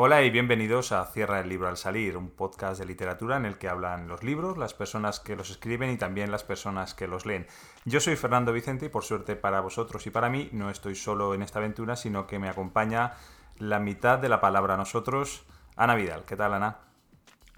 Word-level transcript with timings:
Hola 0.00 0.22
y 0.22 0.30
bienvenidos 0.30 0.92
a 0.92 1.04
Cierra 1.06 1.40
el 1.40 1.48
libro 1.48 1.66
al 1.66 1.76
salir, 1.76 2.16
un 2.16 2.30
podcast 2.30 2.78
de 2.78 2.86
literatura 2.86 3.36
en 3.36 3.44
el 3.44 3.58
que 3.58 3.68
hablan 3.68 4.06
los 4.06 4.22
libros, 4.22 4.56
las 4.56 4.72
personas 4.72 5.18
que 5.18 5.34
los 5.34 5.50
escriben 5.50 5.90
y 5.90 5.96
también 5.96 6.30
las 6.30 6.44
personas 6.44 6.94
que 6.94 7.08
los 7.08 7.26
leen. 7.26 7.48
Yo 7.84 7.98
soy 7.98 8.14
Fernando 8.14 8.52
Vicente 8.52 8.86
y 8.86 8.90
por 8.90 9.02
suerte 9.02 9.34
para 9.34 9.60
vosotros 9.60 10.06
y 10.06 10.10
para 10.10 10.30
mí 10.30 10.50
no 10.52 10.70
estoy 10.70 10.94
solo 10.94 11.34
en 11.34 11.42
esta 11.42 11.58
aventura, 11.58 11.96
sino 11.96 12.28
que 12.28 12.38
me 12.38 12.48
acompaña 12.48 13.14
la 13.58 13.80
mitad 13.80 14.20
de 14.20 14.28
la 14.28 14.40
palabra 14.40 14.76
nosotros, 14.76 15.44
Ana 15.74 15.96
Vidal. 15.96 16.24
¿Qué 16.24 16.36
tal, 16.36 16.54
Ana? 16.54 16.76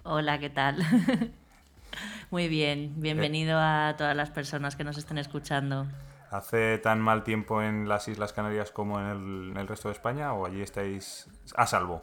Hola, 0.05 0.39
¿qué 0.39 0.49
tal? 0.49 0.79
Muy 2.31 2.49
bien, 2.49 2.95
bienvenido 2.97 3.59
a 3.61 3.97
todas 3.99 4.17
las 4.17 4.31
personas 4.31 4.77
que 4.77 4.85
nos 4.85 4.97
estén 4.97 5.19
escuchando. 5.19 5.89
¿Hace 6.31 6.79
tan 6.79 7.03
mal 7.03 7.23
tiempo 7.23 7.61
en 7.61 7.87
las 7.87 8.09
Islas 8.09 8.33
Canarias 8.33 8.71
como 8.71 8.99
en 8.99 9.07
el, 9.09 9.51
en 9.51 9.57
el 9.59 9.69
resto 9.69 9.89
de 9.89 9.93
España 9.93 10.33
o 10.33 10.47
allí 10.47 10.63
estáis 10.63 11.29
a 11.55 11.67
salvo? 11.67 12.03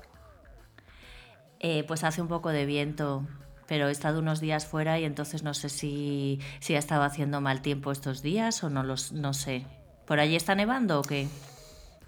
Eh, 1.60 1.84
pues 1.88 2.04
hace 2.04 2.22
un 2.22 2.28
poco 2.28 2.50
de 2.50 2.66
viento, 2.66 3.24
pero 3.68 3.88
he 3.88 3.92
estado 3.92 4.20
unos 4.20 4.40
días 4.40 4.66
fuera 4.66 5.00
y 5.00 5.06
entonces 5.06 5.44
no 5.44 5.54
sé 5.54 5.70
si, 5.70 6.40
si 6.60 6.76
ha 6.76 6.80
estado 6.80 7.04
haciendo 7.04 7.42
mal 7.42 7.62
tiempo 7.62 7.92
estos 7.92 8.22
días 8.22 8.64
o 8.64 8.70
no 8.70 8.84
los 8.84 9.12
no 9.12 9.34
sé. 9.34 9.66
¿Por 10.06 10.20
allí 10.20 10.36
está 10.36 10.56
nevando 10.56 11.00
o 11.00 11.04
qué? 11.04 11.28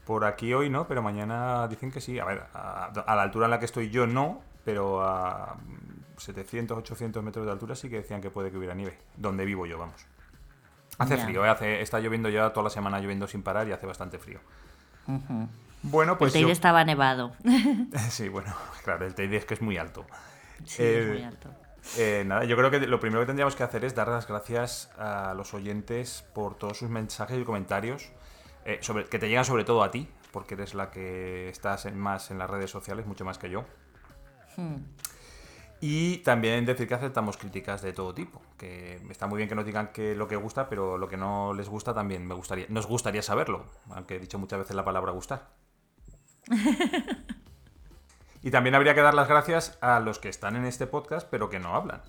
Por 0.05 0.25
aquí 0.25 0.53
hoy 0.53 0.69
no, 0.69 0.87
pero 0.87 1.01
mañana 1.01 1.67
dicen 1.67 1.91
que 1.91 2.01
sí. 2.01 2.19
A 2.19 2.25
ver, 2.25 2.43
a, 2.53 2.85
a 2.85 3.15
la 3.15 3.21
altura 3.21 3.45
en 3.45 3.51
la 3.51 3.59
que 3.59 3.65
estoy 3.65 3.89
yo 3.89 4.07
no, 4.07 4.41
pero 4.63 5.03
a 5.03 5.57
700, 6.17 6.77
800 6.77 7.23
metros 7.23 7.45
de 7.45 7.51
altura 7.51 7.75
sí 7.75 7.89
que 7.89 7.97
decían 7.97 8.21
que 8.21 8.29
puede 8.29 8.51
que 8.51 8.57
hubiera 8.57 8.75
nieve. 8.75 8.97
Donde 9.17 9.45
vivo 9.45 9.65
yo, 9.65 9.77
vamos. 9.77 10.05
Hace 10.99 11.17
frío, 11.17 11.45
¿eh? 11.45 11.49
hace, 11.49 11.81
está 11.81 11.99
lloviendo 11.99 12.27
ya 12.27 12.49
toda 12.51 12.65
la 12.65 12.69
semana 12.69 12.99
lloviendo 12.99 13.25
sin 13.25 13.41
parar 13.41 13.67
y 13.67 13.71
hace 13.71 13.85
bastante 13.85 14.19
frío. 14.19 14.39
Bueno, 15.81 16.17
pues 16.17 16.29
el 16.29 16.33
Teide 16.33 16.47
yo- 16.47 16.53
estaba 16.53 16.83
nevado. 16.83 17.33
Sí, 18.09 18.27
bueno, 18.29 18.53
claro, 18.83 19.05
el 19.05 19.15
Teide 19.15 19.37
es 19.37 19.45
que 19.45 19.53
es 19.53 19.61
muy 19.61 19.77
alto. 19.77 20.05
sí, 20.65 20.83
Eh, 20.83 21.01
es 21.03 21.07
muy 21.09 21.23
alto. 21.23 21.49
Eh, 21.97 22.23
nada, 22.25 22.43
yo 22.43 22.55
creo 22.57 22.69
que 22.69 22.79
lo 22.81 22.99
primero 22.99 23.21
que 23.21 23.27
tendríamos 23.27 23.55
que 23.55 23.63
hacer 23.63 23.85
es 23.85 23.95
dar 23.95 24.09
las 24.09 24.27
gracias 24.27 24.91
a 24.97 25.33
los 25.33 25.53
oyentes 25.53 26.25
por 26.33 26.55
todos 26.55 26.77
sus 26.77 26.89
mensajes 26.89 27.39
y 27.39 27.43
comentarios, 27.43 28.11
eh, 28.65 28.79
sobre, 28.81 29.05
que 29.05 29.17
te 29.17 29.27
llegan 29.29 29.45
sobre 29.45 29.63
todo 29.63 29.81
a 29.83 29.89
ti, 29.89 30.07
porque 30.31 30.55
eres 30.55 30.73
la 30.75 30.91
que 30.91 31.49
estás 31.49 31.85
en- 31.85 31.97
más 31.97 32.29
en 32.31 32.37
las 32.37 32.49
redes 32.49 32.69
sociales, 32.69 33.05
mucho 33.07 33.23
más 33.25 33.37
que 33.37 33.49
yo. 33.49 33.63
Hmm. 34.57 34.75
Y 35.81 36.17
también 36.17 36.65
decir 36.65 36.89
que 36.89 36.93
aceptamos 36.93 37.37
críticas 37.37 37.81
de 37.81 37.93
todo 37.93 38.13
tipo, 38.13 38.41
que 38.57 39.01
está 39.09 39.27
muy 39.27 39.37
bien 39.37 39.47
que 39.47 39.55
nos 39.55 39.65
digan 39.65 39.93
que 39.93 40.13
lo 40.13 40.27
que 40.27 40.35
gusta, 40.35 40.67
pero 40.67 40.97
lo 40.97 41.07
que 41.07 41.15
no 41.15 41.53
les 41.53 41.69
gusta 41.69 41.93
también 41.93 42.27
me 42.27 42.35
gustaría, 42.35 42.65
nos 42.67 42.85
gustaría 42.85 43.21
saberlo, 43.21 43.65
aunque 43.91 44.17
he 44.17 44.19
dicho 44.19 44.37
muchas 44.37 44.59
veces 44.59 44.75
la 44.75 44.83
palabra 44.83 45.13
gustar. 45.13 45.47
y 48.43 48.51
también 48.51 48.75
habría 48.75 48.95
que 48.95 49.01
dar 49.01 49.13
las 49.13 49.27
gracias 49.27 49.77
a 49.81 49.99
los 49.99 50.19
que 50.19 50.29
están 50.29 50.55
en 50.55 50.65
este 50.65 50.87
podcast, 50.87 51.27
pero 51.29 51.49
que 51.49 51.59
no 51.59 51.75
hablan. 51.75 52.01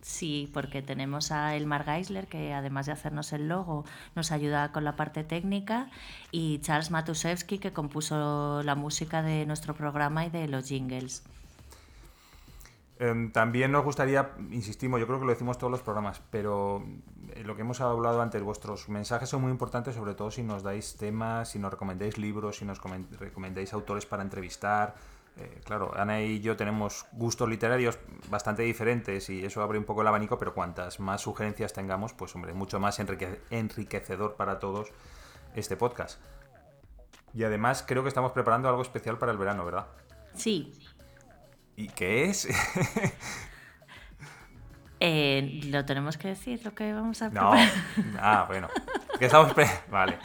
Sí, 0.00 0.50
porque 0.54 0.80
tenemos 0.80 1.32
a 1.32 1.56
Elmar 1.56 1.84
Geisler, 1.84 2.28
que 2.28 2.54
además 2.54 2.86
de 2.86 2.92
hacernos 2.92 3.32
el 3.32 3.48
logo, 3.48 3.84
nos 4.14 4.30
ayuda 4.30 4.72
con 4.72 4.84
la 4.84 4.96
parte 4.96 5.24
técnica, 5.24 5.90
y 6.30 6.60
Charles 6.60 6.90
Matusewski, 6.90 7.58
que 7.58 7.72
compuso 7.72 8.62
la 8.62 8.74
música 8.74 9.22
de 9.22 9.44
nuestro 9.44 9.74
programa 9.74 10.24
y 10.24 10.30
de 10.30 10.46
los 10.48 10.68
jingles. 10.68 11.24
Em, 13.00 13.30
también 13.30 13.70
nos 13.70 13.84
gustaría, 13.84 14.32
insistimos, 14.50 14.98
yo 14.98 15.06
creo 15.06 15.20
que 15.20 15.26
lo 15.26 15.32
decimos 15.32 15.58
todos 15.58 15.70
los 15.70 15.82
programas, 15.82 16.20
pero 16.30 16.84
lo 17.44 17.54
que 17.56 17.62
hemos 17.62 17.80
hablado 17.80 18.20
antes, 18.22 18.42
vuestros 18.42 18.88
mensajes 18.88 19.28
son 19.28 19.42
muy 19.42 19.50
importantes, 19.50 19.94
sobre 19.94 20.14
todo 20.14 20.30
si 20.30 20.42
nos 20.42 20.62
dais 20.62 20.96
temas, 20.96 21.50
si 21.50 21.58
nos 21.58 21.70
recomendáis 21.72 22.18
libros, 22.18 22.56
si 22.56 22.64
nos 22.64 22.80
comen- 22.80 23.08
recomendáis 23.18 23.72
autores 23.72 24.06
para 24.06 24.22
entrevistar. 24.22 24.94
Eh, 25.36 25.60
claro, 25.64 25.92
Ana 25.96 26.20
y 26.20 26.40
yo 26.40 26.56
tenemos 26.56 27.06
gustos 27.12 27.48
literarios 27.48 27.96
bastante 28.28 28.62
diferentes 28.62 29.30
y 29.30 29.44
eso 29.44 29.62
abre 29.62 29.78
un 29.78 29.84
poco 29.84 30.02
el 30.02 30.08
abanico, 30.08 30.36
pero 30.38 30.52
cuantas 30.52 30.98
más 30.98 31.20
sugerencias 31.20 31.72
tengamos, 31.72 32.12
pues 32.12 32.34
hombre, 32.34 32.52
mucho 32.54 32.80
más 32.80 32.98
enrique- 32.98 33.40
enriquecedor 33.50 34.34
para 34.34 34.58
todos 34.58 34.88
este 35.54 35.76
podcast. 35.76 36.20
Y 37.34 37.44
además 37.44 37.84
creo 37.86 38.02
que 38.02 38.08
estamos 38.08 38.32
preparando 38.32 38.68
algo 38.68 38.82
especial 38.82 39.18
para 39.18 39.30
el 39.32 39.38
verano, 39.38 39.64
¿verdad? 39.64 39.86
Sí, 40.34 40.72
¿Y 41.76 41.86
qué 41.90 42.24
es? 42.24 42.48
eh, 45.00 45.60
lo 45.64 45.84
tenemos 45.84 46.16
que 46.18 46.28
decir, 46.28 46.60
lo 46.64 46.74
que 46.74 46.92
vamos 46.92 47.20
a 47.22 47.28
No. 47.30 47.50
preparar. 47.52 47.68
Ah, 48.20 48.44
bueno. 48.48 48.68
Que 49.18 49.26
estamos. 49.26 49.52
pre- 49.52 49.68
Vale. 49.90 50.18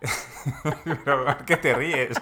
Pero, 0.84 1.24
¿por 1.24 1.44
¿Qué 1.44 1.56
te 1.56 1.74
ríes? 1.74 2.16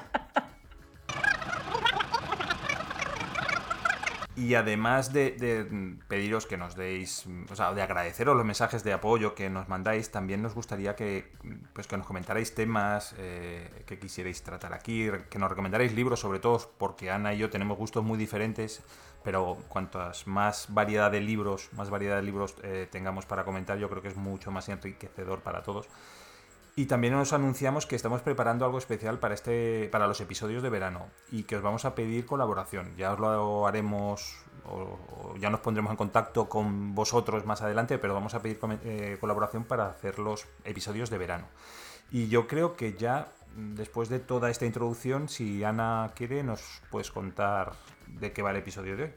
Y 4.38 4.54
además 4.54 5.14
de, 5.14 5.30
de 5.30 5.96
pediros 6.08 6.44
que 6.44 6.58
nos 6.58 6.76
deis, 6.76 7.24
o 7.50 7.56
sea, 7.56 7.72
de 7.72 7.80
agradeceros 7.80 8.36
los 8.36 8.44
mensajes 8.44 8.84
de 8.84 8.92
apoyo 8.92 9.34
que 9.34 9.48
nos 9.48 9.66
mandáis, 9.70 10.10
también 10.10 10.42
nos 10.42 10.54
gustaría 10.54 10.94
que, 10.94 11.32
pues, 11.72 11.86
que 11.86 11.96
nos 11.96 12.06
comentarais 12.06 12.54
temas 12.54 13.14
eh, 13.16 13.84
que 13.86 13.98
quisierais 13.98 14.42
tratar 14.42 14.74
aquí, 14.74 15.08
que 15.30 15.38
nos 15.38 15.48
recomendarais 15.48 15.94
libros, 15.94 16.20
sobre 16.20 16.38
todo 16.38 16.70
porque 16.76 17.10
Ana 17.10 17.32
y 17.32 17.38
yo 17.38 17.48
tenemos 17.48 17.78
gustos 17.78 18.04
muy 18.04 18.18
diferentes, 18.18 18.82
pero 19.26 19.58
cuantas 19.68 20.28
más 20.28 20.68
variedad 20.68 21.10
de 21.10 21.20
libros, 21.20 21.68
más 21.72 21.90
variedad 21.90 22.14
de 22.14 22.22
libros 22.22 22.54
eh, 22.62 22.86
tengamos 22.88 23.26
para 23.26 23.44
comentar, 23.44 23.76
yo 23.76 23.90
creo 23.90 24.00
que 24.00 24.06
es 24.06 24.16
mucho 24.16 24.52
más 24.52 24.68
enriquecedor 24.68 25.40
para 25.40 25.64
todos. 25.64 25.88
Y 26.76 26.86
también 26.86 27.12
os 27.14 27.32
anunciamos 27.32 27.86
que 27.86 27.96
estamos 27.96 28.22
preparando 28.22 28.64
algo 28.64 28.78
especial 28.78 29.18
para 29.18 29.34
este 29.34 29.88
para 29.90 30.06
los 30.06 30.20
episodios 30.20 30.62
de 30.62 30.70
verano 30.70 31.08
y 31.32 31.42
que 31.42 31.56
os 31.56 31.62
vamos 31.62 31.84
a 31.84 31.96
pedir 31.96 32.24
colaboración. 32.24 32.94
Ya 32.96 33.14
os 33.14 33.18
lo 33.18 33.66
haremos 33.66 34.44
o, 34.64 35.34
ya 35.40 35.50
nos 35.50 35.58
pondremos 35.58 35.90
en 35.90 35.96
contacto 35.96 36.48
con 36.48 36.94
vosotros 36.94 37.44
más 37.46 37.62
adelante, 37.62 37.98
pero 37.98 38.14
vamos 38.14 38.34
a 38.34 38.42
pedir 38.42 38.60
eh, 38.84 39.16
colaboración 39.20 39.64
para 39.64 39.88
hacer 39.88 40.20
los 40.20 40.46
episodios 40.62 41.10
de 41.10 41.18
verano. 41.18 41.48
Y 42.12 42.28
yo 42.28 42.46
creo 42.46 42.76
que 42.76 42.92
ya 42.92 43.26
después 43.56 44.08
de 44.08 44.20
toda 44.20 44.50
esta 44.50 44.66
introducción, 44.66 45.28
si 45.28 45.64
Ana 45.64 46.12
quiere, 46.14 46.44
nos 46.44 46.62
puedes 46.90 47.10
contar 47.10 47.72
de 48.06 48.32
qué 48.32 48.42
va 48.42 48.50
el 48.50 48.56
episodio 48.56 48.96
de 48.96 49.04
hoy. 49.04 49.10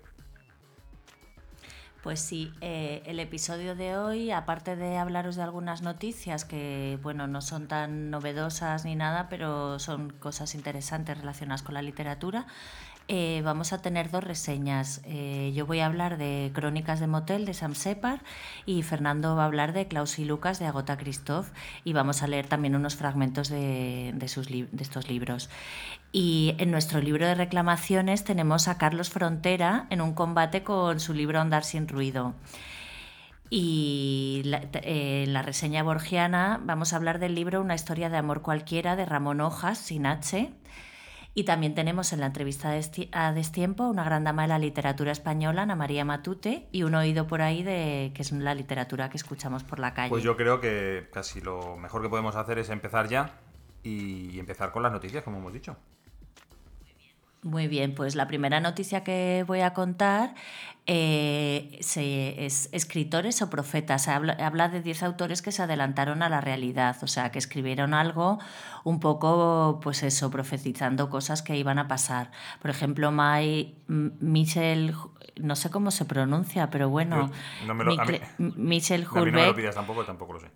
Pues 2.02 2.22
sí, 2.22 2.54
eh, 2.62 3.04
el 3.06 3.20
episodio 3.20 3.76
de 3.76 3.98
hoy, 3.98 4.32
aparte 4.32 4.78
de 4.78 4.98
hablaros 4.98 5.36
de 5.36 5.44
algunas 5.44 5.82
noticias 5.82 6.46
que, 6.46 6.98
bueno, 7.02 7.28
no 7.28 7.42
son 7.42 7.68
tan 7.68 8.10
novedosas 8.10 8.86
ni 8.86 8.96
nada, 8.96 9.28
pero 9.28 9.80
son 9.80 10.10
cosas 10.10 10.56
interesantes 10.56 11.18
relacionadas 11.18 11.62
con 11.62 11.74
la 11.74 11.82
literatura, 11.82 12.48
eh, 13.12 13.42
vamos 13.44 13.74
a 13.74 13.82
tener 13.82 14.12
dos 14.12 14.24
reseñas. 14.24 15.02
Eh, 15.04 15.52
yo 15.56 15.66
voy 15.66 15.80
a 15.80 15.88
hablar 15.88 16.20
de 16.20 16.52
Crónicas 16.54 17.00
de 17.00 17.08
Motel 17.08 17.46
de 17.46 17.56
Sam 17.56 17.74
Separ 17.74 18.22
y 18.68 18.84
Fernando 18.84 19.36
va 19.36 19.44
a 19.44 19.46
hablar 19.48 19.74
de 19.74 19.88
Klaus 19.88 20.20
y 20.20 20.26
Lucas 20.26 20.60
de 20.60 20.68
Agota 20.68 20.96
Christoph 20.96 21.48
y 21.84 21.94
vamos 21.94 22.22
a 22.22 22.28
leer 22.28 22.46
también 22.46 22.76
unos 22.76 22.96
fragmentos 22.96 23.50
de, 23.50 24.12
de 24.14 24.28
sus 24.28 24.48
de 24.48 24.68
estos 24.80 25.10
libros. 25.10 25.50
Y 26.12 26.54
en 26.60 26.70
nuestro 26.70 27.02
libro 27.02 27.26
de 27.26 27.34
reclamaciones 27.34 28.24
tenemos 28.24 28.68
a 28.68 28.78
Carlos 28.78 29.10
Frontera 29.10 29.88
en 29.90 30.02
un 30.02 30.14
combate 30.14 30.62
con 30.62 31.00
su 31.00 31.16
libro 31.16 31.42
Andar 31.42 31.64
sin 31.64 31.88
ruido. 31.88 32.36
Y 33.50 34.44
eh, 34.46 35.24
en 35.26 35.34
la 35.34 35.42
reseña 35.42 35.82
borgiana 35.82 36.62
vamos 36.64 36.94
a 36.94 36.98
hablar 36.98 37.18
del 37.18 37.34
libro 37.34 37.62
Una 37.62 37.74
historia 37.74 38.10
de 38.10 38.18
amor 38.18 38.44
cualquiera 38.44 38.96
de 38.96 39.06
Ramón 39.06 39.42
Hojas, 39.42 39.80
sin 39.80 40.06
H. 40.06 40.52
Y 41.36 41.44
también 41.44 41.76
tenemos 41.76 42.12
en 42.12 42.20
la 42.20 42.26
entrevista 42.26 42.74
a 43.12 43.34
Destiempo 43.34 43.88
una 43.88 44.04
gran 44.04 44.24
dama 44.24 44.42
de 44.42 44.48
la 44.50 44.60
literatura 44.60 45.12
española, 45.12 45.62
Ana 45.62 45.76
María 45.76 46.04
Matute, 46.04 46.68
y 46.72 46.84
un 46.84 46.96
oído 46.96 47.28
por 47.28 47.42
ahí 47.42 47.64
de 47.64 48.12
que 48.14 48.24
es 48.24 48.32
la 48.32 48.56
literatura 48.56 49.10
que 49.10 49.18
escuchamos 49.18 49.64
por 49.64 49.80
la 49.80 49.94
calle. 49.94 50.10
Pues 50.10 50.24
yo 50.24 50.36
creo 50.36 50.60
que 50.60 51.08
casi 51.14 51.40
lo 51.40 51.78
mejor 51.78 52.02
que 52.02 52.10
podemos 52.10 52.36
hacer 52.36 52.58
es 52.60 52.70
empezar 52.70 53.08
ya 53.08 53.36
y 53.84 54.38
empezar 54.40 54.72
con 54.72 54.84
las 54.84 54.92
noticias, 54.92 55.24
como 55.24 55.38
hemos 55.38 55.54
dicho. 55.54 55.78
Muy 57.42 57.70
bien, 57.70 57.96
pues 57.96 58.16
la 58.16 58.28
primera 58.28 58.60
noticia 58.60 59.04
que 59.06 59.46
voy 59.48 59.62
a 59.62 59.74
contar 59.74 60.36
eh, 60.92 61.78
se- 61.82 62.46
es 62.48 62.68
escritores 62.72 63.44
o 63.44 63.50
profetas. 63.52 64.08
Habla, 64.08 64.34
habla 64.34 64.70
de 64.70 64.82
10 64.82 65.04
autores 65.04 65.44
que 65.44 65.52
se 65.52 65.62
adelantaron 65.62 66.24
a 66.24 66.30
la 66.30 66.42
realidad, 66.42 66.98
o 67.04 67.08
sea, 67.08 67.32
que 67.32 67.38
escribieron 67.38 67.94
algo 67.94 68.40
un 68.84 69.00
poco, 69.00 69.80
pues 69.84 70.02
eso, 70.02 70.32
profetizando 70.32 71.12
cosas 71.12 71.44
que 71.44 71.56
iban 71.56 71.78
a 71.78 71.88
pasar. 71.88 72.32
Por 72.60 72.72
ejemplo, 72.72 73.12
Mai, 73.12 73.76
M- 73.88 74.12
Michel, 74.20 74.96
no 75.38 75.56
sé 75.56 75.70
cómo 75.70 75.92
se 75.92 76.06
pronuncia, 76.06 76.72
pero 76.72 76.90
bueno, 76.90 77.30
no 77.68 77.76
me 77.76 77.84
lo- 77.84 77.92
a 78.02 78.06
mí- 78.06 78.14
Micle- 78.14 78.22
Michel 78.58 79.02
mí 79.02 79.32
no 79.32 79.38
me 79.42 79.46
lo 79.46 79.56
pidas 79.56 79.76
tampoco, 79.76 80.04
tampoco 80.06 80.34
lo 80.34 80.40
sé. 80.40 80.48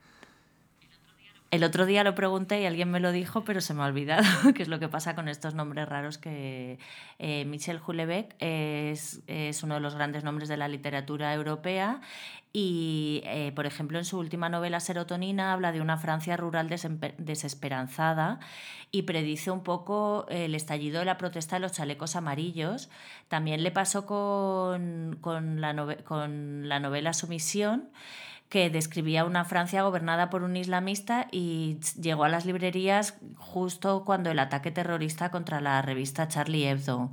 El 1.54 1.64
otro 1.64 1.86
día 1.86 2.04
lo 2.04 2.16
pregunté 2.16 2.62
y 2.62 2.66
alguien 2.66 2.90
me 2.90 3.00
lo 3.00 3.12
dijo, 3.12 3.44
pero 3.44 3.62
se 3.62 3.76
me 3.76 3.84
ha 3.84 3.86
olvidado, 3.86 4.24
que 4.56 4.64
es 4.64 4.70
lo 4.70 4.80
que 4.80 4.90
pasa 4.90 5.14
con 5.14 5.28
estos 5.28 5.54
nombres 5.54 5.88
raros 5.88 6.18
que 6.18 6.80
eh, 7.20 7.46
Michel 7.46 7.78
Houellebecq 7.78 8.34
es, 8.40 9.22
es, 9.28 9.62
uno 9.62 9.76
de 9.76 9.80
los 9.80 9.94
grandes 9.94 10.24
nombres 10.24 10.50
de 10.50 10.58
la 10.58 10.68
literatura 10.68 11.32
europea 11.32 12.02
y, 12.54 13.22
eh, 13.26 13.52
por 13.56 13.68
ejemplo, 13.68 14.00
en 14.00 14.06
su 14.06 14.18
última 14.18 14.50
novela 14.50 14.80
Serotonina 14.80 15.54
habla 15.54 15.72
de 15.72 15.82
una 15.82 15.98
Francia 15.98 16.36
rural 16.38 16.70
desesperanzada 17.20 18.40
y 18.90 19.04
predice 19.04 19.52
un 19.52 19.62
poco 19.62 20.26
el 20.30 20.56
estallido 20.56 21.00
de 21.00 21.06
la 21.06 21.20
protesta 21.20 21.58
de 21.58 21.60
los 21.60 21.74
chalecos 21.74 22.16
amarillos. 22.16 22.90
También 23.28 23.62
le 23.62 23.70
pasó 23.70 24.08
con, 24.08 25.20
con, 25.22 25.62
la, 25.62 25.98
con 26.04 26.68
la 26.68 26.80
novela 26.80 27.14
Sumisión 27.14 27.92
que 28.54 28.70
describía 28.70 29.26
una 29.26 29.46
Francia 29.46 29.82
gobernada 29.82 30.30
por 30.30 30.44
un 30.44 30.56
islamista 30.56 31.28
y 31.32 31.80
llegó 32.00 32.24
a 32.24 32.30
las 32.30 32.46
librerías 32.46 33.18
justo 33.36 34.06
cuando 34.06 34.30
el 34.30 34.38
ataque 34.38 34.70
terrorista 34.70 35.32
contra 35.32 35.60
la 35.60 35.82
revista 35.82 36.28
Charlie 36.28 36.68
Hebdo. 36.68 37.10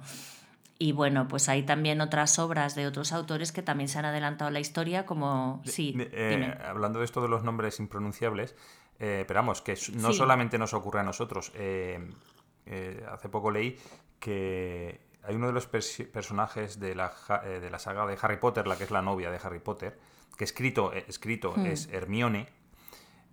Y 0.79 0.93
bueno, 0.93 1.29
pues 1.29 1.49
hay 1.49 1.63
también 1.63 2.03
otras 2.03 2.39
obras 2.39 2.75
de 2.75 2.87
otros 2.87 3.15
autores 3.15 3.53
que 3.53 3.63
también 3.63 3.89
se 3.89 3.99
han 3.99 4.05
adelantado 4.05 4.49
a 4.49 4.51
la 4.51 4.61
historia, 4.61 5.07
como... 5.07 5.63
Sí, 5.65 5.97
eh, 5.97 6.59
hablando 6.63 6.99
de 6.99 7.07
esto 7.07 7.23
de 7.23 7.29
los 7.29 7.43
nombres 7.43 7.81
impronunciables, 7.81 8.55
eh, 8.99 9.21
esperamos 9.21 9.63
que 9.63 9.79
no 9.95 10.13
solamente 10.13 10.59
nos 10.59 10.75
ocurre 10.75 11.01
a 11.01 11.05
nosotros. 11.05 11.53
Eh, 11.55 12.07
hace 13.11 13.31
poco 13.31 13.51
leí 13.51 13.79
que 14.19 15.01
hay 15.23 15.37
uno 15.37 15.47
de 15.47 15.55
los 15.55 15.67
personajes 15.67 16.79
de 16.79 16.95
la, 16.95 17.15
de 17.43 17.71
la 17.71 17.79
saga 17.79 18.05
de 18.05 18.19
Harry 18.21 18.37
Potter, 18.37 18.67
la 18.67 18.77
que 18.77 18.85
es 18.85 18.91
la 18.91 19.01
novia 19.01 19.31
de 19.31 19.41
Harry 19.43 19.61
Potter, 19.61 19.99
que 20.37 20.45
escrito, 20.45 20.93
eh, 20.93 21.05
escrito 21.09 21.55
hmm. 21.57 21.67
es 21.67 21.89
Hermione, 21.93 22.49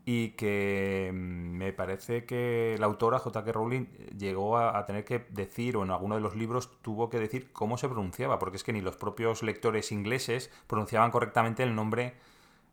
y 0.05 0.29
que 0.29 1.11
mm, 1.13 1.17
me 1.17 1.73
parece 1.73 2.25
que 2.25 2.77
la 2.79 2.85
autora 2.85 3.19
J.K. 3.19 3.51
Rowling 3.51 3.87
llegó 4.17 4.57
a, 4.57 4.85
tener 4.85 5.03
que 5.03 5.19
decir, 5.31 5.75
o 5.75 5.83
en 5.83 5.91
alguno 5.91 6.15
de 6.15 6.21
los 6.21 6.33
libros 6.33 6.81
tuvo 6.81 7.09
que 7.09 7.19
decir 7.19 7.51
cómo 7.51 7.77
se 7.77 7.89
pronunciaba, 7.89 8.39
porque 8.39 8.55
es 8.55 8.63
que 8.63 8.71
ni 8.71 8.79
los 8.79 8.95
propios 8.95 9.43
lectores 9.43 9.91
ingleses 9.91 10.49
pronunciaban 10.67 11.11
correctamente 11.11 11.61
el 11.63 11.75
nombre, 11.75 12.15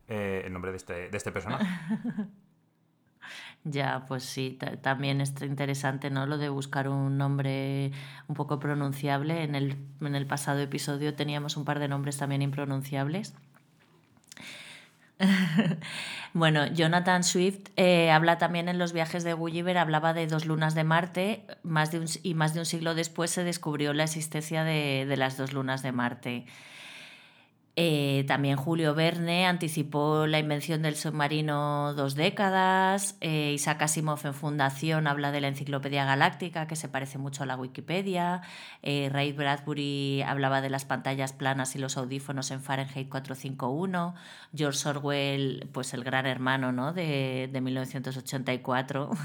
eh, 0.07 0.43
el 0.45 0.53
nombre 0.53 0.71
de 0.71 0.77
este, 0.77 1.09
de 1.11 1.17
este 1.17 1.33
personaje. 1.33 1.67
Ya, 3.65 4.05
pues 4.07 4.25
sí, 4.25 4.59
también 4.83 5.23
es 5.23 5.33
interesante, 5.41 6.11
¿no? 6.11 6.27
Lo 6.27 6.37
de 6.37 6.51
buscar 6.51 6.87
un 6.87 7.17
nombre 7.17 7.93
un 8.29 8.35
poco 8.35 8.59
pronunciable. 8.59 9.43
En 9.43 9.55
el, 9.55 9.79
en 10.03 10.15
el 10.15 10.27
pasado 10.27 10.61
episodio 10.61 11.15
teníamos 11.15 11.57
un 11.57 11.65
par 11.65 11.79
de 11.79 11.89
nombres 11.89 12.19
también 12.19 12.43
impronunciables. 12.43 13.35
bueno, 16.33 16.67
Jonathan 16.67 17.25
Swift 17.25 17.71
eh, 17.77 18.11
habla 18.11 18.39
también 18.39 18.69
en 18.69 18.79
los 18.79 18.93
viajes 18.93 19.25
de 19.25 19.33
Gulliver, 19.33 19.79
hablaba 19.79 20.15
de 20.15 20.27
dos 20.27 20.47
lunas 20.47 20.75
de 20.75 20.85
Marte, 20.85 21.45
más 21.63 21.91
de 21.91 22.01
un, 22.01 22.07
y 22.23 22.35
más 22.35 22.55
de 22.55 22.61
un 22.61 22.67
siglo 22.67 22.95
después 22.95 23.31
se 23.31 23.45
descubrió 23.45 23.93
la 23.93 24.05
existencia 24.05 24.65
de, 24.65 25.07
de 25.09 25.17
las 25.17 25.37
dos 25.37 25.53
lunas 25.53 25.83
de 25.83 25.93
Marte. 25.93 26.47
Eh, 27.77 28.25
también 28.29 28.57
Julio 28.57 28.95
Verne 28.95 29.47
anticipó 29.47 30.29
la 30.29 30.39
invención 30.39 30.83
del 30.83 30.95
submarino 30.95 31.93
dos 31.95 32.15
décadas. 32.15 33.17
Eh, 33.21 33.53
Isaac 33.55 33.83
Asimov 33.83 34.21
en 34.25 34.35
Fundación 34.35 35.09
habla 35.09 35.33
de 35.33 35.41
la 35.41 35.49
Enciclopedia 35.49 36.05
Galáctica, 36.05 36.69
que 36.69 36.77
se 36.77 36.89
parece 36.89 37.19
mucho 37.19 37.43
a 37.43 37.47
la 37.47 37.57
Wikipedia. 37.57 38.43
Eh, 38.83 39.09
Ray 39.13 39.33
Bradbury 39.33 40.23
hablaba 40.23 40.61
de 40.61 40.71
las 40.71 40.85
pantallas 40.85 41.33
planas 41.33 41.75
y 41.75 41.81
los 41.81 41.97
audífonos 41.97 42.53
en 42.53 42.61
Fahrenheit 42.63 43.09
451. 43.09 44.15
George 44.55 44.89
Orwell, 44.89 45.69
pues 45.73 45.95
el 45.95 46.05
gran 46.05 46.27
hermano 46.27 46.71
¿no? 46.71 46.93
de, 46.93 47.49
de 47.53 47.61
1984. 47.61 49.11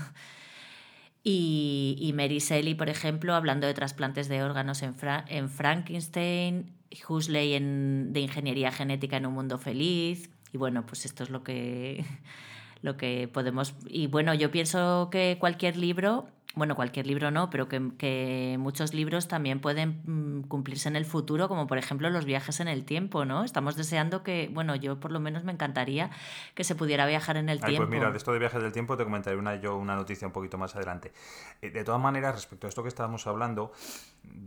Y, 1.21 2.11
Mary 2.15 2.39
Shelley, 2.39 2.75
por 2.75 2.89
ejemplo, 2.89 3.35
hablando 3.35 3.67
de 3.67 3.73
trasplantes 3.73 4.29
de 4.29 4.41
órganos 4.41 4.81
en, 4.81 4.95
en 5.27 5.49
Frankenstein, 5.49 6.78
Huxley 7.07 7.53
en, 7.53 8.13
de 8.13 8.21
Ingeniería 8.21 8.71
Genética 8.71 9.17
en 9.17 9.25
un 9.25 9.33
Mundo 9.33 9.57
Feliz. 9.57 10.29
Y 10.51 10.57
bueno, 10.57 10.85
pues 10.85 11.05
esto 11.05 11.23
es 11.23 11.29
lo 11.29 11.43
que, 11.43 12.05
lo 12.81 12.97
que 12.97 13.29
podemos... 13.31 13.75
Y 13.87 14.07
bueno, 14.07 14.33
yo 14.33 14.51
pienso 14.51 15.09
que 15.11 15.37
cualquier 15.39 15.77
libro, 15.77 16.27
bueno, 16.55 16.75
cualquier 16.75 17.05
libro 17.05 17.29
no, 17.29 17.49
pero 17.49 17.67
que, 17.69 18.57
muchos 18.59 18.93
libros 18.93 19.27
también 19.27 19.59
pueden 19.59 20.01
mm, 20.05 20.47
cumplirse 20.47 20.89
en 20.89 20.95
el 20.95 21.05
futuro, 21.05 21.47
como 21.47 21.67
por 21.67 21.77
ejemplo 21.77 22.09
los 22.09 22.25
viajes 22.25 22.59
en 22.59 22.67
el 22.67 22.85
tiempo, 22.85 23.23
¿no? 23.23 23.43
Estamos 23.43 23.75
deseando 23.75 24.23
que, 24.23 24.49
bueno, 24.51 24.75
yo 24.75 24.99
por 24.99 25.11
lo 25.11 25.19
menos 25.19 25.43
me 25.43 25.51
encantaría 25.51 26.09
que 26.55 26.63
se 26.63 26.73
pudiera 26.73 27.05
viajar 27.05 27.37
en 27.37 27.49
el 27.49 27.59
tiempo. 27.59 27.87
Pues 27.87 27.89
mira, 27.89 28.09
de 28.11 28.17
esto 28.17 28.33
de 28.33 28.39
viajes 28.39 28.61
del 28.61 28.71
tiempo 28.71 28.97
te 28.97 29.03
comentaré 29.03 29.37
una, 29.37 29.61
yo 29.61 29.77
una 29.77 29.95
noticia 29.95 30.27
un 30.27 30.33
poquito 30.33 30.57
más 30.57 30.75
adelante. 30.75 31.13
Eh, 31.61 31.69
de 31.69 31.83
todas 31.83 32.01
maneras, 32.01 32.33
respecto 32.33 32.65
a 32.65 32.69
esto 32.69 32.81
que 32.81 32.89
estábamos 32.89 33.27
hablando, 33.27 33.71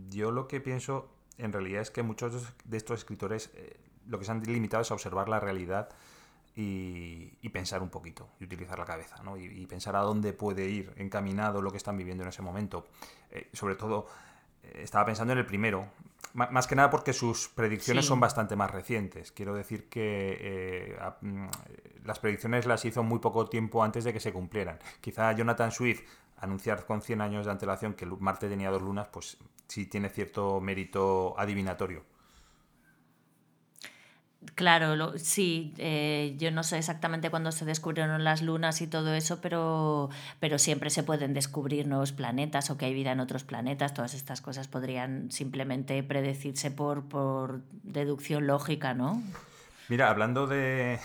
yo 0.09 0.31
lo 0.31 0.47
que 0.47 0.59
pienso 0.59 1.09
en 1.37 1.51
realidad 1.51 1.81
es 1.81 1.91
que 1.91 2.03
muchos 2.03 2.53
de 2.63 2.77
estos 2.77 2.99
escritores 2.99 3.49
eh, 3.55 3.77
lo 4.07 4.19
que 4.19 4.25
se 4.25 4.31
han 4.31 4.43
limitado 4.43 4.81
es 4.81 4.91
a 4.91 4.93
observar 4.93 5.29
la 5.29 5.39
realidad 5.39 5.89
y, 6.55 7.49
pensar 7.49 7.81
un 7.81 7.89
poquito 7.89 8.29
y 8.39 8.45
utilizar 8.45 8.79
la 8.79 8.85
cabeza 8.85 9.21
¿no? 9.23 9.37
y, 9.37 9.65
pensar 9.67 9.95
a 9.95 9.99
dónde 9.99 10.33
puede 10.33 10.69
ir 10.69 10.91
encaminado 10.97 11.61
lo 11.61 11.71
que 11.71 11.77
están 11.77 11.97
viviendo 11.97 12.23
en 12.23 12.29
ese 12.29 12.41
momento. 12.41 12.87
Eh, 13.31 13.49
sobre 13.53 13.75
todo, 13.75 14.07
eh, 14.63 14.81
estaba 14.83 15.05
pensando 15.05 15.33
en 15.33 15.39
el 15.39 15.45
primero, 15.45 15.87
más 16.33 16.67
que 16.67 16.75
nada 16.75 16.89
porque 16.89 17.13
sus 17.13 17.47
predicciones 17.49 18.05
son 18.05 18.19
bastante 18.19 18.55
más 18.55 18.71
recientes. 18.71 19.31
Quiero 19.31 19.53
decir 19.53 19.87
que 19.87 20.97
mm, 21.21 21.45
las 22.05 22.19
predicciones 22.19 22.65
las 22.65 22.85
hizo 22.85 23.03
muy 23.03 23.19
poco 23.19 23.47
tiempo 23.47 23.83
antes 23.83 24.03
de 24.03 24.13
que 24.13 24.19
se 24.19 24.33
cumplieran. 24.33 24.79
Quizá 25.01 25.31
Jonathan 25.33 25.71
Swift 25.71 26.01
anunciar 26.37 26.85
con 26.85 27.01
100 27.01 27.21
años 27.21 27.45
de 27.45 27.51
antelación 27.51 27.93
que 27.93 28.05
Marte 28.05 28.49
tenía 28.49 28.69
dos 28.69 28.81
lunas, 28.81 29.07
pues 29.11 29.37
sí 29.67 29.85
tiene 29.85 30.09
cierto 30.09 30.59
mérito 30.59 31.35
adivinatorio. 31.37 32.03
Claro, 34.55 35.17
sí, 35.17 35.73
eh, 35.77 36.35
yo 36.37 36.51
no 36.51 36.63
sé 36.63 36.77
exactamente 36.77 37.29
cuándo 37.29 37.51
se 37.51 37.65
descubrieron 37.65 38.23
las 38.23 38.41
lunas 38.41 38.81
y 38.81 38.87
todo 38.87 39.13
eso, 39.13 39.41
pero, 39.41 40.09
pero 40.39 40.59
siempre 40.59 40.89
se 40.89 41.03
pueden 41.03 41.33
descubrir 41.33 41.87
nuevos 41.87 42.11
planetas 42.11 42.69
o 42.69 42.77
que 42.77 42.85
hay 42.85 42.93
vida 42.93 43.11
en 43.11 43.19
otros 43.19 43.43
planetas. 43.43 43.93
Todas 43.93 44.13
estas 44.13 44.41
cosas 44.41 44.67
podrían 44.67 45.31
simplemente 45.31 46.01
predecirse 46.03 46.71
por, 46.71 47.03
por 47.03 47.61
deducción 47.83 48.45
lógica, 48.47 48.93
¿no? 48.93 49.21
Mira, 49.89 50.09
hablando 50.09 50.47
de, 50.47 50.99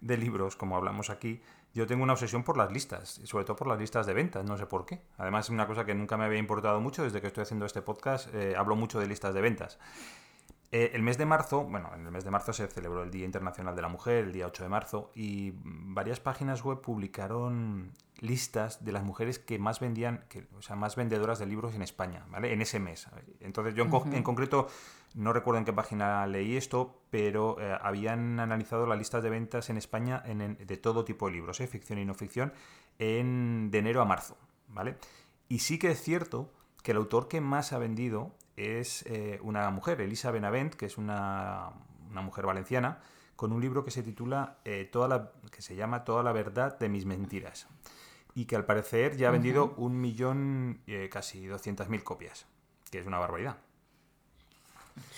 de 0.00 0.16
libros, 0.16 0.56
como 0.56 0.76
hablamos 0.76 1.10
aquí, 1.10 1.40
yo 1.74 1.86
tengo 1.86 2.02
una 2.02 2.14
obsesión 2.14 2.42
por 2.42 2.56
las 2.56 2.72
listas, 2.72 3.20
sobre 3.24 3.44
todo 3.44 3.56
por 3.56 3.68
las 3.68 3.78
listas 3.78 4.06
de 4.06 4.14
ventas, 4.14 4.44
no 4.44 4.56
sé 4.56 4.66
por 4.66 4.84
qué. 4.84 5.00
Además 5.16 5.46
es 5.46 5.50
una 5.50 5.66
cosa 5.66 5.84
que 5.84 5.94
nunca 5.94 6.16
me 6.16 6.24
había 6.24 6.38
importado 6.38 6.80
mucho, 6.80 7.04
desde 7.04 7.20
que 7.20 7.28
estoy 7.28 7.42
haciendo 7.42 7.66
este 7.66 7.82
podcast 7.82 8.34
eh, 8.34 8.54
hablo 8.56 8.74
mucho 8.76 8.98
de 8.98 9.06
listas 9.06 9.34
de 9.34 9.40
ventas. 9.40 9.78
Eh, 10.70 10.90
el 10.92 11.02
mes 11.02 11.16
de 11.16 11.24
marzo, 11.24 11.64
bueno, 11.64 11.90
en 11.94 12.04
el 12.04 12.12
mes 12.12 12.24
de 12.24 12.30
marzo 12.30 12.52
se 12.52 12.66
celebró 12.66 13.02
el 13.02 13.10
Día 13.10 13.24
Internacional 13.24 13.74
de 13.74 13.80
la 13.80 13.88
Mujer, 13.88 14.24
el 14.24 14.32
día 14.32 14.46
8 14.46 14.64
de 14.64 14.68
marzo, 14.68 15.10
y 15.14 15.54
varias 15.64 16.20
páginas 16.20 16.62
web 16.62 16.82
publicaron 16.82 17.92
listas 18.20 18.84
de 18.84 18.92
las 18.92 19.02
mujeres 19.02 19.38
que 19.38 19.58
más 19.58 19.80
vendían, 19.80 20.24
que, 20.28 20.46
o 20.58 20.60
sea, 20.60 20.76
más 20.76 20.94
vendedoras 20.94 21.38
de 21.38 21.46
libros 21.46 21.74
en 21.74 21.80
España, 21.80 22.26
¿vale? 22.28 22.52
En 22.52 22.60
ese 22.60 22.80
mes. 22.80 23.08
Entonces 23.40 23.74
yo 23.74 23.84
en, 23.84 24.22
concreto 24.22 24.68
no 25.14 25.32
recuerdo 25.32 25.58
en 25.58 25.64
qué 25.64 25.72
página 25.72 26.26
leí 26.26 26.56
esto, 26.56 27.00
pero 27.08 27.58
eh, 27.60 27.78
habían 27.80 28.38
analizado 28.38 28.86
las 28.86 28.98
listas 28.98 29.22
de 29.22 29.30
ventas 29.30 29.70
en 29.70 29.78
España 29.78 30.22
de 30.26 30.76
todo 30.76 31.04
tipo 31.04 31.26
de 31.26 31.32
libros, 31.32 31.60
¿eh? 31.60 31.66
ficción 31.66 31.98
y 31.98 32.04
no 32.04 32.12
ficción, 32.12 32.52
en, 32.98 33.70
de 33.70 33.78
enero 33.78 34.02
a 34.02 34.04
marzo, 34.04 34.36
¿vale? 34.66 34.96
Y 35.48 35.60
sí 35.60 35.78
que 35.78 35.92
es 35.92 36.02
cierto 36.02 36.52
que 36.82 36.90
el 36.90 36.98
autor 36.98 37.28
que 37.28 37.40
más 37.40 37.72
ha 37.72 37.78
vendido 37.78 38.34
es 38.58 39.04
eh, 39.06 39.38
una 39.42 39.70
mujer, 39.70 40.00
Elisa 40.00 40.30
Benavent, 40.30 40.74
que 40.74 40.86
es 40.86 40.98
una, 40.98 41.70
mujer 42.10 42.46
valenciana, 42.46 42.98
con 43.36 43.52
un 43.52 43.60
libro 43.60 43.84
que 43.84 43.90
se 43.90 44.02
titula 44.02 44.58
eh, 44.64 44.88
toda 44.90 45.08
la, 45.08 45.32
que 45.50 45.62
se 45.62 45.76
llama 45.76 46.04
Toda 46.04 46.22
la 46.22 46.32
verdad 46.32 46.78
de 46.78 46.88
mis 46.88 47.06
mentiras 47.06 47.68
y 48.34 48.44
que 48.44 48.56
al 48.56 48.64
parecer 48.64 49.16
ya 49.16 49.28
ha 49.28 49.30
vendido 49.32 49.74
un 49.78 50.00
millón, 50.00 50.80
eh, 50.86 51.08
casi 51.10 51.46
200.000 51.46 52.02
copias, 52.04 52.46
que 52.90 53.00
es 53.00 53.06
una 53.06 53.18
barbaridad. 53.18 53.56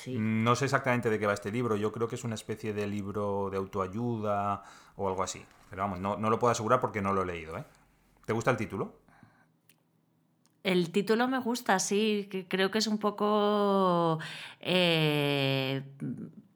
No 0.07 0.57
sé 0.57 0.67
exactamente 0.67 1.11
de 1.11 1.19
qué 1.19 1.27
va 1.27 1.35
este 1.35 1.53
libro, 1.53 1.77
yo 1.77 1.93
creo 1.93 2.09
que 2.09 2.15
es 2.15 2.25
una 2.25 2.35
especie 2.35 2.73
de 2.73 2.87
libro 2.87 3.49
de 3.51 3.59
autoayuda 3.59 4.63
o 4.97 5.09
algo 5.09 5.23
así, 5.23 5.45
pero 5.69 5.83
vamos, 5.83 6.01
no, 6.01 6.17
no 6.17 6.31
lo 6.31 6.39
puedo 6.39 6.51
asegurar 6.51 6.81
porque 6.81 7.03
no 7.03 7.13
lo 7.13 7.23
he 7.23 7.27
leído. 7.27 7.59
¿eh? 7.59 7.65
¿Te 8.25 8.33
gusta 8.33 8.51
el 8.51 8.57
título? 8.57 9.00
El 10.63 10.91
título 10.91 11.27
me 11.29 11.39
gusta, 11.39 11.79
sí, 11.79 12.29
creo 12.49 12.71
que 12.71 12.79
es 12.79 12.87
un 12.87 12.99
poco... 12.99 14.19
Eh, 14.61 15.83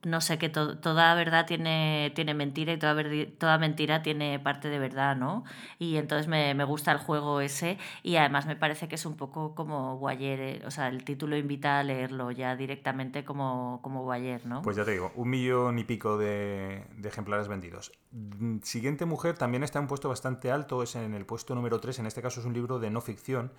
no 0.05 0.21
sé, 0.21 0.39
que 0.39 0.49
toda 0.49 1.15
verdad 1.15 1.47
tiene, 1.47 2.13
tiene 2.15 2.35
mentira 2.35 2.73
y 2.73 2.79
toda, 2.79 3.03
toda 3.39 3.59
mentira 3.59 4.03
tiene 4.03 4.39
parte 4.39 4.69
de 4.69 4.79
verdad, 4.79 5.17
¿no? 5.17 5.45
Y 5.79 5.97
entonces 5.97 6.29
me, 6.29 6.65
gusta 6.65 6.93
el 6.93 6.99
juego 6.99 7.41
ese 7.41 7.79
y 8.03 8.17
además 8.17 8.47
me 8.47 8.57
parece 8.57 8.89
que 8.89 8.95
es 8.95 9.07
un 9.07 9.17
poco 9.17 9.55
como 9.55 9.99
Boyer, 9.99 10.41
eh, 10.41 10.63
o 10.67 10.71
sea, 10.71 10.89
el 10.89 11.05
título 11.05 11.37
invita 11.37 11.79
a 11.79 11.83
leerlo 11.83 12.31
ya 12.31 12.57
directamente 12.57 13.25
como, 13.25 13.81
como 13.83 14.05
Boyer, 14.05 14.47
¿no? 14.47 14.63
Pues 14.63 14.77
ya 14.77 14.85
te 14.85 14.93
digo, 14.93 15.13
un 15.15 15.31
millón 15.31 15.79
y 15.79 15.85
pico 15.85 16.17
de, 16.17 16.85
ejemplares 17.03 17.49
vendidos. 17.49 17.93
Mm, 18.13 18.59
siguiente 18.63 19.05
mujer 19.05 19.37
también 19.37 19.63
está 19.63 19.79
en 19.79 19.85
un 19.85 19.89
puesto 19.89 20.09
bastante 20.09 20.51
alto, 20.51 20.83
es 20.83 20.95
en 20.97 21.15
el 21.15 21.27
puesto 21.27 21.55
número 21.55 21.81
3, 21.81 22.01
en 22.01 22.07
este 22.07 22.23
caso 22.23 22.41
es 22.41 22.47
un 22.47 22.55
libro 22.55 22.79
de 22.79 22.91
no 22.91 23.01
ficción 23.01 23.53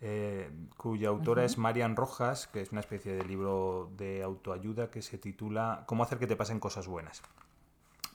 eh, 0.00 0.50
cuya 0.76 1.08
autora 1.08 1.44
es 1.44 1.58
Marian 1.58 1.96
Rojas, 1.96 2.46
que 2.46 2.60
es 2.62 2.72
una 2.72 2.80
especie 2.80 3.12
de 3.12 3.24
libro 3.24 3.90
de 3.96 4.22
autoayuda 4.22 4.90
que 4.90 5.02
se 5.02 5.18
titula 5.18 5.84
Cómo 5.86 6.02
hacer 6.02 6.18
que 6.18 6.26
te 6.26 6.36
pasen 6.36 6.60
cosas 6.60 6.86
buenas. 6.86 7.22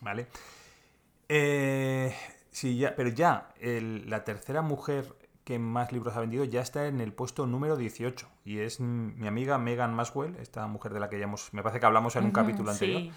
¿Vale? 0.01 0.27
Eh, 1.29 2.15
sí, 2.51 2.77
ya, 2.77 2.95
pero 2.95 3.09
ya 3.09 3.53
la 3.61 4.23
tercera 4.23 4.61
mujer 4.61 5.13
que 5.45 5.59
más 5.59 5.91
libros 5.91 6.15
ha 6.17 6.19
vendido 6.19 6.43
ya 6.43 6.61
está 6.61 6.87
en 6.87 6.99
el 7.01 7.13
puesto 7.13 7.45
número 7.45 7.77
18 7.77 8.27
y 8.45 8.59
es 8.59 8.79
mi 8.79 9.27
amiga 9.27 9.59
Megan 9.59 9.93
Maswell, 9.93 10.35
esta 10.37 10.65
mujer 10.65 10.91
de 10.91 10.99
la 10.99 11.07
que 11.07 11.19
ya 11.19 11.25
hemos, 11.25 11.53
me 11.53 11.61
parece 11.61 11.79
que 11.79 11.85
hablamos 11.85 12.15
en 12.15 12.25
un 12.25 12.31
capítulo 12.31 12.71
anterior. 12.71 13.01
Sí. 13.01 13.11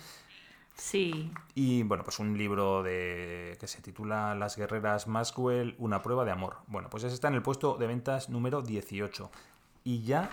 Y 1.54 1.82
bueno, 1.82 2.04
pues 2.04 2.18
un 2.18 2.38
libro 2.38 2.82
de 2.82 3.56
que 3.60 3.66
se 3.66 3.82
titula 3.82 4.34
Las 4.34 4.56
guerreras 4.56 5.06
Maxwell, 5.08 5.74
una 5.78 6.02
prueba 6.02 6.24
de 6.24 6.30
amor. 6.30 6.58
Bueno, 6.68 6.88
pues 6.88 7.04
ese 7.04 7.14
está 7.14 7.28
en 7.28 7.34
el 7.34 7.42
puesto 7.42 7.76
de 7.76 7.86
ventas 7.86 8.28
número 8.28 8.62
18. 8.62 9.30
Y 9.84 10.02
ya, 10.02 10.30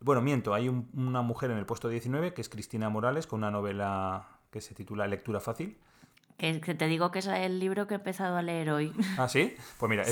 bueno, 0.00 0.20
miento, 0.20 0.52
hay 0.52 0.68
una 0.68 1.22
mujer 1.22 1.50
en 1.50 1.58
el 1.58 1.66
puesto 1.66 1.88
19 1.88 2.34
que 2.34 2.40
es 2.40 2.48
Cristina 2.48 2.88
Morales 2.88 3.26
con 3.26 3.38
una 3.38 3.50
novela 3.50 4.26
que 4.50 4.60
se 4.60 4.74
titula 4.74 5.06
Lectura 5.06 5.40
fácil. 5.40 5.76
Que, 6.38 6.58
te 6.58 6.86
digo 6.88 7.12
que 7.12 7.20
es 7.20 7.26
el 7.28 7.60
libro 7.60 7.86
que 7.86 7.94
he 7.94 7.98
empezado 7.98 8.36
a 8.36 8.42
leer 8.42 8.70
hoy. 8.70 8.92
¿Ah, 9.16 9.28
sí? 9.28 9.54
Pues 9.78 9.88
mira, 9.88 10.02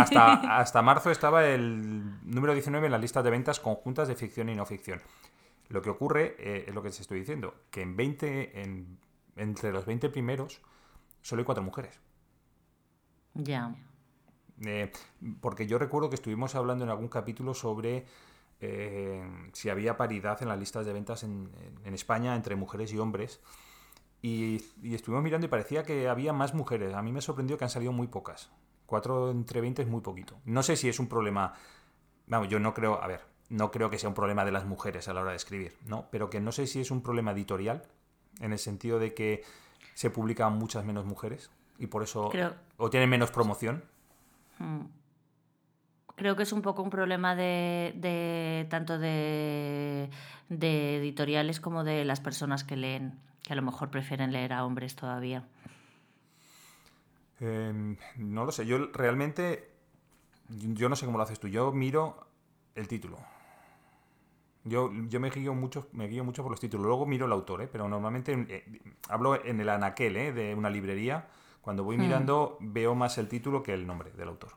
hasta, 0.00 0.32
hasta 0.58 0.82
marzo 0.82 1.12
estaba 1.12 1.46
el 1.46 2.02
número 2.24 2.54
19 2.54 2.86
en 2.86 2.92
la 2.92 2.98
lista 2.98 3.22
de 3.22 3.30
ventas 3.30 3.60
conjuntas 3.60 4.08
de 4.08 4.16
ficción 4.16 4.48
y 4.48 4.56
no 4.56 4.66
ficción. 4.66 5.00
Lo 5.68 5.82
que 5.82 5.90
ocurre 5.90 6.36
eh, 6.38 6.64
es 6.68 6.74
lo 6.74 6.82
que 6.82 6.90
te 6.90 7.00
estoy 7.00 7.20
diciendo, 7.20 7.54
que 7.70 7.82
en 7.82 7.96
20, 7.96 8.62
en, 8.62 8.98
entre 9.36 9.72
los 9.72 9.84
20 9.86 10.08
primeros, 10.10 10.60
solo 11.22 11.40
hay 11.40 11.44
cuatro 11.44 11.64
mujeres. 11.64 12.00
Ya. 13.34 13.74
Eh, 14.64 14.90
porque 15.40 15.66
yo 15.66 15.78
recuerdo 15.78 16.08
que 16.08 16.14
estuvimos 16.14 16.54
hablando 16.54 16.84
en 16.84 16.90
algún 16.90 17.08
capítulo 17.08 17.52
sobre 17.52 18.06
eh, 18.60 19.22
si 19.52 19.68
había 19.68 19.96
paridad 19.96 20.40
en 20.42 20.48
las 20.48 20.58
listas 20.58 20.86
de 20.86 20.92
ventas 20.92 21.24
en, 21.24 21.50
España 21.84 22.36
entre 22.36 22.56
mujeres 22.56 22.92
y 22.92 22.98
hombres. 22.98 23.40
Y, 24.22 24.62
y, 24.82 24.94
estuvimos 24.94 25.22
mirando 25.22 25.46
y 25.46 25.50
parecía 25.50 25.82
que 25.82 26.08
había 26.08 26.32
más 26.32 26.54
mujeres. 26.54 26.94
A 26.94 27.02
mí 27.02 27.12
me 27.12 27.20
sorprendió 27.20 27.58
que 27.58 27.64
han 27.64 27.70
salido 27.70 27.92
muy 27.92 28.06
pocas. 28.06 28.50
Cuatro 28.86 29.30
entre 29.30 29.60
20 29.60 29.82
es 29.82 29.88
muy 29.88 30.00
poquito. 30.00 30.40
No 30.44 30.62
sé 30.62 30.76
si 30.76 30.88
es 30.88 30.98
un 30.98 31.08
problema. 31.08 31.54
Vamos, 32.26 32.48
yo 32.48 32.58
no 32.58 32.72
creo. 32.72 33.02
A 33.02 33.06
ver, 33.06 33.22
no 33.48 33.70
creo 33.70 33.90
que 33.90 33.98
sea 33.98 34.08
un 34.08 34.14
problema 34.14 34.44
de 34.44 34.52
las 34.52 34.64
mujeres 34.64 35.08
a 35.08 35.14
la 35.14 35.20
hora 35.20 35.30
de 35.30 35.36
escribir, 35.36 35.76
¿no? 35.86 36.08
Pero 36.10 36.30
que 36.30 36.40
no 36.40 36.52
sé 36.52 36.66
si 36.66 36.80
es 36.80 36.90
un 36.90 37.02
problema 37.02 37.32
editorial, 37.32 37.82
en 38.40 38.52
el 38.52 38.58
sentido 38.58 38.98
de 38.98 39.14
que 39.14 39.44
se 39.94 40.10
publican 40.10 40.54
muchas 40.58 40.84
menos 40.84 41.04
mujeres 41.04 41.50
y 41.78 41.86
por 41.86 42.02
eso... 42.02 42.30
o 42.76 42.90
tienen 42.90 43.08
menos 43.08 43.30
promoción. 43.30 43.84
Hmm. 44.58 44.86
Creo 46.16 46.34
que 46.34 46.44
es 46.44 46.52
un 46.52 46.62
poco 46.62 46.82
un 46.82 46.88
problema 46.88 47.36
de, 47.36 48.66
tanto 48.70 48.98
de, 48.98 50.08
editoriales 50.48 51.60
como 51.60 51.84
de 51.84 52.06
las 52.06 52.20
personas 52.20 52.64
que 52.64 52.76
leen, 52.76 53.18
que 53.42 53.52
a 53.52 53.56
lo 53.56 53.62
mejor 53.62 53.90
prefieren 53.90 54.32
leer 54.32 54.54
a 54.54 54.64
hombres 54.64 54.96
todavía. 54.96 55.44
Em, 57.38 57.98
no 58.16 58.46
lo 58.46 58.52
sé, 58.52 58.64
yo 58.64 58.78
realmente, 58.94 59.70
yo 60.48 60.88
no 60.88 60.96
sé 60.96 61.04
cómo 61.04 61.18
lo 61.18 61.24
haces 61.24 61.38
tú, 61.38 61.48
yo 61.48 61.70
miro 61.70 62.26
el 62.74 62.88
título. 62.88 63.18
Yo, 64.66 64.90
yo 65.08 65.20
me, 65.20 65.30
guío 65.30 65.54
mucho, 65.54 65.88
me 65.92 66.08
guío 66.08 66.24
mucho 66.24 66.42
por 66.42 66.50
los 66.50 66.58
títulos. 66.58 66.86
Luego 66.86 67.06
miro 67.06 67.26
el 67.26 67.32
autor, 67.32 67.62
¿eh? 67.62 67.68
pero 67.70 67.88
normalmente 67.88 68.46
eh, 68.48 68.80
hablo 69.08 69.42
en 69.44 69.60
el 69.60 69.68
anaquel 69.68 70.16
¿eh? 70.16 70.32
de 70.32 70.54
una 70.54 70.70
librería. 70.70 71.28
Cuando 71.60 71.84
voy 71.84 71.96
hmm. 71.96 72.00
mirando 72.00 72.58
veo 72.60 72.94
más 72.96 73.16
el 73.18 73.28
título 73.28 73.62
que 73.62 73.72
el 73.72 73.86
nombre 73.86 74.10
del 74.10 74.28
autor. 74.28 74.52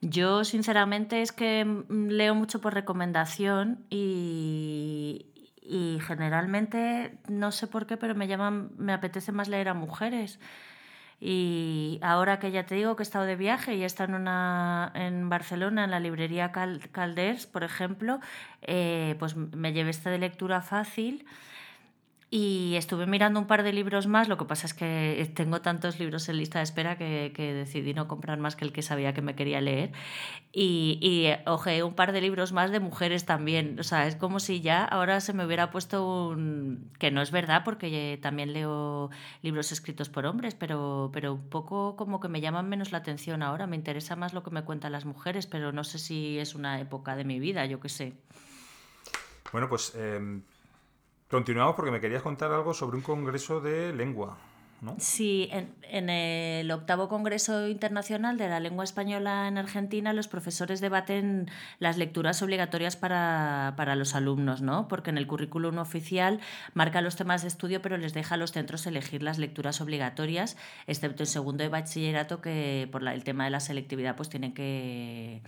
Yo, 0.00 0.44
sinceramente, 0.44 1.20
es 1.20 1.32
que 1.32 1.64
mm, 1.64 2.08
leo 2.08 2.34
mucho 2.34 2.60
por 2.60 2.72
recomendación 2.72 3.84
y, 3.90 5.26
y 5.60 5.98
generalmente, 6.00 7.18
no 7.28 7.52
sé 7.52 7.66
por 7.66 7.86
qué, 7.86 7.98
pero 7.98 8.14
me 8.14 8.28
llaman, 8.28 8.70
me 8.78 8.94
apetece 8.94 9.30
más 9.30 9.48
leer 9.48 9.68
a 9.68 9.74
mujeres. 9.74 10.40
Y 11.26 12.00
ahora 12.02 12.38
que 12.38 12.50
ya 12.50 12.66
te 12.66 12.74
digo 12.74 12.96
que 12.96 13.02
he 13.02 13.08
estado 13.08 13.24
de 13.24 13.34
viaje 13.34 13.74
y 13.74 13.82
he 13.82 13.86
estado 13.86 14.10
en, 14.10 14.20
una, 14.20 14.92
en 14.94 15.30
Barcelona, 15.30 15.84
en 15.84 15.90
la 15.90 15.98
librería 15.98 16.52
Calders, 16.52 17.46
por 17.46 17.64
ejemplo, 17.64 18.20
eh, 18.60 19.16
pues 19.18 19.34
me 19.34 19.72
llevé 19.72 19.88
esta 19.88 20.10
de 20.10 20.18
lectura 20.18 20.60
fácil 20.60 21.24
y 22.36 22.74
estuve 22.74 23.06
mirando 23.06 23.38
un 23.38 23.46
par 23.46 23.62
de 23.62 23.72
libros 23.72 24.08
más, 24.08 24.26
lo 24.26 24.36
que 24.36 24.44
pasa 24.44 24.66
es 24.66 24.74
que 24.74 25.30
tengo 25.36 25.60
tantos 25.60 26.00
libros 26.00 26.28
en 26.28 26.38
lista 26.38 26.58
de 26.58 26.64
espera 26.64 26.98
que, 26.98 27.30
decidí 27.36 27.94
no 27.94 28.08
comprar 28.08 28.40
más 28.40 28.56
que 28.56 28.64
el 28.64 28.72
que 28.72 28.82
sabía 28.82 29.14
que 29.14 29.22
me 29.22 29.36
quería 29.36 29.60
leer. 29.60 29.92
Y, 30.50 30.98
y 31.00 31.32
oje, 31.48 31.84
un 31.84 31.94
par 31.94 32.10
de 32.10 32.20
libros 32.20 32.52
más 32.52 32.72
de 32.72 32.80
mujeres 32.80 33.24
también. 33.24 33.78
O 33.78 33.84
sea, 33.84 34.08
es 34.08 34.16
como 34.16 34.40
si 34.40 34.62
ya 34.62 34.84
ahora 34.84 35.20
se 35.20 35.32
me 35.32 35.46
hubiera 35.46 35.70
puesto 35.70 36.26
un... 36.26 36.90
que 36.98 37.12
no 37.12 37.22
es 37.22 37.30
verdad 37.30 37.62
porque 37.64 38.18
también 38.20 38.52
leo 38.52 39.10
libros 39.42 39.70
escritos 39.70 40.08
por 40.08 40.26
hombres, 40.26 40.56
pero, 40.56 41.10
pero 41.12 41.34
un 41.34 41.48
poco 41.48 41.94
como 41.94 42.18
que 42.18 42.26
me 42.26 42.40
llaman 42.40 42.68
menos 42.68 42.90
la 42.90 42.98
atención 42.98 43.44
ahora. 43.44 43.68
Me 43.68 43.76
interesa 43.76 44.16
más 44.16 44.34
lo 44.34 44.42
que 44.42 44.50
me 44.50 44.64
cuentan 44.64 44.90
las 44.90 45.04
mujeres, 45.04 45.46
pero 45.46 45.70
no 45.70 45.84
sé 45.84 46.00
si 46.00 46.40
es 46.40 46.56
una 46.56 46.80
época 46.80 47.14
de 47.14 47.22
mi 47.22 47.38
vida, 47.38 47.64
yo 47.66 47.78
qué 47.78 47.88
sé. 47.88 48.14
Bueno, 49.52 49.68
pues 49.68 49.94
em, 49.94 50.42
Continuamos 51.34 51.74
porque 51.74 51.90
me 51.90 52.00
querías 52.00 52.22
contar 52.22 52.52
algo 52.52 52.72
sobre 52.74 52.96
un 52.96 53.02
congreso 53.02 53.60
de 53.60 53.92
lengua. 53.92 54.38
¿no? 54.80 54.94
Sí, 55.00 55.50
en, 55.50 56.08
el 56.08 56.70
octavo 56.70 57.08
Congreso 57.08 57.66
Internacional 57.66 58.38
de 58.38 58.48
la 58.48 58.60
Lengua 58.60 58.84
Española 58.84 59.48
en 59.48 59.58
Argentina 59.58 60.12
los 60.12 60.28
profesores 60.28 60.80
debaten 60.80 61.50
las 61.80 61.96
lecturas 61.96 62.40
obligatorias 62.40 62.94
para, 62.94 63.96
los 63.96 64.14
alumnos, 64.14 64.62
¿no? 64.62 64.86
porque 64.86 65.10
en 65.10 65.18
el 65.18 65.26
currículum 65.26 65.78
oficial 65.78 66.38
marca 66.72 67.00
los 67.00 67.16
temas 67.16 67.42
de 67.42 67.48
estudio 67.48 67.82
pero 67.82 67.96
les 67.96 68.14
deja 68.14 68.36
a 68.36 68.38
los 68.38 68.52
centros 68.52 68.86
elegir 68.86 69.24
las 69.24 69.38
lecturas 69.38 69.80
obligatorias, 69.80 70.56
excepto 70.86 71.24
en 71.24 71.26
segundo 71.26 71.64
de 71.64 71.68
bachillerato 71.68 72.40
que 72.40 72.88
por 72.92 73.02
el 73.08 73.24
tema 73.24 73.42
de 73.42 73.50
la 73.50 73.58
selectividad 73.58 74.14
pues 74.14 74.28
tienen 74.28 74.54
que 74.54 75.42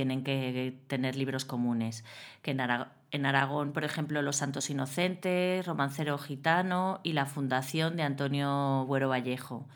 tienen 0.00 0.24
que 0.24 0.78
tener 0.86 1.14
libros 1.14 1.44
comunes. 1.44 2.04
Que 2.40 2.52
en, 2.52 3.26
Aragón, 3.26 3.74
por 3.74 3.84
ejemplo, 3.84 4.22
Los 4.22 4.36
Santos 4.36 4.70
Inocentes, 4.70 5.66
Romancero 5.66 6.16
Gitano 6.16 7.00
y 7.02 7.12
La 7.12 7.26
Fundación 7.26 7.96
de 7.96 8.04
Antonio 8.04 8.86
Buero 8.86 9.10
Vallejo. 9.10 9.68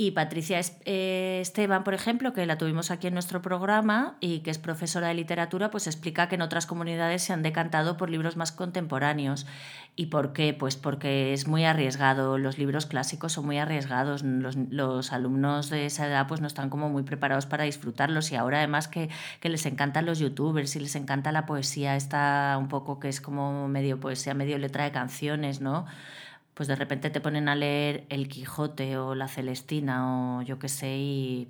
Y 0.00 0.12
Patricia 0.12 0.58
eh, 0.86 1.40
Esteban, 1.42 1.84
por 1.84 1.92
ejemplo, 1.92 2.32
que 2.32 2.46
la 2.46 2.56
tuvimos 2.56 2.90
aquí 2.90 3.08
en 3.08 3.12
nuestro 3.12 3.42
programa 3.42 4.16
y 4.20 4.38
que 4.38 4.50
es 4.50 4.56
profesora 4.56 5.08
de 5.08 5.14
literatura, 5.14 5.70
pues 5.70 5.86
explica 5.86 6.26
que 6.26 6.36
en 6.36 6.40
otras 6.40 6.64
comunidades 6.64 7.20
se 7.20 7.34
han 7.34 7.42
decantado 7.42 7.98
por 7.98 8.08
libros 8.08 8.34
más 8.34 8.50
contemporáneos. 8.50 9.46
¿Y 9.96 10.06
por 10.06 10.32
qué? 10.32 10.54
Pues 10.54 10.76
porque 10.76 11.34
es 11.34 11.46
muy 11.46 11.66
arriesgado. 11.66 12.38
Los 12.38 12.56
libros 12.56 12.86
clásicos 12.86 13.32
son 13.32 13.44
muy 13.44 13.58
arriesgados. 13.58 14.22
Los, 14.22 15.12
alumnos 15.12 15.68
de 15.68 15.84
esa 15.84 16.06
edad 16.06 16.26
pues 16.26 16.40
no 16.40 16.46
están 16.46 16.70
como 16.70 16.88
muy 16.88 17.02
preparados 17.02 17.44
para 17.44 17.64
disfrutarlos. 17.64 18.32
Y 18.32 18.36
ahora 18.36 18.56
además 18.56 18.88
que, 18.88 19.10
que 19.40 19.50
les 19.50 19.66
encantan 19.66 20.06
los 20.06 20.18
youtubers 20.18 20.76
y 20.76 20.80
les 20.80 20.96
encanta 20.96 21.30
la 21.30 21.44
poesía, 21.44 21.94
está 21.94 22.56
un 22.58 22.68
poco 22.68 23.00
que 23.00 23.10
es 23.10 23.20
como 23.20 23.68
medio 23.68 24.00
poesía, 24.00 24.32
medio 24.32 24.56
letra 24.56 24.84
de 24.84 24.92
canciones, 24.92 25.60
¿no? 25.60 25.84
Pues 26.60 26.68
de 26.68 26.76
repente 26.76 27.08
te 27.08 27.22
ponen 27.22 27.48
a 27.48 27.54
leer 27.54 28.04
El 28.10 28.28
Quijote 28.28 28.98
o 28.98 29.14
La 29.14 29.28
Celestina 29.28 30.36
o 30.36 30.42
yo 30.42 30.58
qué 30.58 30.68
sé 30.68 30.94
y, 30.98 31.48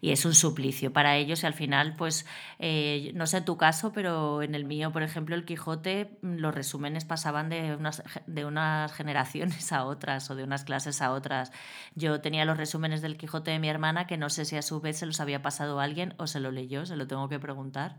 es 0.00 0.24
un 0.24 0.34
suplicio 0.34 0.94
para 0.94 1.16
ellos. 1.16 1.42
Y 1.42 1.46
al 1.46 1.52
final 1.52 1.94
pues 1.94 2.24
eh, 2.58 3.12
no 3.14 3.26
sé 3.26 3.42
tu 3.42 3.58
caso 3.58 3.92
pero 3.92 4.40
en 4.40 4.54
el 4.54 4.64
mío 4.64 4.92
por 4.92 5.02
ejemplo 5.02 5.34
El 5.34 5.44
Quijote 5.44 6.16
mm, 6.22 6.36
los 6.36 6.54
resúmenes 6.54 7.04
pasaban 7.04 7.50
de 7.50 7.76
unas, 7.76 8.02
de 8.26 8.46
unas 8.46 8.94
generaciones 8.94 9.72
a 9.74 9.84
otras 9.84 10.30
o 10.30 10.34
de 10.34 10.44
unas 10.44 10.64
clases 10.64 11.02
a 11.02 11.12
otras. 11.12 11.52
Yo 11.94 12.22
tenía 12.22 12.46
los 12.46 12.56
resúmenes 12.56 13.02
del 13.02 13.18
Quijote 13.18 13.50
de 13.50 13.58
mi 13.58 13.68
hermana 13.68 14.06
que 14.06 14.16
no 14.16 14.30
sé 14.30 14.46
si 14.46 14.56
a 14.56 14.62
su 14.62 14.80
vez 14.80 14.96
se 14.96 15.04
los 15.04 15.20
había 15.20 15.42
pasado 15.42 15.80
alguien 15.80 16.14
o 16.16 16.26
se 16.26 16.40
lo 16.40 16.50
leyó 16.50 16.86
se 16.86 16.96
lo 16.96 17.06
tengo 17.06 17.28
que 17.28 17.38
preguntar 17.38 17.98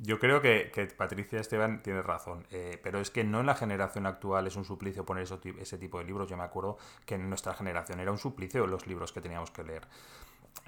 yo 0.00 0.18
creo 0.18 0.40
que, 0.40 0.70
Patricia 0.96 1.40
Esteban 1.40 1.82
tiene 1.82 2.02
razón, 2.02 2.46
eh, 2.50 2.78
pero 2.82 3.00
es 3.00 3.10
que 3.10 3.24
no 3.24 3.40
en 3.40 3.46
la 3.46 3.54
generación 3.54 4.06
actual 4.06 4.46
es 4.46 4.56
un 4.56 4.64
suplicio 4.64 5.04
poner 5.04 5.24
ese 5.24 5.78
tipo 5.78 5.98
de 5.98 6.04
libros. 6.04 6.28
Yo 6.28 6.36
me 6.36 6.44
acuerdo 6.44 6.78
que 7.04 7.16
en 7.16 7.28
nuestra 7.28 7.54
generación 7.54 8.00
era 8.00 8.12
un 8.12 8.18
suplicio 8.18 8.66
los 8.66 8.86
libros 8.86 9.12
que 9.12 9.20
teníamos 9.20 9.50
que 9.50 9.64
leer. 9.64 9.86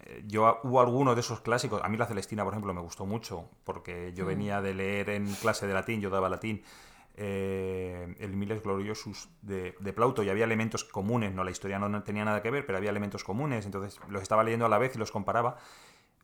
Eh, 0.04 0.24
yo 0.26 0.60
hubo 0.64 0.80
algunos 0.80 1.14
de 1.14 1.20
esos 1.20 1.40
clásicos, 1.40 1.80
a 1.82 1.88
mí 1.88 1.96
la 1.96 2.06
Celestina, 2.06 2.44
por 2.44 2.52
ejemplo, 2.52 2.74
me 2.74 2.80
gustó 2.80 3.06
mucho, 3.06 3.48
porque 3.64 4.12
yo 4.14 4.24
mm. 4.24 4.28
venía 4.28 4.60
de 4.60 4.74
leer 4.74 5.10
en 5.10 5.26
clase 5.34 5.66
de 5.66 5.74
latín, 5.74 6.00
yo 6.00 6.10
daba 6.10 6.28
latín, 6.28 6.62
eh, 7.16 8.14
el 8.18 8.36
Miles 8.36 8.62
Gloriosus 8.62 9.28
de, 9.42 9.74
de, 9.78 9.92
Plauto 9.92 10.22
y 10.22 10.30
había 10.30 10.44
elementos 10.44 10.84
comunes, 10.84 11.34
no 11.34 11.44
la 11.44 11.50
historia 11.50 11.78
no, 11.78 12.02
tenía 12.02 12.24
nada 12.24 12.40
que 12.40 12.50
ver, 12.50 12.64
pero 12.64 12.78
había 12.78 12.90
elementos 12.90 13.24
comunes, 13.24 13.66
entonces 13.66 14.00
los 14.08 14.22
estaba 14.22 14.42
leyendo 14.42 14.66
a 14.66 14.68
la 14.68 14.78
vez 14.78 14.94
y 14.94 14.98
los 14.98 15.12
comparaba. 15.12 15.58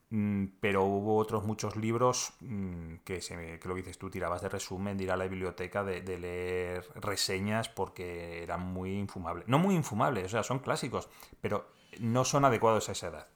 Mm, 0.09 0.47
pero 0.61 0.85
hubo 0.85 1.17
otros 1.17 1.45
muchos 1.45 1.75
libros 1.75 2.33
mm, 2.41 2.97
que, 3.05 3.21
se, 3.21 3.59
que 3.59 3.69
lo 3.69 3.75
dices 3.75 3.99
tú, 3.99 4.09
tirabas 4.09 4.41
de 4.41 4.49
resumen, 4.49 4.97
de 4.97 5.05
ir 5.05 5.11
a 5.11 5.17
la 5.17 5.27
biblioteca, 5.27 5.83
de, 5.83 6.01
leer 6.19 6.87
reseñas 6.95 7.69
porque 7.69 8.43
eran 8.43 8.61
muy 8.61 8.93
infumables. 8.93 9.49
No 9.49 9.59
muy 9.59 9.75
infumables, 9.75 10.27
o 10.27 10.29
sea, 10.29 10.43
son 10.45 10.61
clásicos, 10.61 11.09
pero 11.41 11.69
no 11.99 12.25
son 12.25 12.45
adecuados 12.45 12.89
a 12.89 12.93
esa 12.93 13.09
edad. 13.09 13.27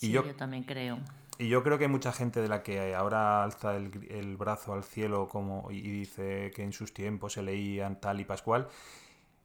Y 0.00 0.10
yo, 0.10 0.24
yo 0.24 0.34
también 0.34 0.64
creo. 0.64 0.98
Y 1.38 1.48
yo 1.48 1.62
creo 1.62 1.78
que 1.78 1.84
hay 1.84 1.90
mucha 1.90 2.12
gente 2.12 2.40
de 2.40 2.48
la 2.48 2.62
que 2.62 2.94
ahora 2.94 3.44
alza 3.44 3.76
el, 3.76 4.36
brazo 4.36 4.72
al 4.72 4.82
cielo 4.82 5.28
como, 5.28 5.70
y 5.70 5.80
dice 5.80 6.52
que 6.54 6.62
en 6.62 6.72
sus 6.72 6.92
tiempos 6.92 7.34
se 7.34 7.42
leían 7.42 8.00
tal 8.00 8.20
y 8.20 8.24
pascual. 8.24 8.68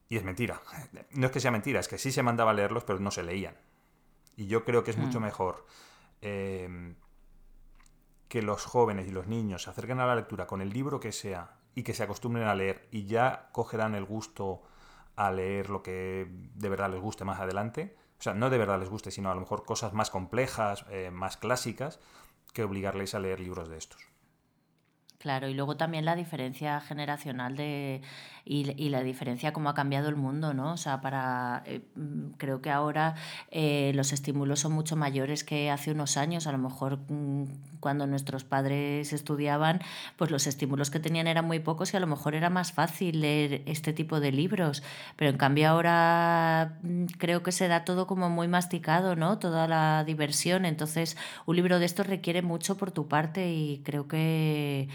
Y 0.08 0.16
es 0.16 0.24
mentira. 0.24 0.60
No 1.12 1.26
es 1.26 1.32
que 1.32 1.38
sea 1.38 1.52
mentira, 1.52 1.78
es 1.78 1.86
que 1.86 1.98
sí 1.98 2.10
se 2.10 2.24
mandaba 2.24 2.50
a 2.50 2.54
leerlos, 2.54 2.82
pero 2.82 2.98
no 2.98 3.12
se 3.12 3.22
leían. 3.22 3.54
Y 4.36 4.46
yo 4.46 4.64
creo 4.64 4.82
que 4.82 4.90
es 4.90 4.96
mucho 4.96 5.20
mm. 5.20 5.24
mejor 5.24 5.66
em, 6.22 6.96
que 8.28 8.42
los 8.42 8.64
jóvenes 8.64 9.08
y 9.08 9.10
los 9.10 9.26
niños 9.26 9.64
se 9.64 9.70
acerquen 9.70 10.00
a 10.00 10.06
la 10.06 10.14
lectura 10.14 10.46
con 10.46 10.60
el 10.60 10.70
libro 10.70 11.00
que 11.00 11.12
sea 11.12 11.58
y 11.74 11.82
que 11.82 11.94
se 11.94 12.02
acostumbren 12.02 12.46
a 12.46 12.54
leer 12.54 12.88
y 12.90 13.06
ya 13.06 13.48
cogerán 13.52 13.94
el 13.94 14.04
gusto 14.04 14.62
a 15.16 15.30
leer 15.30 15.70
lo 15.70 15.82
que 15.82 16.26
de 16.30 16.68
verdad 16.68 16.90
les 16.90 17.00
guste 17.00 17.24
más 17.24 17.40
adelante 17.40 17.96
o 18.20 18.22
sea, 18.22 18.34
no 18.34 18.50
de 18.50 18.58
verdad 18.58 18.78
les 18.78 18.90
guste, 18.90 19.10
sino 19.10 19.30
a 19.30 19.34
lo 19.34 19.40
mejor 19.40 19.64
cosas 19.64 19.94
más 19.94 20.10
complejas, 20.10 20.84
eh, 20.90 21.10
más 21.10 21.38
clásicas, 21.38 22.00
que 22.52 22.62
obligarles 22.62 23.14
a 23.14 23.18
leer 23.18 23.40
libros 23.40 23.70
de 23.70 23.78
estos. 23.78 24.02
Claro, 25.16 25.48
y 25.48 25.54
luego 25.54 25.78
también 25.78 26.04
la 26.04 26.16
diferencia 26.16 26.82
generacional 26.82 27.56
de, 27.56 28.02
y, 28.52 28.88
la 28.88 29.04
diferencia 29.04 29.52
cómo 29.52 29.68
ha 29.68 29.74
cambiado 29.74 30.08
el 30.08 30.16
mundo, 30.16 30.54
¿no? 30.54 30.72
O 30.72 30.76
sea, 30.76 31.00
para 31.00 31.62
eh, 31.66 31.82
mm, 31.94 32.30
creo 32.36 32.60
que 32.60 32.70
ahora 32.70 33.14
eh, 33.52 33.92
los 33.94 34.12
estímulos 34.12 34.58
son 34.58 34.72
mucho 34.72 34.96
mayores 34.96 35.44
que 35.44 35.70
hace 35.70 35.92
unos 35.92 36.16
años. 36.16 36.48
A 36.48 36.52
lo 36.52 36.58
mejor 36.58 36.98
mm, 37.08 37.44
cuando 37.78 38.08
nuestros 38.08 38.42
padres 38.42 39.12
estudiaban, 39.12 39.80
pues 40.16 40.32
los 40.32 40.48
estímulos 40.48 40.90
que 40.90 40.98
tenían 40.98 41.28
eran 41.28 41.44
muy 41.44 41.60
pocos 41.60 41.94
y 41.94 41.96
a 41.96 42.00
lo 42.00 42.08
mejor 42.08 42.34
era 42.34 42.50
más 42.50 42.72
fácil 42.72 43.20
leer 43.20 43.62
este 43.66 43.92
tipo 43.92 44.18
de 44.18 44.32
libros. 44.32 44.82
Pero 45.14 45.30
en 45.30 45.36
cambio 45.36 45.68
ahora 45.68 46.76
mm, 46.82 47.04
creo 47.18 47.44
que 47.44 47.52
se 47.52 47.68
da 47.68 47.84
todo 47.84 48.08
como 48.08 48.30
muy 48.30 48.48
masticado, 48.48 49.14
¿no? 49.14 49.38
Toda 49.38 49.68
la 49.68 50.02
diversión. 50.02 50.64
Entonces, 50.64 51.16
un 51.46 51.54
libro 51.54 51.78
de 51.78 51.84
estos 51.84 52.08
requiere 52.08 52.42
mucho 52.42 52.76
por 52.76 52.90
tu 52.90 53.06
parte 53.06 53.52
y 53.52 53.80
creo 53.84 54.08
que 54.08 54.88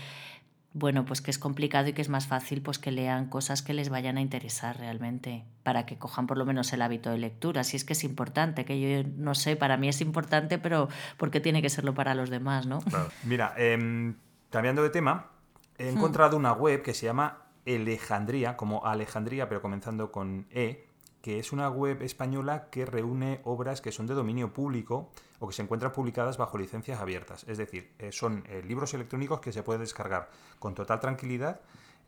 bueno, 0.75 1.05
pues 1.05 1.21
que 1.21 1.31
es 1.31 1.39
complicado 1.39 1.87
y 1.87 1.93
que 1.93 2.01
es 2.01 2.09
más 2.09 2.27
fácil 2.27 2.61
pues 2.61 2.79
que 2.79 2.91
lean 2.91 3.29
cosas 3.29 3.61
que 3.61 3.73
les 3.73 3.87
vayan 3.87 4.17
a 4.17 4.21
interesar 4.21 4.77
realmente, 4.77 5.45
para 5.63 5.85
que 5.85 5.97
cojan 5.97 6.27
por 6.27 6.37
lo 6.37 6.45
menos 6.45 6.73
el 6.73 6.81
hábito 6.81 7.09
de 7.11 7.17
lectura. 7.17 7.63
Si 7.63 7.77
es 7.77 7.85
que 7.85 7.93
es 7.93 8.03
importante, 8.03 8.65
que 8.65 8.81
yo 8.81 9.09
no 9.15 9.35
sé, 9.35 9.55
para 9.55 9.77
mí 9.77 9.87
es 9.87 10.01
importante, 10.01 10.57
pero 10.57 10.89
¿por 11.15 11.31
qué 11.31 11.39
tiene 11.39 11.61
que 11.61 11.69
serlo 11.69 11.93
para 11.93 12.13
los 12.13 12.29
demás, 12.29 12.67
no? 12.67 12.79
Mira, 13.23 13.53
em, 13.55 14.15
cambiando 14.49 14.83
de 14.83 14.89
tema, 14.89 15.31
he 15.77 15.85
hmm. 15.85 15.95
encontrado 15.95 16.35
una 16.35 16.51
web 16.51 16.81
que 16.81 16.93
se 16.93 17.05
llama 17.05 17.45
Alejandría, 17.65 18.57
como 18.57 18.85
Alejandría, 18.85 19.47
pero 19.47 19.61
comenzando 19.61 20.11
con 20.11 20.45
E, 20.51 20.84
que 21.25 21.39
es 21.39 21.51
una 21.51 21.69
web 21.69 22.03
española 22.03 22.69
que 22.69 22.85
reúne 22.85 23.41
obras 23.45 23.81
que 23.81 23.91
son 23.91 24.05
de 24.05 24.13
dominio 24.13 24.53
público 24.53 25.09
o 25.39 25.47
que 25.47 25.55
se 25.55 25.63
encuentran 25.63 25.91
publicadas 25.91 26.37
bajo 26.37 26.55
licencias 26.59 27.01
abiertas. 27.01 27.45
Es 27.47 27.57
decir, 27.57 27.89
eh, 27.97 28.11
son 28.11 28.43
eh, 28.47 28.61
libros 28.63 28.93
electrónicos 28.93 29.39
que 29.39 29.51
se 29.51 29.63
pueden 29.63 29.81
descargar 29.81 30.29
con 30.59 30.75
total 30.75 30.99
tranquilidad, 30.99 31.61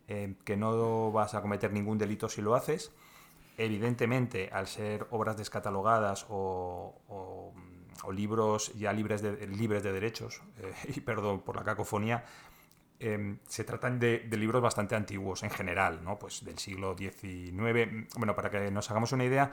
eh, 0.06 0.36
que 0.44 0.56
no 0.56 1.10
vas 1.10 1.34
a 1.34 1.42
cometer 1.42 1.72
ningún 1.72 1.98
delito 1.98 2.28
si 2.28 2.42
lo 2.42 2.54
haces. 2.54 2.92
Evidentemente, 3.56 4.50
al 4.52 4.68
ser 4.68 5.08
obras 5.10 5.36
descatalogadas 5.36 6.24
o, 6.28 6.94
libros 8.12 8.72
ya 8.74 8.92
libres 8.92 9.20
de 9.20 9.92
derechos, 9.92 10.42
y 10.94 11.00
perdón 11.00 11.40
por 11.40 11.56
la 11.56 11.64
cacofonía, 11.64 12.24
Em, 13.00 13.38
se 13.46 13.62
tratan 13.62 14.00
de, 14.00 14.26
libros 14.32 14.60
bastante 14.60 14.96
antiguos 14.96 15.44
en 15.44 15.50
general, 15.50 16.02
¿no? 16.02 16.18
Pues 16.18 16.44
del 16.44 16.58
siglo 16.58 16.96
XIX. 16.96 18.08
Bueno, 18.16 18.34
para 18.34 18.50
que 18.50 18.70
nos 18.72 18.90
hagamos 18.90 19.12
una 19.12 19.24
idea, 19.24 19.52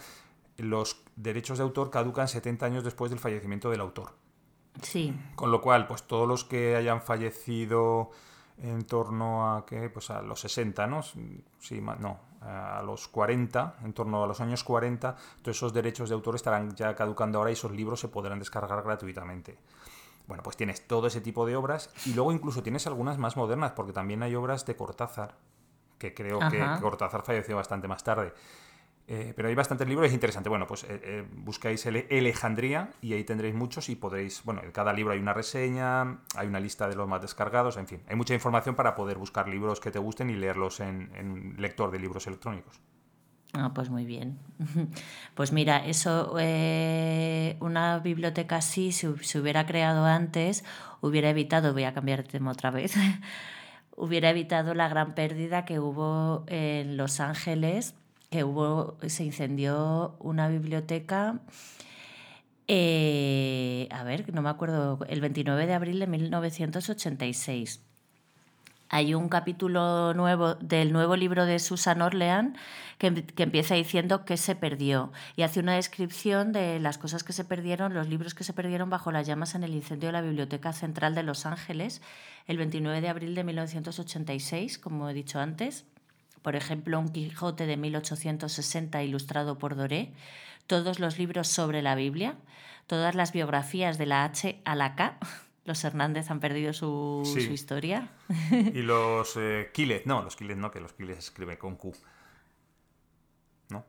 los 0.58 1.04
derechos 1.16 1.60
de 1.60 1.64
autor 1.64 1.92
caducan 1.92 2.28
70 2.28 2.65
años 2.65 2.84
después 2.84 3.12
del 3.12 3.19
fallecimiento 3.19 3.69
del 3.69 3.82
autor. 3.82 4.13
Sí. 4.82 5.15
Con 5.36 5.52
lo 5.52 5.62
cual, 5.62 5.86
pues 5.86 6.04
todos 6.04 6.28
los 6.28 6.43
que 6.43 6.76
hayan 6.76 7.02
fallecido 7.02 8.10
en 8.58 8.84
torno 8.86 9.56
a 9.56 9.65
¿qué? 9.65 9.89
pues 9.89 10.10
a 10.10 10.24
los 10.24 10.39
60, 10.39 10.88
¿no? 10.88 11.04
Sí, 11.04 11.82
no, 11.82 12.19
a 12.41 12.82
los 12.84 13.08
40, 13.08 13.78
en 13.84 13.93
torno 13.93 14.24
a 14.24 14.28
los 14.28 14.41
años 14.41 14.63
40, 14.63 15.15
todos 15.41 15.56
esos 15.56 15.72
derechos 15.72 16.10
de 16.10 16.15
autor 16.15 16.36
estarán 16.36 16.76
ya 16.76 16.96
caducando 16.96 17.38
ahora 17.38 17.52
y 17.52 17.54
esos 17.54 17.72
libros 17.72 18.00
se 18.00 18.08
podrán 18.08 18.39
descargar 18.39 18.82
gratuitamente. 18.82 19.60
Bueno, 20.28 20.44
pues 20.44 20.58
tienes 20.58 20.88
todo 20.88 21.08
ese 21.08 21.22
tipo 21.22 21.46
de 21.46 21.56
obras 21.56 21.92
y 22.06 22.14
luego 22.14 22.32
incluso 22.32 22.64
tienes 22.64 22.88
algunas 22.88 23.18
más 23.18 23.38
modernas, 23.38 23.74
porque 23.74 23.94
también 23.94 24.24
hay 24.24 24.36
obras 24.36 24.66
de 24.66 24.76
Cortázar, 24.76 25.38
que 25.98 26.14
creo 26.14 26.40
que 26.50 26.64
Cortázar 26.82 27.24
falleció 27.24 27.56
bastante 27.56 27.88
más 27.88 28.04
tarde. 28.04 28.34
Eh, 29.08 29.34
pero 29.36 29.50
hay 29.50 29.56
bastantes 29.56 29.88
libros, 29.88 30.08
es 30.08 30.14
interesante. 30.14 30.50
Bueno, 30.50 30.66
pues 30.66 30.84
eh, 30.84 31.00
eh, 31.04 31.28
buscáis 31.32 31.86
el 31.86 32.08
Alejandría 32.10 32.92
y 33.02 33.14
ahí 33.14 33.24
tendréis 33.24 33.54
muchos 33.54 33.88
y 33.90 33.96
podréis, 33.96 34.44
bueno, 34.44 34.64
en 34.64 34.72
cada 34.72 34.94
libro 34.94 35.14
hay 35.14 35.20
una 35.20 35.34
reseña, 35.34 36.22
hay 36.36 36.48
una 36.48 36.60
lista 36.60 36.88
de 36.88 36.96
los 36.96 37.08
más 37.08 37.22
descargados, 37.22 37.78
en 37.78 37.88
fin, 37.88 38.02
hay 38.08 38.16
mucha 38.16 38.34
información 38.34 38.74
para 38.74 38.96
poder 38.96 39.20
buscar 39.20 39.48
libros 39.48 39.80
que 39.80 39.92
te 39.92 40.00
gusten 40.00 40.32
y 40.32 40.36
leerlos 40.36 40.80
en, 40.80 41.12
en 41.14 41.56
lector 41.62 41.92
de 41.92 42.00
libros 42.00 42.26
electrónicos. 42.26 42.82
Ah, 43.58 43.72
pues 43.74 43.89
muy 43.89 44.06
bien. 44.06 44.38
Pues 45.36 45.52
mira, 45.52 45.86
eso, 45.86 46.36
eh, 46.39 47.58
una 47.60 48.00
biblioteca 48.00 48.58
así, 48.58 48.91
si 48.91 49.08
se 49.22 49.39
hubiera 49.39 49.65
creado 49.65 50.06
antes, 50.06 50.63
hubiera 51.02 51.30
evitado, 51.30 51.74
voy 51.74 51.84
a 51.84 51.94
cambiar 51.94 52.24
de 52.24 52.30
tema 52.30 52.52
otra 52.52 52.72
vez, 52.72 52.96
hubiera 53.98 54.30
evitado 54.30 54.74
la 54.74 54.88
gran 54.88 55.13
pérdida 55.15 55.65
que 55.65 55.80
hubo 55.80 56.46
en 56.48 56.98
Los 56.98 57.20
Ángeles, 57.20 57.96
que 58.30 58.44
hubo, 58.44 58.98
se 59.08 59.26
incendió 59.26 60.15
una 60.20 60.48
biblioteca, 60.50 61.39
eh, 62.68 63.88
a 63.91 64.04
ver, 64.04 64.34
no 64.34 64.41
me 64.41 64.50
acuerdo, 64.50 65.00
el 65.08 65.22
29 65.22 65.68
de 65.68 65.74
abril 65.74 66.00
de 66.00 66.08
1986 66.08 67.82
hay 68.89 69.13
un 69.13 69.30
capítulo 69.30 70.13
nuevo 70.13 70.56
del 70.56 70.93
nuevo 70.93 71.15
libro 71.15 71.45
de 71.45 71.60
Susan 71.60 72.02
Orlean 72.02 72.56
que, 72.98 73.08
empieza 73.38 73.76
diciendo 73.76 74.26
que 74.26 74.38
se 74.38 74.56
perdió 74.56 75.12
y 75.36 75.41
hace 75.41 75.60
una 75.60 75.76
descripción 75.76 76.52
de 76.52 76.80
las 76.80 76.98
cosas 76.98 77.24
que 77.24 77.34
se 77.34 77.43
perdieron, 77.43 77.93
los 77.93 78.08
libros 78.08 78.34
que 78.34 78.43
se 78.43 78.54
perdieron 78.54 78.89
bajo 78.89 79.12
las 79.12 79.28
llamas 79.28 79.56
en 79.56 79.63
el 79.63 79.74
incendio 79.74 80.10
de 80.10 80.13
la 80.13 80.21
Biblioteca 80.21 80.71
Central 80.71 81.15
de 81.15 81.24
Los 81.24 81.45
Ángeles 81.45 82.02
el 82.48 82.58
29 82.58 83.02
de 83.02 83.10
abril 83.10 83.36
de 83.36 83.43
1986, 83.43 84.78
como 84.78 85.10
he 85.10 85.13
dicho 85.13 85.39
antes. 85.39 85.86
Por 86.41 86.56
ejemplo, 86.56 87.00
un 87.00 87.10
Quijote 87.10 87.65
de 87.65 87.76
1860 87.76 89.02
ilustrado 89.02 89.58
por 89.58 89.76
Doré, 89.76 90.13
todos 90.67 91.00
los 91.00 91.17
libros 91.17 91.48
sobre 91.48 91.82
la 91.82 91.95
Biblia, 91.95 92.36
todas 92.86 93.15
las 93.15 93.32
biografías 93.32 93.98
de 93.98 94.06
la 94.06 94.26
H 94.26 94.62
a 94.63 94.76
la 94.76 94.95
K 94.95 95.17
los 95.65 95.84
Hernández 95.84 96.30
han 96.30 96.39
perdido 96.39 96.73
su, 96.73 97.23
historia. 97.51 98.10
Y 98.49 98.82
los 98.84 99.36
eh, 99.36 99.71
no, 100.06 100.21
los 100.21 100.36
Quiles 100.36 100.58
no, 100.58 100.71
que 100.71 100.80
los 100.80 100.93
Quiles 100.93 101.15
se 101.15 101.30
escribe 101.32 101.58
con 101.58 101.75
Q. 101.75 101.91
¿No? 103.69 103.84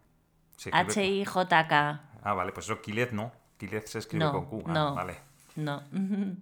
H-I-J-K. 0.73 2.11
Ah, 2.23 2.33
vale, 2.33 2.53
pues 2.53 2.67
eso 2.67 2.81
Quiles 2.81 3.13
no. 3.13 3.31
Quiles 3.59 3.91
se 3.91 3.99
escribe 3.99 4.31
con 4.31 4.47
Q. 4.47 4.65
Ah, 4.67 4.73
no, 4.73 4.95
vale. 4.95 5.19
No. 5.55 5.83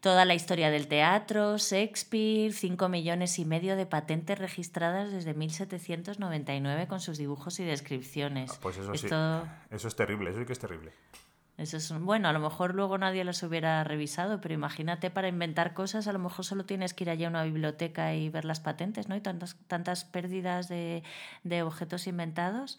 Toda 0.00 0.26
la 0.26 0.34
historia 0.34 0.70
del 0.70 0.86
teatro, 0.86 1.56
Shakespeare, 1.56 2.52
5 2.52 2.90
millones 2.90 3.38
y 3.38 3.46
medio 3.46 3.74
de 3.74 3.86
patentes 3.86 4.38
registradas 4.38 5.10
desde 5.10 5.32
1799 5.32 6.86
con 6.88 7.00
sus 7.00 7.16
dibujos 7.16 7.58
y 7.60 7.64
descripciones. 7.64 8.50
Ah, 8.52 8.58
pues 8.60 8.76
eso 8.76 8.94
sí. 8.94 9.06
Eso 9.70 9.88
es 9.88 9.96
terrible, 9.96 10.28
eso 10.28 10.40
sí 10.40 10.44
que 10.44 10.52
es 10.52 10.58
terrible. 10.58 10.92
Eso 11.56 11.76
es, 11.76 11.92
bueno, 12.00 12.28
a 12.28 12.32
lo 12.32 12.40
mejor 12.40 12.74
luego 12.74 12.98
nadie 12.98 13.22
las 13.22 13.42
hubiera 13.44 13.84
revisado, 13.84 14.40
pero 14.40 14.54
imagínate 14.54 15.10
para 15.10 15.28
inventar 15.28 15.72
cosas, 15.72 16.08
a 16.08 16.12
lo 16.12 16.18
mejor 16.18 16.44
solo 16.44 16.64
tienes 16.64 16.94
que 16.94 17.04
ir 17.04 17.10
allá 17.10 17.28
a 17.28 17.30
una 17.30 17.44
biblioteca 17.44 18.12
y 18.14 18.28
ver 18.28 18.44
las 18.44 18.58
patentes, 18.58 19.08
¿no? 19.08 19.14
Y 19.14 19.20
tantas, 19.20 19.56
tantas 19.68 20.04
pérdidas 20.04 20.68
de, 20.68 21.04
de 21.44 21.62
objetos 21.62 22.08
inventados. 22.08 22.78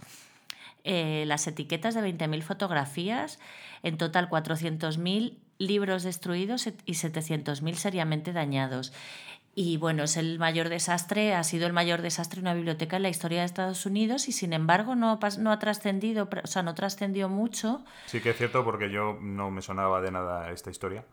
Eh, 0.84 1.24
las 1.26 1.48
etiquetas 1.48 1.96
de 1.96 2.02
20.000 2.02 2.44
fotografías, 2.44 3.40
en 3.82 3.98
total 3.98 4.30
400.000 4.30 5.38
libros 5.58 6.04
destruidos 6.04 6.68
y 6.68 6.94
700.000 6.94 7.74
seriamente 7.76 8.34
dañados. 8.34 8.94
Y 9.58 9.78
bueno, 9.78 10.04
es 10.04 10.18
el 10.18 10.38
mayor 10.38 10.68
desastre, 10.68 11.34
ha 11.34 11.44
sido 11.46 11.66
el 11.66 11.72
mayor 11.72 12.02
desastre 12.02 12.40
en 12.40 12.44
una 12.44 12.54
biblioteca 12.54 12.98
en 12.98 13.04
la 13.04 13.10
historia 13.10 13.40
de 13.40 13.46
Estados 13.46 13.86
Unidos 13.86 14.28
y 14.28 14.34
sin 14.34 14.52
embargo 14.52 14.96
no, 14.96 15.18
no 15.40 15.52
ha 15.52 15.60
trascendido, 15.60 16.28
o 16.44 16.48
sea, 16.48 16.62
no 16.62 16.76
trascendió 16.76 17.30
mucho. 17.30 17.82
Sí 18.06 18.20
que 18.20 18.32
es 18.32 18.38
cierto 18.38 18.66
porque 18.66 18.92
yo 18.92 19.18
no 19.22 19.52
me 19.52 19.62
sonaba 19.62 20.02
de 20.02 20.12
nada 20.12 20.52
esta 20.52 20.72
historia. 20.72 21.06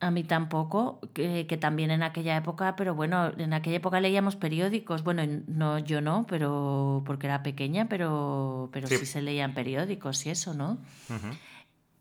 A 0.00 0.10
mí 0.10 0.24
tampoco, 0.24 0.98
que, 1.12 1.44
también 1.60 1.92
en 1.92 2.02
aquella 2.02 2.36
época, 2.36 2.74
pero 2.74 2.94
bueno, 2.94 3.32
en 3.36 3.52
aquella 3.52 3.76
época 3.76 4.00
leíamos 4.00 4.34
periódicos. 4.34 5.04
Bueno, 5.04 5.22
no, 5.46 5.78
yo 5.78 6.00
no, 6.00 6.26
pero 6.26 7.02
porque 7.06 7.26
era 7.26 7.42
pequeña, 7.42 7.86
pero, 7.86 8.70
pero 8.72 8.88
sí. 8.88 9.04
se 9.04 9.22
leían 9.22 9.52
periódicos 9.52 10.24
y 10.24 10.30
eso, 10.30 10.54
¿no? 10.54 10.78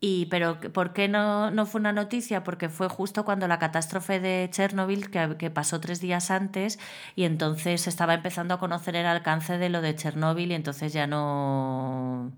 Y, 0.02 0.28
pero 0.28 0.60
¿por 0.60 0.94
qué 0.94 1.10
no, 1.10 1.52
no, 1.52 1.66
fue 1.66 1.82
una 1.82 1.92
noticia? 1.92 2.44
Porque 2.44 2.70
fue 2.70 2.88
justo 2.88 3.26
cuando 3.26 3.48
la 3.48 3.60
catástrofe 3.60 4.20
de 4.22 4.48
Chernobyl, 4.50 5.10
que, 5.12 5.36
que, 5.38 5.50
pasó 5.50 5.82
tres 5.82 6.00
días 6.00 6.32
antes, 6.32 6.80
y 7.16 7.26
entonces 7.26 7.86
estaba 7.86 8.14
empezando 8.14 8.54
a 8.54 8.60
conocer 8.60 8.96
el 8.96 9.06
alcance 9.06 9.58
de 9.58 9.70
lo 9.70 9.82
de 9.82 9.96
Chernobyl 9.96 10.52
y 10.52 10.56
entonces 10.56 10.94
ya 10.94 11.06
no 11.06 12.32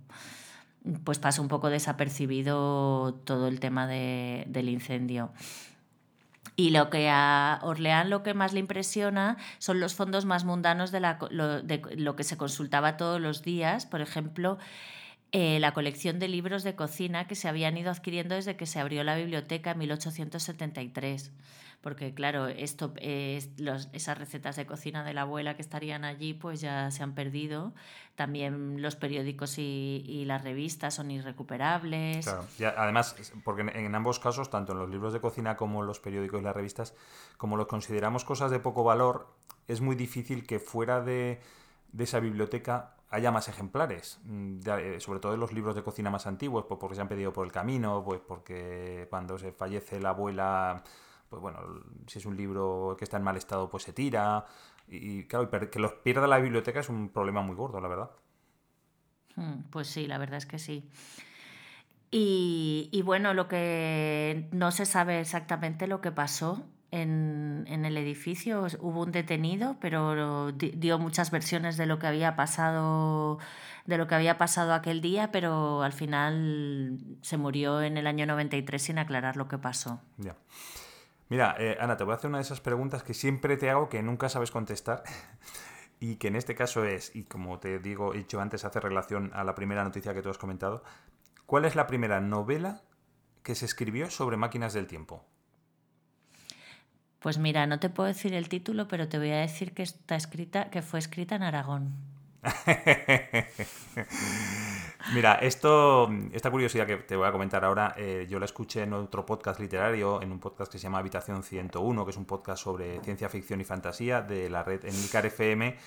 pues 1.04 1.19
pasa 1.19 1.41
un 1.41 1.47
poco 1.47 1.69
desapercibido 1.69 3.13
todo 3.26 3.47
el 3.47 3.60
tema 3.60 3.88
de, 3.88 4.45
del 4.47 4.69
incendio. 4.69 5.32
Y 6.56 6.71
lo 6.71 6.89
que 6.89 7.10
a 7.10 7.60
Orleán 7.63 8.10
lo 8.10 8.24
que 8.24 8.34
más 8.34 8.54
le 8.54 8.60
impresiona 8.60 9.38
son 9.60 9.80
los 9.80 9.95
fondos 9.95 10.26
más 10.26 10.43
mundanos 10.43 10.91
de, 10.91 11.00
la, 11.00 11.17
lo, 11.30 11.62
de 11.62 11.82
lo 11.95 12.15
que 12.15 12.24
se 12.24 12.38
consultaba 12.38 12.97
todos 12.97 13.21
los 13.21 13.41
días. 13.41 13.86
Por 13.86 14.02
ejemplo, 14.02 14.58
eh, 15.32 15.60
la 15.60 15.74
colección 15.74 16.20
de 16.20 16.28
libros 16.28 16.63
de 16.63 16.76
cocina 16.76 17.28
que 17.28 17.36
se 17.36 17.48
habían 17.48 17.78
ido 17.78 17.91
adquiriendo 17.91 18.36
desde 18.36 18.56
que 18.56 18.65
se 18.65 18.80
abrió 18.80 19.04
la 19.04 19.15
biblioteca 19.15 19.72
en 19.72 19.80
1873 19.80 21.32
porque 21.82 22.13
claro, 22.13 22.48
esto, 22.48 22.94
esas 22.98 24.17
recetas 24.17 24.56
de 24.56 24.65
cocina 24.65 25.04
de 25.04 25.13
la 25.13 25.22
abuela 25.22 25.56
que 25.56 25.63
estarían 25.63 26.06
allí 26.06 26.34
pues 26.34 26.62
ya 26.62 26.91
se 26.91 27.02
han 27.02 27.13
perdido. 27.13 27.74
También 28.15 28.82
los 28.82 28.96
periódicos 28.96 29.58
y, 29.58 30.24
las 30.26 30.44
revistas 30.44 30.94
son 30.94 31.10
irrecuperables. 31.10 32.26
Claro, 32.26 32.46
además, 32.78 33.15
porque 33.44 33.62
en, 33.62 33.96
ambos 33.96 34.20
casos, 34.20 34.52
tanto 34.52 34.74
en 34.74 34.80
los 34.80 34.89
libros 34.89 35.12
de 35.12 35.22
cocina 35.22 35.58
como 35.58 35.82
en 35.82 35.88
los 35.88 36.00
periódicos 36.00 36.39
y 36.39 36.44
las 36.44 36.56
revistas, 36.56 36.94
como 37.38 37.58
los 37.58 37.65
consideramos 37.65 38.26
cosas 38.26 38.52
de 38.52 38.60
poco 38.60 38.84
valor, 38.84 39.34
es 39.67 39.82
muy 39.82 39.96
difícil 39.96 40.46
que 40.46 40.60
fuera 40.60 41.02
de, 41.02 41.41
de 41.94 42.04
esa 42.04 42.20
biblioteca 42.20 42.94
haya 43.12 43.32
más 43.32 43.47
ejemplares, 43.47 44.19
mm, 44.24 44.60
eh, 44.65 45.00
sobre 45.00 45.19
todo 45.19 45.34
en 45.36 45.39
los 45.39 45.54
libros 45.54 45.76
de 45.76 45.84
cocina 45.84 46.10
más 46.10 46.26
antiguos, 46.26 46.65
pues 46.67 46.80
porque 46.80 46.95
se 46.95 47.02
han 47.02 47.08
pedido 47.08 47.32
por 47.32 47.45
el 47.45 47.52
camino, 47.52 48.04
pues 48.04 48.21
porque 48.26 49.08
cuando 49.10 49.38
se 49.38 49.52
fallece 49.52 50.00
la 50.00 50.10
abuela 50.10 50.84
pues 51.32 51.41
bueno, 51.41 51.60
si 52.08 52.19
es 52.19 52.26
un 52.26 52.36
libro 52.36 52.97
que 53.00 53.06
está 53.06 53.15
en 53.15 53.24
mal 53.24 53.38
estado, 53.38 53.69
pues 53.69 53.84
se 53.84 53.93
tira. 53.93 54.45
Y 54.89 55.24
claro, 55.24 55.50
que 55.50 55.80
los 55.80 55.93
pierda 55.93 56.28
la 56.28 56.39
biblioteca 56.39 56.82
es 56.82 56.89
un 56.89 57.08
problema 57.08 57.41
muy 57.41 57.56
gordo, 57.56 57.80
la 57.80 57.88
verdad. 57.88 58.12
Hmm, 59.38 59.62
pues 59.69 59.88
sí, 59.88 60.08
la 60.08 60.17
verdad 60.17 60.39
es 60.39 60.45
que 60.45 60.60
sí. 60.60 60.89
Y, 62.12 63.02
bueno, 63.06 63.34
lo 63.34 63.47
que 63.47 64.50
no 64.52 64.71
se 64.71 64.86
sabe 64.86 65.21
exactamente 65.21 65.88
lo 65.88 66.02
que 66.02 66.12
pasó 66.12 66.65
en, 66.91 67.65
en, 67.67 67.86
el 67.86 67.97
edificio. 67.97 68.67
Hubo 68.80 69.01
un 69.01 69.12
detenido, 69.12 69.77
pero 69.80 70.51
dio 70.51 70.99
muchas 70.99 71.32
versiones 71.32 71.77
de 71.77 71.86
lo 71.86 71.99
que 71.99 72.08
había 72.08 72.36
pasado, 72.36 73.39
de 73.86 73.97
lo 73.97 74.08
que 74.08 74.15
había 74.15 74.38
pasado 74.38 74.73
aquel 74.73 75.01
día, 75.01 75.32
pero 75.32 75.82
al 75.84 75.93
final 75.93 76.99
se 77.21 77.38
murió 77.38 77.82
en 77.82 77.97
el 77.97 78.08
año 78.08 78.25
93 78.25 78.82
sin 78.82 78.99
aclarar 78.99 79.38
lo 79.38 79.47
que 79.47 79.58
pasó. 79.58 80.01
Mira, 81.30 81.56
eh, 81.58 81.77
Ana, 81.80 81.95
te 81.95 82.04
voy 82.04 82.12
a 82.12 82.17
hacer 82.17 82.27
una 82.27 82.39
de 82.39 82.43
esas 82.43 82.60
preguntas 82.60 83.04
que 83.04 83.13
siempre 83.13 83.56
te 83.56 83.69
hago 83.69 83.88
que 83.88 84.04
nunca 84.04 84.27
sabes 84.27 84.51
contestar 84.51 85.04
y 86.01 86.17
que 86.17 86.27
en 86.27 86.36
este 86.36 86.56
caso 86.56 86.84
es, 86.84 87.15
y 87.15 87.23
como 87.23 87.58
te 87.60 87.80
digo, 87.80 88.13
he 88.13 88.17
dicho 88.17 88.41
antes, 88.41 88.65
hace 88.65 88.82
relación 88.82 89.32
a 89.34 89.45
la 89.45 89.56
primera 89.56 89.86
noticia 89.86 90.13
que 90.13 90.21
tú 90.21 90.30
has 90.30 90.38
comentado. 90.38 90.84
¿Cuál 91.45 91.63
es 91.63 91.75
la 91.75 91.88
primera 91.88 92.19
novela 92.19 92.82
que 93.43 93.56
se 93.56 93.65
escribió 93.65 94.10
sobre 94.10 94.36
máquinas 94.36 94.73
del 94.73 94.88
tiempo? 94.88 95.25
Pues 97.21 97.38
mira, 97.38 97.67
no 97.67 97.79
te 97.79 97.89
puedo 97.89 98.07
decir 98.07 98.34
el 98.34 98.49
título, 98.49 98.88
pero 98.88 99.07
te 99.07 99.19
voy 99.19 99.29
a 99.29 99.38
decir 99.38 99.73
que 99.73 99.84
está 99.84 100.15
escrita, 100.15 100.71
que 100.71 100.81
fue 100.81 100.99
escrita 100.99 101.36
en 101.36 101.43
Aragón. 101.43 101.93
Mira, 105.13 105.36
esto, 105.36 106.10
esta 106.34 106.49
curiosidad 106.49 106.88
que 106.88 106.97
te 106.97 107.15
voy 107.15 107.27
a 107.27 107.31
comentar 107.31 107.63
ahora, 107.63 107.93
eh, 107.97 108.25
yo 108.27 108.39
la 108.39 108.45
escuché 108.45 108.81
en 108.81 108.93
otro 108.93 109.23
podcast 109.25 109.60
literario, 109.60 110.21
en 110.23 110.31
un 110.31 110.39
podcast 110.39 110.71
que 110.71 110.79
se 110.79 110.84
llama 110.84 110.97
Habitación 110.97 111.43
101, 111.43 112.05
que 112.05 112.12
es 112.12 112.17
un 112.17 112.25
podcast 112.25 112.63
sobre 112.63 112.99
ciencia 113.01 113.29
ficción 113.29 113.62
y 113.62 113.65
fantasía 113.65 114.21
de 114.21 114.49
la 114.49 114.63
red 114.63 114.84
Enilcar 114.86 115.27
FM 115.27 115.77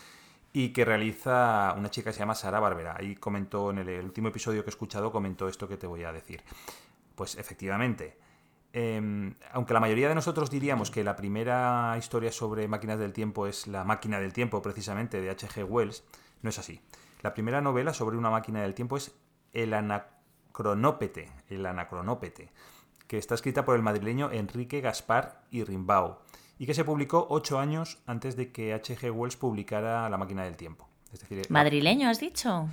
y 0.53 0.69
que 0.69 0.85
realiza 0.85 1.75
una 1.77 1.91
chica 1.91 2.11
que 2.11 2.15
se 2.15 2.21
llama 2.21 2.37
Sara 2.37 2.61
Barbera. 2.61 2.95
Ahí 2.97 3.17
comentó, 3.17 3.71
en 3.71 3.79
el, 3.79 4.05
último 4.05 4.29
episodio 4.29 4.63
que 4.63 4.71
he 4.71 4.71
escuchado, 4.71 5.11
comentó 5.11 5.49
esto 5.49 5.67
que 5.67 5.77
te 5.77 5.89
voy 5.89 6.05
a 6.05 6.13
decir. 6.13 6.45
Pues 7.17 7.37
efectivamente, 7.37 8.17
em, 8.75 9.35
aunque 9.53 9.73
la 9.73 9.81
mayoría 9.81 10.09
de 10.09 10.15
nosotros 10.15 10.51
diríamos 10.51 10.91
que 10.91 11.05
la 11.05 11.15
primera 11.15 11.95
historia 11.97 12.33
sobre 12.33 12.69
máquinas 12.69 12.99
del 12.99 13.13
tiempo 13.13 13.47
es 13.47 13.69
la 13.69 13.85
máquina 13.85 14.19
del 14.19 14.33
tiempo, 14.33 14.61
precisamente, 14.61 15.21
de 15.21 15.31
H.G. 15.31 15.65
Wells, 15.65 16.03
no 16.43 16.51
es 16.51 16.59
así. 16.59 16.81
La 17.23 17.33
primera 17.33 17.61
novela 17.61 17.95
sobre 17.95 18.19
una 18.19 18.31
máquina 18.31 18.63
del 18.63 18.75
tiempo 18.75 18.97
es 18.97 19.15
El 19.53 19.73
Anacronópete, 19.73 21.33
el 21.49 21.65
Anacronópete, 21.65 22.51
que 23.07 23.17
está 23.17 23.37
escrita 23.37 23.65
por 23.65 23.77
el 23.77 23.83
madrileño 23.83 24.31
Enrique 24.33 24.81
Gaspar 24.81 25.45
y 25.51 25.63
Rimbao 25.63 26.21
y 26.59 26.67
que 26.67 26.75
se 26.75 26.85
publicó 26.85 27.27
ocho 27.31 27.59
años 27.59 27.99
antes 28.07 28.37
de 28.37 28.51
que 28.53 28.75
H.G. 28.75 29.11
Wells 29.11 29.37
publicara 29.37 30.09
La 30.09 30.19
máquina 30.19 30.45
del 30.45 30.57
tiempo. 30.57 30.89
¿Madrileño 31.49 32.09
has 32.09 32.19
dicho? 32.19 32.69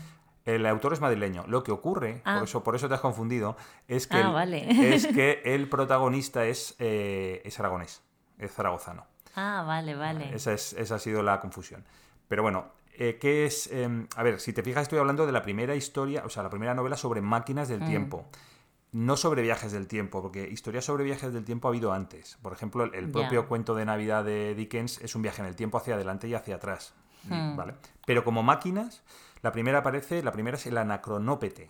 El 0.46 0.66
autor 0.66 0.94
es 0.94 1.02
madrileño. 1.02 1.46
Lo 1.48 1.64
que 1.64 1.72
ocurre, 1.72 2.22
por, 2.24 2.34
ah. 2.34 2.42
eso, 2.44 2.64
por 2.64 2.76
eso 2.76 2.88
te 2.88 2.96
has 2.96 3.02
confundido, 3.02 3.56
es 3.88 4.08
que, 4.08 4.18
ah, 4.18 4.44
el, 4.44 4.54
es 4.94 5.08
que 5.08 5.42
el 5.46 5.70
protagonista 5.70 6.46
es, 6.46 6.76
eh, 6.80 7.42
es 7.46 7.60
aragonés, 7.60 8.02
es 8.40 8.52
zaragozano. 8.52 9.06
Ah, 9.36 9.64
vale, 9.66 9.96
vale. 9.96 10.34
Esa, 10.36 10.54
es, 10.54 10.74
esa 10.74 10.96
ha 10.96 11.00
sido 11.00 11.24
la 11.24 11.40
confusión. 11.40 11.86
Pero 12.28 12.44
bueno, 12.44 12.66
eh, 12.94 13.18
¿qué 13.20 13.46
es? 13.46 13.72
Em, 13.72 14.08
a 14.16 14.24
ver, 14.24 14.40
si 14.40 14.54
te 14.54 14.64
fijas, 14.64 14.84
estoy 14.84 15.00
hablando 15.00 15.26
de 15.26 15.32
la 15.32 15.42
primera 15.42 15.76
historia, 15.76 16.24
o 16.26 16.30
sea, 16.30 16.44
la 16.44 16.50
primera 16.50 16.74
novela 16.74 16.98
sobre 16.98 17.22
máquinas 17.22 17.68
del 17.68 17.82
mm. 17.82 17.88
tiempo. 17.88 18.26
No 18.92 19.16
sobre 19.16 19.42
viajes 19.42 19.72
del 19.72 19.88
tiempo, 19.88 20.22
porque 20.22 20.50
historias 20.50 20.84
sobre 20.84 21.06
viajes 21.06 21.32
del 21.32 21.46
tiempo 21.46 21.68
ha 21.68 21.72
habido 21.72 21.94
antes. 21.94 22.38
Por 22.42 22.52
ejemplo, 22.52 22.84
el, 22.84 23.10
propio 23.10 23.48
cuento 23.48 23.74
de 23.74 23.86
Navidad 23.86 24.26
de 24.26 24.54
Dickens 24.54 25.00
es 25.02 25.16
un 25.16 25.22
viaje 25.22 25.42
en 25.42 25.48
el 25.48 25.56
tiempo 25.56 25.78
hacia 25.78 25.96
adelante 25.96 26.28
y 26.28 26.34
hacia 26.34 26.56
atrás. 26.56 26.94
Hmm. 27.24 27.56
¿vale? 27.56 27.76
Pero 28.06 28.26
como 28.26 28.44
máquinas, 28.44 29.02
la 29.42 29.52
primera 29.52 29.80
aparece, 29.80 30.24
la 30.24 30.32
primera 30.32 30.58
es 30.58 30.66
el 30.66 30.78
anacronópete. 30.78 31.70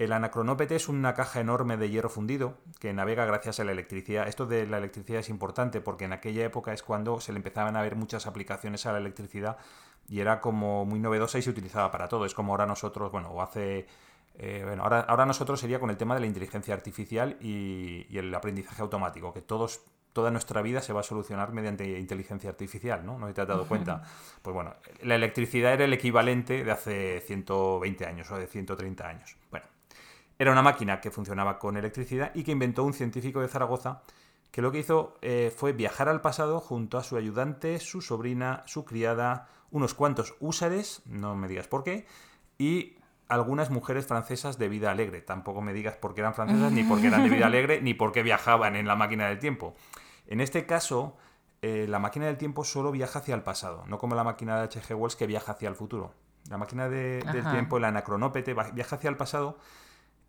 El 0.00 0.14
anacronópete 0.14 0.76
es 0.76 0.88
una 0.88 1.12
caja 1.12 1.40
enorme 1.40 1.76
de 1.76 1.90
hierro 1.90 2.08
fundido 2.08 2.56
que 2.78 2.94
navega 2.94 3.26
gracias 3.26 3.60
a 3.60 3.64
la 3.64 3.72
electricidad. 3.72 4.28
Esto 4.28 4.46
de 4.46 4.66
la 4.66 4.78
electricidad 4.78 5.20
es 5.20 5.28
importante 5.28 5.82
porque 5.82 6.06
en 6.06 6.14
aquella 6.14 6.42
época 6.42 6.72
es 6.72 6.82
cuando 6.82 7.20
se 7.20 7.32
le 7.32 7.36
empezaban 7.36 7.76
a 7.76 7.82
ver 7.82 7.96
muchas 7.96 8.26
aplicaciones 8.26 8.86
a 8.86 8.92
la 8.92 8.98
electricidad 8.98 9.58
y 10.08 10.20
era 10.20 10.40
como 10.40 10.86
muy 10.86 10.98
novedosa 11.00 11.38
y 11.38 11.42
se 11.42 11.50
utilizaba 11.50 11.90
para 11.90 12.08
todo. 12.08 12.24
Es 12.24 12.32
como 12.32 12.52
ahora 12.52 12.64
nosotros, 12.64 13.12
bueno, 13.12 13.28
o 13.28 13.42
hace... 13.42 13.86
Eh, 14.36 14.62
bueno, 14.64 14.84
ahora, 14.84 15.00
ahora 15.00 15.26
nosotros 15.26 15.60
sería 15.60 15.78
con 15.78 15.90
el 15.90 15.98
tema 15.98 16.14
de 16.14 16.20
la 16.20 16.26
inteligencia 16.26 16.72
artificial 16.72 17.36
y, 17.38 18.06
el 18.16 18.34
aprendizaje 18.34 18.80
automático, 18.80 19.34
que 19.34 19.42
todos, 19.42 19.82
toda 20.12 20.30
nuestra 20.30 20.62
vida 20.62 20.80
se 20.80 20.92
va 20.92 21.00
a 21.00 21.04
solucionar 21.04 21.52
mediante 21.52 21.98
inteligencia 21.98 22.50
artificial, 22.50 23.04
¿no? 23.04 23.18
¿No 23.18 23.32
te 23.32 23.40
has 23.40 23.48
dado 23.48 23.66
cuenta? 23.66 24.02
Pues 24.42 24.54
bueno, 24.54 24.74
la 25.02 25.14
electricidad 25.14 25.74
era 25.74 25.84
el 25.84 25.92
equivalente 25.92 26.64
de 26.64 26.70
hace 26.70 27.20
120 27.20 28.06
años 28.06 28.30
o 28.30 28.36
de 28.36 28.46
130 28.46 29.08
años. 29.08 29.36
Bueno, 29.50 29.66
era 30.38 30.52
una 30.52 30.62
máquina 30.62 31.00
que 31.00 31.10
funcionaba 31.10 31.58
con 31.58 31.76
electricidad 31.76 32.32
y 32.34 32.42
que 32.42 32.52
inventó 32.52 32.84
un 32.84 32.94
científico 32.94 33.40
de 33.40 33.48
Zaragoza 33.48 34.02
que 34.50 34.62
lo 34.62 34.72
que 34.72 34.80
hizo 34.80 35.16
eh, 35.22 35.52
fue 35.54 35.72
viajar 35.72 36.08
al 36.08 36.20
pasado 36.20 36.60
junto 36.60 36.98
a 36.98 37.04
su 37.04 37.16
ayudante, 37.16 37.78
su 37.78 38.00
sobrina, 38.00 38.62
su 38.66 38.84
criada, 38.84 39.48
unos 39.70 39.94
cuantos 39.94 40.34
húsares, 40.40 41.02
no 41.06 41.36
me 41.36 41.46
digas 41.46 41.68
por 41.68 41.84
qué, 41.84 42.06
y 42.58 42.96
algunas 43.30 43.70
mujeres 43.70 44.06
francesas 44.06 44.58
de 44.58 44.68
vida 44.68 44.90
alegre. 44.90 45.22
Tampoco 45.22 45.62
me 45.62 45.72
digas 45.72 45.96
por 45.96 46.14
qué 46.14 46.20
eran 46.20 46.34
francesas, 46.34 46.72
ni 46.72 46.82
por 46.82 47.00
qué 47.00 47.06
eran 47.06 47.22
de 47.22 47.30
vida 47.30 47.46
alegre, 47.46 47.80
ni 47.80 47.94
por 47.94 48.12
qué 48.12 48.22
viajaban 48.22 48.76
en 48.76 48.86
la 48.86 48.96
máquina 48.96 49.28
del 49.28 49.38
tiempo. 49.38 49.74
En 50.26 50.40
este 50.40 50.66
caso, 50.66 51.16
eh, 51.62 51.86
la 51.88 52.00
máquina 52.00 52.26
del 52.26 52.36
tiempo 52.36 52.64
solo 52.64 52.90
viaja 52.90 53.20
hacia 53.20 53.34
el 53.34 53.42
pasado, 53.42 53.84
no 53.86 53.98
como 53.98 54.14
la 54.16 54.24
máquina 54.24 54.56
de 54.58 54.64
H.G. 54.64 54.94
Wells 54.96 55.14
que 55.14 55.26
viaja 55.26 55.52
hacia 55.52 55.68
el 55.68 55.76
futuro. 55.76 56.12
La 56.48 56.58
máquina 56.58 56.88
del 56.88 57.22
tiempo, 57.50 57.76
el 57.76 57.84
anacronópete, 57.84 58.54
viaja 58.72 58.96
hacia 58.96 59.10
el 59.10 59.16
pasado 59.16 59.58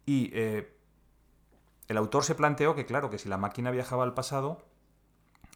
y 0.06 0.30
eh, 0.34 0.78
el 1.88 1.98
autor 1.98 2.24
se 2.24 2.36
planteó 2.36 2.76
que, 2.76 2.86
claro, 2.86 3.10
que 3.10 3.18
si 3.18 3.30
la 3.30 3.38
máquina 3.38 3.72
viajaba 3.72 4.04
al 4.04 4.14
pasado, 4.14 4.64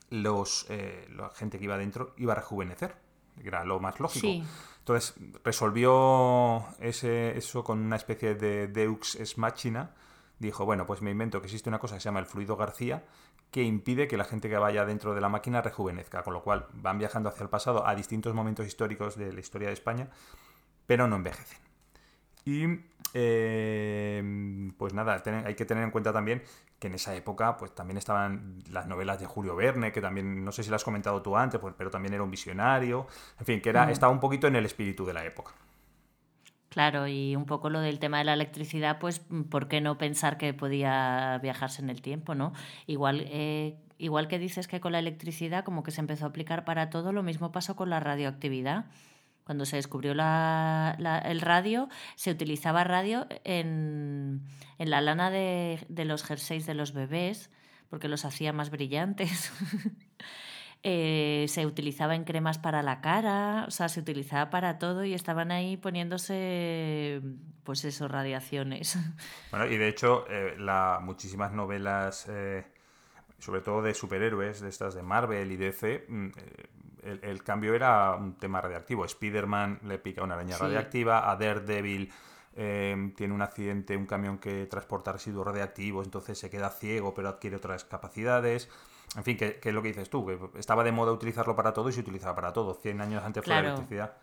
los, 0.10 0.66
eh, 0.70 1.08
la 1.16 1.30
gente 1.30 1.60
que 1.60 1.66
iba 1.66 1.78
dentro 1.78 2.14
iba 2.18 2.34
a 2.34 2.36
rejuvenecer 2.36 2.96
era 3.44 3.64
lo 3.64 3.80
más 3.80 4.00
lógico. 4.00 4.46
Entonces 4.86 5.16
resolvió 5.44 6.64
ese, 6.80 7.36
eso 7.36 7.64
con 7.64 7.80
una 7.80 7.96
especie 7.96 8.36
de 8.36 8.68
Deux 8.68 9.16
es 9.16 9.40
machina. 9.40 9.96
Dijo, 10.38 10.64
bueno, 10.64 10.86
pues 10.86 11.02
me 11.02 11.10
invento 11.10 11.42
que 11.42 11.48
existe 11.48 11.70
una 11.70 11.80
cosa 11.80 11.96
que 11.96 12.02
se 12.02 12.06
llama 12.06 12.20
el 12.20 12.28
fluido 12.28 12.56
García 12.56 13.04
que 13.50 13.64
impide 13.64 14.08
que 14.08 14.16
la 14.16 14.26
gente 14.26 14.48
que 14.48 14.58
vaya 14.58 14.86
dentro 14.86 15.16
de 15.16 15.22
la 15.22 15.30
máquina 15.30 15.64
rejuvenezca, 15.64 16.22
con 16.22 16.34
lo 16.34 16.44
cual 16.44 16.68
van 16.74 17.00
viajando 17.00 17.30
hacia 17.30 17.44
el 17.44 17.50
pasado 17.50 17.88
a 17.88 17.96
distintos 17.96 18.36
momentos 18.36 18.68
históricos 18.68 19.16
de 19.16 19.34
la 19.34 19.40
historia 19.40 19.70
de 19.70 19.74
España, 19.74 20.10
pero 20.86 21.08
no 21.08 21.16
envejecen. 21.16 21.58
Y 22.46 22.66
eh, 23.16 24.72
pues 24.78 24.94
nada, 24.94 25.24
hay 25.46 25.56
que 25.56 25.66
tener 25.66 25.84
en 25.84 25.90
cuenta 25.90 26.14
también 26.14 26.44
que 26.86 26.90
en 26.90 26.94
esa 26.94 27.16
época 27.16 27.58
pues 27.58 27.74
también 27.74 27.98
estaban 27.98 28.60
las 28.70 28.86
novelas 28.86 29.20
de 29.20 29.26
Julio 29.26 29.56
Verne, 29.56 29.92
que 29.92 30.02
también, 30.02 30.46
no 30.46 30.52
sé 30.52 30.64
si 30.64 30.70
lo 30.70 30.76
has 30.76 30.84
comentado 30.84 31.20
tú 31.24 31.36
antes, 31.36 31.60
pues, 31.60 31.74
pero 31.76 31.90
también 31.90 32.14
era 32.14 32.22
un 32.22 32.30
visionario, 32.30 33.08
en 33.40 33.46
fin, 33.48 33.60
que 33.60 33.70
era, 33.70 33.88
mm. 33.88 33.90
estaba 33.90 34.14
un 34.14 34.20
poquito 34.20 34.46
en 34.46 34.56
el 34.56 34.68
espíritu 34.68 35.04
de 35.04 35.14
la 35.14 35.26
época. 35.26 35.52
Claro, 36.70 37.08
y 37.08 37.36
un 37.36 37.46
poco 37.46 37.72
lo 37.72 37.80
del 37.80 37.98
tema 37.98 38.20
de 38.20 38.26
la 38.26 38.34
electricidad, 38.34 39.00
pues, 39.00 39.20
¿por 39.50 39.68
qué 39.68 39.82
no 39.82 39.98
pensar 39.98 40.38
que 40.38 40.54
podía 40.54 41.40
viajarse 41.42 41.82
en 41.82 41.90
el 41.90 42.04
tiempo, 42.04 42.36
no? 42.36 42.54
Igual, 42.86 43.26
eh, 43.30 43.80
igual 43.98 44.28
que 44.28 44.38
dices 44.38 44.68
que 44.68 44.80
con 44.80 44.92
la 44.92 45.00
electricidad 45.00 45.64
como 45.66 45.82
que 45.82 45.90
se 45.90 46.02
empezó 46.02 46.26
a 46.26 46.28
aplicar 46.28 46.66
para 46.66 46.92
todo, 46.92 47.14
lo 47.14 47.24
mismo 47.24 47.52
pasó 47.52 47.76
con 47.76 47.90
la 47.90 48.00
radioactividad. 48.00 48.86
Cuando 49.46 49.66
se 49.66 49.76
descubrió 49.76 50.14
el 50.14 51.42
radio, 51.42 51.88
se 52.16 52.32
utilizaba 52.32 52.84
radio 52.84 53.28
en, 53.44 54.42
la 54.80 55.02
lana 55.02 55.30
de, 55.30 55.86
los 55.88 56.24
jerseys 56.24 56.66
de 56.66 56.74
los 56.74 56.94
bebés, 56.94 57.52
porque 57.88 58.08
los 58.08 58.26
hacía 58.26 58.52
más 58.54 58.72
brillantes. 58.72 59.54
Eh, 60.88 61.48
se 61.48 61.66
utilizaba 61.66 62.14
en 62.14 62.26
cremas 62.26 62.60
para 62.60 62.84
la 62.84 63.02
cara, 63.02 63.66
o 63.68 63.72
sea, 63.72 63.90
se 63.90 64.00
utilizaba 64.00 64.52
para 64.52 64.78
todo 64.78 65.04
y 65.04 65.16
estaban 65.16 65.52
ahí 65.52 65.78
poniéndose, 65.78 67.24
pues 67.64 67.84
eso, 67.86 68.08
radiaciones. 68.08 68.96
Bueno, 69.50 69.66
y 69.66 69.78
de 69.78 69.88
hecho, 69.88 70.26
eh, 70.30 70.56
muchísimas 71.02 71.54
novelas, 71.54 72.28
eh, 72.30 72.68
sobre 73.40 73.62
todo 73.62 73.82
de 73.82 73.96
superhéroes, 73.96 74.62
de 74.62 74.70
estas 74.70 74.94
de 74.94 75.02
Marvel 75.02 75.52
y 75.52 75.58
DC, 75.58 76.06
el, 77.06 77.44
cambio 77.44 77.74
era 77.74 78.16
un 78.16 78.38
tema 78.38 78.62
radiactivo. 78.62 79.06
Spider-Man 79.06 79.80
le 79.84 80.00
pica 80.00 80.24
una 80.24 80.36
araña 80.36 80.58
radiactiva, 80.58 81.30
a 81.30 81.36
Daredevil 81.36 82.12
em, 82.56 83.14
tiene 83.14 83.34
un 83.34 83.42
accidente, 83.42 83.96
un 83.96 84.06
camión 84.06 84.38
que 84.38 84.66
transporta 84.66 85.12
residuos 85.12 85.46
radiactivos, 85.46 86.06
entonces 86.06 86.38
se 86.38 86.50
queda 86.50 86.70
ciego 86.70 87.14
pero 87.14 87.30
adquiere 87.30 87.58
otras 87.58 87.86
capacidades. 87.86 88.70
En 89.16 89.24
fin, 89.24 89.38
que, 89.38 89.60
es 89.64 89.74
lo 89.74 89.82
que 89.82 89.90
dices 89.90 90.10
tú, 90.10 90.26
que 90.26 90.60
estaba 90.60 90.84
de 90.84 90.92
moda 90.92 91.12
utilizarlo 91.12 91.56
para 91.56 91.74
todo 91.74 91.90
y 91.90 91.94
se 91.94 92.02
utilizaba 92.02 92.36
para 92.36 92.52
todo. 92.52 92.74
100 92.74 93.02
años 93.02 93.24
antes 93.24 93.44
fue 93.44 93.54
la 93.54 93.60
electricidad. 93.60 94.18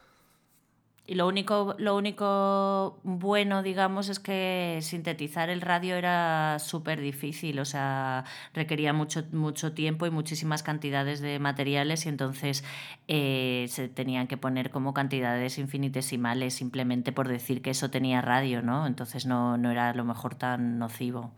Y 1.05 1.17
lo 1.17 1.27
único, 1.27 1.75
lo 1.79 1.97
único 1.97 3.01
bueno, 3.03 3.65
digamos, 3.65 4.09
es 4.09 4.21
que 4.21 4.79
sintetizar 4.83 5.51
el 5.51 5.61
radio 5.61 5.97
era 5.97 6.61
súper 6.61 7.01
difícil, 7.01 7.59
o 7.59 7.65
sea, 7.65 8.25
requería 8.55 8.93
mucho, 8.93 9.25
mucho 9.33 9.73
tiempo 9.73 10.07
y 10.07 10.11
muchísimas 10.11 10.63
cantidades 10.63 11.21
de 11.21 11.41
materiales 11.41 12.07
y 12.07 12.09
entonces 12.09 12.63
eh, 13.09 13.67
se 13.69 13.89
tenían 13.89 14.29
que 14.29 14.37
poner 14.37 14.71
como 14.71 14.95
cantidades 14.95 15.59
infinitesimales 15.59 16.55
simplemente 16.55 17.11
por 17.11 17.27
decir 17.27 17.63
que 17.63 17.71
eso 17.71 17.91
tenía 17.91 18.21
radio, 18.21 18.63
¿no? 18.63 18.87
Entonces 18.87 19.27
no, 19.27 19.59
no 19.59 19.73
era 19.73 19.89
a 19.89 19.95
lo 19.95 20.05
mejor 20.05 20.37
tan 20.37 20.79
nocivo. 20.79 21.33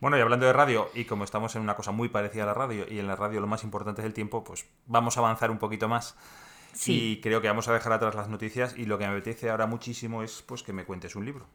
Bueno, 0.00 0.18
y 0.18 0.20
hablando 0.20 0.46
de 0.46 0.52
radio, 0.52 0.90
y 0.94 1.04
como 1.04 1.22
estamos 1.22 1.54
en 1.54 1.62
una 1.62 1.76
cosa 1.76 1.92
muy 1.92 2.08
parecida 2.08 2.42
a 2.42 2.46
la 2.46 2.54
radio, 2.54 2.84
y 2.90 2.98
en 2.98 3.06
la 3.06 3.16
radio 3.16 3.40
lo 3.40 3.46
más 3.46 3.62
importante 3.62 4.02
es 4.02 4.06
el 4.06 4.14
tiempo, 4.14 4.42
pues 4.42 4.66
vamos 4.86 5.16
a 5.16 5.20
avanzar 5.20 5.50
un 5.50 5.58
poquito 5.58 5.88
más. 5.88 6.16
Y 6.86 7.20
creo 7.20 7.40
que 7.40 7.48
vamos 7.48 7.68
a 7.68 7.72
dejar 7.72 7.92
atrás 7.92 8.14
las 8.14 8.28
noticias 8.28 8.76
y 8.76 8.84
lo 8.84 8.98
que 8.98 9.06
me 9.06 9.12
apetece 9.12 9.50
ahora 9.50 9.66
muchísimo 9.66 10.22
es 10.22 10.42
pues 10.42 10.62
que 10.62 10.72
me 10.72 10.84
cuentes 10.84 11.16
un 11.16 11.24
libro. 11.24 11.46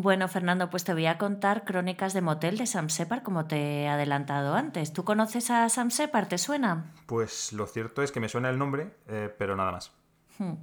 Bueno, 0.00 0.28
Fernando, 0.28 0.70
pues 0.70 0.84
te 0.84 0.92
voy 0.92 1.06
a 1.06 1.18
contar 1.18 1.64
Crónicas 1.64 2.12
de 2.14 2.20
Motel 2.20 2.56
de 2.56 2.66
Sam 2.66 2.88
Separ, 2.88 3.24
como 3.24 3.46
te 3.46 3.82
he 3.82 3.88
adelantado 3.88 4.54
antes. 4.54 4.92
¿Tú 4.92 5.04
conoces 5.04 5.50
a 5.50 5.68
Sam 5.68 5.90
Separ? 5.90 6.28
¿Te 6.28 6.38
suena? 6.38 6.92
Pues 7.06 7.52
lo 7.52 7.66
cierto 7.66 8.02
es 8.02 8.12
que 8.12 8.20
me 8.20 8.28
suena 8.28 8.48
el 8.48 8.58
nombre, 8.58 8.92
eh, 9.08 9.34
pero 9.36 9.56
nada 9.56 9.72
más. 9.72 9.92
Hmm. 10.38 10.54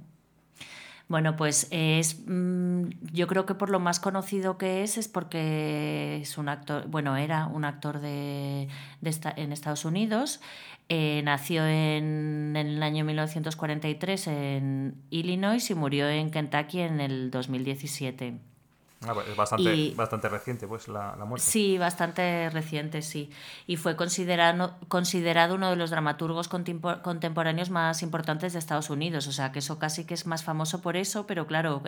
Bueno, 1.08 1.36
pues 1.36 1.68
es. 1.70 2.20
Mm, 2.26 2.88
yo 3.12 3.28
creo 3.28 3.46
que 3.46 3.54
por 3.54 3.70
lo 3.70 3.78
más 3.78 4.00
conocido 4.00 4.58
que 4.58 4.82
es, 4.82 4.98
es 4.98 5.06
porque 5.08 6.18
es 6.20 6.36
un 6.36 6.48
actor. 6.48 6.88
Bueno, 6.88 7.16
era 7.16 7.46
un 7.46 7.64
actor 7.64 8.00
de, 8.00 8.68
en 9.02 9.52
Estados 9.52 9.84
Unidos. 9.84 10.40
Eh, 10.88 11.22
nació 11.24 11.66
en, 11.66 12.54
en, 12.56 12.66
el 12.66 12.82
año 12.82 13.04
1943 13.04 14.26
en 14.28 14.94
Illinois 15.10 15.70
y 15.70 15.74
murió 15.74 16.08
en 16.08 16.30
Kentucky 16.30 16.80
en 16.80 17.00
el 17.00 17.30
2017. 17.30 18.55
Ah, 19.02 19.12
pues 19.12 19.28
es 19.28 19.36
bastante, 19.36 19.92
bastante 19.94 20.28
reciente, 20.30 20.66
pues, 20.66 20.88
la, 20.88 21.14
muerte. 21.26 21.44
Sí, 21.46 21.76
bastante 21.76 22.48
reciente, 22.48 23.02
sí. 23.02 23.30
Y 23.66 23.76
fue 23.76 23.94
considerado, 23.94 24.74
considerado 24.88 25.54
uno 25.54 25.68
de 25.68 25.76
los 25.76 25.90
dramaturgos 25.90 26.48
contemporáneos 26.48 27.68
más 27.68 28.02
importantes 28.02 28.54
de 28.54 28.58
Estados 28.58 28.88
Unidos. 28.88 29.26
O 29.26 29.32
sea, 29.32 29.52
que 29.52 29.58
eso 29.58 29.78
casi 29.78 30.04
que 30.06 30.14
es 30.14 30.26
más 30.26 30.44
famoso 30.44 30.80
por 30.80 30.96
eso, 30.96 31.26
pero 31.26 31.46
claro, 31.46 31.82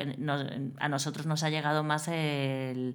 a 0.78 0.88
nosotros 0.88 1.24
nos 1.24 1.42
ha 1.44 1.50
llegado 1.50 1.82
más 1.82 2.08
el, 2.08 2.94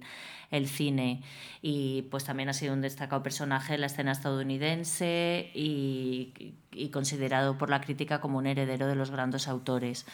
el 0.52 0.68
cine. 0.68 1.22
Y 1.60 2.02
pues 2.02 2.24
también 2.24 2.48
ha 2.48 2.52
sido 2.52 2.72
un 2.72 2.82
destacado 2.82 3.22
personaje 3.22 3.74
en 3.74 3.80
la 3.80 3.86
escena 3.86 4.12
estadounidense 4.12 5.50
y, 5.54 6.54
y 6.70 6.90
considerado 6.90 7.58
por 7.58 7.68
la 7.68 7.80
crítica 7.80 8.20
como 8.20 8.38
un 8.38 8.46
heredero 8.46 8.86
de 8.86 8.94
los 8.94 9.10
grandes 9.10 9.48
autores. 9.48 10.06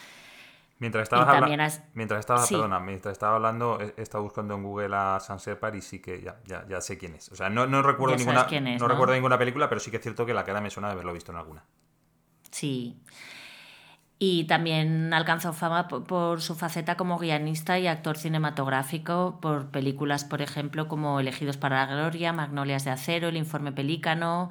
Mientras 0.81 1.03
estabas, 1.03 1.29
hablando, 1.29 1.79
mientras 1.93 2.21
estaba, 2.21 2.47
perdona, 2.47 2.81
mientras 2.81 3.13
estaba 3.13 3.37
hablando, 3.37 3.79
he 3.81 4.01
estado 4.01 4.25
buscando 4.25 4.55
en 4.55 4.63
Google 4.63 4.97
a 4.97 5.21
Separ 5.21 5.77
y 5.77 5.83
sí 5.83 6.01
que 6.01 6.23
ya, 6.23 6.41
ya, 6.47 6.67
ya, 6.67 6.81
sé 6.81 6.97
quién 6.97 7.15
es. 7.15 7.31
O 7.31 7.37
sea, 7.37 7.51
no, 7.51 7.67
no 7.67 7.83
recuerdo 7.83 8.17
ninguna, 8.17 8.47
no, 8.79 8.89
recuerdo 8.89 9.13
ninguna 9.13 9.37
película, 9.37 9.69
pero 9.69 9.79
sí 9.79 9.91
que 9.91 9.99
es 9.99 10.03
cierto 10.03 10.25
que 10.25 10.33
la 10.33 10.43
cara 10.43 10.63
me 10.63 10.71
suena 10.71 10.89
de 10.89 10.95
haberlo 10.95 11.13
visto 11.13 11.33
en 11.33 11.39
alguna. 11.39 11.65
Sí. 12.51 12.99
Y 14.19 14.45
también 14.45 15.13
alcanzó 15.13 15.53
fama 15.53 15.87
por, 15.87 16.41
su 16.41 16.55
faceta 16.55 16.97
como 16.97 17.19
guionista 17.19 17.79
y 17.79 17.87
actor 17.87 18.17
cinematográfico 18.17 19.39
por 19.43 19.71
películas, 19.71 20.25
por 20.25 20.41
ejemplo, 20.41 20.89
como 20.89 21.21
Elegidos 21.21 21.59
para 21.59 21.85
la 21.85 21.95
Gloria, 21.95 22.33
Magnolias 22.33 22.87
de 22.87 22.91
Acero, 22.91 23.29
El 23.29 23.37
Informe 23.37 23.73
Pelícano 23.73 24.49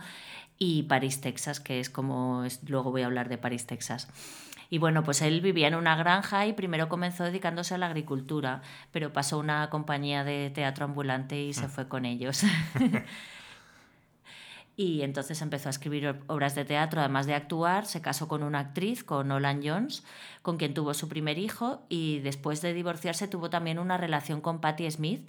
y 0.60 0.84
París, 0.84 1.22
Texas, 1.22 1.60
que 1.60 1.80
es 1.80 1.90
como 1.90 2.46
luego 2.68 2.92
voy 2.92 3.02
a 3.02 3.08
hablar 3.08 3.30
de 3.30 3.40
París, 3.40 3.66
Texas. 3.66 4.08
Y 4.70 4.78
bueno, 4.78 5.04
pues 5.04 5.22
él 5.22 5.42
vivía 5.42 5.68
en 5.68 5.76
una 5.76 5.96
granja 5.96 6.46
y 6.46 6.54
primero 6.54 6.90
comenzó 6.90 7.24
dedicándose 7.24 7.74
a 7.74 7.80
la 7.80 7.88
agricultura, 7.88 8.62
pero 8.92 9.12
pasó 9.12 9.38
a 9.38 9.40
una 9.40 9.70
compañía 9.70 10.24
de 10.24 10.52
teatro 10.52 10.86
ambulante 10.86 11.42
y 11.42 11.54
se 11.54 11.68
mm. 11.68 11.70
fue 11.70 11.88
con 11.88 12.06
ellos. 12.06 12.44
y 14.76 15.02
entonces 15.02 15.42
empezó 15.42 15.70
a 15.70 15.72
escribir 15.72 16.20
obras 16.28 16.54
de 16.54 16.66
teatro, 16.66 17.00
además 17.00 17.26
de 17.26 17.34
actuar, 17.34 17.88
se 17.88 18.02
casó 18.02 18.28
con 18.28 18.44
una 18.44 18.60
actriz, 18.60 19.04
con 19.04 19.30
Nolan 19.30 19.62
Jones, 19.64 20.04
con 20.44 20.58
quien 20.58 20.76
tuvo 20.76 20.94
su 20.94 21.10
primer 21.10 21.40
hijo 21.40 21.82
y 21.90 22.20
después 22.20 22.62
de 22.62 22.74
divorciarse 22.74 23.28
tuvo 23.28 23.50
también 23.50 23.80
una 23.80 23.98
relación 23.98 24.40
con 24.40 24.62
Patti 24.62 24.90
Smith, 24.92 25.28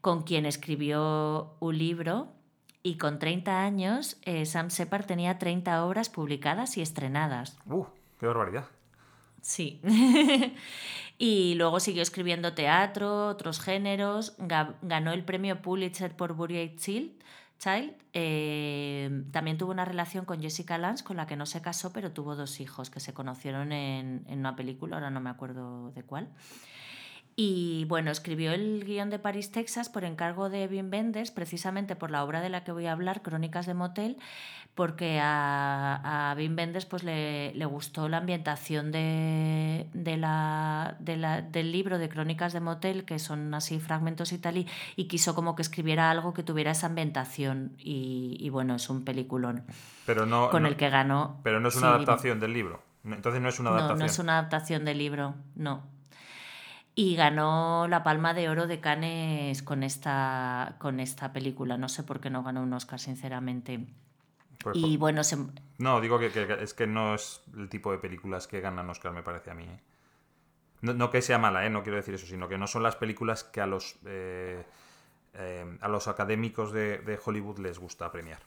con 0.00 0.24
quien 0.24 0.44
escribió 0.44 1.54
un 1.60 1.78
libro 1.78 2.32
y 2.82 2.98
con 2.98 3.20
30 3.20 3.62
años 3.62 4.16
eh, 4.22 4.44
Sam 4.44 4.70
Separ 4.70 5.04
tenía 5.04 5.38
30 5.38 5.84
obras 5.84 6.08
publicadas 6.08 6.76
y 6.76 6.82
estrenadas. 6.82 7.56
¡Uh! 7.66 7.86
¡Qué 8.22 8.28
barbaridad! 8.28 8.66
Sí. 9.40 9.80
y 11.18 11.56
luego 11.56 11.80
siguió 11.80 12.02
escribiendo 12.02 12.54
teatro, 12.54 13.26
otros 13.26 13.58
géneros. 13.58 14.36
Ganó 14.38 15.10
el 15.10 15.24
premio 15.24 15.60
Pulitzer 15.60 16.14
por 16.14 16.34
Buried 16.34 16.78
Child. 16.78 17.10
Eh, 18.12 19.24
también 19.32 19.58
tuvo 19.58 19.72
una 19.72 19.84
relación 19.84 20.24
con 20.24 20.40
Jessica 20.40 20.78
Lange, 20.78 21.02
con 21.02 21.16
la 21.16 21.26
que 21.26 21.34
no 21.34 21.46
se 21.46 21.62
casó, 21.62 21.92
pero 21.92 22.12
tuvo 22.12 22.36
dos 22.36 22.60
hijos 22.60 22.90
que 22.90 23.00
se 23.00 23.12
conocieron 23.12 23.72
en, 23.72 24.24
en 24.28 24.38
una 24.38 24.54
película, 24.54 24.98
ahora 24.98 25.10
no 25.10 25.20
me 25.20 25.30
acuerdo 25.30 25.90
de 25.90 26.04
cuál. 26.04 26.28
Y 27.34 27.86
bueno, 27.86 28.10
escribió 28.10 28.52
el 28.52 28.84
guion 28.84 29.08
de 29.08 29.18
París, 29.18 29.50
Texas, 29.50 29.88
por 29.88 30.04
encargo 30.04 30.50
de 30.50 30.66
Wim 30.66 30.90
Wenders, 30.92 31.30
precisamente 31.30 31.96
por 31.96 32.10
la 32.10 32.24
obra 32.24 32.40
de 32.42 32.50
la 32.50 32.62
que 32.62 32.72
voy 32.72 32.86
a 32.86 32.92
hablar, 32.92 33.22
Crónicas 33.22 33.64
de 33.64 33.72
Motel, 33.72 34.18
porque 34.74 35.18
a, 35.18 36.30
a 36.30 36.34
Wim 36.34 36.54
Wenders 36.56 36.84
pues, 36.84 37.04
le, 37.04 37.54
le, 37.54 37.64
gustó 37.64 38.10
la 38.10 38.18
ambientación 38.18 38.92
de, 38.92 39.88
de 39.94 40.16
la, 40.18 40.96
de 40.98 41.16
la, 41.16 41.40
del 41.40 41.72
libro 41.72 41.98
de 41.98 42.10
Crónicas 42.10 42.52
de 42.52 42.60
Motel, 42.60 43.06
que 43.06 43.18
son 43.18 43.54
así 43.54 43.80
fragmentos 43.80 44.32
y 44.32 44.38
tal, 44.38 44.58
y, 44.58 44.68
y, 44.96 45.08
quiso 45.08 45.34
como 45.34 45.56
que 45.56 45.62
escribiera 45.62 46.10
algo 46.10 46.34
que 46.34 46.42
tuviera 46.42 46.72
esa 46.72 46.86
ambientación. 46.88 47.72
Y, 47.78 48.36
y 48.40 48.50
bueno, 48.50 48.74
es 48.74 48.90
un 48.90 49.04
peliculón 49.04 49.64
pero 50.04 50.26
no, 50.26 50.50
con 50.50 50.66
el 50.66 50.76
que 50.76 50.90
ganó. 50.90 51.40
Pero 51.42 51.60
no 51.60 51.68
es 51.68 51.76
una 51.76 51.94
adaptación 51.94 52.40
del 52.40 52.52
libro. 52.52 52.82
Entonces 53.04 53.40
no 53.40 53.48
es 53.48 53.58
una 53.58 53.70
adaptación. 53.70 53.98
No, 53.98 54.04
no 54.04 54.10
es 54.10 54.18
una 54.18 54.38
adaptación 54.38 54.84
del 54.84 54.98
libro, 54.98 55.34
no 55.54 55.92
y 56.94 57.16
ganó 57.16 57.88
la 57.88 58.02
Palma 58.02 58.34
de 58.34 58.48
Oro 58.48 58.66
de 58.66 58.80
Cannes 58.80 59.62
con 59.62 59.82
esta, 59.82 60.76
con 60.78 61.00
esta 61.00 61.32
película. 61.32 61.78
No 61.78 61.88
sé 61.88 62.02
por 62.02 62.20
qué 62.20 62.30
no 62.30 62.42
ganó 62.42 62.62
un 62.62 62.72
Oscar, 62.72 63.00
sinceramente. 63.00 63.86
Pues 64.62 64.76
y 64.76 64.96
bueno, 64.96 65.22
No, 65.78 66.00
digo 66.00 66.18
que, 66.18 66.30
es 66.60 66.74
que 66.74 66.86
no 66.86 67.14
es 67.14 67.42
el 67.56 67.68
tipo 67.68 67.90
de 67.92 67.98
películas 67.98 68.46
que 68.46 68.60
ganan 68.60 68.90
Oscar, 68.90 69.12
me 69.12 69.22
parece 69.22 69.50
a 69.50 69.54
mí. 69.54 69.64
¿eh? 69.64 69.80
No, 70.82 71.10
que 71.10 71.22
sea 71.22 71.38
mala, 71.38 71.64
¿eh? 71.64 71.70
no 71.70 71.82
quiero 71.82 71.96
decir 71.96 72.14
eso, 72.14 72.26
sino 72.26 72.48
que 72.48 72.58
no 72.58 72.66
son 72.66 72.82
las 72.82 72.96
películas 72.96 73.44
que 73.44 73.60
a 73.60 73.66
los, 73.66 73.96
eh, 74.04 74.64
eh, 75.34 75.78
a 75.80 75.88
los 75.88 76.08
académicos 76.08 76.72
de, 76.72 76.98
de 76.98 77.18
Hollywood 77.24 77.58
les 77.58 77.78
gusta 77.78 78.10
premiar. 78.12 78.40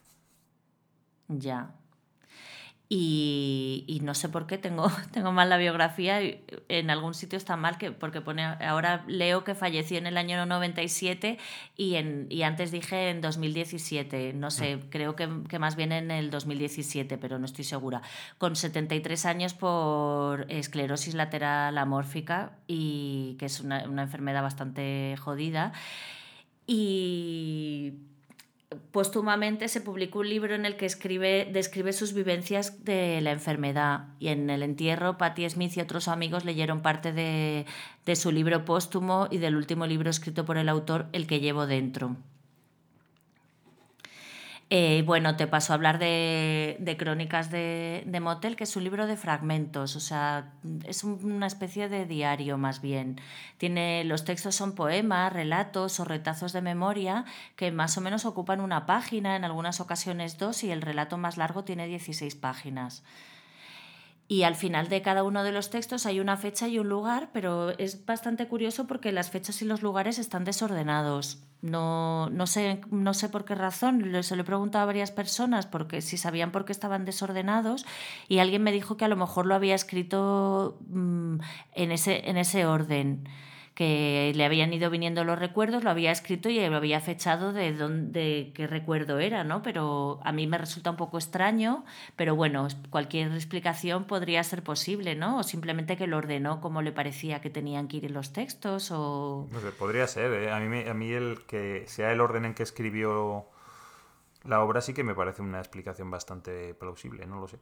Ya, 1.27 1.73
Y, 2.87 3.99
no 4.03 4.13
sé 4.13 4.29
por 4.29 4.45
qué 4.45 4.57
tengo, 4.57 4.91
tengo 5.11 5.31
mal 5.31 5.49
la 5.49 5.57
biografía. 5.57 6.19
En 6.69 6.89
algún 6.89 7.13
sitio 7.13 7.37
está 7.37 7.57
mal 7.57 7.77
que, 7.77 7.91
porque 7.91 8.21
pone, 8.21 8.43
ahora 8.43 9.03
leo 9.07 9.43
que 9.43 9.55
falleció 9.55 9.97
en 9.97 10.05
el 10.05 10.17
año 10.17 10.45
97 10.45 11.39
y, 11.75 11.95
en, 11.95 12.27
y 12.29 12.43
antes 12.43 12.71
dije 12.71 13.09
en 13.09 13.21
2017. 13.21 14.33
No 14.33 14.51
sé, 14.51 14.77
mm. 14.77 14.89
creo 14.89 15.15
que, 15.15 15.27
que, 15.49 15.57
más 15.57 15.75
bien 15.75 15.91
en 15.91 16.11
el 16.11 16.29
2017, 16.29 17.17
pero 17.17 17.39
no 17.39 17.45
estoy 17.45 17.63
segura. 17.63 18.01
Con 18.37 18.55
73 18.55 19.25
años 19.25 19.53
por 19.55 20.45
esclerosis 20.51 21.15
lateral 21.15 21.77
amórfica 21.77 22.57
y 22.67 23.35
que 23.39 23.47
es 23.47 23.61
una, 23.61 23.85
una 23.85 24.03
enfermedad 24.03 24.43
bastante 24.43 25.15
jodida. 25.17 25.73
Y 26.67 27.93
póstumamente 28.91 29.67
se 29.67 29.81
publicó 29.81 30.19
un 30.19 30.29
libro 30.29 30.55
en 30.55 30.65
el 30.65 30.77
que 30.77 30.85
escribe, 30.85 31.49
describe 31.51 31.93
sus 31.93 32.13
vivencias 32.13 32.83
de 32.83 33.21
la 33.21 33.31
enfermedad 33.31 34.07
y 34.19 34.29
en 34.29 34.49
el 34.49 34.63
entierro 34.63 35.17
Patti 35.17 35.49
Smith 35.49 35.77
y 35.77 35.81
otros 35.81 36.07
amigos 36.07 36.45
leyeron 36.45 36.81
parte 36.81 37.13
de, 37.13 37.65
de 38.05 38.15
su 38.15 38.31
libro 38.31 38.65
póstumo 38.65 39.27
y 39.31 39.37
del 39.37 39.55
último 39.55 39.85
libro 39.87 40.09
escrito 40.09 40.45
por 40.45 40.57
el 40.57 40.69
autor 40.69 41.07
El 41.11 41.27
que 41.27 41.39
llevo 41.39 41.67
dentro. 41.67 42.15
Eh, 44.71 45.03
bueno, 45.05 45.35
te 45.35 45.45
paso 45.45 45.73
a 45.73 45.75
hablar 45.75 45.99
de, 45.99 46.95
Crónicas 46.97 47.51
de, 47.51 48.19
Motel, 48.19 48.55
que 48.55 48.63
es 48.63 48.75
un 48.75 48.83
libro 48.83 49.05
de 49.05 49.15
fragmentos, 49.15 49.95
o 49.95 49.99
sea, 49.99 50.53
es 50.85 51.03
una 51.03 51.45
especie 51.45 51.87
de 51.87 52.05
diario 52.05 52.57
más 52.57 52.81
bien. 52.81 53.21
Tiene, 53.59 54.03
los 54.05 54.25
textos 54.25 54.55
son 54.55 54.73
poemas, 54.73 55.31
relatos 55.31 55.99
o 55.99 56.05
retazos 56.05 56.51
de 56.51 56.61
memoria 56.61 57.25
que 57.55 57.71
más 57.71 57.95
o 57.99 58.01
menos 58.01 58.25
ocupan 58.25 58.59
una 58.59 58.87
página, 58.87 59.35
en 59.35 59.43
algunas 59.45 59.79
ocasiones 59.81 60.39
dos, 60.39 60.63
y 60.63 60.71
el 60.71 60.81
relato 60.81 61.17
más 61.17 61.37
largo 61.37 61.63
tiene 61.63 61.85
16 61.85 62.33
páginas. 62.35 63.03
Y 64.27 64.41
al 64.41 64.55
final 64.55 64.89
de 64.89 65.03
cada 65.03 65.23
uno 65.23 65.43
de 65.43 65.51
los 65.51 65.69
textos 65.69 66.07
hay 66.07 66.19
una 66.19 66.35
fecha 66.35 66.67
y 66.67 66.79
un 66.79 66.89
lugar, 66.89 67.29
pero 67.31 67.69
es 67.77 68.05
bastante 68.05 68.47
curioso 68.47 68.87
porque 68.87 69.11
las 69.11 69.29
fechas 69.29 69.61
y 69.61 69.65
los 69.65 69.83
lugares 69.83 70.17
están 70.17 70.45
desordenados. 70.45 71.43
No, 71.61 72.29
no, 72.31 72.47
sé, 72.47 72.81
no 72.89 73.13
sé 73.13 73.29
por 73.29 73.45
qué 73.45 73.53
razón, 73.53 74.03
se 74.23 74.35
lo 74.35 74.41
he 74.41 74.45
preguntado 74.45 74.83
a 74.83 74.87
varias 74.87 75.11
personas 75.11 75.65
porque 75.67 76.01
si 76.01 76.17
sabían 76.17 76.51
por 76.51 76.65
qué 76.65 76.71
estaban 76.71 77.05
desordenados 77.05 77.85
y 78.27 78.39
alguien 78.39 78.63
me 78.63 78.71
dijo 78.71 78.97
que 78.97 79.05
a 79.05 79.07
lo 79.07 79.15
mejor 79.15 79.45
lo 79.45 79.55
había 79.55 79.73
escrito 79.73 80.77
mm, 80.89 81.37
en, 81.73 81.91
ese, 81.91 82.29
en 82.29 82.37
ese 82.37 82.65
orden 82.65 83.27
que 83.75 84.31
le 84.33 84.45
habían 84.45 84.73
ido 84.73 84.89
viniendo 84.89 85.25
los 85.25 85.37
recuerdos, 85.37 85.83
lo 85.83 85.89
había 85.89 86.11
escrito 86.11 86.49
y 86.49 86.65
lo 86.65 86.77
había 86.77 87.01
fechado 87.01 87.51
de 87.51 87.73
dónde, 87.73 88.53
qué 88.55 88.67
recuerdo 88.67 89.19
era, 89.19 89.43
¿no? 89.43 89.61
Pero 89.61 90.21
a 90.23 90.31
mí 90.31 90.47
me 90.47 90.57
resulta 90.57 90.91
un 90.91 90.95
poco 90.95 91.17
extraño, 91.17 91.83
pero 92.15 92.37
bueno, 92.37 92.69
cualquier 92.89 93.33
explicación 93.33 94.05
podría 94.05 94.41
ser 94.45 94.63
posible, 94.63 95.15
¿no? 95.15 95.39
O 95.39 95.43
simplemente 95.43 95.97
que 95.97 96.07
lo 96.07 96.17
ordenó 96.17 96.61
como 96.61 96.81
le 96.81 96.93
parecía 96.93 97.41
que 97.41 97.49
tenían 97.49 97.89
que 97.89 97.97
ir 97.97 98.11
los 98.11 98.31
textos 98.31 98.91
o... 98.91 99.49
podría 99.77 100.07
ser, 100.07 100.31
¿eh? 100.31 100.51
a, 100.51 100.59
mí, 100.61 100.87
a 100.87 100.93
mí 100.93 101.11
el 101.11 101.45
que 101.45 101.83
sea 101.87 102.13
el 102.13 102.21
orden 102.21 102.45
en 102.45 102.53
que 102.53 102.63
escribió 102.63 103.45
la 104.45 104.63
obra 104.63 104.79
sí 104.79 104.93
que 104.93 105.03
me 105.03 105.15
parece 105.15 105.41
una 105.41 105.59
explicación 105.59 106.09
bastante 106.09 106.73
plausible, 106.75 107.25
no 107.25 107.41
lo 107.41 107.49
sé. 107.49 107.59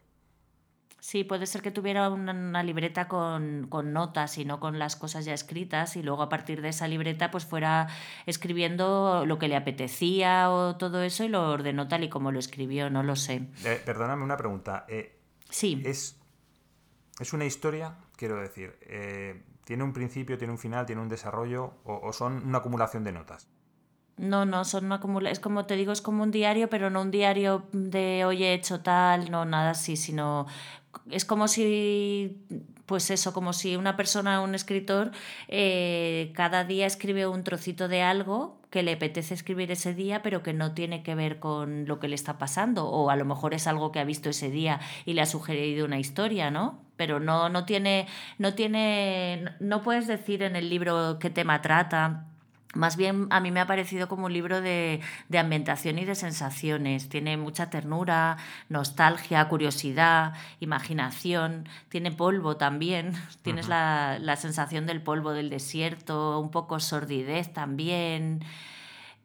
Sí, 1.03 1.25
puede 1.25 1.47
ser 1.47 1.61
que 1.61 1.69
tuviera 1.69 2.09
una, 2.09 2.63
libreta 2.63 3.09
con, 3.09 3.69
notas 3.69 4.37
y 4.37 4.45
no 4.45 4.61
con 4.61 4.79
las 4.79 4.95
cosas 4.95 5.25
ya 5.25 5.33
escritas 5.33 5.97
y 5.97 6.01
luego 6.01 6.21
a 6.21 6.29
partir 6.29 6.61
de 6.61 6.69
esa 6.69 6.87
libreta 6.87 7.29
pues 7.29 7.45
fuera 7.45 7.89
escribiendo 8.25 9.25
lo 9.25 9.37
que 9.37 9.49
le 9.49 9.57
apetecía 9.57 10.49
o 10.49 10.77
todo 10.77 11.03
eso 11.03 11.25
y 11.25 11.27
lo 11.27 11.49
ordenó 11.51 11.89
tal 11.89 12.05
y 12.05 12.09
como 12.09 12.31
lo 12.31 12.39
escribió, 12.39 12.89
no 12.89 13.03
lo 13.03 13.17
sé. 13.17 13.49
Eh, 13.65 13.81
perdóname 13.85 14.23
una 14.23 14.37
pregunta. 14.37 14.85
Eh, 14.87 15.19
sí. 15.49 15.83
Es, 15.85 16.21
es 17.19 17.33
una 17.33 17.43
historia, 17.43 17.97
quiero 18.15 18.37
decir, 18.37 18.77
eh, 18.83 19.43
¿tiene 19.65 19.83
un 19.83 19.91
principio, 19.91 20.37
tiene 20.37 20.53
un 20.53 20.59
final, 20.59 20.85
tiene 20.85 21.01
un 21.01 21.09
desarrollo 21.09 21.73
o, 21.83 22.13
son 22.13 22.47
una 22.47 22.59
acumulación 22.59 23.03
de 23.03 23.11
notas? 23.11 23.49
No, 24.15 24.45
no, 24.45 24.63
son 24.63 24.85
una 24.85 24.95
acumulación. 24.95 25.33
Es 25.33 25.39
como 25.41 25.65
te 25.65 25.75
digo, 25.75 25.91
es 25.91 26.01
como 26.01 26.23
un 26.23 26.31
diario, 26.31 26.69
pero 26.69 26.89
no 26.89 27.01
un 27.01 27.11
diario 27.11 27.67
de 27.73 28.23
hoy 28.23 28.43
he 28.43 28.53
hecho 28.53 28.81
tal, 28.81 29.31
no, 29.31 29.43
nada 29.43 29.71
así, 29.71 29.97
sino 29.97 30.45
es 31.11 31.25
como 31.25 31.47
si, 31.47 32.37
pues 32.85 33.09
eso, 33.09 33.33
como 33.33 33.53
si 33.53 33.75
una 33.75 33.95
persona, 33.95 34.41
un 34.41 34.55
escritor, 34.55 35.11
eh, 35.47 36.31
cada 36.35 36.63
día 36.63 36.85
escribe 36.85 37.27
un 37.27 37.43
trocito 37.43 37.87
de 37.87 38.01
algo 38.01 38.61
que 38.69 38.83
le 38.83 38.93
apetece 38.93 39.33
escribir 39.33 39.71
ese 39.71 39.93
día, 39.93 40.21
pero 40.23 40.41
que 40.41 40.53
no 40.53 40.73
tiene 40.73 41.03
que 41.03 41.13
ver 41.13 41.39
con 41.39 41.85
lo 41.85 41.99
que 41.99 42.07
le 42.07 42.15
está 42.15 42.37
pasando, 42.37 42.87
o 42.87 43.09
a 43.09 43.15
lo 43.15 43.25
mejor 43.25 43.53
es 43.53 43.67
algo 43.67 43.91
que 43.91 43.99
ha 43.99 44.03
visto 44.03 44.29
ese 44.29 44.49
día 44.49 44.79
y 45.05 45.13
le 45.13 45.21
ha 45.21 45.25
sugerido 45.25 45.85
una 45.85 45.99
historia, 45.99 46.49
¿no? 46.49 46.79
Pero 46.97 47.19
no, 47.19 47.49
no 47.49 47.65
tiene, 47.65 48.07
no 48.37 48.53
tiene, 48.55 49.45
no 49.59 49.81
puedes 49.81 50.07
decir 50.07 50.41
en 50.41 50.55
el 50.55 50.69
libro 50.69 51.19
qué 51.19 51.29
tema 51.29 51.61
trata 51.61 52.27
más 52.73 52.97
bien 52.97 53.27
a 53.29 53.39
mí 53.39 53.51
me 53.51 53.59
ha 53.59 53.67
parecido 53.67 54.07
como 54.07 54.25
un 54.25 54.33
libro 54.33 54.59
de, 54.61 55.01
ambientación 55.37 55.99
y 55.99 56.05
de 56.05 56.15
sensaciones. 56.15 57.07
Tiene 57.07 57.37
mucha 57.37 57.69
ternura, 57.69 58.37
nostalgia, 58.69 59.47
curiosidad, 59.47 60.33
imaginación. 60.59 61.69
Tiene 61.89 62.11
polvo 62.11 62.57
también. 62.57 63.13
Tienes 63.43 63.67
la, 63.67 64.35
sensación 64.37 64.87
del 64.87 65.01
polvo 65.01 65.31
del 65.31 65.49
desierto, 65.49 66.39
un 66.39 66.49
poco 66.49 66.79
sordidez 66.79 67.53
también. 67.53 68.43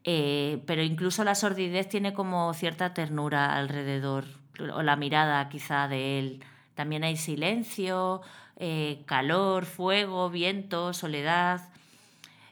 Eh, 0.05 0.63
pero 0.67 0.83
incluso 0.83 1.25
la 1.25 1.35
sordidez 1.35 1.89
tiene 1.89 2.13
como 2.13 2.53
cierta 2.55 2.95
ternura 2.95 3.57
alrededor, 3.57 4.25
o 4.73 4.83
la 4.83 4.97
mirada 4.97 5.49
quizá 5.49 5.89
de 5.89 6.19
él. 6.19 6.45
También 6.75 7.03
hay 7.03 7.17
silencio, 7.17 8.21
eh, 8.57 9.03
calor, 9.07 9.65
fuego, 9.65 10.31
viento, 10.31 10.93
soledad. 10.93 11.63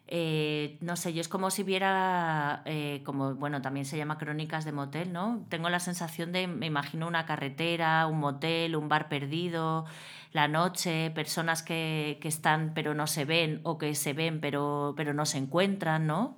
Eh, 0.09 0.79
no 0.81 0.95
sé, 0.97 1.12
yo 1.12 1.21
es 1.21 1.29
como 1.29 1.51
si 1.51 1.64
viera, 1.64 2.62
eh, 2.64 3.03
como 3.05 3.35
bueno, 3.35 3.61
también 3.61 3.85
se 3.87 3.97
llama 3.97 4.19
crónicas 4.19 4.64
de 4.64 4.71
motel, 4.71 5.12
¿no? 5.12 5.45
Tengo 5.49 5.69
la 5.69 5.81
sensación 5.81 6.31
de, 6.33 6.47
me 6.47 6.66
imagino 6.66 7.09
una 7.09 7.27
carretera, 7.27 8.07
un 8.07 8.21
motel, 8.21 8.77
un 8.77 8.88
bar 8.88 9.09
perdido, 9.09 9.85
la 10.33 10.47
noche, 10.47 11.11
personas 11.11 11.62
que, 11.62 12.19
que 12.21 12.29
están 12.29 12.73
pero 12.75 12.95
no 12.95 13.09
se 13.09 13.25
ven 13.25 13.61
o 13.64 13.79
que 13.79 13.95
se 13.97 14.12
ven 14.12 14.40
pero, 14.40 14.95
pero 14.97 15.12
no 15.12 15.27
se 15.27 15.38
encuentran, 15.38 16.07
¿no? 16.07 16.37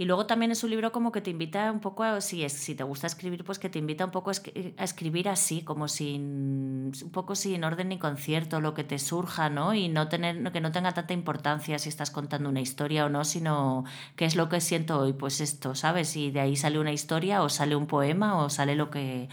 Y 0.00 0.06
luego 0.06 0.24
también 0.24 0.50
es 0.50 0.64
un 0.64 0.70
libro 0.70 0.92
como 0.92 1.12
que 1.12 1.20
te 1.20 1.28
invita 1.28 1.70
un 1.70 1.80
poco 1.80 2.04
a, 2.04 2.22
si, 2.22 2.42
es, 2.42 2.54
si 2.54 2.74
te 2.74 2.82
gusta 2.84 3.06
escribir, 3.06 3.44
pues 3.44 3.58
que 3.58 3.68
te 3.68 3.78
invita 3.78 4.06
un 4.06 4.10
poco 4.10 4.30
a 4.30 4.82
escribir 4.82 5.28
así, 5.28 5.60
como 5.60 5.88
sin, 5.88 6.90
un 7.02 7.10
poco 7.12 7.34
sin 7.34 7.62
orden 7.64 7.90
ni 7.90 7.98
concierto, 7.98 8.62
lo 8.62 8.72
que 8.72 8.82
te 8.82 8.98
surja, 8.98 9.50
¿no? 9.50 9.74
Y 9.74 9.90
no 9.90 10.08
tener, 10.08 10.52
que 10.52 10.62
no 10.62 10.72
tenga 10.72 10.92
tanta 10.92 11.12
importancia 11.12 11.78
si 11.78 11.90
estás 11.90 12.10
contando 12.10 12.48
una 12.48 12.62
historia 12.62 13.04
o 13.04 13.08
no, 13.10 13.24
sino 13.24 13.84
qué 14.16 14.24
es 14.24 14.36
lo 14.36 14.48
que 14.48 14.62
siento 14.62 15.00
hoy, 15.00 15.12
pues 15.12 15.42
esto, 15.42 15.74
¿sabes? 15.74 16.16
Y 16.16 16.30
de 16.30 16.40
ahí 16.40 16.56
sale 16.56 16.78
una 16.78 16.92
historia 16.92 17.42
o 17.42 17.50
sale 17.50 17.76
un 17.76 17.86
poema 17.86 18.42
o 18.42 18.48
sale 18.48 18.76
lo 18.76 18.88
que 18.88 19.28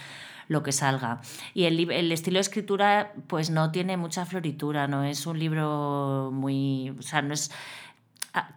lo 0.49 0.63
que 0.63 0.71
salga. 0.71 1.21
Y 1.53 1.65
el, 1.65 1.91
el, 1.91 2.11
estilo 2.11 2.37
de 2.37 2.41
escritura, 2.41 3.13
pues 3.27 3.49
no 3.49 3.71
tiene 3.71 3.97
mucha 3.97 4.25
floritura, 4.25 4.87
no 4.87 5.03
es 5.03 5.27
un 5.27 5.39
libro 5.39 6.29
muy. 6.33 6.91
O 6.97 7.01
sea, 7.01 7.21
no 7.21 7.33
es 7.33 7.51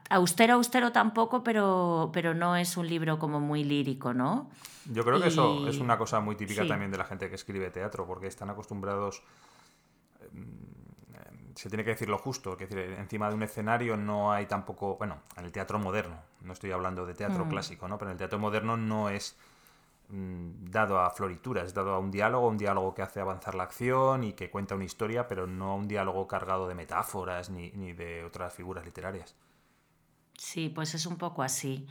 austero, 0.09 0.55
austero 0.55 0.93
tampoco, 0.93 1.43
pero, 1.43 2.11
pero 2.13 2.35
no 2.35 2.57
es 2.57 2.77
un 2.77 2.89
libro 2.89 3.19
como 3.19 3.41
muy 3.41 3.65
lírico, 3.65 4.15
¿no? 4.15 4.51
Yo 4.87 5.05
creo 5.05 5.21
que 5.21 5.29
eso 5.29 5.69
es 5.69 5.79
una 5.79 5.99
cosa 5.99 6.21
muy 6.21 6.37
típica 6.37 6.67
también 6.67 6.91
de 6.91 6.99
la 6.99 7.05
gente 7.05 7.29
que 7.29 7.35
escribe 7.35 7.71
teatro, 7.71 8.07
porque 8.07 8.27
están 8.27 8.51
acostumbrados 8.51 9.23
mm, 10.33 10.71
se 11.61 11.69
tiene 11.69 11.85
que 11.85 11.91
decir 11.91 12.09
lo 12.09 12.17
justo, 12.17 12.57
que 12.57 12.67
decir, 12.67 12.97
encima 12.99 13.29
de 13.29 13.35
un 13.35 13.43
escenario 13.43 13.97
no 13.97 14.33
hay 14.33 14.47
tampoco, 14.47 14.97
bueno, 14.97 15.19
en 15.37 15.45
el 15.45 15.53
teatro 15.53 15.79
moderno, 15.79 16.17
no 16.41 16.55
estoy 16.55 16.71
hablando 16.71 17.05
de 17.05 17.13
teatro 17.13 17.45
mm. 17.45 17.49
clásico, 17.49 17.87
¿no? 17.87 17.99
Pero 17.99 18.11
en 18.11 18.13
el 18.13 18.19
teatro 18.19 18.39
moderno 18.39 18.79
no 18.79 19.11
es 19.11 19.37
mm, 20.09 20.71
dado 20.71 21.01
a 21.01 21.11
florituras, 21.11 21.67
es 21.67 21.75
dado 21.75 21.95
a 21.95 21.99
un 21.99 22.11
diálogo, 22.11 22.49
un 22.49 22.57
diálogo 22.57 22.95
que 22.95 23.03
hace 23.03 23.21
avanzar 23.21 23.55
la 23.55 23.65
acción 23.65 24.25
y 24.25 24.33
que 24.33 24.51
cuenta 24.51 24.75
una 24.75 24.85
historia, 24.85 25.29
pero 25.29 25.47
no 25.47 25.77
un 25.77 25.87
diálogo 25.87 26.27
cargado 26.27 26.67
de 26.67 26.75
metáforas 26.75 27.51
ni, 27.51 27.71
ni 27.73 27.93
de 27.93 28.25
otras 28.25 28.55
figuras 28.55 28.85
literarias. 28.85 29.35
Sí, 30.41 30.71
pues 30.71 30.95
es 30.95 31.05
un 31.05 31.17
poco 31.17 31.43
así. 31.43 31.87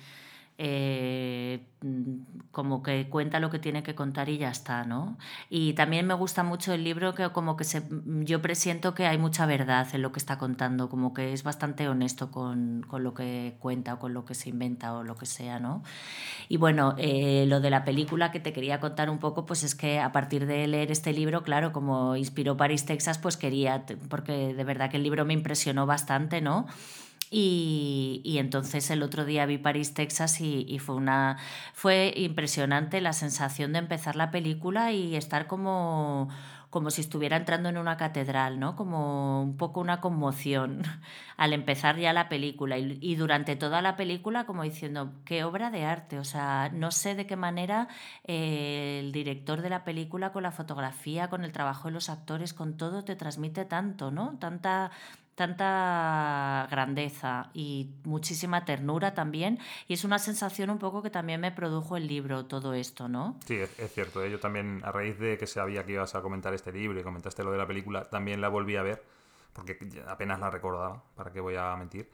Eh, 0.57 1.67
mm, 1.81 2.49
como 2.51 2.83
que 2.83 3.07
cuenta 3.09 3.39
lo 3.39 3.49
que 3.51 3.59
tiene 3.59 3.83
que 3.83 3.95
contar 3.95 4.27
y 4.27 4.39
ya 4.39 4.49
está, 4.49 4.83
¿no? 4.85 5.17
Y 5.49 5.73
también 5.73 6.07
me 6.07 6.15
gusta 6.15 6.43
mucho 6.43 6.73
el 6.73 6.83
libro 6.83 7.13
que 7.13 7.29
como 7.31 7.55
que 7.55 7.63
se, 7.63 7.81
mm, 7.81 8.23
yo 8.25 8.41
presiento 8.41 8.95
que 8.95 9.05
hay 9.07 9.19
mucha 9.19 9.45
verdad 9.45 9.87
en 9.93 10.01
lo 10.01 10.11
que 10.11 10.19
está 10.19 10.39
contando, 10.39 10.89
como 10.89 11.13
que 11.13 11.31
es 11.33 11.43
bastante 11.43 11.87
honesto 11.89 12.31
con, 12.31 12.85
lo 12.91 13.13
que 13.13 13.55
cuenta 13.59 13.93
o 13.95 13.99
con 13.99 14.13
lo 14.13 14.25
que 14.25 14.33
se 14.35 14.49
inventa 14.49 14.93
o 14.95 15.03
lo 15.03 15.15
que 15.15 15.27
sea, 15.27 15.59
¿no? 15.59 15.83
Y 16.49 16.57
bueno, 16.57 16.95
eh, 16.97 17.45
lo 17.47 17.61
de 17.61 17.69
la 17.69 17.85
película 17.85 18.31
que 18.31 18.39
te 18.39 18.53
quería 18.53 18.79
contar 18.79 19.09
un 19.11 19.19
poco, 19.19 19.45
pues 19.45 19.63
es 19.63 19.75
que 19.75 19.99
a 19.99 20.11
partir 20.11 20.47
de 20.47 20.67
leer 20.67 20.91
este 20.91 21.13
libro, 21.13 21.43
claro, 21.43 21.71
como 21.73 22.15
inspiró 22.15 22.57
Paris, 22.57 22.85
Texas, 22.85 23.19
pues 23.19 23.37
quería, 23.37 23.85
porque 24.09 24.53
de 24.55 24.63
verdad 24.63 24.89
que 24.91 24.97
el 24.97 25.03
libro 25.03 25.25
me 25.25 25.33
impresionó 25.33 25.85
bastante, 25.85 26.41
¿no? 26.41 26.67
Y, 27.31 28.37
entonces 28.39 28.89
el 28.89 29.03
otro 29.03 29.25
día 29.25 29.45
vi 29.45 29.57
París, 29.57 29.93
Texas 29.93 30.41
y, 30.41 30.79
fue 30.79 30.95
una 30.95 31.37
fue 31.73 32.13
impresionante 32.15 33.01
la 33.01 33.13
sensación 33.13 33.73
de 33.73 33.79
empezar 33.79 34.15
la 34.15 34.31
película 34.31 34.91
y 34.91 35.15
estar 35.15 35.47
como 35.47 36.29
como 36.69 36.91
si 36.91 37.01
estuviera 37.01 37.35
entrando 37.35 37.69
en 37.69 37.77
una 37.77 37.97
catedral, 37.97 38.59
¿no? 38.59 38.75
Como 38.75 39.41
un 39.41 39.57
poco 39.57 39.81
una 39.81 40.01
conmoción 40.01 40.83
al 41.37 41.53
empezar 41.53 41.97
ya 41.97 42.13
la 42.13 42.29
película 42.29 42.77
y, 42.77 43.15
durante 43.15 43.55
toda 43.55 43.81
la 43.81 43.95
película 43.95 44.45
como 44.45 44.63
diciendo, 44.63 45.13
qué 45.25 45.43
obra 45.43 45.71
de 45.71 45.85
arte, 45.85 46.19
o 46.19 46.23
sea, 46.23 46.69
no 46.73 46.91
sé 46.91 47.15
de 47.15 47.25
qué 47.25 47.35
manera 47.35 47.87
eh, 48.25 48.99
el 49.03 49.11
director 49.11 49.61
de 49.61 49.69
la 49.69 49.83
película 49.83 50.31
con 50.31 50.43
la 50.43 50.51
fotografía, 50.51 51.29
con 51.29 51.43
el 51.43 51.51
trabajo 51.51 51.87
de 51.87 51.93
los 51.93 52.09
actores, 52.09 52.53
con 52.53 52.77
todo 52.77 53.03
te 53.03 53.15
transmite 53.15 53.65
tanto, 53.65 54.11
¿no? 54.11 54.37
Tanta 54.39 54.91
tanta 55.39 56.67
grandeza 56.69 57.49
y 57.53 57.91
muchísima 58.03 58.65
ternura 58.65 59.13
también. 59.13 59.57
Y 59.87 59.93
es 59.93 60.03
una 60.03 60.19
sensación 60.19 60.69
un 60.69 60.79
poco 60.79 61.01
que 61.01 61.09
también 61.09 61.39
me 61.39 61.49
produjo 61.53 61.95
el 61.95 62.07
libro, 62.07 62.45
todo 62.45 62.73
esto, 62.73 63.07
¿no? 63.07 63.39
Sí, 63.45 63.55
es, 63.55 63.93
cierto. 63.93 64.21
¿eh? 64.21 64.29
Yo 64.29 64.41
también, 64.41 64.81
a 64.83 64.91
raíz 64.91 65.17
de 65.17 65.37
que 65.37 65.47
sabía 65.47 65.85
que 65.85 65.93
ibas 65.93 66.13
a 66.13 66.21
comentar 66.21 66.53
este 66.53 66.73
libro 66.73 66.99
y 66.99 67.03
comentaste 67.03 67.41
lo 67.45 67.53
de 67.53 67.57
la 67.57 67.65
película, 67.65 68.09
también 68.09 68.41
la 68.41 68.49
volví 68.49 68.75
a 68.75 68.83
ver, 68.83 69.01
porque 69.53 69.79
apenas 70.09 70.41
la 70.41 70.49
recordaba, 70.49 71.01
para 71.15 71.31
qué 71.31 71.39
voy 71.39 71.55
a 71.55 71.73
mentir. 71.77 72.09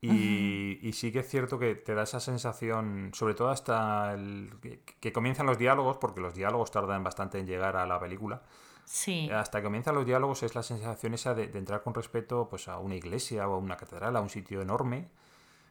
Y, 0.00 0.78
y, 0.80 0.92
sí 0.92 1.10
que 1.10 1.20
es 1.20 1.28
cierto 1.28 1.58
que 1.58 1.74
te 1.74 1.94
da 1.94 2.04
esa 2.04 2.20
sensación, 2.20 3.10
sobre 3.14 3.34
todo 3.34 3.48
hasta 3.48 4.12
el, 4.12 4.52
que 5.00 5.12
comienzan 5.12 5.46
los 5.46 5.58
diálogos, 5.58 5.96
porque 5.96 6.20
los 6.20 6.34
diálogos 6.34 6.70
tardan 6.70 7.02
bastante 7.02 7.40
en 7.40 7.46
llegar 7.46 7.74
a 7.76 7.84
la 7.84 7.98
película. 7.98 8.42
Sí. 8.84 9.30
Hasta 9.30 9.58
que 9.58 9.64
comienzan 9.64 9.94
los 9.94 10.06
diálogos 10.06 10.42
es 10.42 10.54
la 10.54 10.62
sensación 10.62 11.14
esa 11.14 11.34
de, 11.34 11.44
entrar 11.44 11.82
con 11.82 11.94
respeto 11.94 12.48
pues, 12.48 12.68
a 12.68 12.78
una 12.78 12.94
iglesia 12.94 13.48
o 13.48 13.54
a 13.54 13.58
una 13.58 13.76
catedral, 13.76 14.16
a 14.16 14.20
un 14.20 14.30
sitio 14.30 14.60
enorme. 14.60 15.08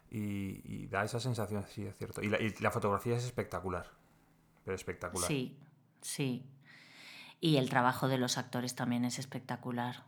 Y, 0.10 0.86
da 0.88 1.04
esa 1.04 1.20
sensación, 1.20 1.66
sí, 1.68 1.86
es 1.86 1.96
cierto. 1.98 2.22
Y 2.22 2.30
la, 2.30 2.72
fotografía 2.72 3.16
es 3.16 3.24
espectacular. 3.26 3.88
Pero 4.64 4.76
espectacular. 4.76 5.28
Sí, 5.28 5.58
sí. 6.02 6.46
Y 7.40 7.58
el 7.58 7.70
trabajo 7.70 8.08
de 8.08 8.20
los 8.20 8.38
actores 8.38 8.76
también 8.76 9.06
es 9.06 9.18
espectacular. 9.18 10.04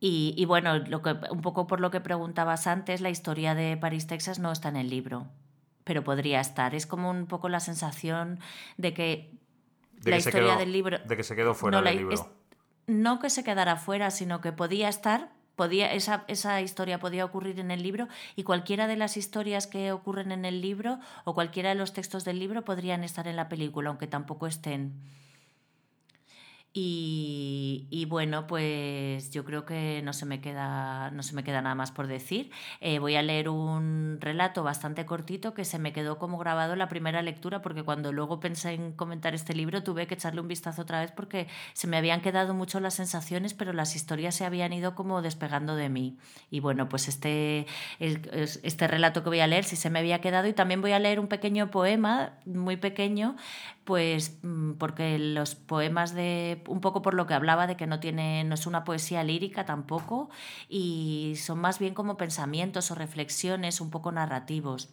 Y, 0.00 0.44
bueno, 0.44 0.78
lo 0.78 1.02
que, 1.02 1.16
un 1.30 1.40
poco 1.40 1.66
por 1.66 1.80
lo 1.80 1.90
que 1.90 2.00
preguntabas 2.00 2.68
antes, 2.68 3.00
la 3.00 3.10
historia 3.10 3.56
de 3.56 3.76
París, 3.76 4.06
Texas 4.06 4.38
no 4.38 4.52
está 4.52 4.68
en 4.68 4.76
el 4.76 4.88
libro, 4.88 5.26
pero 5.82 6.04
podría 6.04 6.40
estar. 6.40 6.76
Es 6.76 6.86
como 6.86 7.10
un 7.10 7.26
poco 7.26 7.48
la 7.48 7.58
sensación 7.58 8.38
de 8.76 8.94
que 8.94 9.37
la 10.04 10.16
historia 10.16 10.56
del 10.56 10.72
libro. 10.72 10.98
De 10.98 11.16
que 11.16 11.24
se 11.24 11.36
quedó 11.36 11.54
fuera 11.54 11.82
del 11.82 11.96
libro. 11.96 12.30
no 12.86 13.18
que 13.20 13.30
se 13.30 13.44
quedara 13.44 13.76
fuera, 13.76 14.10
sino 14.10 14.40
que 14.40 14.52
podía 14.52 14.88
estar, 14.88 15.30
podía, 15.56 15.92
esa, 15.92 16.24
esa 16.28 16.60
historia 16.60 16.98
podía 16.98 17.24
ocurrir 17.24 17.60
en 17.60 17.70
el 17.70 17.82
libro 17.82 18.08
y 18.36 18.44
cualquiera 18.44 18.86
de 18.86 18.96
las 18.96 19.16
historias 19.16 19.66
que 19.66 19.92
ocurren 19.92 20.32
en 20.32 20.44
el 20.44 20.60
libro 20.60 20.98
o 21.24 21.34
cualquiera 21.34 21.70
de 21.70 21.74
los 21.74 21.92
textos 21.92 22.24
del 22.24 22.38
libro 22.38 22.64
podrían 22.64 23.04
estar 23.04 23.28
en 23.28 23.36
la 23.36 23.48
película, 23.48 23.90
aunque 23.90 24.06
tampoco 24.06 24.46
estén. 24.46 24.94
Y, 26.72 28.06
bueno, 28.08 28.46
pues 28.46 29.30
yo 29.30 29.44
creo 29.44 29.64
que 29.64 30.00
no 30.04 30.12
se 30.12 30.26
me 30.26 30.40
queda, 30.40 31.10
no 31.10 31.22
se 31.22 31.34
me 31.34 31.42
queda 31.42 31.60
nada 31.60 31.74
más 31.74 31.90
por 31.90 32.06
decir. 32.06 32.50
Eh, 32.80 32.98
voy 32.98 33.16
a 33.16 33.22
leer 33.22 33.48
un 33.48 34.18
relato 34.20 34.62
bastante 34.62 35.04
cortito 35.04 35.54
que 35.54 35.64
se 35.64 35.78
me 35.78 35.92
quedó 35.92 36.18
como 36.18 36.38
grabado 36.38 36.74
en 36.74 36.78
la 36.78 36.88
primera 36.88 37.22
lectura, 37.22 37.62
porque 37.62 37.82
cuando 37.82 38.12
luego 38.12 38.38
pensé 38.38 38.74
en 38.74 38.92
comentar 38.92 39.34
este 39.34 39.54
libro 39.54 39.82
tuve 39.82 40.06
que 40.06 40.14
echarle 40.14 40.40
un 40.40 40.48
vistazo 40.48 40.82
otra 40.82 41.00
vez 41.00 41.10
porque 41.10 41.48
se 41.72 41.86
me 41.88 41.96
habían 41.96 42.20
quedado 42.20 42.54
mucho 42.54 42.80
las 42.80 42.94
sensaciones, 42.94 43.54
pero 43.54 43.72
las 43.72 43.96
historias 43.96 44.34
se 44.36 44.44
habían 44.44 44.72
ido 44.72 44.94
como 44.94 45.20
despegando 45.22 45.74
de 45.74 45.88
mí. 45.88 46.18
Y 46.50 46.60
bueno, 46.60 46.88
pues 46.88 47.08
este, 47.08 47.66
este 47.98 48.86
relato 48.86 49.22
que 49.24 49.30
voy 49.30 49.40
a 49.40 49.46
leer 49.46 49.64
sí 49.64 49.74
se 49.74 49.90
me 49.90 49.98
había 49.98 50.20
quedado 50.20 50.46
y 50.46 50.52
también 50.52 50.80
voy 50.80 50.92
a 50.92 50.98
leer 50.98 51.18
un 51.18 51.28
pequeño 51.28 51.70
poema, 51.70 52.34
muy 52.44 52.76
pequeño, 52.76 53.36
pues 53.88 54.38
mm, 54.42 54.72
porque 54.72 55.18
los 55.18 55.54
poemas 55.54 56.12
de 56.12 56.62
un 56.68 56.82
poco 56.82 57.00
por 57.00 57.14
lo 57.14 57.26
que 57.26 57.32
hablaba 57.32 57.66
de 57.66 57.78
que 57.78 57.86
no 57.86 58.00
tiene 58.00 58.44
no 58.44 58.54
es 58.54 58.66
una 58.66 58.84
poesía 58.84 59.24
lírica 59.24 59.64
tampoco 59.64 60.28
y 60.68 61.36
son 61.38 61.58
más 61.58 61.78
bien 61.78 61.94
como 61.94 62.18
pensamientos 62.18 62.90
o 62.90 62.94
reflexiones 62.94 63.80
un 63.80 63.88
poco 63.88 64.12
narrativos. 64.12 64.90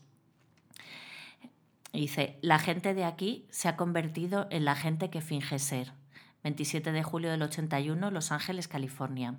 Dice, 1.91 2.39
la 2.41 2.57
gente 2.57 2.93
de 2.93 3.03
aquí 3.03 3.45
se 3.49 3.67
ha 3.67 3.75
convertido 3.75 4.47
en 4.49 4.63
la 4.63 4.75
gente 4.75 5.09
que 5.09 5.19
finge 5.19 5.59
ser. 5.59 5.91
27 6.43 6.93
de 6.93 7.03
julio 7.03 7.31
del 7.31 7.41
81, 7.41 8.11
Los 8.11 8.31
Ángeles, 8.31 8.69
California 8.69 9.35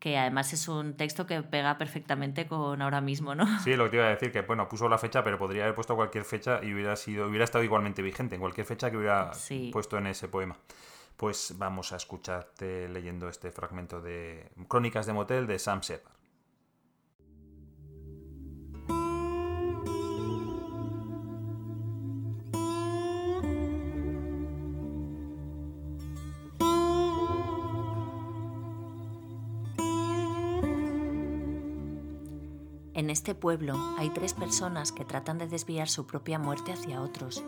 que 0.00 0.16
además 0.16 0.52
es 0.54 0.66
un 0.66 0.96
texto 0.96 1.26
que 1.26 1.42
pega 1.42 1.76
perfectamente 1.76 2.46
con 2.46 2.80
ahora 2.80 3.02
mismo, 3.02 3.34
¿no? 3.34 3.46
Sí, 3.60 3.76
lo 3.76 3.84
que 3.84 3.90
te 3.90 3.96
iba 3.96 4.06
a 4.06 4.08
decir, 4.08 4.32
que 4.32 4.40
bueno, 4.40 4.66
puso 4.66 4.88
la 4.88 4.96
fecha, 4.96 5.22
pero 5.22 5.38
podría 5.38 5.64
haber 5.64 5.74
puesto 5.74 5.94
cualquier 5.94 6.24
fecha 6.24 6.60
y 6.62 6.72
hubiera 6.72 6.96
sido, 6.96 7.28
hubiera 7.28 7.44
estado 7.44 7.62
igualmente 7.62 8.00
vigente 8.00 8.34
en 8.34 8.40
cualquier 8.40 8.66
fecha 8.66 8.90
que 8.90 8.96
hubiera 8.96 9.30
puesto 9.70 9.98
en 9.98 10.06
ese 10.06 10.26
poema. 10.26 10.56
Pues 11.18 11.54
vamos 11.58 11.92
a 11.92 11.96
escucharte 11.96 12.88
leyendo 12.88 13.28
este 13.28 13.52
fragmento 13.52 14.00
de 14.00 14.50
Crónicas 14.68 15.04
de 15.04 15.12
Motel 15.12 15.46
de 15.46 15.58
Sam 15.58 15.80
Shepard. 15.80 16.19
Este 33.20 33.34
pueblo 33.34 33.74
hay 33.98 34.08
tres 34.08 34.32
personas 34.32 34.92
que 34.92 35.04
tratan 35.04 35.36
de 35.36 35.46
desviar 35.46 35.90
su 35.90 36.06
propia 36.06 36.38
muerte 36.38 36.72
hacia 36.72 37.02
otros. 37.02 37.44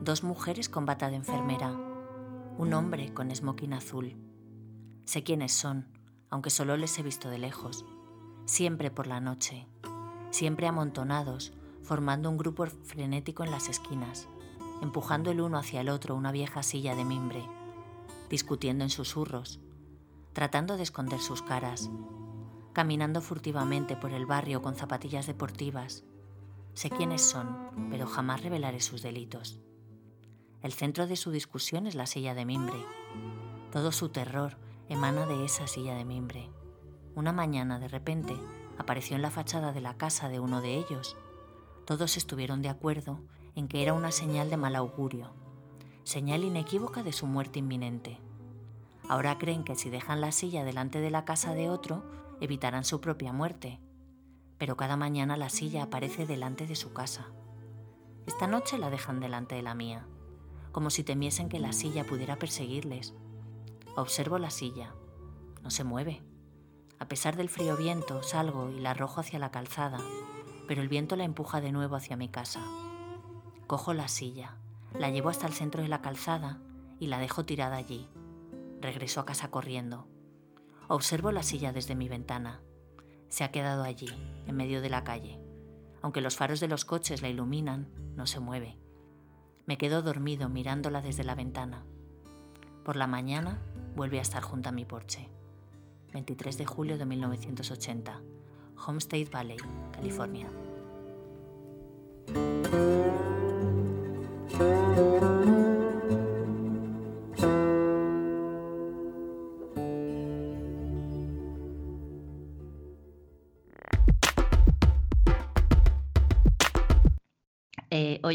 Dos 0.00 0.24
mujeres 0.24 0.70
con 0.70 0.86
bata 0.86 1.10
de 1.10 1.16
enfermera, 1.16 1.70
un 2.56 2.72
hombre 2.72 3.12
con 3.12 3.30
smoking 3.30 3.74
azul. 3.74 4.16
Sé 5.04 5.22
quiénes 5.22 5.52
son, 5.52 5.86
aunque 6.30 6.48
solo 6.48 6.78
les 6.78 6.98
he 6.98 7.02
visto 7.02 7.28
de 7.28 7.36
lejos. 7.36 7.84
Siempre 8.46 8.90
por 8.90 9.06
la 9.06 9.20
noche, 9.20 9.66
siempre 10.30 10.66
amontonados, 10.66 11.52
formando 11.82 12.30
un 12.30 12.38
grupo 12.38 12.64
frenético 12.64 13.44
en 13.44 13.50
las 13.50 13.68
esquinas, 13.68 14.28
empujando 14.80 15.30
el 15.30 15.42
uno 15.42 15.58
hacia 15.58 15.82
el 15.82 15.90
otro 15.90 16.14
una 16.14 16.32
vieja 16.32 16.62
silla 16.62 16.94
de 16.94 17.04
mimbre, 17.04 17.46
discutiendo 18.30 18.82
en 18.82 18.88
susurros, 18.88 19.60
tratando 20.32 20.78
de 20.78 20.84
esconder 20.84 21.20
sus 21.20 21.42
caras, 21.42 21.90
caminando 22.76 23.22
furtivamente 23.22 23.96
por 23.96 24.12
el 24.12 24.26
barrio 24.26 24.60
con 24.60 24.76
zapatillas 24.76 25.26
deportivas. 25.26 26.04
Sé 26.74 26.90
quiénes 26.90 27.22
son, 27.22 27.88
pero 27.88 28.06
jamás 28.06 28.42
revelaré 28.42 28.80
sus 28.80 29.00
delitos. 29.00 29.58
El 30.60 30.74
centro 30.74 31.06
de 31.06 31.16
su 31.16 31.30
discusión 31.30 31.86
es 31.86 31.94
la 31.94 32.04
silla 32.04 32.34
de 32.34 32.44
mimbre. 32.44 32.76
Todo 33.72 33.92
su 33.92 34.10
terror 34.10 34.58
emana 34.90 35.24
de 35.24 35.42
esa 35.42 35.66
silla 35.66 35.94
de 35.94 36.04
mimbre. 36.04 36.50
Una 37.14 37.32
mañana, 37.32 37.78
de 37.78 37.88
repente, 37.88 38.36
apareció 38.76 39.16
en 39.16 39.22
la 39.22 39.30
fachada 39.30 39.72
de 39.72 39.80
la 39.80 39.96
casa 39.96 40.28
de 40.28 40.38
uno 40.38 40.60
de 40.60 40.74
ellos. 40.74 41.16
Todos 41.86 42.18
estuvieron 42.18 42.60
de 42.60 42.68
acuerdo 42.68 43.20
en 43.54 43.68
que 43.68 43.82
era 43.82 43.94
una 43.94 44.12
señal 44.12 44.50
de 44.50 44.58
mal 44.58 44.76
augurio, 44.76 45.32
señal 46.04 46.44
inequívoca 46.44 47.02
de 47.02 47.14
su 47.14 47.26
muerte 47.26 47.58
inminente. 47.58 48.20
Ahora 49.08 49.38
creen 49.38 49.64
que 49.64 49.76
si 49.76 49.88
dejan 49.88 50.20
la 50.20 50.30
silla 50.30 50.62
delante 50.62 51.00
de 51.00 51.10
la 51.10 51.24
casa 51.24 51.54
de 51.54 51.70
otro, 51.70 52.04
evitarán 52.40 52.84
su 52.84 53.00
propia 53.00 53.32
muerte, 53.32 53.80
pero 54.58 54.76
cada 54.76 54.96
mañana 54.96 55.36
la 55.36 55.48
silla 55.48 55.84
aparece 55.84 56.26
delante 56.26 56.66
de 56.66 56.76
su 56.76 56.92
casa. 56.92 57.26
Esta 58.26 58.46
noche 58.46 58.78
la 58.78 58.90
dejan 58.90 59.20
delante 59.20 59.54
de 59.54 59.62
la 59.62 59.74
mía, 59.74 60.06
como 60.72 60.90
si 60.90 61.04
temiesen 61.04 61.48
que 61.48 61.60
la 61.60 61.72
silla 61.72 62.04
pudiera 62.04 62.36
perseguirles. 62.36 63.14
Observo 63.96 64.38
la 64.38 64.50
silla. 64.50 64.94
No 65.62 65.70
se 65.70 65.84
mueve. 65.84 66.22
A 66.98 67.08
pesar 67.08 67.36
del 67.36 67.48
frío 67.48 67.76
viento, 67.76 68.22
salgo 68.22 68.70
y 68.70 68.80
la 68.80 68.90
arrojo 68.90 69.20
hacia 69.20 69.38
la 69.38 69.50
calzada, 69.50 69.98
pero 70.66 70.82
el 70.82 70.88
viento 70.88 71.16
la 71.16 71.24
empuja 71.24 71.60
de 71.60 71.72
nuevo 71.72 71.96
hacia 71.96 72.16
mi 72.16 72.28
casa. 72.28 72.60
Cojo 73.66 73.94
la 73.94 74.08
silla, 74.08 74.56
la 74.98 75.10
llevo 75.10 75.28
hasta 75.28 75.46
el 75.46 75.52
centro 75.52 75.82
de 75.82 75.88
la 75.88 76.02
calzada 76.02 76.60
y 76.98 77.08
la 77.08 77.18
dejo 77.18 77.44
tirada 77.44 77.76
allí. 77.76 78.08
Regreso 78.80 79.20
a 79.20 79.26
casa 79.26 79.50
corriendo. 79.50 80.08
Observo 80.88 81.32
la 81.32 81.42
silla 81.42 81.72
desde 81.72 81.96
mi 81.96 82.08
ventana. 82.08 82.60
Se 83.28 83.42
ha 83.42 83.50
quedado 83.50 83.82
allí, 83.82 84.08
en 84.46 84.56
medio 84.56 84.80
de 84.80 84.88
la 84.88 85.02
calle. 85.02 85.40
Aunque 86.00 86.20
los 86.20 86.36
faros 86.36 86.60
de 86.60 86.68
los 86.68 86.84
coches 86.84 87.22
la 87.22 87.28
iluminan, 87.28 87.88
no 88.14 88.26
se 88.26 88.38
mueve. 88.38 88.78
Me 89.66 89.78
quedo 89.78 90.02
dormido 90.02 90.48
mirándola 90.48 91.02
desde 91.02 91.24
la 91.24 91.34
ventana. 91.34 91.84
Por 92.84 92.94
la 92.94 93.08
mañana 93.08 93.58
vuelve 93.96 94.20
a 94.20 94.22
estar 94.22 94.44
junto 94.44 94.68
a 94.68 94.72
mi 94.72 94.84
porche. 94.84 95.28
23 96.12 96.56
de 96.56 96.66
julio 96.66 96.98
de 96.98 97.04
1980, 97.04 98.20
Homestead 98.86 99.28
Valley, 99.30 99.58
California. 99.92 100.48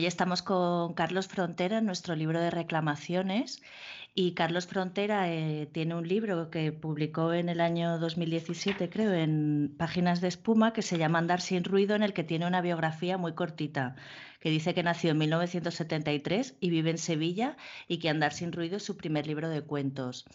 Hoy 0.02 0.08
estamos 0.08 0.42
con 0.42 0.96
Carlos 0.96 1.28
Frontera 1.28 1.78
en 1.78 1.86
nuestro 1.86 2.16
libro 2.16 2.42
de 2.42 2.50
reclamaciones 2.50 3.62
y 4.16 4.34
Carlos 4.34 4.66
Frontera 4.66 5.32
eh, 5.32 5.70
tiene 5.72 5.94
un 5.94 6.08
libro 6.08 6.50
que 6.50 6.72
publicó 6.72 7.34
en 7.34 7.50
el 7.50 7.62
año 7.62 8.00
2017, 8.00 8.90
creo, 8.90 9.14
en 9.14 9.76
Páginas 9.78 10.20
de 10.20 10.28
Espuma, 10.28 10.74
que 10.74 10.82
se 10.82 10.98
llama 10.98 11.20
Andar 11.20 11.40
sin 11.40 11.64
ruido, 11.64 11.96
en 11.96 12.02
el 12.02 12.14
que 12.14 12.24
tiene 12.24 12.48
una 12.48 12.62
biografía 12.62 13.20
muy 13.20 13.34
cortita, 13.34 13.96
que 14.40 14.50
dice 14.50 14.74
que 14.74 14.82
nació 14.82 15.12
en 15.12 15.20
1973 15.20 16.56
y 16.60 16.72
vive 16.72 16.90
en 16.90 16.98
Sevilla 16.98 17.56
y 17.88 18.00
que 18.00 18.10
Andar 18.10 18.34
sin 18.34 18.54
ruido 18.54 18.78
es 18.78 18.84
su 18.84 18.98
primer 18.98 19.28
libro 19.28 19.50
de 19.50 19.62
cuentos. 19.62 20.26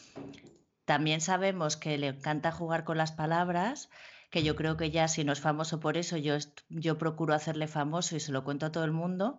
También 0.84 1.20
sabemos 1.20 1.76
que 1.76 1.98
le 1.98 2.06
encanta 2.06 2.52
jugar 2.52 2.84
con 2.84 2.98
las 2.98 3.10
palabras 3.10 3.90
que 4.37 4.43
yo 4.43 4.55
creo 4.55 4.76
que 4.76 4.91
ya 4.91 5.09
si 5.09 5.24
no 5.24 5.32
es 5.32 5.41
famoso 5.41 5.80
por 5.80 5.97
eso, 5.97 6.18
yo, 6.18 6.37
yo 6.68 6.99
procuro 6.99 7.32
hacerle 7.32 7.68
famoso 7.68 8.16
y 8.16 8.20
se 8.20 8.32
lo 8.32 8.45
cuento 8.45 8.66
a 8.66 8.70
todo 8.70 8.84
el 8.84 8.93
mundo. 8.93 9.39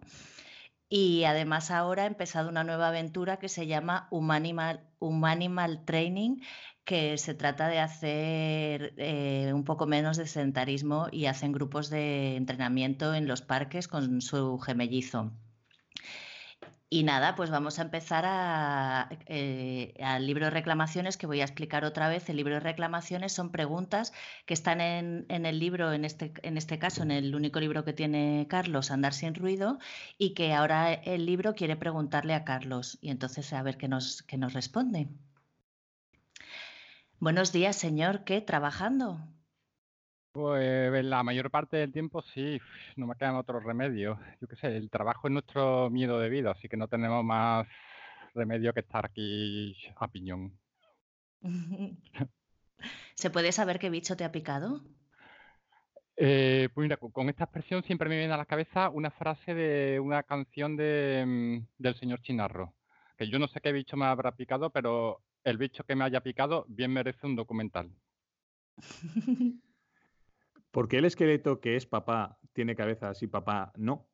Y 0.90 1.26
además 1.26 1.70
ahora 1.70 2.02
ha 2.02 2.08
empezado 2.08 2.50
una 2.50 2.64
nueva 2.64 2.88
aventura 2.88 3.38
que 3.38 3.48
se 3.48 3.68
llama 3.68 4.08
Humanimal, 4.10 4.90
Humanimal 4.98 5.86
Training, 5.86 6.38
que 6.84 7.20
se 7.20 7.36
trata 7.36 7.68
de 7.68 7.78
hacer 7.78 8.96
eh, 8.98 9.52
un 9.54 9.66
poco 9.66 9.86
menos 9.86 10.18
de 10.18 10.26
sedentarismo 10.26 11.10
y 11.12 11.28
hacen 11.28 11.52
grupos 11.52 11.92
de 11.92 12.36
entrenamiento 12.36 13.14
en 13.14 13.28
los 13.28 13.44
parques 13.44 13.88
con 13.88 14.20
su 14.24 14.58
gemellizo. 14.58 15.32
Y 16.90 17.04
nada, 17.04 17.36
pues 17.36 17.50
vamos 17.50 17.80
a 17.80 17.82
empezar 17.82 19.10
eh, 19.26 19.94
al 20.02 20.26
libro 20.26 20.46
de 20.46 20.52
reclamaciones 20.52 21.18
que 21.18 21.28
voy 21.28 21.42
a 21.42 21.44
explicar 21.44 21.84
otra 21.84 22.08
vez. 22.08 22.30
El 22.30 22.38
libro 22.38 22.54
de 22.54 22.62
reclamaciones 22.62 23.34
son 23.34 23.52
preguntas 23.52 24.14
que 24.46 24.54
están 24.54 24.80
en, 24.80 25.26
el 25.28 25.60
libro, 25.60 25.92
en 25.92 26.06
este, 26.06 26.32
en 26.44 26.56
este 26.58 26.80
caso, 26.80 27.04
en 27.04 27.12
el 27.12 27.36
único 27.36 27.60
libro 27.60 27.84
que 27.84 27.92
tiene 27.92 28.48
Carlos, 28.50 28.90
Andar 28.90 29.14
sin 29.14 29.36
ruido, 29.36 29.80
y 30.18 30.34
que 30.34 30.54
ahora 30.54 30.94
el 30.94 31.26
libro 31.26 31.56
quiere 31.56 31.76
preguntarle 31.76 32.34
a 32.34 32.46
Carlos 32.46 32.98
y 33.02 33.10
entonces 33.10 33.52
a 33.52 33.62
ver 33.64 33.78
qué 33.78 33.90
nos, 33.90 34.24
qué 34.24 34.38
nos 34.38 34.54
responde. 34.54 35.10
Buenos 37.20 37.52
días, 37.52 37.76
señor. 37.76 38.24
¿Qué? 38.24 38.40
¿Trabajando? 38.40 39.28
Pues 40.38 41.04
la 41.04 41.24
mayor 41.24 41.50
parte 41.50 41.78
del 41.78 41.92
tiempo 41.92 42.22
sí, 42.22 42.62
no 42.96 43.08
me 43.08 43.16
quedan 43.16 43.38
otros 43.38 43.64
remedios. 43.64 44.20
Yo 44.40 44.48
qué 44.48 44.56
sé, 44.56 44.68
el 44.78 44.92
trabajo 44.92 45.28
es 45.28 45.32
nuestro 45.32 45.90
miedo 45.90 46.20
de 46.20 46.30
vida, 46.30 46.52
así 46.52 46.70
que 46.70 46.78
no 46.78 46.88
tenemos 46.88 47.26
más 47.26 47.66
remedio 48.36 48.72
que 48.72 48.82
estar 48.82 49.04
aquí 49.04 49.76
a 49.96 50.08
piñón. 50.08 50.56
¿Se 53.16 53.32
puede 53.32 53.52
saber 53.52 53.80
qué 53.80 53.90
bicho 53.90 54.16
te 54.16 54.26
ha 54.26 54.32
picado? 54.32 54.84
Eh, 56.16 56.70
pues 56.72 56.84
mira, 56.84 56.98
con 56.98 57.30
esta 57.30 57.46
expresión 57.46 57.82
siempre 57.82 58.08
me 58.08 58.20
viene 58.20 58.34
a 58.36 58.38
la 58.38 58.46
cabeza 58.46 58.90
una 58.90 59.10
frase 59.10 59.56
de 59.56 60.00
una 60.00 60.22
canción 60.22 60.78
de, 60.78 61.24
mm, 61.26 61.82
del 61.82 61.96
señor 61.96 62.22
Chinarro, 62.22 62.76
que 63.18 63.28
yo 63.28 63.40
no 63.40 63.48
sé 63.48 63.60
qué 63.60 63.72
bicho 63.72 63.98
me 63.98 64.06
habrá 64.06 64.34
picado, 64.34 64.70
pero 64.70 65.20
el 65.44 65.58
bicho 65.58 65.84
que 65.84 65.96
me 65.96 66.04
haya 66.04 66.22
picado 66.22 66.64
bien 66.68 66.94
merece 66.94 67.26
un 67.26 67.36
documental. 67.36 67.90
¿Por 70.72 70.88
qué 70.88 70.98
el 70.98 71.06
esqueleto 71.06 71.60
que 71.60 71.76
es 71.76 71.86
papá 71.86 72.38
tiene 72.54 72.76
cabezas 72.76 73.22
y 73.24 73.28
papá 73.28 73.72
no? 73.76 74.08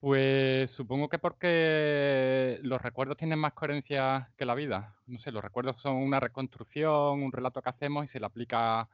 Pues 0.00 0.70
supongo 0.72 1.08
que 1.08 1.18
porque 1.18 2.58
los 2.62 2.80
recuerdos 2.80 3.16
tienen 3.16 3.38
más 3.38 3.54
coherencia 3.54 4.30
que 4.36 4.44
la 4.44 4.54
vida. 4.54 4.94
No 5.06 5.18
sé, 5.18 5.32
los 5.32 5.42
recuerdos 5.42 5.80
son 5.80 5.96
una 5.96 6.20
reconstrucción, 6.20 7.22
un 7.22 7.32
relato 7.32 7.62
que 7.62 7.70
hacemos 7.70 8.04
y 8.04 8.08
se 8.08 8.20
le 8.20 8.26
aplica 8.26 8.88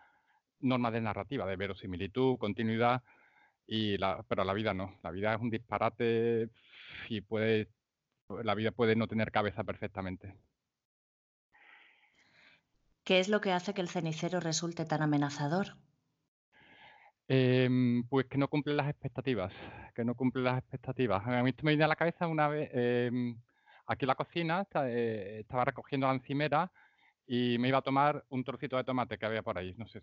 normas 0.60 0.92
de 0.92 1.00
narrativa, 1.00 1.44
de 1.46 1.56
verosimilitud, 1.56 2.38
continuidad, 2.38 3.02
y 3.66 3.98
la, 3.98 4.22
pero 4.28 4.44
la 4.44 4.52
vida 4.52 4.74
no. 4.74 4.98
La 5.02 5.10
vida 5.10 5.34
es 5.34 5.40
un 5.40 5.50
disparate 5.50 6.50
y 7.08 7.20
puede, 7.20 7.68
la 8.42 8.54
vida 8.54 8.70
puede 8.70 8.96
no 8.96 9.08
tener 9.08 9.32
cabeza 9.32 9.64
perfectamente. 9.64 10.36
¿Qué 13.04 13.18
es 13.18 13.28
lo 13.28 13.40
que 13.40 13.52
hace 13.52 13.74
que 13.74 13.80
el 13.80 13.88
cenicero 13.88 14.38
resulte 14.38 14.84
tan 14.84 15.02
amenazador? 15.02 15.76
Em, 17.34 18.04
pues 18.10 18.26
que 18.26 18.36
no 18.36 18.46
cumple 18.46 18.74
las 18.74 18.90
expectativas, 18.90 19.50
que 19.94 20.04
no 20.04 20.14
cumple 20.14 20.42
las 20.42 20.58
expectativas. 20.58 21.26
A 21.26 21.42
mí 21.42 21.48
esto 21.48 21.62
me 21.64 21.70
viene 21.70 21.84
a 21.84 21.88
la 21.88 21.96
cabeza 21.96 22.26
una 22.26 22.46
vez, 22.46 22.68
em, 22.74 23.40
aquí 23.86 24.04
en 24.04 24.08
la 24.08 24.14
cocina, 24.16 24.66
eh, 24.84 25.38
estaba 25.40 25.64
recogiendo 25.64 26.06
la 26.06 26.12
encimera 26.12 26.70
y 27.26 27.56
me 27.58 27.68
iba 27.68 27.78
a 27.78 27.82
tomar 27.82 28.22
un 28.28 28.44
trocito 28.44 28.76
de 28.76 28.84
tomate 28.84 29.16
que 29.16 29.24
había 29.24 29.42
por 29.42 29.56
ahí. 29.56 29.74
No 29.78 29.86
sé, 29.86 30.02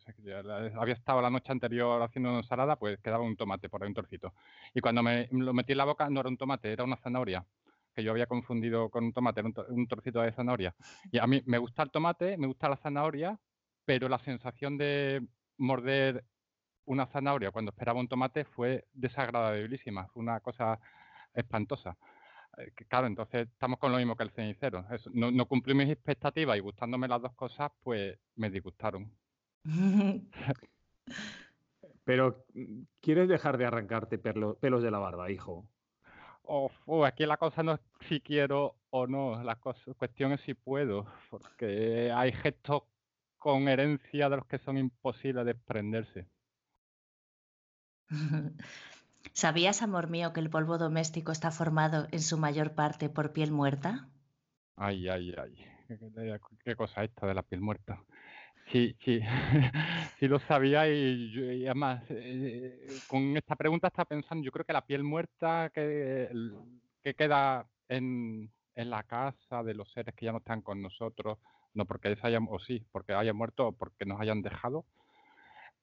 había 0.76 0.96
estado 0.96 1.22
la 1.22 1.30
noche 1.30 1.52
anterior 1.52 2.02
haciendo 2.02 2.30
una 2.30 2.40
ensalada, 2.40 2.78
pues 2.80 2.98
quedaba 3.00 3.24
un 3.24 3.36
tomate 3.36 3.70
por 3.70 3.84
ahí, 3.84 3.90
un 3.90 3.94
trocito. 3.94 4.34
Y 4.74 4.82
cuando 4.82 5.04
me 5.04 5.28
lo 5.32 5.54
metí 5.54 5.74
en 5.74 5.78
la 5.78 5.86
boca, 5.86 6.10
no 6.10 6.22
era 6.22 6.30
un 6.30 6.38
tomate, 6.38 6.72
era 6.72 6.84
una 6.84 6.98
zanahoria, 6.98 7.46
que 7.94 8.04
yo 8.04 8.10
había 8.10 8.26
confundido 8.26 8.90
con 8.90 9.04
un 9.04 9.14
tomate, 9.14 9.42
era 9.42 9.52
un, 9.70 9.88
trocito 9.88 10.20
de 10.22 10.32
zanahoria. 10.32 10.76
Y 11.12 11.20
a 11.20 11.28
mí 11.28 11.44
me 11.46 11.60
gusta 11.60 11.84
el 11.84 11.92
tomate, 11.92 12.38
me 12.38 12.48
gusta 12.48 12.70
la 12.70 12.78
zanahoria, 12.78 13.40
pero 13.86 14.10
la 14.10 14.18
sensación 14.18 14.80
de 14.80 15.28
morder 15.58 16.26
una 16.90 17.06
zanahoria 17.08 17.52
cuando 17.52 17.70
esperaba 17.70 18.00
un 18.00 18.08
tomate 18.08 18.46
fue 18.46 18.86
desagradabilísima, 18.94 20.08
fue 20.08 20.24
una 20.24 20.40
cosa 20.40 20.80
espantosa. 21.34 21.98
Eh, 22.58 22.72
claro, 22.88 23.06
entonces 23.08 23.48
estamos 23.48 23.78
con 23.80 23.92
lo 23.92 24.00
mismo 24.00 24.16
que 24.16 24.24
el 24.24 24.32
cenicero. 24.32 24.86
no, 25.14 25.30
no, 25.32 25.46
cumplí 25.46 25.76
mis 25.76 25.90
expectativas 25.90 26.58
y 26.58 26.62
gustándome 26.62 27.08
las 27.08 27.22
dos 27.22 27.34
cosas, 27.34 27.72
pues 27.84 28.18
me 28.36 28.50
disgustaron. 28.50 29.12
Pero, 32.04 32.44
¿quieres 33.02 33.30
dejar 33.30 33.58
de 33.60 33.66
arrancarte 33.66 34.18
pelos 34.18 34.84
de 34.84 34.92
la 34.92 34.98
barba, 34.98 35.30
hijo? 35.30 35.70
aquí 37.06 37.28
la 37.28 37.38
cosa 37.38 37.62
no 37.62 37.74
es 37.74 37.80
si 38.08 38.22
quiero 38.22 38.76
o 38.90 39.06
no, 39.06 39.44
la 39.44 39.58
cuestión 39.58 40.32
es 40.32 40.42
si 40.42 40.56
puedo, 40.56 41.06
porque 41.30 42.12
hay 42.12 42.32
gestos 42.32 42.82
con 43.38 43.68
herencia 43.68 44.28
de 44.28 44.38
los 44.38 44.48
que 44.48 44.58
son 44.58 44.80
imposibles 44.80 45.46
de 45.46 45.54
desprenderse. 45.54 46.28
¿Sabías, 49.34 49.82
amor 49.82 50.10
mío, 50.10 50.34
que 50.34 50.40
el 50.40 50.50
polvo 50.50 50.78
doméstico 50.78 51.32
está 51.32 51.52
formado 51.52 52.08
en 52.12 52.22
su 52.22 52.38
mayor 52.38 52.74
parte 52.74 53.10
por 53.10 53.34
piel 53.34 53.52
muerta? 53.52 54.08
Ay, 54.76 55.08
ay, 55.10 55.34
ay. 55.38 55.66
¿Qué, 56.64 56.76
cosa 56.76 57.04
esta 57.04 57.28
de 57.28 57.34
la 57.34 57.44
piel 57.44 57.62
muerta? 57.62 58.04
Sí, 58.72 58.96
sí, 59.04 59.20
sí 60.20 60.28
lo 60.28 60.40
sabía 60.42 60.88
y, 60.88 61.66
además 61.66 62.04
eh, 62.10 62.78
con 63.08 63.36
esta 63.36 63.56
pregunta 63.56 63.88
está 63.88 64.06
pensando, 64.06 64.44
yo 64.44 64.52
creo 64.52 64.66
que 64.66 64.74
la 64.74 64.86
piel 64.86 65.04
muerta 65.04 65.72
que, 65.74 66.30
que 67.02 67.16
queda 67.16 67.68
en, 67.88 68.52
en, 68.76 68.90
la 68.92 69.04
casa 69.04 69.64
de 69.64 69.74
los 69.74 69.92
seres 69.92 70.14
que 70.16 70.26
ya 70.26 70.32
no 70.32 70.38
están 70.38 70.62
con 70.62 70.82
nosotros, 70.84 71.40
no 71.74 71.86
porque 71.86 72.16
hayan, 72.22 72.48
o 72.50 72.60
sí, 72.60 72.86
porque 72.92 73.14
hayan 73.14 73.36
muerto 73.36 73.70
o 73.70 73.72
porque 73.72 74.06
nos 74.06 74.22
hayan 74.22 74.44
dejado, 74.44 74.86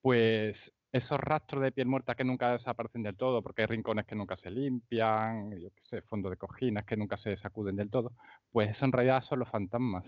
pues 0.01 0.57
esos 0.97 1.21
rastros 1.21 1.63
de 1.63 1.73
piel 1.73 1.87
muerta 1.87 2.15
que 2.15 2.25
nunca 2.25 2.53
desaparecen 2.53 3.03
del 3.03 3.17
todo, 3.17 3.43
porque 3.43 3.63
hay 3.63 3.67
rincones 3.67 4.07
que 4.07 4.15
nunca 4.15 4.37
se 4.37 4.51
limpian, 4.51 5.51
yo 5.59 5.71
qué 5.71 5.83
sé, 5.85 6.03
fondos 6.03 6.31
de 6.31 6.37
cojinas 6.37 6.85
que 6.85 6.97
nunca 6.97 7.17
se 7.19 7.37
sacuden 7.37 7.77
del 7.77 7.91
todo, 7.91 8.13
pues 8.51 8.71
eso 8.71 8.85
en 8.85 8.93
realidad 8.93 9.23
son 9.23 9.41
los 9.41 9.49
fantasmas. 9.49 10.07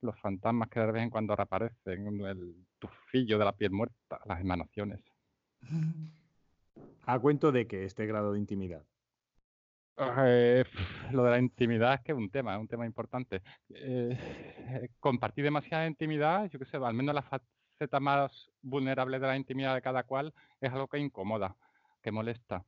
Los 0.00 0.18
fantasmas 0.20 0.68
que 0.68 0.80
de 0.80 0.92
vez 0.92 1.02
en 1.02 1.10
cuando 1.10 1.34
reaparecen, 1.34 2.20
el 2.26 2.66
tufillo 2.78 3.38
de 3.38 3.44
la 3.44 3.52
piel 3.52 3.70
muerta, 3.70 4.20
las 4.26 4.40
emanaciones. 4.40 5.00
¿A 7.06 7.18
cuento 7.18 7.52
de 7.52 7.66
que 7.66 7.84
este 7.84 8.06
grado 8.06 8.32
de 8.32 8.38
intimidad? 8.38 8.84
Eh, 9.96 10.64
lo 11.12 11.22
de 11.24 11.30
la 11.30 11.38
intimidad 11.38 11.94
es 11.94 12.00
que 12.00 12.12
es 12.12 12.18
un 12.18 12.30
tema, 12.30 12.54
es 12.54 12.60
un 12.60 12.68
tema 12.68 12.84
importante. 12.84 13.42
Eh, 13.70 14.88
compartir 14.98 15.44
demasiada 15.44 15.86
intimidad, 15.86 16.50
yo 16.50 16.58
qué 16.58 16.64
sé, 16.64 16.76
al 16.78 16.94
menos 16.94 17.14
la, 17.14 17.22
faceta 17.74 18.00
más 18.00 18.50
vulnerable 18.62 19.18
de 19.18 19.26
la 19.26 19.36
intimidad 19.36 19.74
de 19.74 19.82
cada 19.82 20.04
cual 20.04 20.32
es 20.60 20.72
algo 20.72 20.88
que 20.88 20.98
incomoda, 20.98 21.56
que 22.02 22.12
molesta. 22.12 22.64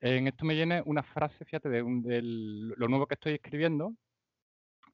En 0.00 0.26
esto 0.26 0.44
me 0.44 0.54
viene 0.54 0.82
una 0.84 1.02
frase, 1.02 1.44
fíjate, 1.44 1.68
de, 1.68 2.20
lo 2.22 2.88
nuevo 2.88 3.06
que 3.06 3.14
estoy 3.14 3.34
escribiendo, 3.34 3.94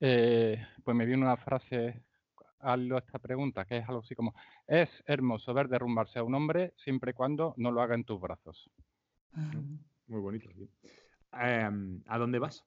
eh, 0.01 0.65
pues 0.85 0.97
me 0.97 1.07
viene 1.07 1.25
una 1.25 1.37
frase 1.37 2.03
a 2.61 2.77
esta 2.77 3.19
pregunta, 3.19 3.65
que 3.65 3.79
es 3.79 3.89
algo 3.89 4.03
así 4.03 4.15
como, 4.15 4.35
es 4.67 4.89
hermoso 5.07 5.55
ver 5.55 5.69
derrumbarse 5.69 6.19
a 6.19 6.23
un 6.23 6.35
hombre 6.35 6.75
siempre 6.77 7.13
y 7.13 7.15
cuando 7.15 7.55
no 7.57 7.71
lo 7.71 7.81
haga 7.81 7.95
en 7.95 8.05
tus 8.05 8.21
brazos. 8.21 8.71
Muy 10.07 10.21
bonito, 10.21 10.51
em, 11.33 12.03
¿A 12.07 12.19
dónde 12.19 12.39
vas? 12.39 12.65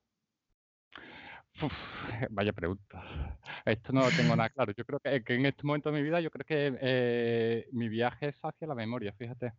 vaya 2.31 2.53
pregunta. 2.53 3.39
Esto 3.65 3.93
no 3.93 4.01
lo 4.01 4.09
tengo 4.09 4.35
nada 4.35 4.49
claro. 4.49 4.73
Yo 4.75 4.85
creo 4.85 4.99
que, 4.99 5.23
en 5.33 5.45
este 5.45 5.63
momento 5.63 5.91
de 5.91 5.97
mi 5.97 6.03
vida, 6.03 6.19
yo 6.19 6.31
creo 6.31 6.45
que 6.45 6.77
eh, 6.81 7.67
mi 7.71 7.89
viaje 7.89 8.29
es 8.29 8.35
hacia 8.41 8.67
la 8.67 8.75
memoria, 8.75 9.13
fíjate. 9.13 9.53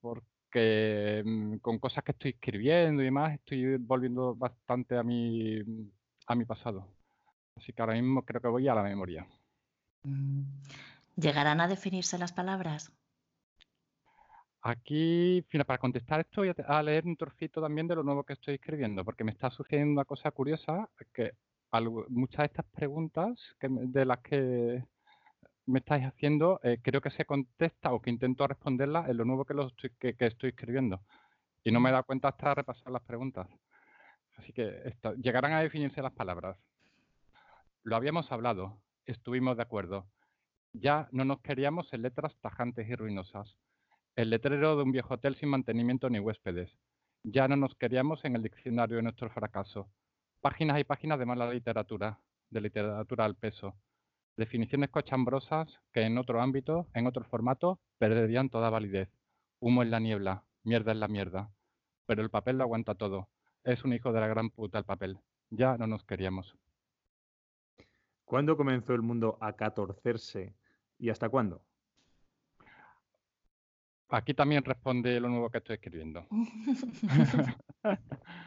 Porque 0.00 1.22
mm, 1.24 1.56
con 1.58 1.78
cosas 1.78 2.04
que 2.04 2.12
estoy 2.12 2.30
escribiendo 2.32 3.02
y 3.02 3.06
demás, 3.06 3.34
estoy 3.34 3.76
volviendo 3.76 4.34
bastante 4.34 4.96
a 4.96 5.02
mi, 5.02 5.60
a 6.26 6.34
mi 6.34 6.44
pasado. 6.44 6.86
Así 7.56 7.72
que 7.72 7.82
ahora 7.82 7.94
mismo 7.94 8.24
creo 8.24 8.40
que 8.40 8.48
voy 8.48 8.68
a 8.68 8.74
la 8.74 8.82
memoria. 8.82 9.26
¿Llegarán 11.16 11.60
a 11.60 11.68
definirse 11.68 12.18
las 12.18 12.32
palabras? 12.32 12.92
Aquí, 14.64 15.44
para 15.66 15.78
contestar 15.78 16.20
esto 16.20 16.42
voy 16.42 16.54
a, 16.66 16.82
leer 16.84 17.04
un 17.04 17.16
trocito 17.16 17.60
también 17.60 17.88
de 17.88 17.96
lo 17.96 18.04
nuevo 18.04 18.22
que 18.22 18.34
estoy 18.34 18.54
escribiendo, 18.54 19.04
porque 19.04 19.24
me 19.24 19.32
está 19.32 19.50
sucediendo 19.50 19.92
una 19.92 20.04
cosa 20.04 20.30
curiosa, 20.30 20.88
que 21.12 21.32
muchas 22.08 22.38
de 22.38 22.44
estas 22.44 22.66
preguntas 22.66 23.36
de 23.60 24.04
las 24.04 24.20
que 24.20 24.84
me 25.66 25.80
estáis 25.80 26.04
haciendo, 26.04 26.60
eh, 26.62 26.78
creo 26.80 27.00
que 27.00 27.10
se 27.10 27.24
contesta 27.24 27.92
o 27.92 28.00
que 28.00 28.10
intento 28.10 28.46
responderla 28.46 29.06
en 29.08 29.16
lo 29.16 29.24
nuevo 29.24 29.44
que, 29.44 29.54
lo 29.54 29.66
estoy, 29.66 29.90
que, 29.98 30.14
estoy 30.18 30.50
escribiendo. 30.50 31.00
Y 31.64 31.72
no 31.72 31.80
me 31.80 31.88
he 31.88 31.92
dado 31.92 32.04
cuenta 32.04 32.28
hasta 32.28 32.54
repasar 32.54 32.92
las 32.92 33.02
preguntas. 33.02 33.48
Así 34.36 34.52
que 34.52 34.94
llegarán 35.18 35.54
a 35.54 35.60
definirse 35.60 36.02
las 36.02 36.12
palabras. 36.12 36.56
Lo 37.82 37.96
habíamos 37.96 38.30
hablado, 38.30 38.80
estuvimos 39.06 39.56
de 39.56 39.62
acuerdo. 39.64 40.06
Ya 40.72 41.08
no 41.10 41.24
nos 41.24 41.40
queríamos 41.40 41.92
en 41.92 42.02
letras 42.02 42.36
tajantes 42.40 42.88
y 42.88 42.94
ruinosas. 42.94 43.56
El 44.14 44.28
letrero 44.28 44.76
de 44.76 44.82
un 44.82 44.92
viejo 44.92 45.14
hotel 45.14 45.36
sin 45.36 45.48
mantenimiento 45.48 46.10
ni 46.10 46.18
huéspedes. 46.18 46.76
Ya 47.22 47.48
no 47.48 47.56
nos 47.56 47.74
queríamos 47.76 48.22
en 48.26 48.36
el 48.36 48.42
diccionario 48.42 48.96
de 48.96 49.02
nuestro 49.02 49.30
fracaso. 49.30 49.88
Páginas 50.42 50.78
y 50.78 50.84
páginas 50.84 51.18
de 51.18 51.24
mala 51.24 51.50
literatura, 51.50 52.20
de 52.50 52.60
literatura 52.60 53.24
al 53.24 53.36
peso. 53.36 53.74
Definiciones 54.36 54.90
cochambrosas 54.90 55.80
que 55.94 56.02
en 56.02 56.18
otro 56.18 56.42
ámbito, 56.42 56.88
en 56.92 57.06
otro 57.06 57.24
formato, 57.24 57.80
perderían 57.96 58.50
toda 58.50 58.68
validez. 58.68 59.08
Humo 59.60 59.82
en 59.82 59.90
la 59.90 59.98
niebla, 59.98 60.44
mierda 60.62 60.92
en 60.92 61.00
la 61.00 61.08
mierda. 61.08 61.50
Pero 62.04 62.20
el 62.20 62.28
papel 62.28 62.58
lo 62.58 62.64
aguanta 62.64 62.94
todo. 62.94 63.30
Es 63.64 63.82
un 63.82 63.94
hijo 63.94 64.12
de 64.12 64.20
la 64.20 64.26
gran 64.26 64.50
puta 64.50 64.76
el 64.76 64.84
papel. 64.84 65.20
Ya 65.48 65.78
no 65.78 65.86
nos 65.86 66.04
queríamos. 66.04 66.54
¿Cuándo 68.26 68.58
comenzó 68.58 68.92
el 68.92 69.00
mundo 69.00 69.38
a 69.40 69.54
catorcerse 69.54 70.54
y 70.98 71.08
hasta 71.08 71.30
cuándo? 71.30 71.62
Aquí 74.12 74.34
también 74.34 74.62
responde 74.62 75.18
lo 75.20 75.30
nuevo 75.30 75.48
que 75.48 75.56
estoy 75.56 75.74
escribiendo. 75.76 76.26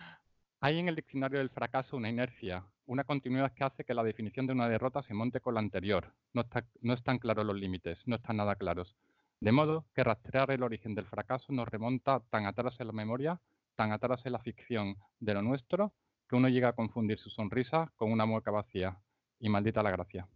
Hay 0.62 0.78
en 0.78 0.88
el 0.88 0.96
diccionario 0.96 1.40
del 1.40 1.50
fracaso 1.50 1.98
una 1.98 2.08
inercia, 2.08 2.64
una 2.86 3.04
continuidad 3.04 3.52
que 3.54 3.64
hace 3.64 3.84
que 3.84 3.96
la 3.96 4.04
definición 4.04 4.46
de 4.46 4.54
una 4.54 4.70
derrota 4.70 5.02
se 5.02 5.16
monte 5.16 5.42
con 5.42 5.56
la 5.56 5.60
anterior. 5.60 6.14
No, 6.34 6.42
está, 6.42 6.68
no 6.82 6.94
están 6.94 7.18
claros 7.18 7.48
los 7.48 7.56
límites, 7.56 7.98
no 8.06 8.16
están 8.16 8.38
nada 8.38 8.56
claros. 8.56 8.96
De 9.40 9.52
modo 9.52 9.88
que 9.96 10.04
rastrear 10.04 10.52
el 10.52 10.62
origen 10.62 10.94
del 10.94 11.08
fracaso 11.08 11.52
nos 11.52 11.68
remonta 11.68 12.20
tan 12.30 12.46
atrás 12.46 12.80
en 12.80 12.86
la 12.88 12.94
memoria, 12.94 13.42
tan 13.76 13.92
atrás 13.92 14.22
en 14.26 14.34
la 14.34 14.40
ficción 14.40 14.98
de 15.20 15.34
lo 15.34 15.42
nuestro, 15.42 15.96
que 16.30 16.36
uno 16.36 16.48
llega 16.48 16.70
a 16.70 16.74
confundir 16.74 17.18
su 17.18 17.32
sonrisa 17.32 17.92
con 17.96 18.12
una 18.12 18.28
mueca 18.28 18.52
vacía. 18.52 19.00
Y 19.40 19.50
maldita 19.50 19.82
la 19.82 19.92
gracia. 19.92 20.28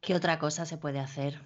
¿Qué 0.00 0.14
otra 0.14 0.38
cosa 0.38 0.66
se 0.66 0.76
puede 0.76 1.00
hacer? 1.00 1.40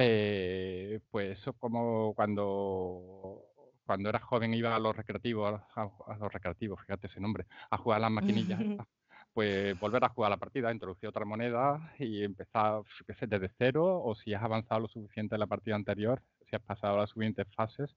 Eh, 0.00 1.00
pues 1.10 1.38
eso 1.38 1.52
como 1.54 2.14
cuando 2.14 3.44
cuando 3.84 4.10
era 4.10 4.20
joven 4.20 4.52
iba 4.52 4.76
a 4.76 4.78
los 4.78 4.94
recreativos, 4.94 5.60
a, 5.74 6.16
los 6.20 6.30
recreativos, 6.30 6.78
fíjate 6.82 7.06
ese 7.06 7.20
nombre, 7.20 7.46
a 7.70 7.78
jugar 7.78 7.96
a 7.96 8.00
las 8.02 8.10
maquinillas, 8.10 8.60
pues 9.32 9.80
volver 9.80 10.04
a 10.04 10.10
jugar 10.10 10.30
la 10.30 10.36
partida, 10.36 10.70
introducir 10.70 11.08
otra 11.08 11.24
moneda 11.24 11.94
y 11.98 12.22
empezar, 12.22 12.82
sé, 13.18 13.26
desde 13.26 13.50
cero, 13.56 14.02
o 14.04 14.14
si 14.14 14.34
has 14.34 14.42
avanzado 14.42 14.82
lo 14.82 14.88
suficiente 14.88 15.36
en 15.36 15.40
la 15.40 15.46
partida 15.46 15.74
anterior, 15.74 16.20
si 16.50 16.54
has 16.54 16.62
pasado 16.62 16.98
las 16.98 17.10
siguientes 17.10 17.46
fases, 17.56 17.96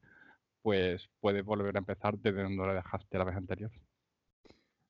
pues 0.62 1.10
puedes 1.20 1.43
volver 1.43 1.76
a 1.76 1.80
empezar 1.80 2.18
desde 2.18 2.41
donde 2.41 2.66
lo 2.66 2.74
dejaste 2.74 3.18
la 3.18 3.26
vez 3.26 3.36
anterior. 3.36 3.72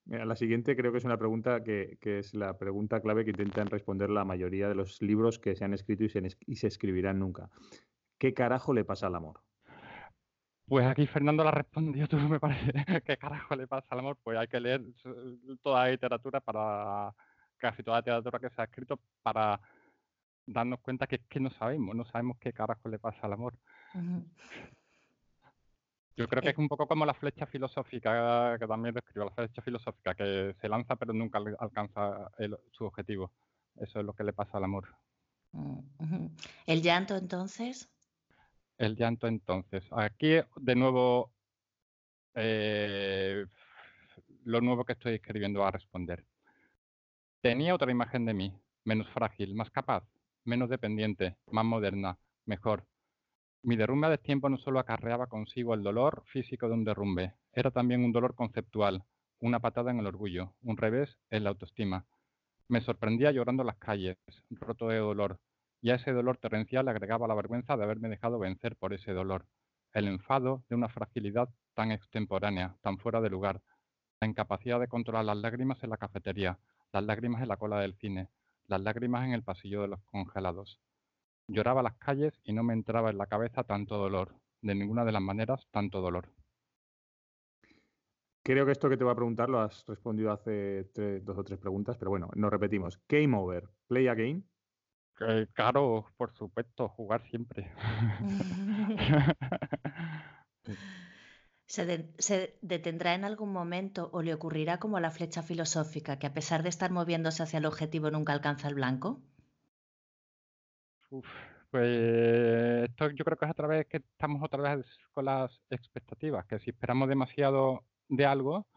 Mira, 0.05 0.25
la 0.25 0.35
siguiente 0.35 0.75
creo 0.75 0.91
que 0.91 0.97
es 0.97 1.05
una 1.05 1.17
pregunta 1.17 1.63
que, 1.63 1.97
es 2.01 2.33
la 2.33 2.57
pregunta 2.57 3.01
clave 3.01 3.23
que 3.23 3.31
intentan 3.31 3.67
responder 3.67 4.09
la 4.09 4.25
mayoría 4.25 4.67
de 4.67 4.75
los 4.75 5.01
libros 5.01 5.39
que 5.39 5.55
se 5.55 5.63
han 5.63 5.73
escrito 5.73 6.03
y 6.03 6.09
se, 6.09 6.21
y 6.45 6.55
se 6.55 6.67
escribirán 6.67 7.19
nunca. 7.19 7.49
¿Qué 8.17 8.33
carajo 8.33 8.73
le 8.73 8.83
pasa 8.83 9.07
al 9.07 9.15
amor? 9.15 9.41
Pues 10.67 10.85
aquí 10.85 11.05
Fernando 11.05 11.43
la 11.43 11.51
respondió, 11.51 12.07
tú 12.07 12.17
me 12.29 12.39
parece. 12.39 12.71
¿Qué 13.05 13.17
carajo 13.17 13.55
le 13.55 13.67
pasa 13.67 13.87
al 13.91 13.99
amor? 13.99 14.17
Pues 14.23 14.37
hay 14.37 14.47
que 14.47 14.59
leer 14.59 14.81
toda 15.61 15.85
la 15.85 15.91
literatura 15.91 16.39
para, 16.39 17.13
casi 17.57 17.83
toda 17.83 17.97
la 17.97 18.01
literatura 18.01 18.39
que 18.39 18.49
se 18.49 18.61
ha 18.61 18.65
escrito 18.65 18.99
para 19.21 19.59
darnos 20.45 20.79
cuenta 20.79 21.07
que 21.07 21.17
es 21.17 21.21
que 21.27 21.39
no 21.39 21.49
sabemos, 21.49 21.95
no 21.95 22.05
sabemos 22.05 22.37
qué 22.39 22.53
carajo 22.53 22.89
le 22.89 22.99
pasa 22.99 23.19
al 23.23 23.33
amor. 23.33 23.53
Yo 26.21 26.27
creo 26.27 26.41
que 26.41 26.49
eh 26.49 26.51
es 26.51 26.57
un 26.57 26.67
poco 26.67 26.87
como 26.87 27.05
la 27.05 27.13
flecha 27.13 27.45
filosófica 27.45 28.57
que 28.59 28.67
también 28.67 28.95
describo, 28.95 29.25
la 29.25 29.31
flecha 29.31 29.61
filosófica 29.61 30.13
que 30.13 30.55
se 30.59 30.69
lanza 30.69 30.95
pero 30.95 31.13
nunca 31.13 31.39
alcanza 31.59 32.31
su 32.71 32.85
objetivo. 32.85 33.31
Eso 33.75 33.99
es 33.99 34.05
lo 34.05 34.13
que 34.13 34.23
le 34.23 34.33
pasa 34.33 34.57
al 34.57 34.63
amor. 34.63 34.87
Mm, 35.53 36.27
¿El 36.65 36.81
llanto 36.81 37.15
entonces? 37.15 37.89
el 38.81 38.95
llanto 38.95 39.27
entonces. 39.27 39.83
Aquí 39.91 40.39
de 40.55 40.75
nuevo 40.75 41.31
eh, 42.33 43.45
lo 44.45 44.61
nuevo 44.61 44.83
que 44.83 44.93
estoy 44.93 45.15
escribiendo 45.15 45.63
a 45.63 45.71
responder. 45.71 46.25
Tenía 47.41 47.75
otra 47.75 47.91
imagen 47.91 48.25
de 48.25 48.33
mí, 48.33 48.53
menos 48.83 49.07
frágil, 49.09 49.53
más 49.53 49.69
capaz, 49.69 50.03
menos 50.45 50.69
dependiente, 50.69 51.37
más 51.47 51.65
moderna, 51.65 52.17
mejor. 52.45 52.85
Mi 53.63 53.75
derrumbe 53.75 54.09
de 54.09 54.17
tiempo 54.17 54.49
no 54.49 54.57
solo 54.57 54.79
acarreaba 54.79 55.27
consigo 55.27 55.75
el 55.75 55.83
dolor 55.83 56.23
físico 56.25 56.67
de 56.67 56.73
un 56.73 56.83
derrumbe, 56.83 57.35
era 57.53 57.69
también 57.69 58.03
un 58.03 58.11
dolor 58.11 58.33
conceptual, 58.33 59.03
una 59.39 59.59
patada 59.59 59.91
en 59.91 59.99
el 59.99 60.07
orgullo, 60.07 60.55
un 60.63 60.77
revés 60.77 61.19
en 61.29 61.43
la 61.43 61.51
autoestima. 61.51 62.07
Me 62.67 62.81
sorprendía 62.81 63.31
llorando 63.31 63.63
las 63.63 63.77
calles, 63.77 64.17
roto 64.49 64.87
de 64.87 64.97
dolor, 64.97 65.39
y 65.79 65.91
a 65.91 65.95
ese 65.95 66.11
dolor 66.11 66.37
torrencial 66.37 66.87
agregaba 66.87 67.27
la 67.27 67.35
vergüenza 67.35 67.77
de 67.77 67.83
haberme 67.83 68.09
dejado 68.09 68.39
vencer 68.39 68.75
por 68.77 68.93
ese 68.93 69.11
dolor, 69.13 69.45
el 69.93 70.07
enfado 70.07 70.63
de 70.67 70.75
una 70.75 70.89
fragilidad 70.89 71.49
tan 71.75 71.91
extemporánea, 71.91 72.77
tan 72.81 72.97
fuera 72.97 73.21
de 73.21 73.29
lugar, 73.29 73.61
la 74.21 74.27
incapacidad 74.27 74.79
de 74.79 74.87
controlar 74.87 75.25
las 75.25 75.37
lágrimas 75.37 75.83
en 75.83 75.91
la 75.91 75.97
cafetería, 75.97 76.57
las 76.91 77.03
lágrimas 77.03 77.43
en 77.43 77.49
la 77.49 77.57
cola 77.57 77.79
del 77.79 77.93
cine, 77.93 78.29
las 78.65 78.81
lágrimas 78.81 79.23
en 79.25 79.33
el 79.33 79.43
pasillo 79.43 79.83
de 79.83 79.89
los 79.89 80.01
congelados. 80.05 80.79
Lloraba 81.47 81.83
las 81.83 81.97
calles 81.97 82.39
y 82.43 82.53
no 82.53 82.63
me 82.63 82.73
entraba 82.73 83.09
en 83.09 83.17
la 83.17 83.27
cabeza 83.27 83.63
tanto 83.63 83.97
dolor, 83.97 84.35
de 84.61 84.75
ninguna 84.75 85.05
de 85.05 85.11
las 85.11 85.21
maneras 85.21 85.67
tanto 85.71 86.01
dolor. 86.01 86.29
Creo 88.43 88.65
que 88.65 88.71
esto 88.71 88.89
que 88.89 88.97
te 88.97 89.03
voy 89.03 89.13
a 89.13 89.15
preguntar 89.15 89.49
lo 89.49 89.59
has 89.59 89.85
respondido 89.85 90.31
hace 90.31 90.89
dos 91.21 91.37
o 91.37 91.43
tres 91.43 91.59
preguntas, 91.59 91.95
pero 91.97 92.09
bueno, 92.09 92.27
nos 92.35 92.49
repetimos. 92.49 92.99
Game 93.07 93.37
over, 93.37 93.69
play 93.87 94.07
again. 94.07 94.43
Eh, 95.19 95.45
claro, 95.53 96.07
por 96.17 96.33
supuesto, 96.33 96.89
jugar 96.89 97.21
siempre. 97.29 97.71
¿Se, 101.67 102.57
detendrá 102.61 103.13
en 103.13 103.23
algún 103.23 103.53
momento 103.53 104.09
o 104.11 104.23
le 104.23 104.33
ocurrirá 104.33 104.79
como 104.79 104.99
la 104.99 105.11
flecha 105.11 105.41
filosófica, 105.41 106.19
que 106.19 106.27
a 106.27 106.33
pesar 106.33 106.63
de 106.63 106.69
estar 106.69 106.91
moviéndose 106.91 107.43
hacia 107.43 107.59
el 107.59 107.65
objetivo 107.65 108.11
nunca 108.11 108.33
alcanza 108.33 108.67
el 108.67 108.75
blanco? 108.75 109.21
Pues 111.69 112.89
esto 112.89 113.09
yo 113.11 113.23
creo 113.25 113.37
que 113.37 113.45
es 113.45 113.51
otra 113.51 113.67
vez 113.67 113.87
que 113.87 113.97
estamos 113.97 114.41
otra 114.43 114.75
vez 114.75 114.85
con 115.13 115.25
las 115.25 115.61
expectativas, 115.69 116.45
que 116.45 116.59
si 116.59 116.71
esperamos 116.71 117.09
demasiado 117.09 117.85
de 118.07 118.25
algo, 118.25 118.67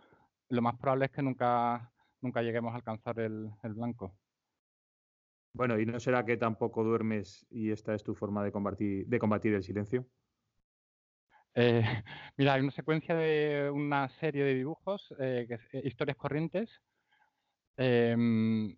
lo 0.49 0.63
más 0.63 0.77
probable 0.79 1.07
es 1.07 1.11
que 1.11 1.23
nunca, 1.23 1.93
nunca 2.21 2.43
lleguemos 2.43 2.73
a 2.73 2.77
alcanzar 2.77 3.19
el 3.21 3.51
blanco. 3.63 4.17
Bueno, 5.55 5.79
¿y 5.79 5.87
no 5.87 6.01
será 6.01 6.25
que 6.25 6.37
tampoco 6.37 6.83
duermes 6.83 7.47
y 7.49 7.71
esta 7.71 7.95
es 7.95 8.03
tu 8.03 8.17
forma 8.17 8.43
de 8.43 8.51
combatir, 8.51 9.07
de 9.07 9.19
combatir 9.21 9.55
el 9.55 9.63
silencio? 9.63 10.05
Eh, 11.55 11.81
mira, 12.37 12.55
hay 12.55 12.63
una 12.63 12.73
secuencia 12.73 13.15
de 13.15 13.71
una 13.71 14.09
serie 14.09 14.43
de 14.43 14.55
dibujos, 14.55 15.15
eh, 15.21 15.47
eh, 15.73 15.83
historias 15.85 16.17
corrientes, 16.17 16.83
em, 17.77 18.77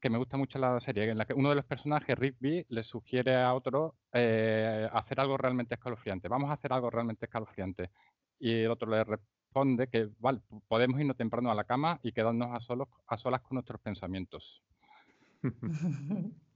que 0.00 0.10
me 0.10 0.18
gusta 0.18 0.36
mucho 0.36 0.58
la 0.58 0.80
serie, 0.80 1.10
en 1.10 1.18
la 1.18 1.24
que 1.24 1.34
uno 1.34 1.50
de 1.50 1.56
los 1.56 1.64
personajes, 1.64 2.16
Rigby, 2.18 2.66
le 2.68 2.84
sugiere 2.84 3.36
a 3.36 3.54
otro 3.54 3.96
hacer 4.12 5.20
algo 5.20 5.36
realmente 5.36 5.74
escalofriante. 5.74 6.28
Vamos 6.28 6.50
a 6.50 6.54
hacer 6.54 6.72
algo 6.72 6.90
realmente 6.90 7.26
escalofriante. 7.26 7.90
Y 8.38 8.62
el 8.62 8.70
otro 8.70 8.90
le 8.90 9.02
responde 9.02 9.88
que, 9.88 10.08
vale, 10.18 10.40
podemos 10.68 11.00
irnos 11.00 11.16
temprano 11.16 11.50
a 11.50 11.54
la 11.54 11.64
cama 11.64 11.98
y 12.02 12.12
quedarnos 12.12 12.54
a, 12.54 12.60
solos, 12.60 12.88
a 13.06 13.18
solas 13.18 13.40
con 13.42 13.56
nuestros 13.56 13.80
pensamientos. 13.80 14.62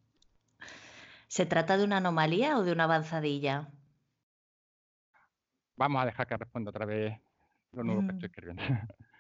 ¿Se 1.33 1.47
trata 1.47 1.79
de 1.79 1.85
una 1.85 1.97
anomalía 1.97 2.59
o 2.59 2.63
de 2.63 2.73
una 2.73 2.85
avanzadilla? 2.85 3.71
Vamos 5.77 6.03
a 6.03 6.05
dejar 6.05 6.27
que 6.27 6.37
responda 6.37 6.69
otra 6.69 6.85
vez 6.85 7.19
lo 7.73 7.85
nuevo 7.85 8.03
que 8.03 8.13
estoy 8.13 8.27
escribiendo. 8.27 8.63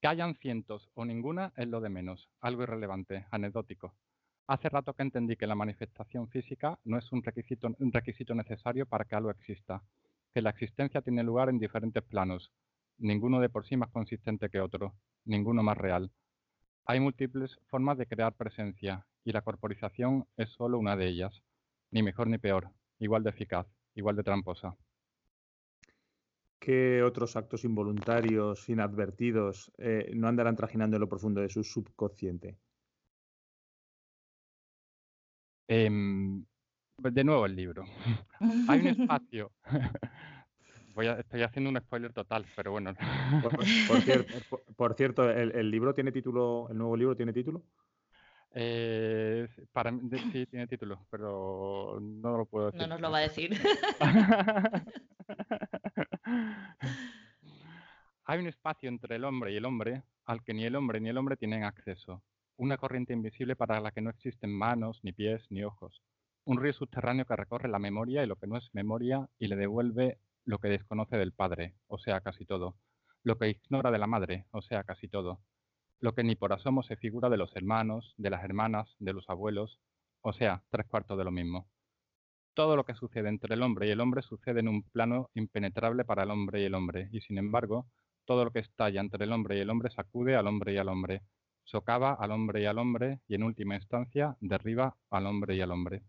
que 0.00 0.08
hayan 0.08 0.34
cientos 0.36 0.90
o 0.94 1.04
ninguna 1.04 1.52
es 1.56 1.68
lo 1.68 1.80
de 1.80 1.88
menos, 1.88 2.30
algo 2.40 2.62
irrelevante, 2.62 3.26
anecdótico. 3.30 3.94
Hace 4.46 4.68
rato 4.68 4.94
que 4.94 5.02
entendí 5.02 5.36
que 5.36 5.46
la 5.46 5.54
manifestación 5.54 6.28
física 6.28 6.78
no 6.84 6.98
es 6.98 7.10
un 7.12 7.22
requisito, 7.22 7.68
un 7.78 7.92
requisito 7.92 8.34
necesario 8.34 8.86
para 8.86 9.04
que 9.04 9.16
algo 9.16 9.30
exista, 9.30 9.82
que 10.32 10.42
la 10.42 10.50
existencia 10.50 11.02
tiene 11.02 11.22
lugar 11.22 11.48
en 11.48 11.58
diferentes 11.58 12.02
planos, 12.02 12.52
ninguno 12.98 13.40
de 13.40 13.48
por 13.48 13.66
sí 13.66 13.76
más 13.76 13.90
consistente 13.90 14.48
que 14.48 14.60
otro, 14.60 14.94
ninguno 15.24 15.62
más 15.62 15.76
real, 15.76 16.12
hay 16.88 17.00
múltiples 17.00 17.58
formas 17.66 17.98
de 17.98 18.06
crear 18.06 18.32
presencia 18.34 19.08
y 19.24 19.32
la 19.32 19.42
corporización 19.42 20.28
es 20.36 20.50
solo 20.50 20.78
una 20.78 20.94
de 20.94 21.08
ellas, 21.08 21.42
ni 21.90 22.04
mejor 22.04 22.28
ni 22.28 22.38
peor, 22.38 22.70
igual 23.00 23.24
de 23.24 23.30
eficaz, 23.30 23.66
igual 23.96 24.14
de 24.14 24.22
tramposa. 24.22 24.76
¿Qué 26.58 27.02
otros 27.02 27.36
actos 27.36 27.64
involuntarios, 27.64 28.68
inadvertidos, 28.68 29.70
eh, 29.78 30.10
no 30.14 30.28
andarán 30.28 30.56
trajinando 30.56 30.96
en 30.96 31.00
lo 31.00 31.08
profundo 31.08 31.40
de 31.40 31.48
su 31.48 31.62
subconsciente? 31.62 32.56
Em, 35.68 36.44
de 36.98 37.24
nuevo 37.24 37.46
el 37.46 37.56
libro. 37.56 37.84
Hay 38.68 38.80
un 38.80 38.86
espacio. 38.86 39.52
Voy 40.94 41.08
estoy 41.08 41.42
haciendo 41.42 41.68
un 41.68 41.78
spoiler 41.78 42.12
total, 42.14 42.46
pero 42.56 42.70
bueno. 42.72 42.94
Por, 43.42 43.52
cierto, 44.96 45.30
¿el, 45.30 45.70
libro 45.70 45.92
tiene 45.92 46.10
título, 46.10 46.68
el 46.70 46.78
nuevo 46.78 46.96
libro 46.96 47.14
tiene 47.14 47.34
título? 47.34 47.62
Eh, 48.54 49.46
para 49.72 49.92
sí 50.32 50.46
tiene 50.46 50.66
título, 50.66 51.06
pero 51.10 51.98
no 52.00 52.38
lo 52.38 52.46
puedo 52.46 52.70
decir. 52.70 52.80
No 52.80 52.86
nos 52.86 53.00
lo 53.02 53.10
va 53.10 53.18
a 53.18 53.20
decir. 53.20 53.60
Hay 58.24 58.40
un 58.40 58.48
espacio 58.48 58.88
entre 58.88 59.16
el 59.16 59.24
hombre 59.24 59.52
y 59.52 59.56
el 59.56 59.64
hombre 59.64 60.02
al 60.24 60.42
que 60.42 60.54
ni 60.54 60.64
el 60.64 60.74
hombre 60.74 61.00
ni 61.00 61.08
el 61.08 61.18
hombre 61.18 61.36
tienen 61.36 61.62
acceso. 61.62 62.22
Una 62.56 62.76
corriente 62.76 63.12
invisible 63.12 63.54
para 63.54 63.80
la 63.80 63.92
que 63.92 64.00
no 64.00 64.10
existen 64.10 64.50
manos, 64.50 65.00
ni 65.04 65.12
pies, 65.12 65.46
ni 65.50 65.62
ojos. 65.62 66.02
Un 66.44 66.60
río 66.60 66.72
subterráneo 66.72 67.26
que 67.26 67.36
recorre 67.36 67.68
la 67.68 67.78
memoria 67.78 68.24
y 68.24 68.26
lo 68.26 68.36
que 68.36 68.46
no 68.46 68.56
es 68.56 68.68
memoria 68.72 69.28
y 69.38 69.46
le 69.46 69.56
devuelve 69.56 70.18
lo 70.44 70.58
que 70.58 70.68
desconoce 70.68 71.16
del 71.16 71.32
padre, 71.32 71.74
o 71.86 71.98
sea, 71.98 72.20
casi 72.20 72.44
todo. 72.44 72.76
Lo 73.22 73.38
que 73.38 73.48
ignora 73.50 73.90
de 73.90 73.98
la 73.98 74.06
madre, 74.06 74.46
o 74.50 74.62
sea, 74.62 74.84
casi 74.84 75.08
todo. 75.08 75.40
Lo 76.00 76.14
que 76.14 76.24
ni 76.24 76.34
por 76.34 76.52
asomo 76.52 76.82
se 76.82 76.96
figura 76.96 77.28
de 77.28 77.36
los 77.36 77.54
hermanos, 77.56 78.14
de 78.16 78.30
las 78.30 78.44
hermanas, 78.44 78.96
de 78.98 79.12
los 79.12 79.28
abuelos, 79.28 79.80
o 80.22 80.32
sea, 80.32 80.64
tres 80.70 80.86
cuartos 80.86 81.18
de 81.18 81.24
lo 81.24 81.30
mismo. 81.30 81.68
Todo 82.56 82.74
lo 82.74 82.86
que 82.86 82.94
sucede 82.94 83.28
entre 83.28 83.54
el 83.54 83.62
hombre 83.62 83.86
y 83.86 83.90
el 83.90 84.00
hombre 84.00 84.22
sucede 84.22 84.60
en 84.60 84.68
un 84.68 84.82
plano 84.82 85.28
impenetrable 85.34 86.06
para 86.06 86.22
el 86.22 86.30
hombre 86.30 86.62
y 86.62 86.64
el 86.64 86.74
hombre, 86.74 87.10
y 87.12 87.20
sin 87.20 87.36
embargo, 87.36 87.86
todo 88.24 88.46
lo 88.46 88.50
que 88.50 88.60
estalla 88.60 89.02
entre 89.02 89.26
el 89.26 89.32
hombre 89.32 89.58
y 89.58 89.60
el 89.60 89.68
hombre 89.68 89.90
sacude 89.90 90.36
al 90.36 90.46
hombre 90.46 90.72
y 90.72 90.78
al 90.78 90.88
hombre, 90.88 91.22
socava 91.64 92.14
al 92.14 92.30
hombre 92.30 92.62
y 92.62 92.64
al 92.64 92.78
hombre, 92.78 93.20
y 93.28 93.34
en 93.34 93.42
última 93.42 93.74
instancia 93.74 94.38
derriba 94.40 94.96
al 95.10 95.26
hombre 95.26 95.54
y 95.54 95.60
al 95.60 95.70
hombre. 95.70 96.02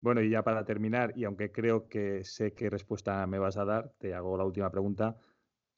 Bueno, 0.00 0.22
y 0.22 0.30
ya 0.30 0.44
para 0.44 0.64
terminar, 0.64 1.12
y 1.16 1.24
aunque 1.24 1.50
creo 1.50 1.88
que 1.88 2.22
sé 2.22 2.54
qué 2.54 2.70
respuesta 2.70 3.26
me 3.26 3.40
vas 3.40 3.56
a 3.56 3.64
dar, 3.64 3.92
te 3.98 4.14
hago 4.14 4.38
la 4.38 4.44
última 4.44 4.70
pregunta. 4.70 5.16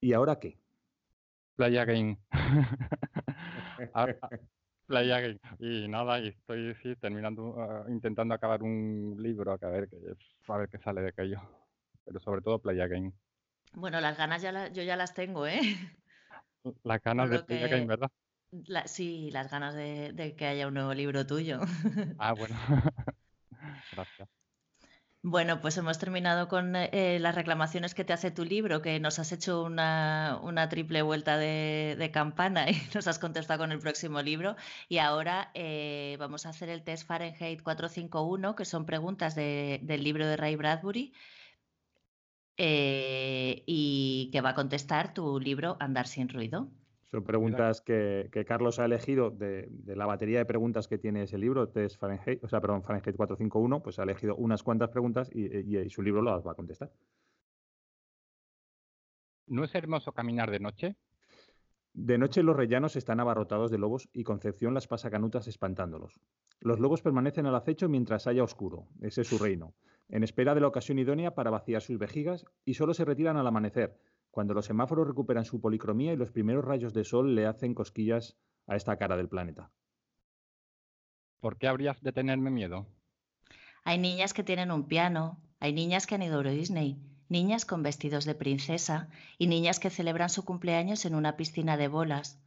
¿Y 0.02 0.12
ahora 0.12 0.38
qué? 0.38 0.60
Playa 1.56 1.86
Game. 1.86 2.20
Playa 4.90 5.20
Game. 5.20 5.38
Y 5.60 5.86
nada, 5.86 6.18
y 6.18 6.28
estoy 6.28 6.96
terminando, 7.00 7.54
ah, 7.60 7.84
intentando 7.88 8.34
acabar 8.34 8.60
un 8.64 9.14
libro, 9.18 9.52
a 9.52 9.56
ver, 9.68 9.88
a 10.48 10.56
ver 10.56 10.68
qué 10.68 10.78
sale 10.78 11.00
de 11.00 11.10
aquello. 11.10 11.40
Pero 12.04 12.18
sobre 12.18 12.42
todo 12.42 12.58
Playa 12.58 12.88
Game. 12.88 13.12
Bueno, 13.74 14.00
las 14.00 14.18
ganas 14.18 14.42
ya 14.42 14.66
yo 14.72 14.82
ya 14.82 14.96
las 14.96 15.14
tengo, 15.14 15.46
¿eh? 15.46 15.60
Las 16.82 17.00
ganas 17.04 17.30
de 17.30 17.38
Playa 17.44 17.68
Game, 17.68 17.86
¿verdad? 17.86 18.10
sí, 18.86 19.30
las 19.30 19.48
ganas 19.48 19.76
de, 19.76 20.12
de 20.12 20.34
que 20.34 20.46
haya 20.46 20.66
un 20.66 20.74
nuevo 20.74 20.92
libro 20.92 21.24
tuyo. 21.24 21.60
Ah, 22.18 22.32
bueno. 22.32 22.56
Gracias. 23.92 24.39
Bueno, 25.22 25.60
pues 25.60 25.76
hemos 25.76 25.98
terminado 25.98 26.48
con 26.48 26.74
eh, 26.76 27.18
las 27.20 27.34
reclamaciones 27.34 27.94
que 27.94 28.04
te 28.04 28.14
hace 28.14 28.30
tu 28.30 28.44
libro, 28.44 28.80
que 28.80 28.98
nos 29.00 29.18
has 29.18 29.32
hecho 29.32 29.62
una, 29.64 30.68
triple 30.70 31.02
vuelta 31.02 31.36
de, 31.36 32.10
campana 32.12 32.70
y 32.70 32.76
nos 32.94 33.06
has 33.06 33.18
contestado 33.18 33.60
con 33.60 33.70
el 33.72 33.78
próximo 33.80 34.22
libro. 34.22 34.56
Y 34.88 34.96
ahora 34.98 35.50
eh, 35.54 36.16
vamos 36.18 36.46
a 36.46 36.50
hacer 36.50 36.70
el 36.70 36.82
test 36.82 37.06
Fahrenheit 37.06 37.62
451, 37.62 38.56
que 38.56 38.64
son 38.64 38.86
preguntas 38.86 39.34
del 39.34 40.02
libro 40.02 40.26
de 40.26 40.36
Ray 40.38 40.56
Bradbury, 40.56 41.12
eh, 42.56 43.62
y 43.66 44.30
que 44.32 44.40
va 44.40 44.50
a 44.50 44.54
contestar 44.54 45.12
tu 45.14 45.38
libro 45.40 45.76
Andar 45.80 46.06
sin 46.06 46.28
ruido. 46.28 46.70
Son 47.10 47.24
preguntas 47.24 47.80
que, 47.80 48.30
Carlos 48.46 48.78
ha 48.78 48.84
elegido 48.84 49.30
de, 49.30 49.68
la 49.84 50.06
batería 50.06 50.38
de 50.38 50.44
preguntas 50.44 50.86
que 50.86 50.96
tiene 50.96 51.24
ese 51.24 51.38
libro, 51.38 51.68
Test 51.68 51.98
Fahrenheit, 51.98 52.42
o 52.44 52.48
sea, 52.48 52.60
perdón, 52.60 52.82
Fahrenheit 52.82 53.16
451, 53.16 53.82
pues 53.82 53.98
ha 53.98 54.04
elegido 54.04 54.36
unas 54.36 54.62
cuantas 54.62 54.90
preguntas 54.90 55.28
y, 55.34 55.90
su 55.90 56.02
libro 56.02 56.22
las 56.22 56.46
va 56.46 56.52
a 56.52 56.54
contestar. 56.54 56.92
¿No 59.48 59.64
es 59.64 59.74
hermoso 59.74 60.12
caminar 60.12 60.52
de 60.52 60.60
noche? 60.60 60.96
De 61.92 62.16
noche 62.16 62.44
los 62.44 62.54
rellanos 62.54 62.94
están 62.94 63.18
abarrotados 63.18 63.72
de 63.72 63.78
lobos 63.78 64.08
y 64.12 64.22
Concepción 64.22 64.74
las 64.74 64.86
pasa 64.86 65.10
canutas 65.10 65.48
espantándolos. 65.48 66.20
Los 66.60 66.78
lobos 66.78 67.02
permanecen 67.02 67.46
al 67.46 67.56
acecho 67.56 67.88
mientras 67.88 68.28
haya 68.28 68.44
oscuro, 68.44 68.86
ese 69.00 69.22
es 69.22 69.26
su 69.26 69.38
reino, 69.38 69.74
en 70.08 70.22
espera 70.22 70.54
de 70.54 70.60
la 70.60 70.68
ocasión 70.68 71.00
idónea 71.00 71.34
para 71.34 71.50
vaciar 71.50 71.82
sus 71.82 71.98
vejigas 71.98 72.44
y 72.64 72.74
solo 72.74 72.94
se 72.94 73.04
retiran 73.04 73.36
al 73.36 73.48
amanecer, 73.48 73.98
cuando 74.30 74.54
los 74.54 74.66
semáforos 74.66 75.08
recuperan 75.08 75.44
su 75.44 75.60
policromía 75.60 76.12
y 76.12 76.16
los 76.16 76.30
primeros 76.30 76.64
rayos 76.64 76.94
de 76.94 77.04
sol 77.04 77.34
le 77.34 77.46
hacen 77.46 77.74
cosquillas 77.74 78.38
a 78.66 78.76
esta 78.76 78.96
cara 78.96 79.16
del 79.16 79.28
planeta. 79.28 79.72
¿Por 81.40 81.56
qué 81.56 81.68
habrías 81.68 82.00
de 82.02 82.12
tenerme 82.12 82.50
miedo? 82.50 82.86
Hay 83.84 83.98
niñas 83.98 84.34
que 84.34 84.44
tienen 84.44 84.70
un 84.70 84.86
piano, 84.86 85.40
hay 85.58 85.72
niñas 85.72 86.06
que 86.06 86.14
han 86.14 86.22
ido 86.22 86.40
a 86.40 86.44
Disney, 86.44 87.02
niñas 87.28 87.64
con 87.64 87.82
vestidos 87.82 88.24
de 88.24 88.34
princesa 88.34 89.08
y 89.38 89.46
niñas 89.46 89.80
que 89.80 89.90
celebran 89.90 90.28
su 90.28 90.44
cumpleaños 90.44 91.04
en 91.06 91.14
una 91.14 91.36
piscina 91.36 91.76
de 91.76 91.88
bolas. 91.88 92.38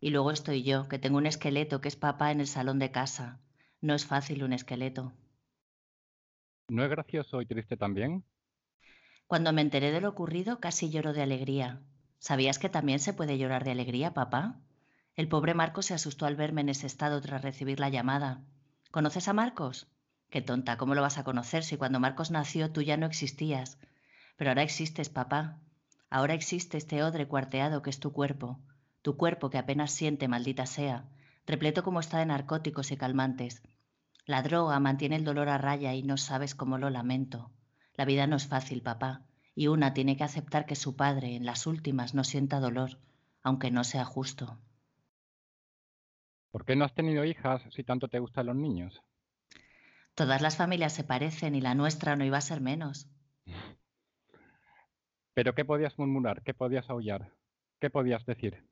Y 0.00 0.10
luego 0.10 0.30
estoy 0.30 0.62
yo, 0.62 0.88
que 0.88 0.98
tengo 0.98 1.16
un 1.16 1.26
esqueleto 1.26 1.80
que 1.80 1.88
es 1.88 1.96
papá 1.96 2.30
en 2.32 2.40
el 2.40 2.46
salón 2.46 2.78
de 2.78 2.90
casa. 2.90 3.40
No 3.80 3.94
es 3.94 4.04
fácil 4.04 4.44
un 4.44 4.52
esqueleto. 4.52 5.12
¿No 6.68 6.84
es 6.84 6.90
gracioso 6.90 7.40
y 7.40 7.46
triste 7.46 7.76
también? 7.76 8.24
Cuando 9.34 9.52
me 9.52 9.62
enteré 9.62 9.90
de 9.90 10.00
lo 10.00 10.10
ocurrido, 10.10 10.60
casi 10.60 10.90
lloro 10.90 11.12
de 11.12 11.20
alegría. 11.20 11.80
¿Sabías 12.20 12.60
que 12.60 12.68
también 12.68 13.00
se 13.00 13.12
puede 13.12 13.36
llorar 13.36 13.64
de 13.64 13.72
alegría, 13.72 14.14
papá? 14.14 14.60
El 15.16 15.26
pobre 15.26 15.54
Marcos 15.54 15.86
se 15.86 15.94
asustó 15.94 16.26
al 16.26 16.36
verme 16.36 16.60
en 16.60 16.68
ese 16.68 16.86
estado 16.86 17.20
tras 17.20 17.42
recibir 17.42 17.80
la 17.80 17.88
llamada. 17.88 18.44
¿Conoces 18.92 19.26
a 19.26 19.32
Marcos? 19.32 19.88
Qué 20.30 20.40
tonta, 20.40 20.76
¿cómo 20.76 20.94
lo 20.94 21.02
vas 21.02 21.18
a 21.18 21.24
conocer 21.24 21.64
si 21.64 21.76
cuando 21.76 21.98
Marcos 21.98 22.30
nació 22.30 22.70
tú 22.70 22.80
ya 22.80 22.96
no 22.96 23.06
existías? 23.06 23.76
Pero 24.36 24.50
ahora 24.50 24.62
existes, 24.62 25.08
papá. 25.08 25.58
Ahora 26.10 26.34
existe 26.34 26.78
este 26.78 27.02
odre 27.02 27.26
cuarteado 27.26 27.82
que 27.82 27.90
es 27.90 27.98
tu 27.98 28.12
cuerpo. 28.12 28.60
Tu 29.02 29.16
cuerpo 29.16 29.50
que 29.50 29.58
apenas 29.58 29.90
siente, 29.90 30.28
maldita 30.28 30.66
sea, 30.66 31.08
repleto 31.44 31.82
como 31.82 31.98
está 31.98 32.18
de 32.18 32.26
narcóticos 32.26 32.92
y 32.92 32.96
calmantes. 32.96 33.64
La 34.26 34.42
droga 34.42 34.78
mantiene 34.78 35.16
el 35.16 35.24
dolor 35.24 35.48
a 35.48 35.58
raya 35.58 35.92
y 35.92 36.04
no 36.04 36.18
sabes 36.18 36.54
cómo 36.54 36.78
lo 36.78 36.88
lamento. 36.88 37.50
La 37.94 38.04
vida 38.04 38.26
no 38.26 38.36
es 38.36 38.46
fácil, 38.46 38.82
papá, 38.82 39.22
y 39.54 39.68
una 39.68 39.94
tiene 39.94 40.16
que 40.16 40.24
aceptar 40.24 40.66
que 40.66 40.76
su 40.76 40.96
padre 40.96 41.36
en 41.36 41.46
las 41.46 41.66
últimas 41.66 42.14
no 42.14 42.24
sienta 42.24 42.60
dolor, 42.60 42.98
aunque 43.42 43.70
no 43.70 43.84
sea 43.84 44.04
justo. 44.04 44.58
¿Por 46.50 46.64
qué 46.64 46.76
no 46.76 46.84
has 46.84 46.94
tenido 46.94 47.24
hijas 47.24 47.62
si 47.70 47.84
tanto 47.84 48.08
te 48.08 48.18
gustan 48.18 48.46
los 48.46 48.56
niños? 48.56 49.02
Todas 50.14 50.40
las 50.40 50.56
familias 50.56 50.92
se 50.92 51.04
parecen 51.04 51.54
y 51.54 51.60
la 51.60 51.74
nuestra 51.74 52.16
no 52.16 52.24
iba 52.24 52.38
a 52.38 52.40
ser 52.40 52.60
menos. 52.60 53.08
¿Pero 55.34 55.54
qué 55.54 55.64
podías 55.64 55.98
murmurar? 55.98 56.42
¿Qué 56.42 56.54
podías 56.54 56.88
aullar? 56.88 57.32
¿Qué 57.80 57.90
podías 57.90 58.24
decir? 58.24 58.64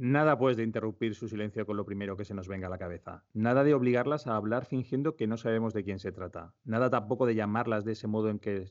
Nada 0.00 0.38
pues 0.38 0.56
de 0.56 0.62
interrumpir 0.62 1.16
su 1.16 1.26
silencio 1.26 1.66
con 1.66 1.76
lo 1.76 1.84
primero 1.84 2.16
que 2.16 2.24
se 2.24 2.32
nos 2.32 2.46
venga 2.46 2.68
a 2.68 2.70
la 2.70 2.78
cabeza. 2.78 3.24
Nada 3.34 3.64
de 3.64 3.74
obligarlas 3.74 4.28
a 4.28 4.36
hablar 4.36 4.64
fingiendo 4.64 5.16
que 5.16 5.26
no 5.26 5.36
sabemos 5.36 5.74
de 5.74 5.82
quién 5.82 5.98
se 5.98 6.12
trata. 6.12 6.54
Nada 6.64 6.88
tampoco 6.88 7.26
de 7.26 7.34
llamarlas 7.34 7.84
de 7.84 7.92
ese 7.92 8.06
modo 8.06 8.28
en 8.28 8.38
que 8.38 8.70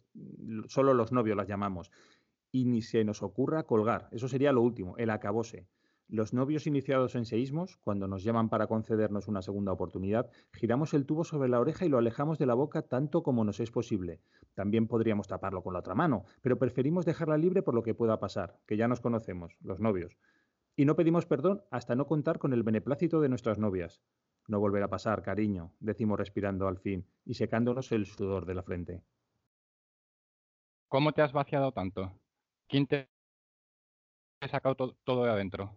solo 0.69 0.93
los 0.93 1.11
novios 1.11 1.35
las 1.35 1.49
llamamos. 1.49 1.91
Y 2.49 2.63
ni 2.63 2.81
se 2.81 3.03
nos 3.03 3.23
ocurra 3.23 3.63
colgar. 3.63 4.07
Eso 4.13 4.29
sería 4.29 4.53
lo 4.53 4.61
último, 4.61 4.95
el 4.97 5.09
acabose. 5.09 5.67
Los 6.07 6.33
novios 6.33 6.65
iniciados 6.65 7.13
en 7.15 7.25
seísmos, 7.25 7.75
cuando 7.75 8.07
nos 8.07 8.23
llaman 8.23 8.47
para 8.47 8.67
concedernos 8.67 9.27
una 9.27 9.41
segunda 9.41 9.73
oportunidad, 9.73 10.31
giramos 10.53 10.93
el 10.93 11.05
tubo 11.05 11.25
sobre 11.25 11.49
la 11.49 11.59
oreja 11.59 11.85
y 11.85 11.89
lo 11.89 11.97
alejamos 11.97 12.37
de 12.37 12.45
la 12.45 12.53
boca 12.53 12.83
tanto 12.83 13.21
como 13.21 13.43
nos 13.43 13.59
es 13.59 13.69
posible. 13.69 14.21
También 14.53 14.87
podríamos 14.87 15.27
taparlo 15.27 15.61
con 15.61 15.73
la 15.73 15.79
otra 15.79 15.93
mano, 15.93 16.23
pero 16.41 16.57
preferimos 16.57 17.05
dejarla 17.05 17.37
libre 17.37 17.63
por 17.63 17.75
lo 17.75 17.83
que 17.83 17.93
pueda 17.93 18.17
pasar, 18.21 18.61
que 18.65 18.77
ya 18.77 18.87
nos 18.87 19.01
conocemos, 19.01 19.57
los 19.59 19.81
novios. 19.81 20.17
Y 20.77 20.85
no 20.85 20.95
pedimos 20.95 21.25
perdón 21.25 21.63
hasta 21.71 21.95
no 21.95 22.05
contar 22.05 22.37
con 22.37 22.53
el 22.53 22.61
beneplácito 22.61 23.19
de 23.19 23.29
nuestras 23.29 23.57
novias. 23.57 23.99
No 24.47 24.59
volverá 24.59 24.85
a 24.85 24.89
pasar, 24.89 25.23
cariño, 25.23 25.73
decimos 25.79 26.19
respirando 26.19 26.67
al 26.67 26.77
fin 26.77 27.05
y 27.25 27.33
secándonos 27.33 27.91
el 27.91 28.05
sudor 28.05 28.45
de 28.45 28.53
la 28.53 28.61
frente. 28.61 29.03
¿Cómo 30.87 31.13
te 31.13 31.23
has 31.23 31.33
vaciado 31.33 31.71
tanto? 31.71 32.13
¿Quién 32.67 32.85
te 32.85 33.09
ha 34.39 34.47
sacado 34.47 34.75
todo 34.75 35.23
de 35.23 35.31
adentro? 35.31 35.75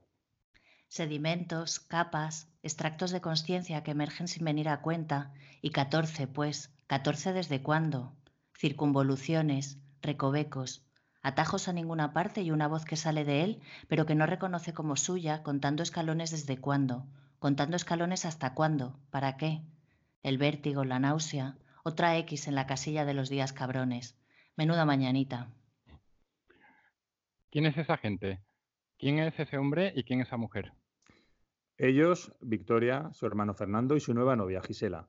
Sedimentos, 0.88 1.80
capas, 1.80 2.52
extractos 2.62 3.10
de 3.10 3.22
conciencia 3.22 3.82
que 3.82 3.92
emergen 3.92 4.28
sin 4.28 4.44
venir 4.44 4.68
a 4.68 4.82
cuenta, 4.82 5.32
y 5.62 5.70
catorce, 5.70 6.26
pues, 6.26 6.76
catorce 6.86 7.32
desde 7.32 7.62
cuándo, 7.62 8.12
circunvoluciones, 8.54 9.78
recovecos, 10.02 10.84
atajos 11.22 11.68
a 11.68 11.72
ninguna 11.72 12.12
parte 12.12 12.42
y 12.42 12.50
una 12.50 12.68
voz 12.68 12.84
que 12.84 12.96
sale 12.96 13.24
de 13.24 13.44
él, 13.44 13.60
pero 13.88 14.06
que 14.06 14.14
no 14.14 14.26
reconoce 14.26 14.72
como 14.72 14.96
suya, 14.96 15.42
contando 15.42 15.82
escalones 15.82 16.30
desde 16.30 16.58
cuándo, 16.58 17.06
contando 17.38 17.76
escalones 17.76 18.24
hasta 18.24 18.54
cuándo, 18.54 18.98
para 19.10 19.36
qué, 19.36 19.62
el 20.22 20.38
vértigo, 20.38 20.84
la 20.84 20.98
náusea, 20.98 21.56
Otra 21.82 22.16
X 22.18 22.46
en 22.46 22.54
la 22.54 22.66
casilla 22.66 23.06
de 23.06 23.14
los 23.14 23.30
días 23.30 23.54
cabrones. 23.54 24.14
Menuda 24.54 24.84
mañanita. 24.84 25.48
¿Quién 27.50 27.64
es 27.64 27.76
esa 27.78 27.96
gente? 27.96 28.40
¿Quién 28.98 29.18
es 29.18 29.38
ese 29.40 29.56
hombre 29.56 29.92
y 29.96 30.04
quién 30.04 30.20
es 30.20 30.28
esa 30.28 30.36
mujer? 30.36 30.74
Ellos, 31.78 32.34
Victoria, 32.42 33.08
su 33.14 33.24
hermano 33.24 33.54
Fernando 33.54 33.96
y 33.96 34.00
su 34.00 34.12
nueva 34.12 34.36
novia, 34.36 34.60
Gisela. 34.60 35.08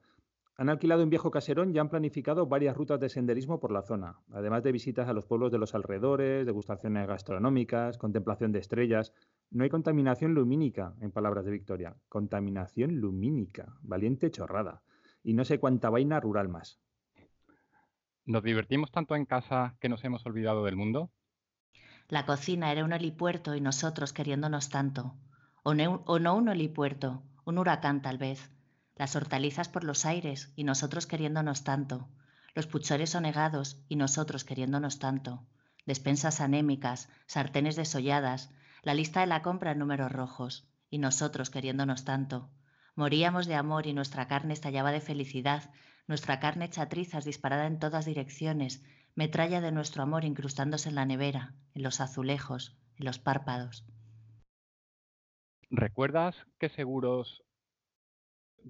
Han 0.58 0.70
alquilado 0.70 1.04
un 1.04 1.10
viejo 1.10 1.32
caserón 1.32 1.74
y 1.74 1.80
han 1.80 1.90
planificado 1.90 2.46
varias 2.46 2.76
rutas 2.76 3.00
de 3.00 3.10
senderismo 3.10 3.60
por 3.60 3.72
la 3.72 3.82
zona, 3.82 4.20
además 4.32 4.64
de 4.64 4.72
visitas 4.72 5.08
a 5.08 5.14
los 5.14 5.26
pueblos 5.26 5.52
de 5.52 5.58
los 5.58 5.74
alrededores, 5.74 6.46
degustaciones 6.46 7.08
gastronómicas, 7.08 7.98
contemplación 7.98 8.52
de 8.52 8.60
estrellas. 8.60 9.14
No 9.50 9.64
hay 9.64 9.70
contaminación 9.70 10.34
lumínica, 10.34 10.94
en 11.02 11.12
palabras 11.12 11.46
de 11.46 11.52
Victoria. 11.52 11.96
Contaminación 12.10 13.00
lumínica. 13.00 13.74
Valiente 13.82 14.30
chorrada. 14.30 14.84
Y 15.24 15.34
no 15.34 15.46
sé 15.46 15.60
cuánta 15.60 15.90
vaina 15.90 16.20
rural 16.20 16.50
más. 16.50 16.80
¿Nos 18.26 18.44
divertimos 18.44 18.92
tanto 18.92 19.16
en 19.16 19.26
casa 19.26 19.76
que 19.80 19.90
nos 19.90 20.04
hemos 20.04 20.26
olvidado 20.26 20.66
del 20.66 20.76
mundo? 20.76 21.12
La 22.08 22.26
cocina 22.26 22.72
era 22.72 22.86
un 22.86 22.94
helipuerto 22.94 23.56
y 23.56 23.62
nosotros 23.62 24.14
queriéndonos 24.14 24.70
tanto. 24.70 25.16
O 25.64 25.74
no, 25.74 26.04
o 26.06 26.20
no 26.20 26.36
un 26.36 26.50
helipuerto, 26.50 27.24
un 27.46 27.58
huracán 27.58 28.02
tal 28.02 28.18
vez 28.18 28.52
las 29.02 29.16
hortalizas 29.16 29.68
por 29.68 29.84
los 29.84 30.06
aires 30.06 30.54
y 30.56 30.64
nosotros 30.64 31.08
queriéndonos 31.08 31.64
tanto, 31.64 32.08
los 32.54 32.68
puchores 32.68 33.10
sonegados 33.10 33.82
y 33.90 33.96
nosotros 33.96 34.44
queriéndonos 34.44 35.00
tanto, 35.00 35.44
despensas 35.88 36.40
anémicas, 36.40 37.10
sartenes 37.26 37.76
desolladas, 37.76 38.52
la 38.84 38.94
lista 38.94 39.22
de 39.22 39.26
la 39.26 39.42
compra 39.42 39.72
en 39.72 39.80
números 39.80 40.12
rojos 40.12 40.70
y 40.92 41.00
nosotros 41.00 41.50
queriéndonos 41.50 42.06
tanto. 42.06 42.52
Moríamos 42.94 43.48
de 43.48 43.56
amor 43.56 43.88
y 43.88 43.94
nuestra 43.94 44.28
carne 44.28 44.54
estallaba 44.54 44.92
de 44.92 45.02
felicidad, 45.02 45.72
nuestra 46.06 46.40
carne 46.40 46.66
hecha 46.66 46.88
trizas 46.88 47.26
disparada 47.26 47.66
en 47.66 47.80
todas 47.80 48.06
direcciones, 48.06 48.84
metralla 49.16 49.62
de 49.62 49.72
nuestro 49.72 50.04
amor 50.04 50.26
incrustándose 50.26 50.90
en 50.90 50.96
la 50.96 51.08
nevera, 51.08 51.56
en 51.74 51.82
los 51.82 52.02
azulejos, 52.02 52.78
en 52.98 53.06
los 53.06 53.18
párpados. 53.18 53.84
¿Recuerdas 55.72 56.36
qué 56.60 56.70
seguros 56.70 57.42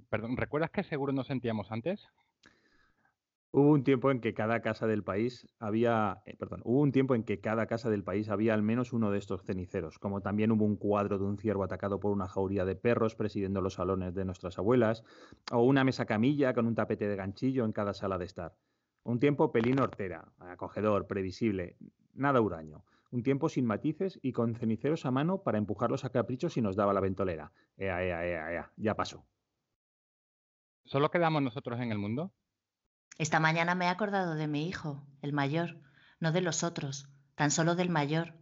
Perdón, 0.09 0.37
¿recuerdas 0.37 0.71
qué 0.71 0.83
seguro 0.83 1.13
nos 1.13 1.27
sentíamos 1.27 1.71
antes? 1.71 2.07
Hubo 3.53 3.71
un 3.71 3.83
tiempo 3.83 4.11
en 4.11 4.21
que 4.21 4.33
cada 4.33 4.61
casa 4.61 4.87
del 4.87 5.03
país 5.03 5.45
había, 5.59 6.21
eh, 6.25 6.37
perdón, 6.37 6.61
hubo 6.63 6.79
un 6.79 6.93
tiempo 6.93 7.15
en 7.15 7.23
que 7.23 7.41
cada 7.41 7.65
casa 7.65 7.89
del 7.89 8.01
país 8.01 8.29
había 8.29 8.53
al 8.53 8.63
menos 8.63 8.93
uno 8.93 9.11
de 9.11 9.17
estos 9.17 9.43
ceniceros, 9.43 9.99
como 9.99 10.21
también 10.21 10.53
hubo 10.53 10.63
un 10.63 10.77
cuadro 10.77 11.17
de 11.17 11.25
un 11.25 11.37
ciervo 11.37 11.65
atacado 11.65 11.99
por 11.99 12.13
una 12.13 12.29
jauría 12.29 12.63
de 12.63 12.77
perros 12.77 13.15
presidiendo 13.15 13.59
los 13.59 13.73
salones 13.73 14.15
de 14.15 14.23
nuestras 14.23 14.57
abuelas, 14.57 15.03
o 15.51 15.63
una 15.63 15.83
mesa 15.83 16.05
camilla 16.05 16.53
con 16.53 16.65
un 16.65 16.75
tapete 16.75 17.09
de 17.09 17.17
ganchillo 17.17 17.65
en 17.65 17.73
cada 17.73 17.93
sala 17.93 18.17
de 18.17 18.23
estar. 18.23 18.55
Un 19.03 19.19
tiempo 19.19 19.51
pelín 19.51 19.81
hortera, 19.81 20.31
acogedor, 20.39 21.07
previsible, 21.07 21.75
nada 22.13 22.39
huraño. 22.39 22.85
Un 23.11 23.21
tiempo 23.21 23.49
sin 23.49 23.65
matices 23.65 24.17
y 24.21 24.31
con 24.31 24.55
ceniceros 24.55 25.05
a 25.05 25.11
mano 25.11 25.43
para 25.43 25.57
empujarlos 25.57 26.05
a 26.05 26.09
caprichos 26.11 26.53
si 26.53 26.61
nos 26.61 26.77
daba 26.77 26.93
la 26.93 27.01
ventolera. 27.01 27.51
Ea, 27.75 28.01
ea, 28.01 28.25
ea, 28.25 28.53
ea, 28.53 28.71
ya 28.77 28.95
pasó. 28.95 29.25
¿Solo 30.85 31.11
quedamos 31.11 31.41
nosotros 31.41 31.79
en 31.79 31.91
el 31.91 31.97
mundo? 31.97 32.33
Esta 33.17 33.39
mañana 33.39 33.75
me 33.75 33.85
he 33.85 33.89
acordado 33.89 34.35
de 34.35 34.47
mi 34.47 34.67
hijo, 34.67 35.03
el 35.21 35.33
mayor, 35.33 35.77
no 36.19 36.31
de 36.31 36.41
los 36.41 36.63
otros, 36.63 37.07
tan 37.35 37.51
solo 37.51 37.75
del 37.75 37.89
mayor, 37.89 38.33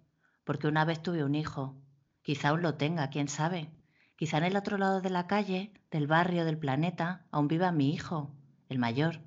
porque 0.44 0.68
una 0.68 0.86
vez 0.86 1.02
tuve 1.02 1.24
un 1.24 1.36
hijo. 1.36 1.76
Quizá 2.22 2.50
aún 2.50 2.62
lo 2.62 2.76
tenga, 2.76 3.10
quién 3.10 3.28
sabe. 3.28 3.72
Quizá 4.16 4.38
en 4.38 4.46
el 4.46 4.58
otro 4.58 4.78
lado 4.78 5.02
de 5.02 5.10
la 5.10 5.28
calle, 5.28 5.74
del 5.92 6.08
barrio, 6.08 6.46
del 6.46 6.58
planeta, 6.58 7.26
aún 7.32 7.48
viva 7.48 7.72
mi 7.72 7.94
hijo, 7.94 8.36
el 8.68 8.80
mayor. 8.80 9.22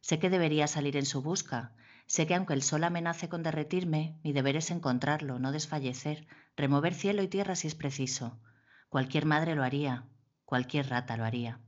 Sé 0.00 0.18
que 0.18 0.30
debería 0.30 0.66
salir 0.66 0.96
en 0.96 1.06
su 1.06 1.22
busca. 1.22 1.72
Sé 2.06 2.26
que 2.26 2.34
aunque 2.34 2.54
el 2.54 2.62
sol 2.62 2.84
amenace 2.84 3.28
con 3.28 3.42
derretirme, 3.42 4.18
mi 4.22 4.32
deber 4.32 4.56
es 4.56 4.70
encontrarlo, 4.70 5.38
no 5.38 5.52
desfallecer, 5.52 6.26
remover 6.56 6.94
cielo 6.94 7.22
y 7.22 7.28
tierra 7.28 7.54
si 7.54 7.68
es 7.68 7.74
preciso. 7.74 8.40
Cualquier 8.88 9.26
madre 9.26 9.54
lo 9.54 9.62
haría, 9.62 10.04
cualquier 10.44 10.88
rata 10.88 11.16
lo 11.16 11.24
haría. 11.24 11.60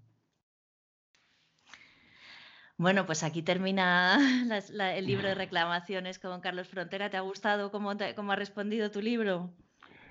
Bueno, 2.76 3.06
pues 3.06 3.22
aquí 3.22 3.42
termina 3.42 4.18
el 4.96 5.06
libro 5.06 5.28
de 5.28 5.34
reclamaciones 5.34 6.18
con 6.18 6.40
Carlos 6.40 6.68
Frontera. 6.68 7.10
¿Te 7.10 7.16
ha 7.16 7.20
gustado 7.20 7.70
cómo, 7.70 7.90
ha 7.90 8.36
respondido 8.36 8.90
tu 8.90 9.00
libro? 9.00 9.50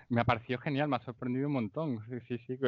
Me 0.10 0.22
ha 0.22 0.26
parecido 0.26 0.60
genial, 0.60 0.88
me 0.88 0.98
ha 0.98 1.00
sorprendido 1.00 1.48
un 1.48 1.54
montón. 1.54 2.00
Sí, 2.28 2.38
sí, 2.38 2.58
sí. 2.58 2.60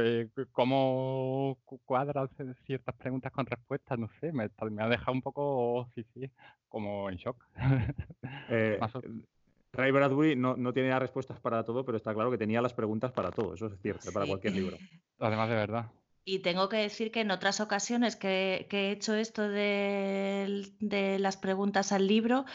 Cómo 0.52 1.58
cuadras 1.86 2.30
ciertas 2.66 2.96
preguntas 2.96 3.32
con 3.32 3.46
respuestas, 3.46 4.00
no 4.00 4.10
sé, 4.20 4.32
me, 4.32 4.46
ha 4.46 4.90
dejado 4.90 5.12
un 5.12 5.22
poco, 5.22 5.88
sí, 5.96 6.04
sí, 6.14 6.30
como 6.68 7.10
en 7.10 7.18
shock. 7.18 7.38
Eh, 8.48 8.80
Ray 9.72 9.92
Bradbury 9.92 10.36
no, 10.36 10.56
no 10.56 10.72
tiene 10.72 10.98
respuestas 11.00 11.40
para 11.40 11.64
todo, 11.64 11.84
pero 11.84 11.98
está 11.98 12.14
claro 12.14 12.32
que 12.32 12.38
tenía 12.38 12.62
las 12.62 12.74
preguntas 12.74 13.12
para 13.12 13.32
todo, 13.32 13.54
eso 13.54 13.68
es 13.68 13.80
cierto, 13.82 14.12
para 14.14 14.26
cualquier 14.26 14.54
libro. 14.54 14.78
Además, 15.20 15.50
de 15.50 15.56
verdad. 15.56 15.92
Y 16.28 16.40
tengo 16.40 16.70
que 16.70 16.78
decir 16.78 17.12
que 17.12 17.22
en 17.22 17.30
otras 17.30 17.60
ocasiones 17.60 18.16
que, 18.16 18.68
he 18.72 18.92
hecho 18.92 19.14
esto 19.14 19.48
de, 19.48 20.66
las 21.20 21.38
preguntas 21.38 21.92
al 21.92 22.08
libro, 22.08 22.46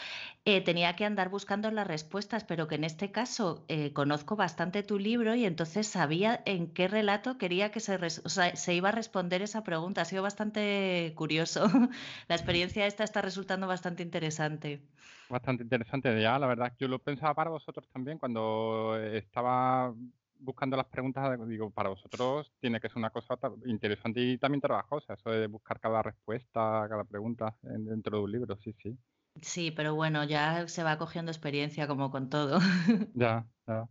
eh, 0.43 0.59
tenía 0.59 0.97
que 0.97 1.05
andar 1.05 1.29
buscando 1.29 1.71
las 1.71 1.87
respuestas, 1.87 2.43
pero 2.43 2.67
que 2.67 2.75
en 2.75 2.83
este 2.83 3.11
caso 3.11 3.63
eh, 3.69 3.93
conozco 3.93 4.35
bastante 4.35 4.83
tu 4.83 4.99
libro 4.99 5.35
y 5.35 5.45
entonces 5.45 5.87
sabía 5.87 6.41
en 6.45 6.73
qué 6.73 6.89
relato 6.89 7.37
quería 7.37 7.71
que 7.71 7.79
se, 7.79 7.97
se 8.09 8.73
iba 8.73 8.89
a 8.89 8.91
responder 8.91 9.41
esa 9.41 9.63
pregunta. 9.63 10.01
Ha 10.01 10.05
sido 10.05 10.23
bastante 10.23 11.13
curioso. 11.15 11.63
la 12.27 12.35
experiencia 12.35 12.85
esta 12.85 13.05
está 13.05 13.21
resultando 13.21 13.67
bastante 13.67 14.03
interesante. 14.03 14.81
Bastante 15.29 15.63
interesante, 15.63 16.21
ya, 16.21 16.37
la 16.37 16.47
verdad. 16.47 16.73
Yo 16.77 16.89
lo 16.89 16.99
pensaba 16.99 17.33
para 17.33 17.49
vosotros 17.49 17.87
también 17.93 18.17
cuando 18.17 18.97
estaba 18.97 19.93
buscando 20.41 20.75
las 20.75 20.87
preguntas, 20.87 21.39
digo, 21.47 21.69
para 21.69 21.89
vosotros 21.89 22.51
tiene 22.59 22.79
que 22.79 22.89
ser 22.89 22.97
una 22.97 23.09
cosa 23.09 23.37
interesante 23.65 24.19
y 24.21 24.37
también 24.37 24.61
trabajosa, 24.61 25.13
eso 25.13 25.29
de 25.29 25.47
buscar 25.47 25.79
cada 25.79 26.01
respuesta, 26.01 26.85
cada 26.89 27.03
pregunta 27.03 27.55
dentro 27.61 28.17
de 28.17 28.23
un 28.23 28.31
libro, 28.31 28.57
sí, 28.57 28.73
sí. 28.81 28.97
Sí, 29.41 29.71
pero 29.71 29.95
bueno, 29.95 30.23
ya 30.25 30.67
se 30.67 30.83
va 30.83 30.97
cogiendo 30.97 31.31
experiencia 31.31 31.87
como 31.87 32.11
con 32.11 32.29
todo. 32.29 32.59
Ya, 33.13 33.45
ya. 33.67 33.87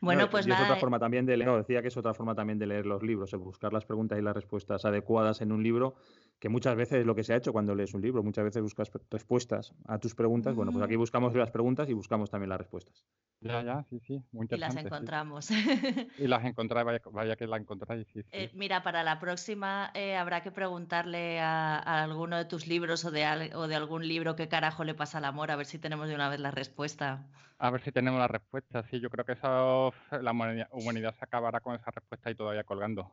Bueno, 0.00 0.28
pues 0.30 0.46
nada. 0.46 0.62
Es 0.62 0.70
otra 0.70 0.80
forma 0.80 0.98
también 0.98 1.26
de 1.26 1.36
leer, 1.36 1.48
no, 1.48 1.58
decía 1.58 1.82
que 1.82 1.88
es 1.88 1.96
otra 1.96 2.14
forma 2.14 2.34
también 2.34 2.58
de 2.58 2.66
leer 2.66 2.86
los 2.86 3.02
libros, 3.02 3.32
el 3.32 3.38
buscar 3.38 3.72
las 3.72 3.84
preguntas 3.84 4.18
y 4.18 4.22
las 4.22 4.34
respuestas 4.34 4.84
adecuadas 4.84 5.40
en 5.40 5.52
un 5.52 5.62
libro, 5.62 5.94
que 6.42 6.48
muchas 6.48 6.74
veces 6.74 6.98
es 6.98 7.06
lo 7.06 7.14
que 7.14 7.22
se 7.22 7.32
ha 7.32 7.36
hecho 7.36 7.52
cuando 7.52 7.72
lees 7.72 7.94
un 7.94 8.02
libro, 8.02 8.20
muchas 8.20 8.42
veces 8.42 8.60
buscas 8.60 8.90
respuestas 9.08 9.72
a 9.86 10.00
tus 10.00 10.16
preguntas. 10.16 10.56
Bueno, 10.56 10.72
pues 10.72 10.84
aquí 10.84 10.96
mm. 10.96 10.98
buscamos 10.98 11.32
las 11.36 11.52
preguntas 11.52 11.88
y 11.88 11.92
buscamos 11.92 12.30
también 12.30 12.48
las 12.48 12.58
respuestas. 12.58 13.06
Ya, 13.38 13.62
ya, 13.62 13.84
sí, 13.88 14.00
sí, 14.00 14.20
muy 14.32 14.46
interesante. 14.46 14.80
Y 14.80 14.82
las 14.82 14.92
encontramos. 14.92 15.50
Y 16.18 16.26
las 16.26 16.44
encontráis, 16.44 17.00
vaya, 17.12 17.36
que 17.36 17.46
las 17.46 17.60
encontráis. 17.60 18.08
Sí, 18.12 18.24
eh, 18.32 18.50
mira, 18.54 18.82
para 18.82 19.04
la 19.04 19.20
próxima 19.20 19.92
eh, 19.94 20.16
habrá 20.16 20.42
que 20.42 20.50
preguntarle 20.50 21.38
a, 21.38 21.78
alguno 22.02 22.36
de 22.36 22.44
tus 22.44 22.66
libros 22.66 23.04
o 23.04 23.12
de, 23.12 23.52
o 23.54 23.68
de 23.68 23.76
algún 23.76 24.08
libro 24.08 24.34
qué 24.34 24.48
carajo 24.48 24.82
le 24.82 24.94
pasa 24.94 25.18
al 25.18 25.26
amor, 25.26 25.52
a 25.52 25.56
ver 25.56 25.66
si 25.66 25.78
tenemos 25.78 26.08
de 26.08 26.16
una 26.16 26.28
vez 26.28 26.40
la 26.40 26.50
respuesta. 26.50 27.24
A 27.58 27.70
ver 27.70 27.82
si 27.82 27.92
tenemos 27.92 28.18
la 28.18 28.26
respuesta, 28.26 28.82
sí, 28.90 28.98
yo 28.98 29.10
creo 29.10 29.24
que 29.24 29.34
eso, 29.34 29.94
la 30.10 30.32
humanidad 30.72 31.14
se 31.14 31.24
acabará 31.24 31.60
con 31.60 31.76
esa 31.76 31.92
respuesta 31.92 32.32
y 32.32 32.34
todavía 32.34 32.64
colgando. 32.64 33.12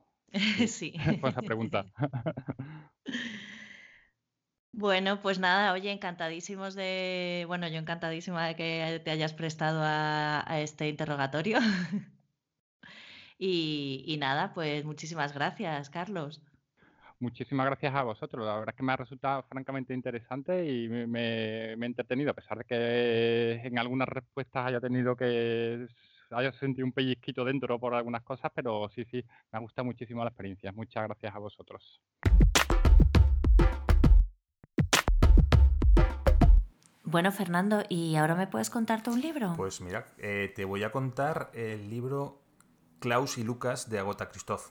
Sí. 0.68 0.94
Pregunta. 1.46 1.86
Bueno, 4.72 5.20
pues 5.22 5.40
nada, 5.40 5.74
oye, 5.74 5.92
encantadísimos 5.92 6.76
de, 6.76 7.44
bueno, 7.48 7.68
yo 7.68 7.80
encantadísima 7.80 8.48
de 8.48 8.56
que 8.56 9.02
te 9.04 9.10
hayas 9.12 9.34
prestado 9.34 9.82
a, 9.84 10.46
este 10.62 10.88
interrogatorio. 10.88 11.58
y, 13.40 14.16
nada, 14.20 14.54
pues 14.54 14.86
muchísimas 14.86 15.34
gracias, 15.34 15.90
Carlos. 15.90 16.42
Muchísimas 17.20 17.66
gracias 17.66 17.96
a 17.96 18.04
vosotros. 18.04 18.46
La 18.46 18.54
verdad 18.54 18.70
es 18.70 18.78
que 18.78 18.84
me 18.84 18.94
ha 18.94 18.98
resultado 18.98 19.44
francamente 19.50 19.94
interesante 19.94 20.72
y 20.72 20.88
me, 20.88 21.08
me, 21.08 21.74
he 21.74 21.86
entretenido, 21.86 22.32
a 22.32 22.36
pesar 22.36 22.60
de 22.60 22.66
que 22.66 23.68
en 23.68 23.80
algunas 23.80 24.08
respuestas 24.08 24.68
haya 24.68 24.80
tenido 24.80 25.18
que 25.18 25.88
haya 26.32 26.52
sentido 26.54 26.86
un 26.86 26.92
pellizquito 26.92 27.44
dentro 27.44 27.80
por 27.80 27.94
algunas 27.94 28.24
cosas, 28.24 28.52
pero 28.54 28.90
sí, 28.90 29.06
sí, 29.06 29.24
me 29.52 29.58
ha 29.58 29.60
gustado 29.60 29.86
muchísimo 29.86 30.24
la 30.24 30.30
experiencia. 30.30 30.72
Muchas 30.72 31.04
gracias 31.06 31.36
a 31.36 31.40
vosotros. 31.40 32.02
Bueno, 37.04 37.32
Fernando, 37.32 37.82
¿y 37.90 38.18
ahora 38.18 38.36
me 38.36 38.46
puedes 38.46 38.70
contarte 38.70 39.10
un 39.10 39.20
libro? 39.20 39.56
Pues 39.58 39.82
mira, 39.82 40.06
eh, 40.20 40.54
te 40.56 40.64
voy 40.64 40.84
a 40.84 40.92
contar 40.92 41.50
el 41.54 41.90
libro 41.90 42.40
Klaus 43.00 43.40
y 43.40 43.44
Lucas 43.44 43.90
de 43.90 43.98
Agota 43.98 44.30
Christoph. 44.30 44.70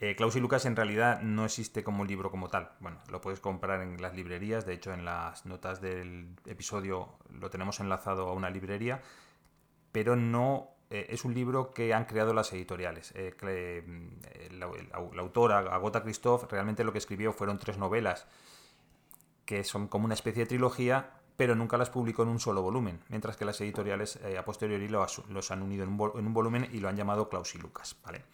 Eh, 0.00 0.14
Klaus 0.16 0.34
y 0.36 0.40
Lucas 0.40 0.64
en 0.64 0.76
realidad 0.76 1.20
no 1.20 1.44
existe 1.44 1.84
como 1.84 2.06
libro 2.06 2.30
como 2.30 2.48
tal. 2.48 2.70
Bueno, 2.80 2.98
lo 3.10 3.20
puedes 3.20 3.40
comprar 3.40 3.82
en 3.82 4.00
las 4.00 4.14
librerías. 4.14 4.64
De 4.64 4.72
hecho, 4.72 4.94
en 4.94 5.04
las 5.04 5.44
notas 5.44 5.82
del 5.82 6.36
episodio 6.46 7.18
lo 7.30 7.50
tenemos 7.50 7.80
enlazado 7.80 8.28
a 8.28 8.32
una 8.32 8.48
librería. 8.48 9.02
Pero 9.92 10.16
no 10.16 10.77
eh, 10.90 11.06
es 11.10 11.24
un 11.24 11.34
libro 11.34 11.72
que 11.72 11.92
han 11.92 12.06
creado 12.06 12.32
las 12.32 12.52
editoriales. 12.52 13.12
Eh, 13.14 13.82
mm, 13.86 14.58
la, 14.58 14.96
autora, 15.20 15.58
Agota 15.58 16.02
Christoph, 16.02 16.50
realmente 16.50 16.84
lo 16.84 16.92
que 16.92 16.98
escribió 16.98 17.32
fueron 17.32 17.58
tres 17.58 17.78
novelas 17.78 18.26
que 19.44 19.64
son 19.64 19.88
como 19.88 20.04
una 20.04 20.14
especie 20.14 20.42
de 20.42 20.46
trilogía, 20.46 21.10
pero 21.36 21.54
nunca 21.54 21.78
las 21.78 21.88
publicó 21.88 22.22
en 22.22 22.28
un 22.28 22.38
solo 22.38 22.60
volumen, 22.60 23.00
mientras 23.08 23.38
que 23.38 23.46
las 23.46 23.58
editoriales 23.62 24.16
eh, 24.16 24.36
a 24.36 24.44
posteriori 24.44 24.88
los 24.88 25.50
han 25.50 25.62
unido 25.62 25.84
en 25.84 25.90
un, 25.90 26.34
volumen 26.34 26.68
y 26.70 26.80
lo 26.80 26.88
han 26.88 26.96
llamado 26.96 27.30
Klaus 27.30 27.54
y 27.54 27.58
Lucas. 27.58 27.96
¿vale? 28.04 28.24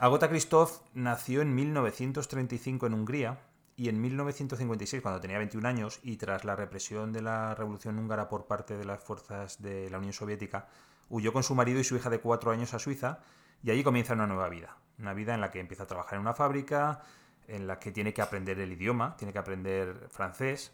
Agota 0.00 0.28
Christoph 0.28 0.80
nació 0.94 1.42
en 1.42 1.54
1935 1.54 2.86
en 2.86 2.94
Hungría 2.94 3.38
y 3.76 3.88
en 3.88 4.00
1956, 4.00 5.00
cuando 5.00 5.20
tenía 5.20 5.38
21 5.38 5.68
años, 5.68 6.00
y 6.02 6.16
tras 6.16 6.44
la 6.44 6.56
represión 6.56 7.12
de 7.12 7.22
la 7.22 7.54
Revolución 7.54 7.98
húngara 7.98 8.28
por 8.28 8.46
parte 8.46 8.76
de 8.76 8.84
las 8.84 9.04
fuerzas 9.04 9.62
de 9.62 9.90
la 9.90 9.98
Unión 9.98 10.14
Soviética, 10.14 10.66
huyó 11.08 11.32
con 11.32 11.42
su 11.42 11.54
marido 11.54 11.80
y 11.80 11.84
su 11.84 11.96
hija 11.96 12.10
de 12.10 12.20
4 12.20 12.50
años 12.50 12.74
a 12.74 12.78
Suiza 12.78 13.20
y 13.62 13.70
allí 13.70 13.82
comienza 13.82 14.14
una 14.14 14.26
nueva 14.26 14.48
vida. 14.48 14.76
Una 14.98 15.14
vida 15.14 15.34
en 15.34 15.40
la 15.40 15.50
que 15.50 15.60
empieza 15.60 15.84
a 15.84 15.86
trabajar 15.86 16.14
en 16.14 16.20
una 16.20 16.34
fábrica, 16.34 17.02
en 17.48 17.66
la 17.66 17.78
que 17.78 17.92
tiene 17.92 18.12
que 18.12 18.22
aprender 18.22 18.58
el 18.58 18.72
idioma, 18.72 19.16
tiene 19.16 19.32
que 19.32 19.38
aprender 19.38 20.08
francés 20.10 20.72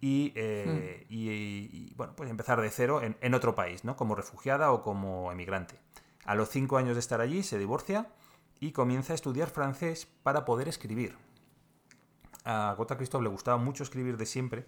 y, 0.00 0.32
eh, 0.34 1.06
hmm. 1.10 1.96
bueno, 1.96 2.14
pues 2.16 2.30
empezar 2.30 2.60
de 2.60 2.70
cero 2.70 3.02
en, 3.02 3.34
otro 3.34 3.54
país, 3.54 3.84
¿no? 3.84 3.96
Como 3.96 4.14
refugiada 4.14 4.72
o 4.72 4.82
como 4.82 5.30
emigrante. 5.30 5.78
A 6.24 6.34
los 6.34 6.48
cinco 6.48 6.78
años 6.78 6.94
de 6.94 7.00
estar 7.00 7.20
allí 7.20 7.42
se 7.42 7.58
divorcia 7.58 8.08
y 8.60 8.72
comienza 8.72 9.12
a 9.12 9.16
estudiar 9.16 9.50
francés 9.50 10.06
para 10.22 10.44
poder 10.44 10.68
escribir. 10.68 11.16
A 12.44 12.74
Gota 12.76 12.96
Christoph 12.96 13.22
le 13.22 13.28
gustaba 13.28 13.58
mucho 13.58 13.82
escribir 13.82 14.16
de 14.16 14.26
siempre, 14.26 14.66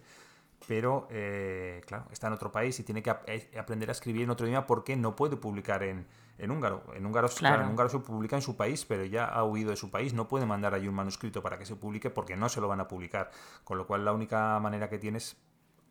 pero 0.67 1.07
eh, 1.11 1.81
claro, 1.85 2.05
está 2.11 2.27
en 2.27 2.33
otro 2.33 2.51
país 2.51 2.79
y 2.79 2.83
tiene 2.83 3.03
que 3.03 3.13
eh, 3.27 3.51
aprender 3.59 3.89
a 3.89 3.91
escribir 3.91 4.23
en 4.23 4.29
otro 4.29 4.47
idioma 4.47 4.65
porque 4.65 4.95
no 4.95 5.15
puede 5.15 5.37
publicar 5.37 5.83
en, 5.83 6.07
húngaro. 6.39 6.83
En 6.93 7.05
húngaro, 7.05 7.29
en 7.41 7.69
húngaro 7.69 7.89
se 7.89 7.99
publica 7.99 8.35
en 8.35 8.41
su 8.41 8.55
país, 8.55 8.85
pero 8.85 9.05
ya 9.05 9.25
ha 9.25 9.43
huido 9.43 9.71
de 9.71 9.75
su 9.75 9.91
país, 9.91 10.13
no 10.13 10.27
puede 10.27 10.45
mandar 10.45 10.73
allí 10.73 10.87
un 10.87 10.95
manuscrito 10.95 11.41
para 11.41 11.57
que 11.57 11.65
se 11.65 11.75
publique 11.75 12.09
porque 12.09 12.35
no 12.35 12.49
se 12.49 12.61
lo 12.61 12.67
van 12.67 12.79
a 12.79 12.87
publicar. 12.87 13.31
Con 13.63 13.77
lo 13.77 13.87
cual 13.87 14.05
la 14.05 14.13
única 14.13 14.59
manera 14.59 14.89
que 14.89 14.99
tienes 14.99 15.37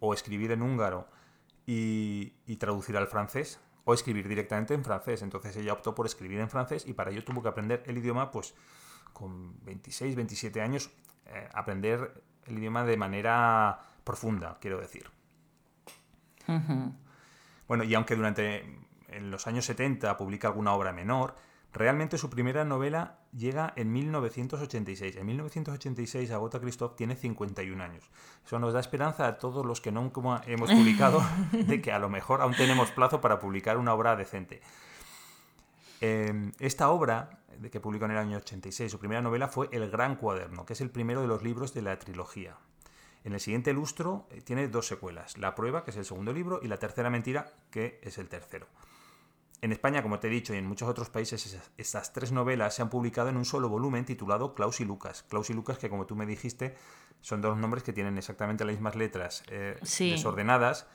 o 0.00 0.14
escribir 0.14 0.50
en 0.52 0.62
húngaro 0.62 1.06
y, 1.66 2.34
y 2.46 2.56
traducir 2.56 2.96
al 2.96 3.06
francés, 3.06 3.60
o 3.84 3.94
escribir 3.94 4.28
directamente 4.28 4.74
en 4.74 4.84
francés. 4.84 5.22
Entonces 5.22 5.56
ella 5.56 5.72
optó 5.72 5.94
por 5.94 6.06
escribir 6.06 6.40
en 6.40 6.48
francés 6.48 6.86
y 6.86 6.92
para 6.92 7.10
ello 7.10 7.24
tuvo 7.24 7.42
que 7.42 7.48
aprender 7.48 7.82
el 7.86 7.98
idioma, 7.98 8.30
pues 8.30 8.54
con 9.12 9.62
26, 9.64 10.14
27 10.16 10.60
años, 10.60 10.90
eh, 11.26 11.48
aprender 11.52 12.22
el 12.46 12.58
idioma 12.58 12.84
de 12.84 12.96
manera 12.96 13.80
profunda, 14.04 14.58
quiero 14.60 14.80
decir. 14.80 15.10
Bueno, 17.68 17.84
y 17.84 17.94
aunque 17.94 18.16
durante 18.16 18.78
en 19.08 19.30
los 19.30 19.46
años 19.46 19.64
70 19.66 20.16
publica 20.16 20.48
alguna 20.48 20.72
obra 20.72 20.92
menor, 20.92 21.36
Realmente 21.72 22.18
su 22.18 22.28
primera 22.28 22.66
novela 22.66 23.18
llega 23.34 23.72
en 23.76 23.92
1986. 23.92 25.16
En 25.16 25.26
1986 25.26 26.30
Agota 26.30 26.60
Christoph 26.60 26.96
tiene 26.96 27.16
51 27.16 27.82
años. 27.82 28.10
Eso 28.44 28.58
nos 28.58 28.74
da 28.74 28.80
esperanza 28.80 29.26
a 29.26 29.38
todos 29.38 29.64
los 29.64 29.80
que 29.80 29.90
no 29.90 30.12
hemos 30.46 30.70
publicado 30.70 31.22
de 31.52 31.80
que 31.80 31.92
a 31.92 31.98
lo 31.98 32.10
mejor 32.10 32.42
aún 32.42 32.54
tenemos 32.54 32.90
plazo 32.90 33.22
para 33.22 33.38
publicar 33.38 33.78
una 33.78 33.94
obra 33.94 34.16
decente. 34.16 34.60
Em, 36.02 36.52
esta 36.58 36.90
obra, 36.90 37.38
que 37.70 37.80
publicó 37.80 38.04
en 38.04 38.10
el 38.10 38.18
año 38.18 38.36
86, 38.36 38.92
su 38.92 38.98
primera 38.98 39.22
novela 39.22 39.48
fue 39.48 39.70
El 39.72 39.90
Gran 39.90 40.16
Cuaderno, 40.16 40.66
que 40.66 40.74
es 40.74 40.80
el 40.82 40.90
primero 40.90 41.22
de 41.22 41.28
los 41.28 41.42
libros 41.42 41.72
de 41.72 41.82
la 41.82 41.98
trilogía. 41.98 42.56
En 43.24 43.32
el 43.34 43.40
siguiente 43.40 43.72
lustro 43.72 44.26
eh, 44.30 44.40
tiene 44.40 44.68
dos 44.68 44.86
secuelas, 44.86 45.38
La 45.38 45.54
Prueba, 45.54 45.84
que 45.84 45.90
es 45.90 45.96
el 45.96 46.04
segundo 46.04 46.32
libro, 46.32 46.60
y 46.62 46.68
La 46.68 46.78
Tercera 46.78 47.10
Mentira, 47.10 47.52
que 47.70 48.00
es 48.02 48.18
el 48.18 48.28
tercero. 48.28 48.66
En 49.60 49.70
España, 49.70 50.02
como 50.02 50.18
te 50.18 50.26
he 50.26 50.30
dicho, 50.30 50.52
y 50.54 50.56
en 50.58 50.66
muchos 50.66 50.88
otros 50.88 51.08
países, 51.08 51.56
estas 51.78 52.12
tres 52.12 52.32
novelas 52.32 52.74
se 52.74 52.82
han 52.82 52.90
publicado 52.90 53.28
en 53.28 53.36
un 53.36 53.44
solo 53.44 53.68
volumen 53.68 54.04
titulado 54.04 54.54
Klaus 54.54 54.80
y 54.80 54.84
Lucas. 54.84 55.22
Klaus 55.22 55.50
y 55.50 55.54
Lucas, 55.54 55.78
que 55.78 55.88
como 55.88 56.04
tú 56.04 56.16
me 56.16 56.26
dijiste, 56.26 56.74
son 57.20 57.40
dos 57.40 57.56
nombres 57.56 57.84
que 57.84 57.92
tienen 57.92 58.18
exactamente 58.18 58.64
las 58.64 58.74
mismas 58.74 58.96
letras 58.96 59.44
eh, 59.46 59.78
desordenadas, 59.80 60.88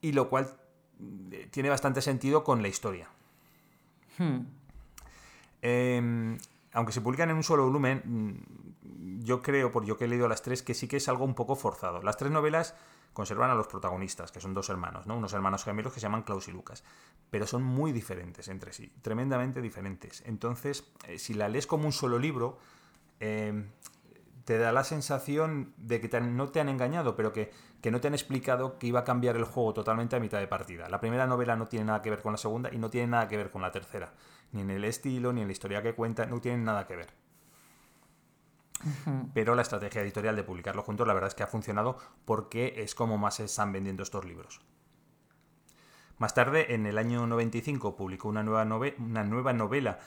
y 0.00 0.10
lo 0.10 0.28
cual 0.28 0.50
eh, 1.30 1.48
tiene 1.52 1.70
bastante 1.70 2.02
sentido 2.02 2.42
con 2.42 2.60
la 2.60 2.66
historia. 2.66 3.08
Hmm. 4.18 4.40
Em, 5.62 6.38
aunque 6.72 6.92
se 6.92 7.00
publican 7.00 7.30
en 7.30 7.36
un 7.36 7.44
solo 7.44 7.64
volumen, 7.64 8.02
mm, 8.04 8.79
yo 9.22 9.42
creo, 9.42 9.70
por 9.72 9.84
yo 9.84 9.96
que 9.96 10.04
he 10.04 10.08
leído 10.08 10.28
las 10.28 10.42
tres, 10.42 10.62
que 10.62 10.74
sí 10.74 10.88
que 10.88 10.96
es 10.96 11.08
algo 11.08 11.24
un 11.24 11.34
poco 11.34 11.56
forzado. 11.56 12.02
Las 12.02 12.16
tres 12.16 12.30
novelas 12.30 12.74
conservan 13.12 13.50
a 13.50 13.54
los 13.54 13.66
protagonistas, 13.66 14.30
que 14.32 14.40
son 14.40 14.54
dos 14.54 14.68
hermanos, 14.70 15.06
¿no? 15.06 15.16
Unos 15.16 15.32
hermanos 15.32 15.64
gemelos 15.64 15.92
que 15.92 16.00
se 16.00 16.04
llaman 16.04 16.22
Klaus 16.22 16.48
y 16.48 16.52
Lucas. 16.52 16.84
Pero 17.30 17.46
son 17.46 17.62
muy 17.62 17.92
diferentes 17.92 18.48
entre 18.48 18.72
sí, 18.72 18.92
tremendamente 19.02 19.60
diferentes. 19.60 20.22
Entonces, 20.26 20.84
eh, 21.06 21.18
si 21.18 21.34
la 21.34 21.48
lees 21.48 21.66
como 21.66 21.86
un 21.86 21.92
solo 21.92 22.18
libro, 22.18 22.58
em, 23.18 23.70
te 24.44 24.58
da 24.58 24.72
la 24.72 24.84
sensación 24.84 25.74
de 25.76 26.00
que 26.00 26.20
no 26.20 26.48
te 26.48 26.60
han 26.60 26.68
engañado, 26.68 27.14
pero 27.14 27.32
que, 27.32 27.52
que, 27.82 27.90
no 27.90 28.00
te 28.00 28.08
han 28.08 28.14
explicado 28.14 28.78
que 28.78 28.86
iba 28.86 29.00
a 29.00 29.04
cambiar 29.04 29.36
el 29.36 29.44
juego 29.44 29.74
totalmente 29.74 30.16
a 30.16 30.20
mitad 30.20 30.38
de 30.38 30.48
partida. 30.48 30.88
La 30.88 31.00
primera 31.00 31.26
novela 31.26 31.56
no 31.56 31.66
tiene 31.66 31.86
nada 31.86 32.02
que 32.02 32.10
ver 32.10 32.22
con 32.22 32.32
la 32.32 32.38
segunda 32.38 32.72
y 32.72 32.78
no 32.78 32.90
tiene 32.90 33.08
nada 33.08 33.28
que 33.28 33.36
ver 33.36 33.50
con 33.50 33.62
la 33.62 33.70
tercera. 33.70 34.12
Ni 34.52 34.62
en 34.62 34.70
el 34.70 34.84
estilo, 34.84 35.32
ni 35.32 35.42
en 35.42 35.48
la 35.48 35.52
historia 35.52 35.82
que 35.82 35.94
cuenta, 35.94 36.26
no 36.26 36.40
tienen 36.40 36.64
nada 36.64 36.86
que 36.86 36.96
ver. 36.96 37.19
Pero 39.34 39.54
la 39.54 39.62
estrategia 39.62 40.02
editorial 40.02 40.36
de 40.36 40.44
publicarlo 40.44 40.82
juntos, 40.82 41.06
la 41.06 41.14
verdad 41.14 41.28
es 41.28 41.34
que 41.34 41.42
ha 41.42 41.46
funcionado 41.46 41.98
porque 42.24 42.74
es 42.78 42.94
como 42.94 43.18
más 43.18 43.36
se 43.36 43.44
están 43.44 43.72
vendiendo 43.72 44.02
estos 44.02 44.24
libros. 44.24 44.60
Más 46.18 46.34
tarde, 46.34 46.74
en 46.74 46.86
el 46.86 46.98
año 46.98 47.26
95, 47.26 47.96
publicó 47.96 48.28
una 48.28 48.42
nueva, 48.42 48.64
una 48.98 49.24
nueva 49.24 49.52
novela 49.52 49.98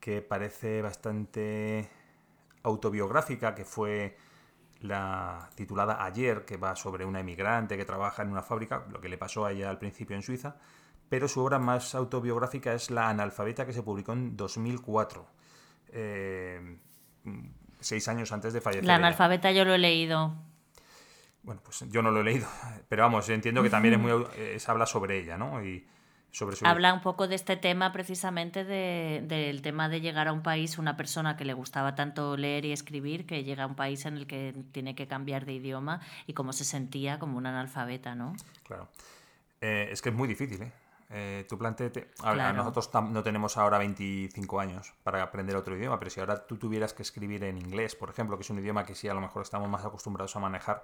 que 0.00 0.22
parece 0.22 0.80
bastante 0.82 1.90
autobiográfica, 2.62 3.54
que 3.54 3.64
fue 3.64 4.16
la 4.80 5.50
titulada 5.54 6.04
Ayer, 6.04 6.44
que 6.44 6.56
va 6.56 6.76
sobre 6.76 7.04
una 7.04 7.20
emigrante 7.20 7.76
que 7.76 7.84
trabaja 7.84 8.22
en 8.22 8.30
una 8.30 8.42
fábrica, 8.42 8.86
lo 8.90 9.00
que 9.00 9.08
le 9.08 9.18
pasó 9.18 9.44
a 9.44 9.52
ella 9.52 9.68
al 9.68 9.78
principio 9.78 10.16
en 10.16 10.22
Suiza, 10.22 10.56
pero 11.08 11.28
su 11.28 11.42
obra 11.42 11.58
más 11.58 11.94
autobiográfica 11.94 12.72
es 12.74 12.90
La 12.90 13.08
analfabeta, 13.08 13.66
que 13.66 13.72
se 13.72 13.82
publicó 13.82 14.12
en 14.12 14.36
2004 14.36 15.26
seis 17.80 18.08
años 18.08 18.32
antes 18.32 18.52
de 18.52 18.60
fallecer. 18.60 18.84
La 18.84 18.96
analfabeta 18.96 19.52
yo 19.52 19.64
lo 19.64 19.74
he 19.74 19.78
leído. 19.78 20.34
Bueno, 21.42 21.60
pues 21.64 21.84
yo 21.90 22.02
no 22.02 22.10
lo 22.10 22.20
he 22.20 22.24
leído, 22.24 22.46
pero 22.88 23.02
vamos, 23.02 23.28
entiendo 23.28 23.62
que 23.62 23.70
también 23.70 23.94
es 23.94 24.00
muy, 24.00 24.12
habla 24.66 24.86
sobre 24.86 25.18
ella, 25.18 25.38
¿no? 25.38 25.64
Y 25.64 25.86
sobre 26.30 26.56
Habla 26.62 26.92
un 26.92 27.00
poco 27.00 27.26
de 27.26 27.34
este 27.34 27.56
tema 27.56 27.92
precisamente 27.92 28.64
del 28.64 29.62
tema 29.62 29.88
de 29.88 30.00
llegar 30.00 30.28
a 30.28 30.32
un 30.32 30.42
país, 30.42 30.78
una 30.78 30.96
persona 30.96 31.36
que 31.36 31.44
le 31.44 31.54
gustaba 31.54 31.94
tanto 31.94 32.36
leer 32.36 32.66
y 32.66 32.72
escribir, 32.72 33.26
que 33.26 33.44
llega 33.44 33.64
a 33.64 33.66
un 33.66 33.74
país 33.74 34.04
en 34.04 34.16
el 34.18 34.26
que 34.26 34.54
tiene 34.72 34.94
que 34.94 35.06
cambiar 35.06 35.46
de 35.46 35.54
idioma 35.54 36.00
y 36.26 36.34
cómo 36.34 36.52
se 36.52 36.64
sentía 36.64 37.18
como 37.18 37.38
un 37.38 37.46
analfabeta, 37.46 38.14
¿no? 38.14 38.36
Claro. 38.64 38.88
Eh, 39.60 39.88
es 39.90 40.02
que 40.02 40.10
es 40.10 40.14
muy 40.14 40.28
difícil, 40.28 40.62
¿eh? 40.62 40.72
Eh, 41.10 41.46
tú 41.48 41.56
planteate, 41.56 42.10
nosotros 42.54 42.90
no 43.10 43.22
tenemos 43.22 43.56
ahora 43.56 43.78
25 43.78 44.60
años 44.60 44.92
para 45.02 45.22
aprender 45.22 45.56
otro 45.56 45.74
idioma, 45.74 45.98
pero 45.98 46.10
si 46.10 46.20
ahora 46.20 46.46
tú 46.46 46.58
tuvieras 46.58 46.92
que 46.92 47.02
escribir 47.02 47.44
en 47.44 47.56
inglés, 47.56 47.94
por 47.96 48.10
ejemplo, 48.10 48.36
que 48.36 48.42
es 48.42 48.50
un 48.50 48.58
idioma 48.58 48.84
que 48.84 48.94
sí 48.94 49.08
a 49.08 49.14
lo 49.14 49.20
mejor 49.20 49.42
estamos 49.42 49.70
más 49.70 49.84
acostumbrados 49.86 50.36
a 50.36 50.40
manejar, 50.40 50.82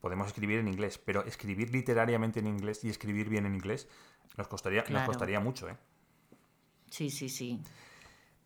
podemos 0.00 0.28
escribir 0.28 0.60
en 0.60 0.68
inglés, 0.68 0.98
pero 0.98 1.24
escribir 1.24 1.72
literariamente 1.72 2.38
en 2.38 2.46
inglés 2.46 2.84
y 2.84 2.90
escribir 2.90 3.28
bien 3.28 3.44
en 3.44 3.54
inglés 3.54 3.88
nos 4.36 4.46
costaría, 4.46 4.84
nos 4.88 5.02
costaría 5.02 5.40
mucho, 5.40 5.68
¿eh? 5.68 5.76
Sí, 6.88 7.10
sí, 7.10 7.28
sí. 7.28 7.60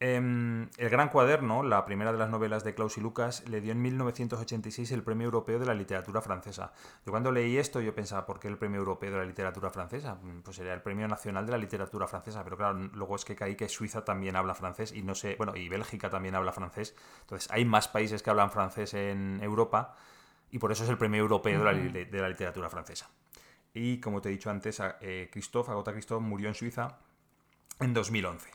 Em, 0.07 0.69
el 0.77 0.91
Gran 0.91 1.09
Cuaderno, 1.09 1.63
la 1.63 1.87
primera 1.87 2.13
de 2.13 2.19
las 2.19 2.29
novelas 2.29 2.63
de 2.63 2.75
Klaus 2.75 2.99
y 2.99 3.01
Lucas, 3.01 3.43
le 3.49 3.63
dio 3.63 3.73
en 3.73 3.81
1986 3.81 4.93
el 4.93 5.03
Premio 5.03 5.25
Europeo 5.25 5.59
de 5.59 5.65
la 5.65 5.73
Literatura 5.73 6.21
Francesa. 6.21 6.75
Yo 7.07 7.11
cuando 7.11 7.33
leí 7.33 7.57
esto 7.57 7.81
yo 7.81 7.95
pensaba, 7.95 8.27
¿por 8.27 8.39
qué 8.39 8.49
el 8.49 8.59
Premio 8.59 8.81
Europeo 8.81 9.13
de 9.13 9.17
la 9.17 9.25
Literatura 9.25 9.71
Francesa? 9.71 10.17
Mm, 10.17 10.43
pues 10.43 10.59
sería 10.59 10.75
el 10.75 10.83
Premio 10.83 11.09
Nacional 11.09 11.47
de 11.47 11.53
la 11.53 11.57
Literatura 11.57 12.07
Francesa, 12.07 12.45
pero 12.45 12.59
claro, 12.59 12.79
luego 12.93 13.17
es 13.17 13.25
que 13.25 13.35
caí 13.35 13.55
que 13.55 13.67
Suiza 13.71 14.05
también 14.05 14.37
habla 14.37 14.55
francés 14.55 14.93
y 14.93 15.01
no 15.01 15.15
sé, 15.15 15.37
bueno, 15.39 15.57
y 15.57 15.71
Bélgica 15.71 16.11
también 16.11 16.35
habla 16.35 16.53
francés. 16.53 16.95
Entonces 17.23 17.51
hay 17.51 17.65
más 17.65 17.89
países 17.89 18.23
que 18.23 18.29
hablan 18.29 18.51
francés 18.51 18.93
en 18.93 19.41
Europa 19.43 19.97
y 20.51 20.59
por 20.59 20.71
eso 20.71 20.85
es 20.85 20.91
el 20.91 20.99
Premio 20.99 21.23
Europeo 21.23 21.61
de, 21.61 22.21
la, 22.21 22.29
Literatura 22.29 22.69
Francesa. 22.69 23.09
Y 23.73 24.01
como 24.01 24.21
te 24.21 24.29
he 24.29 24.33
dicho 24.33 24.51
antes, 24.51 24.83
eh, 25.01 25.31
Christophe, 25.33 25.71
Agota 25.71 25.93
Christophe 25.93 26.23
murió 26.23 26.49
en 26.49 26.55
Suiza 26.55 26.99
en 27.81 27.95
2011. 27.95 28.51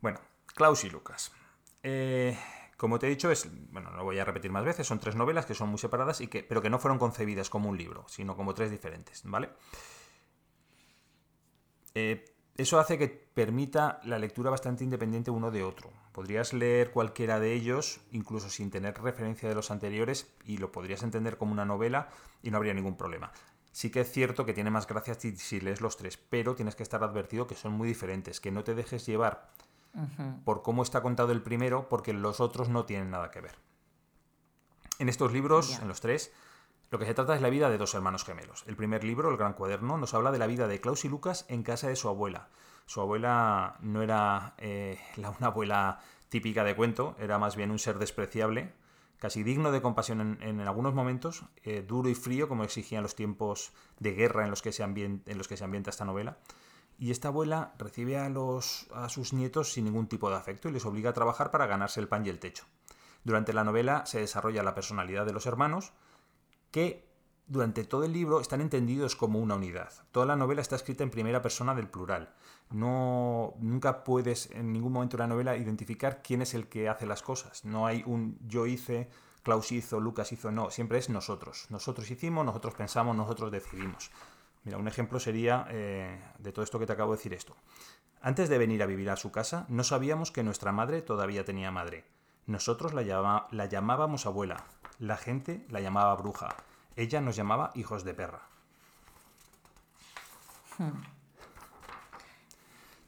Bueno, 0.00 0.20
Klaus 0.58 0.82
y 0.82 0.90
Lucas. 0.90 1.30
Eh, 1.84 2.36
como 2.76 2.98
te 2.98 3.06
he 3.06 3.10
dicho, 3.10 3.30
es, 3.30 3.48
bueno, 3.70 3.92
lo 3.92 4.02
voy 4.02 4.18
a 4.18 4.24
repetir 4.24 4.50
más 4.50 4.64
veces, 4.64 4.88
son 4.88 4.98
tres 4.98 5.14
novelas 5.14 5.46
que 5.46 5.54
son 5.54 5.68
muy 5.68 5.78
separadas, 5.78 6.20
y 6.20 6.26
que, 6.26 6.42
pero 6.42 6.60
que 6.60 6.68
no 6.68 6.80
fueron 6.80 6.98
concebidas 6.98 7.48
como 7.48 7.68
un 7.68 7.78
libro, 7.78 8.04
sino 8.08 8.36
como 8.36 8.54
tres 8.54 8.72
diferentes, 8.72 9.22
¿vale? 9.24 9.50
Eh, 11.94 12.24
eso 12.56 12.80
hace 12.80 12.98
que 12.98 13.06
permita 13.06 14.00
la 14.02 14.18
lectura 14.18 14.50
bastante 14.50 14.82
independiente 14.82 15.30
uno 15.30 15.52
de 15.52 15.62
otro. 15.62 15.92
Podrías 16.10 16.52
leer 16.52 16.90
cualquiera 16.90 17.38
de 17.38 17.52
ellos, 17.52 18.00
incluso 18.10 18.50
sin 18.50 18.72
tener 18.72 19.00
referencia 19.00 19.48
de 19.48 19.54
los 19.54 19.70
anteriores, 19.70 20.28
y 20.44 20.56
lo 20.56 20.72
podrías 20.72 21.04
entender 21.04 21.38
como 21.38 21.52
una 21.52 21.66
novela 21.66 22.08
y 22.42 22.50
no 22.50 22.56
habría 22.56 22.74
ningún 22.74 22.96
problema. 22.96 23.30
Sí 23.70 23.90
que 23.90 24.00
es 24.00 24.10
cierto 24.10 24.44
que 24.44 24.54
tiene 24.54 24.70
más 24.70 24.88
gracia 24.88 25.14
si 25.14 25.60
lees 25.60 25.80
los 25.80 25.96
tres, 25.96 26.16
pero 26.16 26.56
tienes 26.56 26.74
que 26.74 26.82
estar 26.82 27.04
advertido 27.04 27.46
que 27.46 27.54
son 27.54 27.74
muy 27.74 27.86
diferentes, 27.86 28.40
que 28.40 28.50
no 28.50 28.64
te 28.64 28.74
dejes 28.74 29.06
llevar 29.06 29.52
por 30.44 30.62
cómo 30.62 30.82
está 30.82 31.02
contado 31.02 31.32
el 31.32 31.42
primero, 31.42 31.88
porque 31.88 32.12
los 32.12 32.40
otros 32.40 32.68
no 32.68 32.84
tienen 32.84 33.10
nada 33.10 33.30
que 33.30 33.40
ver. 33.40 33.56
En 34.98 35.08
estos 35.08 35.32
libros, 35.32 35.78
en 35.80 35.88
los 35.88 36.00
tres, 36.00 36.32
lo 36.90 36.98
que 36.98 37.06
se 37.06 37.14
trata 37.14 37.34
es 37.34 37.42
la 37.42 37.50
vida 37.50 37.70
de 37.70 37.78
dos 37.78 37.94
hermanos 37.94 38.24
gemelos. 38.24 38.64
El 38.66 38.76
primer 38.76 39.04
libro, 39.04 39.30
El 39.30 39.36
Gran 39.36 39.52
Cuaderno, 39.52 39.98
nos 39.98 40.14
habla 40.14 40.32
de 40.32 40.38
la 40.38 40.46
vida 40.46 40.66
de 40.66 40.80
Klaus 40.80 41.04
y 41.04 41.08
Lucas 41.08 41.44
en 41.48 41.62
casa 41.62 41.88
de 41.88 41.96
su 41.96 42.08
abuela. 42.08 42.48
Su 42.86 43.00
abuela 43.00 43.76
no 43.80 44.02
era 44.02 44.54
eh, 44.58 44.98
una 45.16 45.48
abuela 45.48 46.00
típica 46.30 46.64
de 46.64 46.74
cuento, 46.74 47.14
era 47.18 47.38
más 47.38 47.56
bien 47.56 47.70
un 47.70 47.78
ser 47.78 47.98
despreciable, 47.98 48.72
casi 49.18 49.42
digno 49.42 49.70
de 49.72 49.82
compasión 49.82 50.38
en, 50.40 50.60
algunos 50.60 50.94
momentos, 50.94 51.44
eh, 51.64 51.84
duro 51.86 52.08
y 52.08 52.14
frío 52.14 52.48
como 52.48 52.64
exigían 52.64 53.02
los 53.02 53.14
tiempos 53.14 53.72
de 53.98 54.12
guerra 54.12 54.44
en 54.44 54.50
los, 54.50 54.62
que 54.62 54.72
se 54.72 54.82
en 54.82 55.22
los 55.26 55.48
que 55.48 55.56
se 55.56 55.64
ambienta 55.64 55.90
esta 55.90 56.04
novela. 56.04 56.38
Y 56.98 57.12
esta 57.12 57.28
abuela 57.28 57.74
recibe 57.78 58.18
a, 58.18 58.28
los, 58.28 58.88
a 58.92 59.08
sus 59.08 59.32
nietos 59.32 59.72
sin 59.72 59.84
ningún 59.84 60.08
tipo 60.08 60.28
de 60.28 60.36
afecto 60.36 60.68
y 60.68 60.72
les 60.72 60.84
obliga 60.84 61.10
a 61.10 61.14
trabajar 61.14 61.50
para 61.50 61.66
ganarse 61.66 62.00
el 62.00 62.08
pan 62.08 62.26
y 62.26 62.28
el 62.28 62.40
techo. 62.40 62.64
Durante 63.22 63.52
la 63.52 63.64
novela 63.64 64.04
se 64.06 64.20
desarrolla 64.20 64.62
la 64.62 64.74
personalidad 64.74 65.24
de 65.24 65.32
los 65.32 65.46
hermanos, 65.46 65.92
que 66.70 67.08
durante 67.46 67.84
todo 67.84 68.04
el 68.04 68.12
libro 68.12 68.40
están 68.40 68.60
entendidos 68.60 69.16
como 69.16 69.38
una 69.38 69.54
unidad. 69.54 69.92
Toda 70.12 70.26
la 70.26 70.36
novela 70.36 70.60
está 70.60 70.76
escrita 70.76 71.02
en 71.02 71.10
primera 71.10 71.40
persona 71.40 71.74
del 71.74 71.88
plural. 71.88 72.34
No, 72.70 73.54
nunca 73.58 74.04
puedes 74.04 74.50
en 74.50 74.72
ningún 74.72 74.92
momento 74.92 75.16
de 75.16 75.22
la 75.22 75.28
novela 75.28 75.56
identificar 75.56 76.20
quién 76.22 76.42
es 76.42 76.52
el 76.54 76.68
que 76.68 76.88
hace 76.88 77.06
las 77.06 77.22
cosas. 77.22 77.64
No 77.64 77.86
hay 77.86 78.02
un 78.06 78.38
yo 78.46 78.66
hice, 78.66 79.08
Klaus 79.42 79.72
hizo, 79.72 79.98
Lucas 79.98 80.30
hizo, 80.32 80.50
no, 80.50 80.70
siempre 80.70 80.98
es 80.98 81.08
nosotros. 81.08 81.66
Nosotros 81.70 82.10
hicimos, 82.10 82.44
nosotros 82.44 82.74
pensamos, 82.74 83.16
nosotros 83.16 83.50
decidimos. 83.50 84.10
Mira, 84.64 84.78
un 84.78 84.88
ejemplo 84.88 85.20
sería 85.20 85.66
eh, 85.70 86.20
de 86.38 86.52
todo 86.52 86.64
esto 86.64 86.78
que 86.78 86.86
te 86.86 86.92
acabo 86.92 87.12
de 87.12 87.18
decir 87.18 87.34
esto. 87.34 87.56
Antes 88.20 88.48
de 88.48 88.58
venir 88.58 88.82
a 88.82 88.86
vivir 88.86 89.10
a 89.10 89.16
su 89.16 89.30
casa, 89.30 89.64
no 89.68 89.84
sabíamos 89.84 90.32
que 90.32 90.42
nuestra 90.42 90.72
madre 90.72 91.02
todavía 91.02 91.44
tenía 91.44 91.70
madre. 91.70 92.04
Nosotros 92.46 92.94
la, 92.94 93.46
la 93.50 93.66
llamábamos 93.66 94.26
abuela, 94.26 94.64
la 94.98 95.16
gente 95.16 95.64
la 95.68 95.80
llamaba 95.80 96.16
bruja, 96.16 96.56
ella 96.96 97.20
nos 97.20 97.36
llamaba 97.36 97.70
hijos 97.74 98.04
de 98.04 98.14
perra. 98.14 98.42
Hmm. 100.78 101.17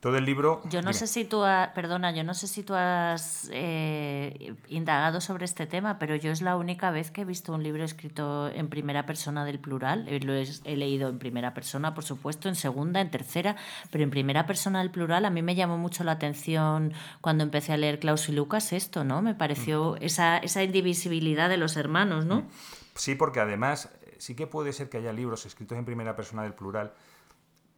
Todo 0.01 0.17
el 0.17 0.25
libro. 0.25 0.63
Yo 0.71 0.81
no 0.81 0.95
sé 0.95 1.07
si 1.07 1.27
tú, 1.27 1.43
perdona, 1.75 2.11
yo 2.11 2.25
no 2.25 2.33
sé 2.33 2.49
si 2.49 2.63
tú 2.63 2.73
has 2.73 3.51
eh, 3.53 4.55
indagado 4.69 5.21
sobre 5.21 5.45
este 5.45 5.67
tema, 5.67 5.99
pero 5.99 6.17
yo 6.17 6.33
es 6.33 6.41
la 6.41 6.57
única 6.57 6.91
vez 6.91 7.11
que 7.11 7.21
he 7.21 7.25
visto 7.27 7.53
un 7.53 7.63
libro 7.63 7.85
escrito 7.85 8.49
en 8.49 8.71
primera 8.71 9.05
persona 9.05 9.45
del 9.45 9.59
plural. 9.59 10.09
Eh, 10.09 10.21
lo 10.21 10.33
he, 10.33 10.77
leído 10.77 11.11
en 11.11 11.19
primera 11.19 11.53
persona, 11.53 11.93
por 11.93 12.03
supuesto, 12.03 12.49
en 12.49 12.55
segunda, 12.55 13.03
en 13.03 13.11
tercera, 13.11 13.57
pero 13.91 14.03
en 14.03 14.09
primera 14.09 14.47
persona 14.47 14.79
del 14.79 14.91
plural 14.91 15.27
a 15.27 15.31
mí 15.31 15.43
me 15.43 15.55
llamó 15.55 15.77
mucho 15.77 16.03
la 16.03 16.13
atención 16.13 16.95
cuando 17.21 17.45
empecé 17.45 17.75
a 17.75 17.77
leer 17.77 18.01
Klaus 18.01 18.27
y 18.31 18.33
Lucas 18.33 18.73
esto, 18.73 19.05
¿no? 19.05 19.21
Me 19.21 19.35
pareció 19.35 19.93
mm. 20.01 20.03
esa, 20.03 20.39
esa 20.39 20.63
indivisibilidad 20.63 21.51
de 21.51 21.59
los 21.59 21.77
hermanos, 21.77 22.25
¿no? 22.25 22.37
Mm. 22.37 22.49
Sí, 22.95 23.17
porque 23.17 23.41
además 23.41 23.91
sí 24.17 24.35
que 24.35 24.47
puede 24.47 24.73
ser 24.73 24.89
que 24.89 24.97
haya 24.97 25.13
libros 25.13 25.45
escritos 25.45 25.77
en 25.77 25.85
primera 25.85 26.17
persona 26.17 26.43
del 26.43 26.55
plural, 26.55 26.95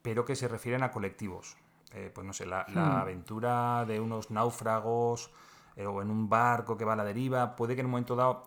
pero 0.02 0.24
que 0.24 0.36
se 0.36 0.46
refieren 0.46 0.84
a 0.84 0.92
colectivos. 0.92 1.56
Eh, 1.94 2.10
pues 2.12 2.26
no 2.26 2.32
sé, 2.32 2.46
la, 2.46 2.64
hmm. 2.68 2.78
aventura 2.78 3.84
de 3.86 4.00
unos 4.00 4.30
náufragos 4.30 5.30
eh, 5.76 5.86
o 5.86 6.00
en 6.00 6.10
un 6.10 6.28
barco 6.28 6.76
que 6.76 6.84
va 6.84 6.94
a 6.94 6.96
la 6.96 7.04
deriva, 7.04 7.54
puede 7.54 7.74
que 7.74 7.80
en 7.80 7.86
un 7.86 7.92
momento 7.92 8.16
dado 8.16 8.46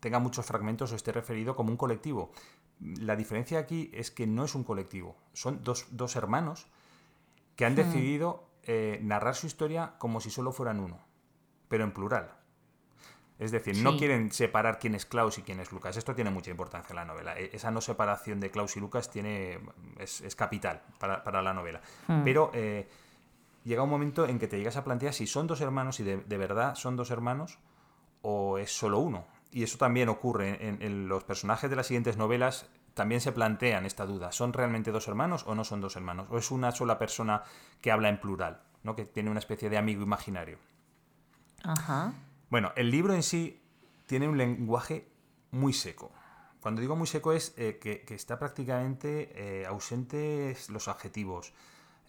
tenga 0.00 0.18
muchos 0.18 0.46
fragmentos 0.46 0.92
o 0.92 0.96
esté 0.96 1.12
referido 1.12 1.54
como 1.54 1.70
un 1.70 1.76
colectivo. 1.76 2.32
La 2.80 3.16
diferencia 3.16 3.58
aquí 3.58 3.90
es 3.92 4.10
que 4.10 4.26
no 4.26 4.44
es 4.44 4.54
un 4.54 4.64
colectivo, 4.64 5.16
son 5.34 5.62
dos, 5.62 6.16
hermanos 6.16 6.66
que 7.54 7.66
han 7.66 7.74
hmm. 7.74 7.76
decidido 7.76 8.48
eh, 8.62 8.98
narrar 9.02 9.34
su 9.34 9.46
historia 9.46 9.94
como 9.98 10.20
si 10.20 10.30
solo 10.30 10.52
fueran 10.52 10.80
uno, 10.80 10.98
pero 11.68 11.84
en 11.84 11.92
plural. 11.92 12.39
Es 13.40 13.52
decir, 13.52 13.78
no 13.78 13.96
quieren 13.96 14.30
separar 14.30 14.78
quién 14.78 14.94
es 14.94 15.06
Klaus 15.06 15.38
y 15.38 15.42
quién 15.42 15.60
es 15.60 15.72
Lucas. 15.72 15.96
Esto 15.96 16.14
tiene 16.14 16.28
mucha 16.28 16.50
importancia 16.50 16.92
en 16.92 16.96
la 16.96 17.06
novela. 17.06 17.38
E, 17.38 17.48
esa 17.54 17.70
no 17.70 17.80
separación 17.80 18.38
de 18.38 18.50
Klaus 18.50 18.76
y 18.76 18.80
Lucas 18.80 19.10
tiene, 19.10 19.58
es, 19.98 20.36
capital 20.36 20.82
para, 20.98 21.40
la 21.40 21.54
novela. 21.54 21.80
Hmm. 22.06 22.22
Pero 22.22 22.50
eh, 22.52 22.86
llega 23.64 23.82
un 23.82 23.88
momento 23.88 24.26
en 24.26 24.38
que 24.38 24.46
te 24.46 24.58
llegas 24.58 24.76
a 24.76 24.84
plantear 24.84 25.14
si 25.14 25.26
son 25.26 25.46
dos 25.46 25.62
hermanos 25.62 26.00
y 26.00 26.04
de, 26.04 26.36
verdad 26.36 26.74
son 26.74 26.96
dos 26.96 27.10
hermanos 27.10 27.58
o 28.20 28.58
es 28.58 28.76
solo 28.76 28.98
uno. 28.98 29.24
Y 29.50 29.62
eso 29.62 29.78
también 29.78 30.10
ocurre 30.10 30.58
en, 30.60 31.08
los 31.08 31.24
personajes 31.24 31.70
de 31.70 31.76
las 31.76 31.86
siguientes 31.86 32.18
novelas. 32.18 32.66
También 32.92 33.22
se 33.22 33.32
plantean 33.32 33.86
esta 33.86 34.04
duda. 34.04 34.32
¿Son 34.32 34.52
realmente 34.52 34.92
dos 34.92 35.08
hermanos 35.08 35.44
o 35.46 35.54
no 35.54 35.64
son 35.64 35.80
dos 35.80 35.96
hermanos? 35.96 36.28
¿O 36.30 36.36
es 36.36 36.50
una 36.50 36.72
sola 36.72 36.98
persona 36.98 37.42
que 37.80 37.90
habla 37.90 38.10
en 38.10 38.20
plural? 38.20 38.60
¿no? 38.82 38.94
Que 38.94 39.06
tiene 39.06 39.30
una 39.30 39.38
especie 39.38 39.70
de 39.70 39.78
amigo 39.78 40.02
imaginario. 40.02 40.58
Ajá. 41.64 42.12
Bueno, 42.50 42.72
el 42.74 42.90
libro 42.90 43.14
en 43.14 43.22
sí 43.22 43.62
tiene 44.06 44.28
un 44.28 44.36
lenguaje 44.36 45.08
muy 45.52 45.72
seco. 45.72 46.10
Cuando 46.60 46.80
digo 46.80 46.96
muy 46.96 47.06
seco 47.06 47.32
es 47.32 47.54
eh, 47.56 47.78
que, 47.80 48.04
está 48.14 48.38
prácticamente 48.38 49.30
eh, 49.34 49.66
ausentes 49.66 50.68
los 50.68 50.88
adjetivos, 50.88 51.54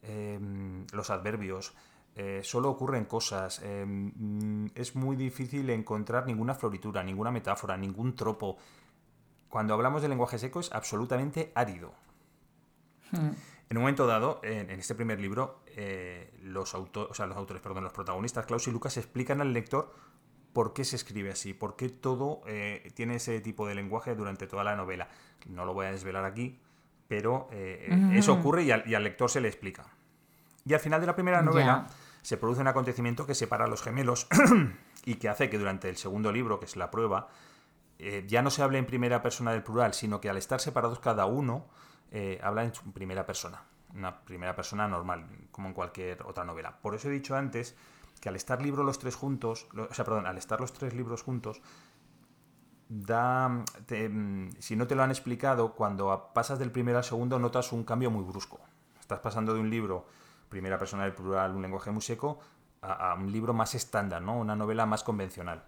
em, 0.02 0.86
los 0.92 1.12
adverbios, 1.12 1.74
eh, 2.16 2.42
solo 2.44 2.72
ocurren 2.72 3.06
cosas. 3.06 3.62
Em, 3.64 4.70
es 4.74 4.96
muy 4.96 5.16
difícil 5.16 5.70
encontrar 5.70 6.26
ninguna 6.26 6.56
floritura, 6.56 7.04
ninguna 7.04 7.30
metáfora, 7.30 7.78
ningún 7.78 8.16
tropo. 8.16 8.58
Cuando 9.48 9.76
hablamos 9.76 10.02
de 10.02 10.10
lenguaje 10.10 10.39
seco 10.39 10.60
es 10.60 10.72
absolutamente 10.74 11.52
árido. 11.54 11.94
Hmm. 13.12 13.32
En 13.70 13.78
un 13.78 13.84
momento 13.84 14.08
dado, 14.08 14.42
en, 14.44 14.70
este 14.72 14.96
primer 14.96 15.22
libro, 15.22 15.62
los, 16.44 16.74
o 16.76 17.14
sea, 17.14 17.26
los 17.26 17.38
autores, 17.38 17.62
perdón, 17.62 17.86
los 17.86 17.94
protagonistas, 17.94 18.46
Klaus 18.46 18.68
y 18.68 18.72
Lucas, 18.72 18.98
explican 18.98 19.39
al 19.39 19.54
lector 19.54 19.94
por 20.54 20.74
qué 20.74 20.84
se 20.84 20.95
escribe 20.95 21.32
así, 21.32 21.54
por 21.54 21.76
qué 21.76 21.89
todo 21.89 22.41
eh, 22.45 22.91
tiene 22.93 23.16
ese 23.16 23.39
tipo 23.41 23.68
de 23.68 23.76
lenguaje 23.76 24.16
durante 24.16 24.47
toda 24.47 24.64
la 24.64 24.76
novela. 24.76 25.08
No 25.47 25.66
lo 25.66 25.74
voy 25.74 25.86
a 25.86 25.91
desvelar 25.91 26.26
aquí, 26.26 26.60
pero 27.08 27.47
eh, 27.52 28.12
eso 28.14 28.34
ocurre 28.34 28.64
y 28.64 28.72
al, 28.72 29.04
lector 29.04 29.30
se 29.30 29.41
le 29.41 29.47
explica. 29.47 29.86
Y 30.66 30.74
al 30.74 30.80
final 30.80 31.02
de 31.02 31.08
la 31.08 31.16
primera 31.16 31.41
novela 31.41 31.88
se 32.22 32.38
produce 32.38 32.62
un 32.62 32.68
acontecimiento 32.68 33.26
que 33.26 33.34
separa 33.34 33.66
a 33.66 33.68
los 33.68 33.82
gemelos 33.82 34.28
y 35.06 35.16
que 35.16 35.30
hace 35.30 35.49
que 35.49 35.58
durante 35.58 35.89
el 35.89 35.97
segundo 35.97 36.32
libro, 36.32 36.60
que 36.60 36.66
es 36.66 36.76
la 36.76 36.91
prueba, 36.91 37.30
eh, 37.97 38.26
ya 38.28 38.41
no 38.41 38.52
se 38.52 38.62
hable 38.62 38.78
en 38.78 38.86
primera 38.86 39.22
persona 39.22 39.52
del 39.52 39.64
plural, 39.64 39.93
sino 39.93 40.22
que 40.22 40.30
al 40.30 40.38
estar 40.38 40.60
separados 40.60 40.99
cada 40.99 41.26
uno, 41.26 41.68
habla 42.43 42.66
en 42.66 42.72
primera 42.93 43.26
persona. 43.26 43.64
Una 43.95 44.22
primera 44.22 44.54
persona 44.54 44.88
normal, 44.88 45.26
como 45.52 45.70
en 45.70 45.74
cualquier 45.74 46.22
otra 46.24 46.43
novela. 46.43 46.78
Por 46.82 46.93
eso 46.93 47.08
he 47.10 47.12
dicho 47.12 47.36
antes 47.36 47.76
que 48.22 48.30
al 48.30 48.36
estar 48.36 48.61
libro 48.61 48.84
los 48.84 48.99
tres 48.99 49.15
juntos, 49.15 49.67
o 49.76 49.93
sea, 49.93 50.05
perdón, 50.05 50.28
al 50.28 50.38
estar 50.38 50.61
los 50.61 50.72
tres 50.72 50.93
libros 50.93 51.24
juntos, 51.24 51.61
da, 52.88 53.49
mm, 53.49 54.49
si 54.59 54.76
no 54.76 54.86
te 54.86 54.95
lo 54.95 55.03
han 55.03 55.09
explicado, 55.09 55.74
cuando 55.74 56.32
pasas 56.34 56.59
del 56.59 56.72
primero 56.72 56.99
al 56.99 57.03
segundo 57.03 57.39
notas 57.39 57.74
un 57.74 57.84
cambio 57.84 58.11
muy 58.11 58.24
brusco. 58.24 58.59
Estás 58.99 59.19
pasando 59.19 59.53
de 59.53 59.59
un 59.59 59.69
libro, 59.69 60.05
primera 60.49 60.78
persona 60.78 61.03
del 61.03 61.13
plural, 61.13 61.55
un 61.55 61.63
lenguaje 61.63 61.89
muy 61.89 62.01
seco, 62.01 62.39
a, 62.82 63.11
a 63.11 63.15
un 63.15 63.32
libro 63.32 63.53
más 63.53 63.74
estándar, 63.76 64.22
¿no? 64.22 64.38
Una 64.38 64.55
novela 64.55 64.86
más 64.86 65.03
convencional. 65.03 65.63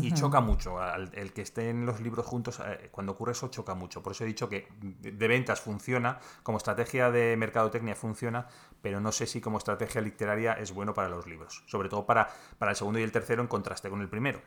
Y 0.00 0.12
choca 0.12 0.40
mucho. 0.40 0.78
El 1.12 1.32
que 1.32 1.42
estén 1.42 1.84
los 1.84 2.00
libros 2.00 2.24
juntos, 2.24 2.60
eh, 2.64 2.88
cuando 2.90 3.12
ocurre 3.12 3.32
eso, 3.32 3.48
choca 3.48 3.74
mucho. 3.74 4.02
Por 4.02 4.12
eso 4.12 4.24
he 4.24 4.26
dicho 4.26 4.48
que 4.48 4.66
de 4.80 5.28
ventas 5.28 5.60
funciona, 5.60 6.18
como 6.42 6.56
estrategia 6.56 7.10
de 7.10 7.36
mercadotecnia 7.36 7.94
funciona, 7.94 8.46
pero 8.80 9.00
no 9.00 9.12
sé 9.12 9.26
si 9.26 9.42
como 9.42 9.58
estrategia 9.58 10.00
literaria 10.00 10.54
es 10.54 10.72
bueno 10.72 10.94
para 10.94 11.10
los 11.10 11.26
libros. 11.26 11.64
Sobre 11.66 11.90
todo 11.90 12.06
para, 12.06 12.28
para 12.58 12.70
el 12.70 12.76
segundo 12.76 12.98
y 12.98 13.02
el 13.02 13.12
tercero 13.12 13.42
en 13.42 13.48
contraste 13.48 13.90
con 13.90 14.00
el 14.00 14.08
primero. 14.08 14.40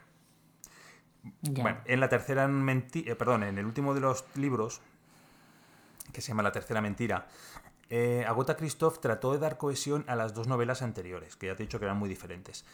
Bueno, 1.42 1.80
en 1.86 2.00
la 2.00 2.10
tercera 2.10 2.48
mentira, 2.48 3.12
eh, 3.12 3.16
perdón, 3.16 3.44
en 3.44 3.58
el 3.58 3.66
último 3.66 3.94
de 3.94 4.00
los 4.00 4.26
libros, 4.36 4.82
que 6.14 6.22
se 6.22 6.30
llama 6.30 6.42
La 6.42 6.52
tercera 6.52 6.82
mentira, 6.82 7.28
eh, 7.90 8.26
Agota 8.28 8.56
Christoph 8.56 9.00
trató 9.00 9.34
de 9.34 9.40
dar 9.40 9.58
cohesión 9.58 10.04
a 10.08 10.16
las 10.16 10.34
dos 10.34 10.48
novelas 10.48 10.82
anteriores, 10.82 11.36
que 11.36 11.48
ya 11.48 11.56
te 11.56 11.64
he 11.64 11.66
dicho 11.66 11.80
que 11.80 11.86
eran 11.86 11.98
muy 11.98 12.10
diferentes. 12.10 12.66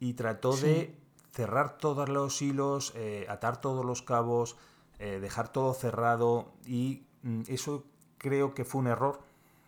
Y 0.00 0.14
trató 0.14 0.56
de 0.56 0.96
cerrar 1.32 1.78
todos 1.78 2.08
los 2.08 2.40
hilos, 2.42 2.92
eh, 2.96 3.26
atar 3.28 3.60
todos 3.60 3.84
los 3.84 4.02
cabos, 4.02 4.56
eh, 4.98 5.18
dejar 5.20 5.48
todo 5.52 5.74
cerrado 5.74 6.52
y 6.66 7.04
mm, 7.22 7.42
eso 7.48 7.84
creo 8.18 8.54
que 8.54 8.64
fue 8.64 8.80
un 8.80 8.88
error. 8.88 9.20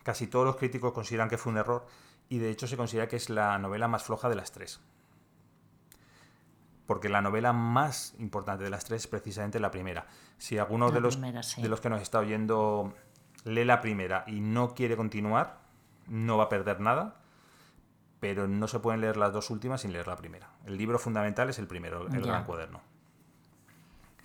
Casi 0.02 0.26
todos 0.26 0.46
los 0.46 0.56
críticos 0.56 0.92
consideran 0.92 1.28
que 1.28 1.38
fue 1.38 1.52
un 1.52 1.58
error 1.58 1.86
y 2.28 2.38
de 2.38 2.50
hecho 2.50 2.66
se 2.66 2.76
considera 2.76 3.08
que 3.08 3.16
es 3.16 3.30
la 3.30 3.58
novela 3.58 3.88
más 3.88 4.04
floja 4.04 4.28
de 4.28 4.34
las 4.34 4.52
tres. 4.52 4.80
Porque 6.86 7.08
la 7.08 7.20
novela 7.20 7.52
más 7.52 8.14
importante 8.18 8.64
de 8.64 8.70
las 8.70 8.84
tres 8.84 9.02
es 9.02 9.06
precisamente 9.06 9.60
la 9.60 9.70
primera. 9.70 10.06
Si 10.38 10.58
alguno 10.58 10.90
de, 10.90 11.00
los, 11.00 11.20
de 11.20 11.68
los 11.68 11.80
que 11.80 11.90
nos 11.90 12.02
está 12.02 12.18
oyendo 12.18 12.92
lee 13.44 13.64
la 13.64 13.80
primera 13.80 14.24
y 14.26 14.40
no 14.40 14.74
quiere 14.74 14.96
continuar, 14.96 15.60
no 16.08 16.36
va 16.36 16.44
a 16.44 16.48
perder 16.48 16.80
nada 16.80 17.19
pero 18.20 18.46
no 18.46 18.68
se 18.68 18.78
pueden 18.78 19.00
leer 19.00 19.16
las 19.16 19.32
dos 19.32 19.50
últimas 19.50 19.80
sin 19.80 19.92
leer 19.92 20.06
la 20.06 20.16
primera. 20.16 20.50
El 20.66 20.76
libro 20.76 20.98
fundamental 20.98 21.48
es 21.48 21.58
el 21.58 21.66
primero, 21.66 22.06
el 22.06 22.22
Gran 22.22 22.44
Cuaderno. 22.44 22.80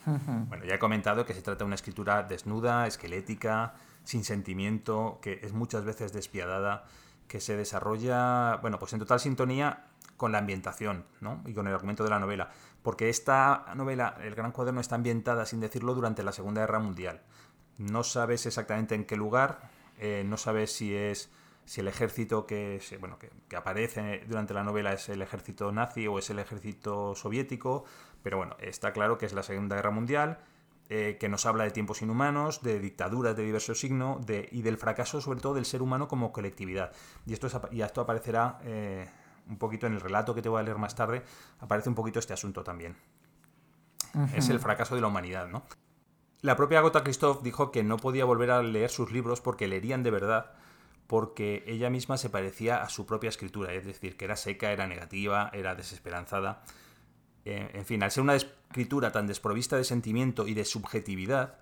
Bueno, 0.05 0.65
ya 0.65 0.75
he 0.75 0.79
comentado 0.79 1.25
que 1.25 1.33
se 1.33 1.41
trata 1.41 1.59
de 1.59 1.65
una 1.65 1.75
escritura 1.75 2.21
desnuda, 2.23 2.85
esquelética, 2.85 3.73
sin 4.03 4.23
sentimiento, 4.23 5.17
que 5.21 5.39
es 5.41 5.53
muchas 5.53 5.83
veces 5.83 6.13
despiadada, 6.13 6.85
que 7.27 7.39
se 7.39 7.57
desarrolla, 7.57 8.57
bueno, 8.57 8.77
pues 8.77 8.93
en 8.93 8.99
total 8.99 9.19
sintonía 9.19 9.87
con 10.15 10.31
la 10.31 10.37
ambientación 10.37 11.05
¿no? 11.21 11.41
y 11.45 11.53
con 11.53 11.67
el 11.67 11.73
argumento 11.73 12.03
de 12.03 12.11
la 12.11 12.19
novela. 12.19 12.51
Porque 12.83 13.09
esta 13.09 13.65
novela, 13.75 14.15
El 14.21 14.35
Gran 14.35 14.51
Cuaderno, 14.51 14.79
está 14.79 14.95
ambientada, 14.95 15.45
sin 15.45 15.59
decirlo, 15.59 15.95
durante 15.95 16.21
la 16.21 16.31
Segunda 16.31 16.61
Guerra 16.61 16.79
Mundial. 16.79 17.21
No 17.77 18.03
sabes 18.03 18.45
exactamente 18.45 18.93
en 18.93 19.05
qué 19.05 19.17
lugar, 19.17 19.59
eh, 19.97 20.23
no 20.25 20.37
sabes 20.37 20.71
si 20.71 20.93
es 20.95 21.31
si 21.65 21.81
el 21.81 21.87
ejército 21.87 22.45
que, 22.45 22.79
bueno, 22.99 23.17
que, 23.19 23.55
aparece 23.55 24.23
durante 24.27 24.53
la 24.53 24.63
novela 24.63 24.93
es 24.93 25.09
el 25.09 25.21
ejército 25.21 25.71
nazi 25.71 26.07
o 26.07 26.19
es 26.19 26.29
el 26.29 26.39
ejército 26.39 27.15
soviético, 27.15 27.85
pero 28.21 28.37
bueno, 28.37 28.55
está 28.59 28.93
claro 28.93 29.17
que 29.17 29.25
es 29.25 29.33
la 29.33 29.43
Segunda 29.43 29.75
Guerra 29.75 29.91
Mundial, 29.91 30.39
eh, 30.89 31.17
que 31.19 31.29
nos 31.29 31.47
habla 31.47 31.63
de 31.63 31.71
tiempos 31.71 32.03
inhumanos, 32.03 32.61
de 32.61 32.79
dictaduras 32.79 33.35
de 33.35 33.43
diverso 33.43 33.73
signo 33.73 34.19
de, 34.23 34.47
y 34.51 34.61
del 34.61 34.77
fracaso 34.77 35.19
sobre 35.19 35.41
todo 35.41 35.55
del 35.55 35.65
ser 35.65 35.81
humano 35.81 36.07
como 36.07 36.31
colectividad. 36.31 36.91
Y 37.25 37.33
esto, 37.33 37.47
y 37.71 37.81
esto 37.81 38.01
aparecerá 38.01 38.59
eh, 38.63 39.09
un 39.49 39.57
poquito 39.57 39.87
en 39.87 39.93
el 39.93 40.01
relato 40.01 40.35
que 40.35 40.43
te 40.43 40.49
voy 40.49 40.59
a 40.59 40.63
leer 40.63 40.77
más 40.77 40.95
tarde, 40.95 41.23
aparece 41.59 41.89
un 41.89 41.95
poquito 41.95 42.19
este 42.19 42.33
asunto 42.33 42.63
también. 42.63 42.95
Es 44.33 44.47
el 44.47 44.61
fracaso 44.61 44.95
de 44.95 45.01
la 45.01 45.07
humanidad, 45.07 45.49
¿no? 45.49 45.63
La 46.39 46.55
propia 46.55 46.79
Gota 46.79 47.03
Christoph 47.03 47.41
dijo 47.41 47.71
que 47.71 47.83
no 47.83 47.97
podía 47.97 48.23
volver 48.23 48.51
a 48.51 48.61
leer 48.61 48.89
sus 48.89 49.11
libros 49.11 49.41
porque 49.41 49.67
leerían 49.67 50.03
de 50.03 50.11
verdad 50.11 50.53
porque 51.07 51.63
ella 51.67 51.89
misma 51.89 52.17
se 52.17 52.29
parecía 52.29 52.81
a 52.81 52.89
su 52.89 53.05
propia 53.05 53.29
escritura, 53.29 53.73
es 53.73 53.85
decir, 53.85 54.17
que 54.17 54.25
era 54.25 54.35
seca, 54.35 54.71
era 54.71 54.87
negativa, 54.87 55.49
era 55.53 55.75
desesperanzada. 55.75 56.63
Eh, 57.45 57.69
en 57.73 57.85
fin, 57.85 58.01
al 58.01 58.11
ser 58.11 58.23
una 58.23 58.35
escritura 58.35 59.11
tan 59.11 59.27
desprovista 59.27 59.77
de 59.77 59.83
sentimiento 59.83 60.47
y 60.47 60.53
de 60.55 60.65
subjetividad, 60.65 61.59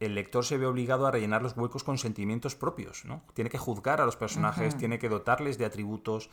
el 0.00 0.14
lector 0.14 0.44
se 0.44 0.58
ve 0.58 0.66
obligado 0.66 1.06
a 1.06 1.10
rellenar 1.10 1.42
los 1.42 1.56
huecos 1.56 1.84
con 1.84 1.98
sentimientos 1.98 2.54
propios, 2.54 3.04
¿no? 3.04 3.22
Tiene 3.32 3.48
que 3.48 3.58
juzgar 3.58 4.00
a 4.00 4.06
los 4.06 4.16
personajes, 4.16 4.76
tiene 4.76 4.98
que 4.98 5.08
dotarles 5.08 5.56
de 5.56 5.64
atributos, 5.64 6.28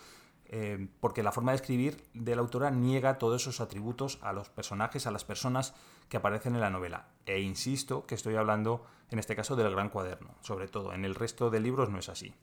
eh, 0.45 0.87
porque 0.99 1.23
la 1.23 1.31
forma 1.31 1.51
de 1.51 1.57
escribir 1.57 2.03
de 2.13 2.35
la 2.35 2.41
autora 2.41 2.71
niega 2.71 3.17
todos 3.17 3.43
esos 3.43 3.61
atributos 3.61 4.19
a 4.21 4.33
los 4.33 4.49
personajes, 4.49 5.07
a 5.07 5.11
las 5.11 5.23
personas 5.23 5.73
que 6.09 6.17
aparecen 6.17 6.55
en 6.55 6.61
la 6.61 6.69
novela. 6.69 7.07
E 7.25 7.39
insisto 7.39 8.05
que 8.05 8.15
estoy 8.15 8.35
hablando, 8.35 8.85
en 9.11 9.19
este 9.19 9.35
caso, 9.35 9.55
del 9.55 9.71
Gran 9.71 9.89
Cuaderno, 9.89 10.35
sobre 10.41 10.67
todo. 10.67 10.93
En 10.93 11.05
el 11.05 11.15
resto 11.15 11.49
de 11.49 11.59
libros 11.59 11.89
no 11.89 11.99
es 11.99 12.09
así. 12.09 12.33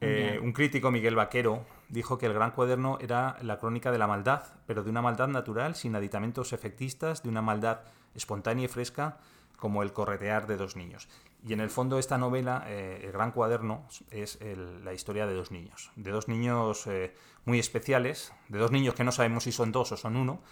Eh, 0.00 0.40
un 0.42 0.52
crítico, 0.52 0.90
Miguel 0.90 1.14
Vaquero, 1.14 1.64
dijo 1.88 2.18
que 2.18 2.26
el 2.26 2.32
Gran 2.32 2.52
Cuaderno 2.52 2.98
era 3.00 3.36
la 3.42 3.58
crónica 3.58 3.92
de 3.92 3.98
la 3.98 4.06
maldad, 4.06 4.42
pero 4.66 4.82
de 4.82 4.90
una 4.90 5.02
maldad 5.02 5.28
natural, 5.28 5.74
sin 5.74 5.94
aditamentos 5.94 6.52
efectistas, 6.52 7.22
de 7.22 7.28
una 7.28 7.42
maldad 7.42 7.82
espontánea 8.14 8.64
y 8.64 8.68
fresca, 8.68 9.18
como 9.56 9.84
el 9.84 9.92
corretear 9.92 10.48
de 10.48 10.56
dos 10.56 10.74
niños. 10.74 11.08
Y 11.44 11.52
en 11.52 11.60
el 11.60 11.70
fondo 11.70 11.98
esta 11.98 12.18
novela, 12.18 12.64
eh, 12.66 13.00
El 13.04 13.12
Gran 13.12 13.30
Cuaderno, 13.30 13.86
es 14.10 14.38
la 14.82 14.92
historia 14.92 15.26
de 15.26 15.34
dos 15.34 15.52
niños. 15.52 15.92
De 15.94 16.10
dos 16.10 16.26
niños 16.26 16.86
eh, 16.88 17.14
muy 17.44 17.60
especiales, 17.60 18.32
de 18.48 18.58
dos 18.58 18.72
niños 18.72 18.94
que 18.94 19.04
no 19.04 19.12
sabemos 19.12 19.44
si 19.44 19.52
son 19.52 19.70
dos 19.70 19.92
o 19.92 19.96
son 19.96 20.16
uno, 20.16 20.42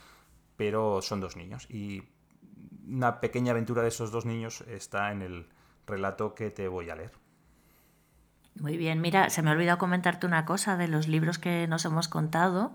pero 0.57 1.03
son 1.03 1.21
dos 1.21 1.37
niños. 1.37 1.67
Y 1.69 2.05
una 2.91 3.21
pequeña 3.21 3.53
aventura 3.53 3.83
de 3.83 3.89
esos 3.89 4.11
dos 4.11 4.27
niños 4.27 4.63
está 4.69 5.13
en 5.13 5.23
el 5.23 5.47
relato 5.87 6.35
que 6.35 6.51
te 6.51 6.69
voy 6.69 6.91
a 6.91 6.97
leer. 6.97 7.13
Muy 8.59 8.77
bien, 8.77 9.01
mira, 9.01 9.31
se 9.31 9.43
me 9.43 9.51
ha 9.51 9.53
olvidado 9.53 9.79
comentarte 9.79 10.27
una 10.27 10.45
cosa 10.45 10.77
de 10.77 10.89
los 10.89 11.09
libros 11.09 11.39
que 11.39 11.67
nos 11.69 11.85
hemos 11.85 12.09
contado, 12.09 12.73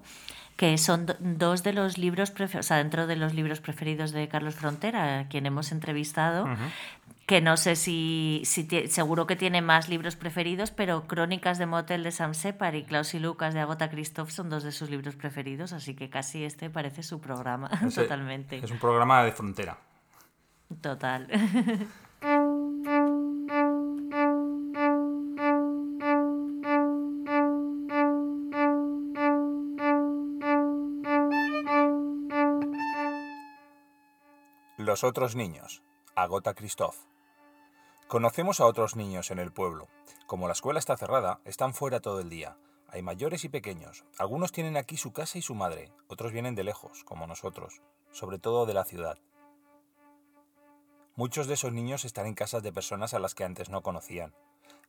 que 0.55 0.77
son 0.77 1.05
dos 1.19 1.63
de 1.63 1.73
los 1.73 1.97
libros, 1.97 2.33
o 2.57 2.63
sea, 2.63 2.77
dentro 2.77 3.07
de 3.07 3.17
los 3.17 3.33
libros 3.33 3.59
preferidos 3.59 4.11
de 4.11 4.27
Carlos 4.29 4.55
Frontera, 4.55 5.19
a 5.19 5.27
quien 5.27 5.45
hemos 5.45 5.71
entrevistado, 5.71 6.47
que 7.25 7.41
no 7.41 7.57
sé 7.57 7.75
si, 7.75 8.41
si 8.45 8.67
seguro 8.87 9.27
que 9.27 9.35
tiene 9.35 9.61
más 9.61 9.89
libros 9.89 10.15
preferidos, 10.15 10.71
pero 10.71 11.07
Crónicas 11.07 11.57
de 11.57 11.65
Motel 11.65 12.03
de 12.03 12.11
Sam 12.11 12.33
Separ 12.33 12.75
y 12.75 12.83
Klaus 12.83 13.13
y 13.13 13.19
Lucas 13.19 13.53
de 13.53 13.59
Agota 13.59 13.89
Christoph 13.89 14.29
son 14.29 14.49
dos 14.49 14.63
de 14.63 14.71
sus 14.71 14.89
libros 14.89 15.15
preferidos, 15.15 15.73
así 15.73 15.93
que 15.93 16.09
casi 16.09 16.45
este 16.45 16.69
parece 16.69 17.03
su 17.03 17.19
programa, 17.19 17.69
totalmente. 17.93 18.57
Es 18.57 18.71
un 18.71 18.79
programa 18.79 19.23
de 19.23 19.33
frontera. 19.33 19.77
Total. 20.81 21.27
Los 34.85 35.03
otros 35.03 35.35
niños. 35.35 35.81
Agota 36.15 36.53
Christoph. 36.53 36.95
Conocemos 38.07 38.59
a 38.59 38.67
otros 38.67 38.95
niños 38.95 39.31
en 39.31 39.39
el 39.39 39.51
pueblo. 39.51 39.87
Como 40.27 40.45
la 40.45 40.53
escuela 40.53 40.77
está 40.77 40.95
cerrada, 40.95 41.39
están 41.43 41.73
fuera 41.73 42.01
todo 42.01 42.19
el 42.19 42.29
día. 42.29 42.55
Hay 42.89 43.01
mayores 43.01 43.43
y 43.45 43.49
pequeños. 43.49 44.05
Algunos 44.19 44.51
tienen 44.51 44.77
aquí 44.77 44.95
su 44.95 45.11
casa 45.11 45.39
y 45.39 45.41
su 45.41 45.55
madre, 45.55 45.91
otros 46.07 46.31
vienen 46.31 46.53
de 46.53 46.63
lejos, 46.63 47.03
como 47.03 47.25
nosotros, 47.25 47.81
sobre 48.11 48.37
todo 48.37 48.67
de 48.67 48.75
la 48.75 48.85
ciudad. 48.85 49.17
Muchos 51.17 51.47
de 51.47 51.53
esos 51.53 51.71
niños 51.71 52.03
están 52.03 52.25
en 52.25 52.33
casas 52.33 52.61
de 52.61 52.73
personas 52.73 53.13
a 53.13 53.19
las 53.19 53.35
que 53.35 53.45
antes 53.45 53.69
no 53.69 53.81
conocían. 53.81 54.33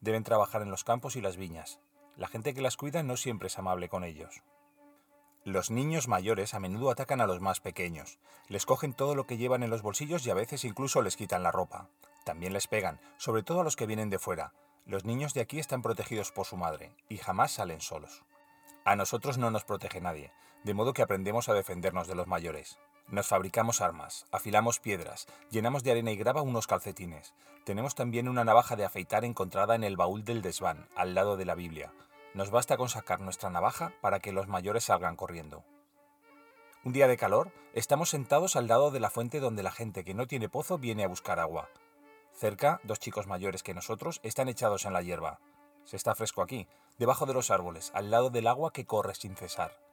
Deben 0.01 0.25
trabajar 0.25 0.61
en 0.61 0.73
los 0.73 0.83
campos 0.83 1.15
y 1.15 1.21
las 1.21 1.37
viñas. 1.37 1.79
La 2.17 2.27
gente 2.27 2.53
que 2.53 2.61
las 2.61 2.77
cuida 2.77 3.05
no 3.05 3.17
siempre 3.17 3.47
es 3.47 3.59
amable 3.59 3.89
con 3.89 4.03
ellos. 4.03 4.43
Los 5.45 5.71
niños 5.71 6.09
mayores 6.09 6.55
a 6.55 6.59
menudo 6.59 6.91
atacan 6.91 7.21
a 7.21 7.29
los 7.29 7.41
más 7.41 7.61
pequeños, 7.61 8.19
les 8.49 8.67
cogen 8.67 8.93
todo 8.93 9.15
lo 9.15 9.29
que 9.29 9.37
llevan 9.37 9.63
en 9.63 9.71
los 9.71 9.83
bolsillos 9.83 10.27
y 10.27 10.31
a 10.31 10.35
veces 10.35 10.65
incluso 10.65 11.01
les 11.01 11.17
quitan 11.17 11.45
la 11.45 11.53
ropa. 11.53 11.89
También 12.25 12.53
les 12.53 12.67
pegan, 12.67 13.01
sobre 13.19 13.45
todo 13.45 13.61
a 13.61 13.65
los 13.65 13.77
que 13.77 13.87
vienen 13.87 14.11
de 14.11 14.19
fuera. 14.19 14.53
Los 14.85 15.05
niños 15.05 15.33
de 15.33 15.43
aquí 15.43 15.61
están 15.61 15.83
protegidos 15.83 16.33
por 16.33 16.47
su 16.47 16.57
madre 16.57 16.91
y 17.09 17.19
jamás 17.19 17.53
salen 17.53 17.81
solos. 17.81 18.25
A 18.85 18.97
nosotros 18.97 19.39
no 19.39 19.53
nos 19.53 19.63
protege 19.63 20.01
nadie, 20.01 20.33
de 20.65 20.75
modo 20.75 20.93
que 20.93 21.03
aprendemos 21.03 21.49
a 21.49 21.55
defendernos 21.55 22.09
de 22.09 22.17
los 22.17 22.27
mayores. 22.27 22.79
Nos 23.09 23.29
fabricamos 23.29 23.81
armas, 23.81 24.27
afilamos 24.33 24.81
piedras, 24.81 25.29
llenamos 25.51 25.85
de 25.85 25.93
arena 25.93 26.11
y 26.11 26.17
grava 26.17 26.43
unos 26.43 26.67
calcetines. 26.67 27.35
Tenemos 27.65 27.95
también 27.95 28.29
una 28.29 28.45
navaja 28.45 28.75
de 28.75 28.85
afeitar 28.85 29.25
encontrada 29.25 29.77
en 29.77 29.85
el 29.85 29.97
baúl 29.97 30.25
del 30.25 30.43
desván, 30.43 30.89
al 30.97 31.15
lado 31.15 31.37
de 31.37 31.45
la 31.45 31.55
Biblia. 31.55 31.93
Nos 32.35 32.51
basta 32.51 32.77
con 32.77 32.89
sacar 32.89 33.21
nuestra 33.21 33.49
navaja 33.49 33.93
para 34.01 34.19
que 34.19 34.33
los 34.33 34.49
mayores 34.49 34.85
salgan 34.85 35.15
corriendo. 35.15 35.65
Un 36.83 36.93
día 36.93 37.07
de 37.07 37.17
calor, 37.17 37.53
estamos 37.75 38.11
sentados 38.11 38.57
al 38.57 38.67
lado 38.67 38.91
de 38.91 38.99
la 38.99 39.11
fuente 39.11 39.39
donde 39.39 39.63
la 39.63 39.71
gente 39.71 40.03
que 40.03 40.15
no 40.15 40.27
tiene 40.27 40.49
pozo 40.49 40.77
viene 40.77 41.05
a 41.05 41.09
buscar 41.09 41.39
agua. 41.39 41.69
Cerca, 42.33 42.81
dos 42.83 42.99
chicos 42.99 43.29
mayores 43.29 43.63
que 43.63 43.75
nosotros 43.75 44.19
están 44.25 44.49
echados 44.49 44.85
en 44.85 44.93
la 44.93 45.03
hierba. 45.03 45.39
Se 45.85 45.97
está 45.97 46.17
fresco 46.17 46.43
aquí, 46.43 46.67
debajo 46.99 47.25
de 47.25 47.35
los 47.35 47.53
árboles, 47.53 47.93
al 47.95 48.11
lado 48.11 48.31
del 48.31 48.49
agua 48.49 48.73
que 48.73 48.85
corre 48.85 49.15
sin 49.15 49.37
cesar. 49.37 49.86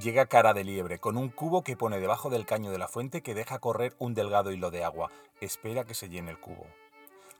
Llega 0.00 0.24
cara 0.24 0.54
de 0.54 0.64
liebre, 0.64 0.98
con 0.98 1.18
un 1.18 1.28
cubo 1.28 1.62
que 1.62 1.76
pone 1.76 2.00
debajo 2.00 2.30
del 2.30 2.46
caño 2.46 2.70
de 2.70 2.78
la 2.78 2.88
fuente 2.88 3.22
que 3.22 3.34
deja 3.34 3.58
correr 3.58 3.94
un 3.98 4.14
delgado 4.14 4.50
hilo 4.50 4.70
de 4.70 4.84
agua. 4.84 5.10
Espera 5.42 5.84
que 5.84 5.92
se 5.92 6.08
llene 6.08 6.30
el 6.30 6.40
cubo. 6.40 6.66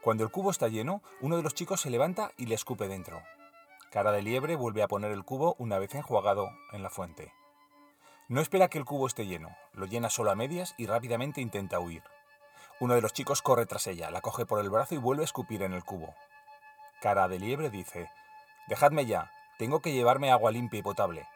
Cuando 0.02 0.22
el 0.22 0.30
cubo 0.30 0.50
está 0.50 0.68
lleno, 0.68 1.00
uno 1.22 1.38
de 1.38 1.42
los 1.42 1.54
chicos 1.54 1.80
se 1.80 1.88
levanta 1.88 2.30
y 2.36 2.46
le 2.46 2.54
escupe 2.54 2.88
dentro. 2.88 3.22
Cara 3.90 4.12
de 4.12 4.20
Liebre 4.20 4.56
vuelve 4.56 4.82
a 4.82 4.88
poner 4.88 5.12
el 5.12 5.24
cubo 5.24 5.56
una 5.58 5.78
vez 5.78 5.94
enjuagado 5.94 6.50
en 6.72 6.82
la 6.82 6.90
fuente. 6.90 7.32
No 8.28 8.42
espera 8.42 8.68
que 8.68 8.78
el 8.78 8.84
cubo 8.84 9.06
esté 9.06 9.26
lleno, 9.26 9.56
lo 9.72 9.86
llena 9.86 10.10
solo 10.10 10.30
a 10.30 10.34
medias 10.34 10.74
y 10.76 10.86
rápidamente 10.86 11.40
intenta 11.40 11.80
huir. 11.80 12.02
Uno 12.80 12.94
de 12.94 13.00
los 13.00 13.14
chicos 13.14 13.40
corre 13.40 13.64
tras 13.64 13.86
ella, 13.86 14.10
la 14.10 14.20
coge 14.20 14.44
por 14.44 14.60
el 14.60 14.68
brazo 14.68 14.94
y 14.94 14.98
vuelve 14.98 15.22
a 15.22 15.24
escupir 15.24 15.62
en 15.62 15.72
el 15.72 15.84
cubo. 15.84 16.14
Cara 17.00 17.28
de 17.28 17.38
Liebre 17.38 17.70
dice, 17.70 18.10
Dejadme 18.68 19.06
ya, 19.06 19.30
tengo 19.58 19.80
que 19.80 19.92
llevarme 19.92 20.30
agua 20.30 20.50
limpia 20.50 20.80
y 20.80 20.82
potable. 20.82 21.26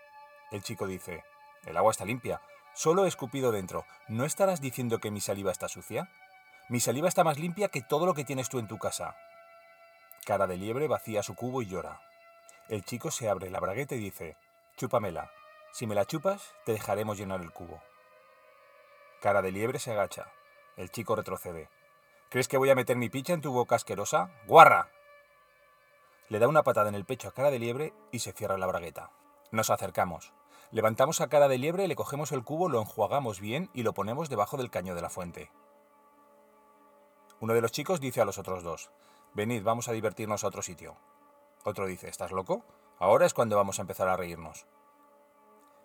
El 0.50 0.62
chico 0.62 0.86
dice, 0.86 1.24
El 1.64 1.76
agua 1.76 1.90
está 1.90 2.04
limpia, 2.04 2.40
solo 2.74 3.04
he 3.04 3.08
escupido 3.08 3.52
dentro, 3.52 3.84
¿no 4.08 4.24
estarás 4.24 4.60
diciendo 4.60 4.98
que 4.98 5.10
mi 5.10 5.20
saliva 5.20 5.52
está 5.52 5.68
sucia? 5.68 6.10
Mi 6.68 6.80
saliva 6.80 7.08
está 7.08 7.24
más 7.24 7.38
limpia 7.38 7.68
que 7.68 7.82
todo 7.82 8.06
lo 8.06 8.14
que 8.14 8.24
tienes 8.24 8.48
tú 8.48 8.58
en 8.58 8.68
tu 8.68 8.78
casa. 8.78 9.16
Cara 10.24 10.46
de 10.46 10.56
Liebre 10.56 10.88
vacía 10.88 11.22
su 11.22 11.34
cubo 11.34 11.62
y 11.62 11.66
llora. 11.66 12.00
El 12.68 12.84
chico 12.84 13.12
se 13.12 13.28
abre 13.28 13.50
la 13.50 13.60
bragueta 13.60 13.94
y 13.94 13.98
dice, 13.98 14.36
chúpamela. 14.76 15.30
Si 15.72 15.86
me 15.86 15.94
la 15.94 16.04
chupas, 16.04 16.54
te 16.64 16.72
dejaremos 16.72 17.18
llenar 17.18 17.40
el 17.40 17.52
cubo. 17.52 17.82
Cara 19.20 19.42
de 19.42 19.52
liebre 19.52 19.78
se 19.78 19.92
agacha. 19.92 20.32
El 20.76 20.90
chico 20.90 21.16
retrocede. 21.16 21.68
¿Crees 22.28 22.48
que 22.48 22.58
voy 22.58 22.70
a 22.70 22.74
meter 22.74 22.96
mi 22.96 23.08
picha 23.08 23.32
en 23.32 23.40
tu 23.40 23.52
boca 23.52 23.76
asquerosa? 23.76 24.30
¡Guarra! 24.46 24.88
Le 26.28 26.38
da 26.38 26.48
una 26.48 26.62
patada 26.62 26.88
en 26.88 26.94
el 26.94 27.04
pecho 27.04 27.28
a 27.28 27.32
cara 27.32 27.50
de 27.50 27.58
liebre 27.58 27.92
y 28.10 28.18
se 28.18 28.32
cierra 28.32 28.58
la 28.58 28.66
bragueta. 28.66 29.10
Nos 29.52 29.70
acercamos. 29.70 30.32
Levantamos 30.72 31.20
a 31.20 31.28
cara 31.28 31.48
de 31.48 31.58
liebre, 31.58 31.88
le 31.88 31.96
cogemos 31.96 32.32
el 32.32 32.44
cubo, 32.44 32.68
lo 32.68 32.80
enjuagamos 32.80 33.40
bien 33.40 33.70
y 33.72 33.82
lo 33.82 33.94
ponemos 33.94 34.28
debajo 34.28 34.56
del 34.56 34.70
caño 34.70 34.94
de 34.94 35.02
la 35.02 35.10
fuente. 35.10 35.50
Uno 37.40 37.54
de 37.54 37.60
los 37.60 37.72
chicos 37.72 38.00
dice 38.00 38.20
a 38.20 38.24
los 38.24 38.38
otros 38.38 38.62
dos, 38.62 38.90
Venid, 39.34 39.62
vamos 39.62 39.88
a 39.88 39.92
divertirnos 39.92 40.44
a 40.44 40.48
otro 40.48 40.62
sitio. 40.62 40.96
Otro 41.64 41.86
dice, 41.86 42.08
¿estás 42.08 42.32
loco? 42.32 42.64
Ahora 42.98 43.26
es 43.26 43.34
cuando 43.34 43.56
vamos 43.56 43.78
a 43.78 43.82
empezar 43.82 44.08
a 44.08 44.16
reírnos. 44.16 44.66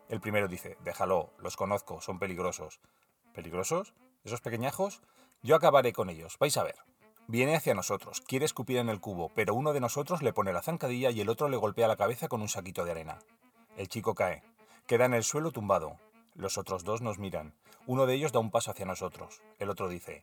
El 0.07 0.21
primero 0.21 0.47
dice, 0.47 0.77
déjalo, 0.83 1.31
los 1.37 1.57
conozco, 1.57 1.99
son 2.01 2.17
peligrosos. 2.19 2.79
¿Peligrosos? 3.33 3.93
¿Esos 4.23 4.41
pequeñajos? 4.41 5.01
Yo 5.43 5.55
acabaré 5.55 5.91
con 5.91 6.09
ellos, 6.09 6.37
vais 6.39 6.55
a 6.57 6.63
ver. 6.63 6.75
Viene 7.27 7.55
hacia 7.55 7.73
nosotros, 7.73 8.21
quiere 8.21 8.45
escupir 8.45 8.77
en 8.77 8.89
el 8.89 8.99
cubo, 8.99 9.31
pero 9.35 9.53
uno 9.53 9.73
de 9.73 9.79
nosotros 9.79 10.21
le 10.21 10.33
pone 10.33 10.53
la 10.53 10.61
zancadilla 10.61 11.11
y 11.11 11.21
el 11.21 11.29
otro 11.29 11.49
le 11.49 11.57
golpea 11.57 11.87
la 11.87 11.95
cabeza 11.95 12.27
con 12.27 12.41
un 12.41 12.49
saquito 12.49 12.85
de 12.85 12.91
arena. 12.91 13.19
El 13.77 13.87
chico 13.87 14.15
cae. 14.15 14.43
Queda 14.91 15.05
en 15.05 15.13
el 15.13 15.23
suelo 15.23 15.51
tumbado. 15.51 15.95
Los 16.35 16.57
otros 16.57 16.83
dos 16.83 17.01
nos 17.01 17.17
miran. 17.17 17.53
Uno 17.87 18.05
de 18.05 18.13
ellos 18.13 18.33
da 18.33 18.41
un 18.41 18.51
paso 18.51 18.71
hacia 18.71 18.85
nosotros. 18.85 19.41
El 19.57 19.69
otro 19.69 19.87
dice, 19.87 20.21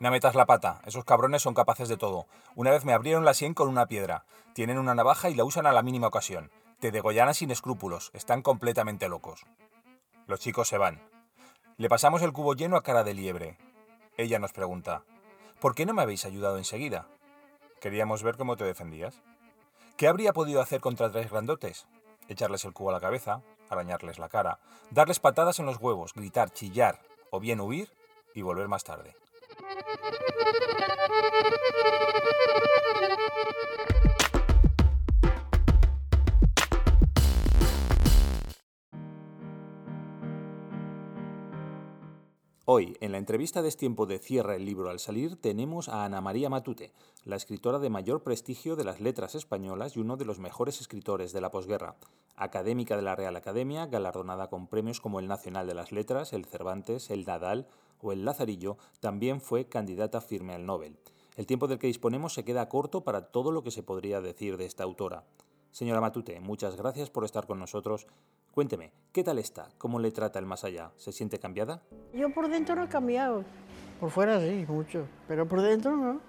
no 0.00 0.10
metas 0.10 0.34
la 0.34 0.44
pata, 0.44 0.82
esos 0.86 1.04
cabrones 1.04 1.42
son 1.42 1.54
capaces 1.54 1.88
de 1.88 1.96
todo. 1.96 2.26
Una 2.56 2.72
vez 2.72 2.84
me 2.84 2.92
abrieron 2.92 3.24
la 3.24 3.32
sien 3.32 3.54
con 3.54 3.68
una 3.68 3.86
piedra. 3.86 4.24
Tienen 4.54 4.76
una 4.76 4.96
navaja 4.96 5.30
y 5.30 5.36
la 5.36 5.44
usan 5.44 5.66
a 5.66 5.72
la 5.72 5.84
mínima 5.84 6.08
ocasión. 6.08 6.50
Te 6.80 6.90
degollan 6.90 7.32
sin 7.32 7.52
escrúpulos, 7.52 8.10
están 8.12 8.42
completamente 8.42 9.08
locos. 9.08 9.46
Los 10.26 10.40
chicos 10.40 10.66
se 10.66 10.78
van. 10.78 11.00
Le 11.76 11.88
pasamos 11.88 12.20
el 12.22 12.32
cubo 12.32 12.56
lleno 12.56 12.76
a 12.76 12.82
cara 12.82 13.04
de 13.04 13.14
liebre. 13.14 13.56
Ella 14.16 14.40
nos 14.40 14.52
pregunta, 14.52 15.04
¿por 15.60 15.76
qué 15.76 15.86
no 15.86 15.94
me 15.94 16.02
habéis 16.02 16.24
ayudado 16.24 16.58
enseguida? 16.58 17.06
Queríamos 17.80 18.24
ver 18.24 18.36
cómo 18.36 18.56
te 18.56 18.64
defendías. 18.64 19.22
¿Qué 19.96 20.08
habría 20.08 20.32
podido 20.32 20.60
hacer 20.60 20.80
contra 20.80 21.08
tres 21.08 21.30
grandotes? 21.30 21.86
Echarles 22.26 22.64
el 22.64 22.72
cubo 22.72 22.90
a 22.90 22.94
la 22.94 23.00
cabeza, 23.00 23.42
arañarles 23.70 24.18
la 24.18 24.28
cara, 24.28 24.58
darles 24.90 25.20
patadas 25.20 25.58
en 25.58 25.66
los 25.66 25.78
huevos, 25.78 26.12
gritar, 26.14 26.50
chillar, 26.50 27.00
o 27.30 27.40
bien 27.40 27.60
huir 27.60 27.90
y 28.34 28.42
volver 28.42 28.68
más 28.68 28.84
tarde. 28.84 29.14
Hoy, 42.70 42.98
en 43.00 43.12
la 43.12 43.18
entrevista 43.18 43.62
de 43.62 43.72
tiempo 43.72 44.04
de 44.04 44.18
Cierra 44.18 44.54
el 44.54 44.66
libro 44.66 44.90
al 44.90 44.98
salir, 44.98 45.40
tenemos 45.40 45.88
a 45.88 46.04
Ana 46.04 46.20
María 46.20 46.50
Matute, 46.50 46.92
la 47.24 47.36
escritora 47.36 47.78
de 47.78 47.88
mayor 47.88 48.22
prestigio 48.22 48.76
de 48.76 48.84
las 48.84 49.00
letras 49.00 49.34
españolas 49.34 49.96
y 49.96 50.00
uno 50.00 50.18
de 50.18 50.26
los 50.26 50.38
mejores 50.38 50.82
escritores 50.82 51.32
de 51.32 51.40
la 51.40 51.50
posguerra. 51.50 51.96
Académica 52.36 52.94
de 52.96 53.00
la 53.00 53.16
Real 53.16 53.36
Academia, 53.36 53.86
galardonada 53.86 54.50
con 54.50 54.66
premios 54.66 55.00
como 55.00 55.18
el 55.18 55.28
Nacional 55.28 55.66
de 55.66 55.72
las 55.72 55.92
Letras, 55.92 56.34
el 56.34 56.44
Cervantes, 56.44 57.08
el 57.08 57.24
Nadal 57.24 57.68
o 58.02 58.12
el 58.12 58.26
Lazarillo, 58.26 58.76
también 59.00 59.40
fue 59.40 59.64
candidata 59.64 60.20
firme 60.20 60.52
al 60.52 60.66
Nobel. 60.66 60.98
El 61.36 61.46
tiempo 61.46 61.68
del 61.68 61.78
que 61.78 61.86
disponemos 61.86 62.34
se 62.34 62.44
queda 62.44 62.68
corto 62.68 63.02
para 63.02 63.28
todo 63.32 63.50
lo 63.50 63.62
que 63.62 63.70
se 63.70 63.82
podría 63.82 64.20
decir 64.20 64.58
de 64.58 64.66
esta 64.66 64.84
autora. 64.84 65.24
Señora 65.70 66.00
Matute, 66.00 66.40
muchas 66.40 66.76
gracias 66.76 67.10
por 67.10 67.24
estar 67.24 67.46
con 67.46 67.58
nosotros 67.58 68.06
Cuénteme, 68.58 68.90
¿qué 69.12 69.22
tal 69.22 69.38
está? 69.38 69.68
¿Cómo 69.78 70.00
le 70.00 70.10
trata 70.10 70.40
el 70.40 70.44
más 70.44 70.64
allá? 70.64 70.90
¿Se 70.96 71.12
siente 71.12 71.38
cambiada? 71.38 71.80
Yo 72.12 72.34
por 72.34 72.48
dentro 72.48 72.74
no 72.74 72.82
he 72.82 72.88
cambiado. 72.88 73.44
Por 74.00 74.10
fuera 74.10 74.40
sí, 74.40 74.66
mucho. 74.66 75.06
Pero 75.28 75.46
por 75.46 75.62
dentro 75.62 75.96
no. 75.96 76.20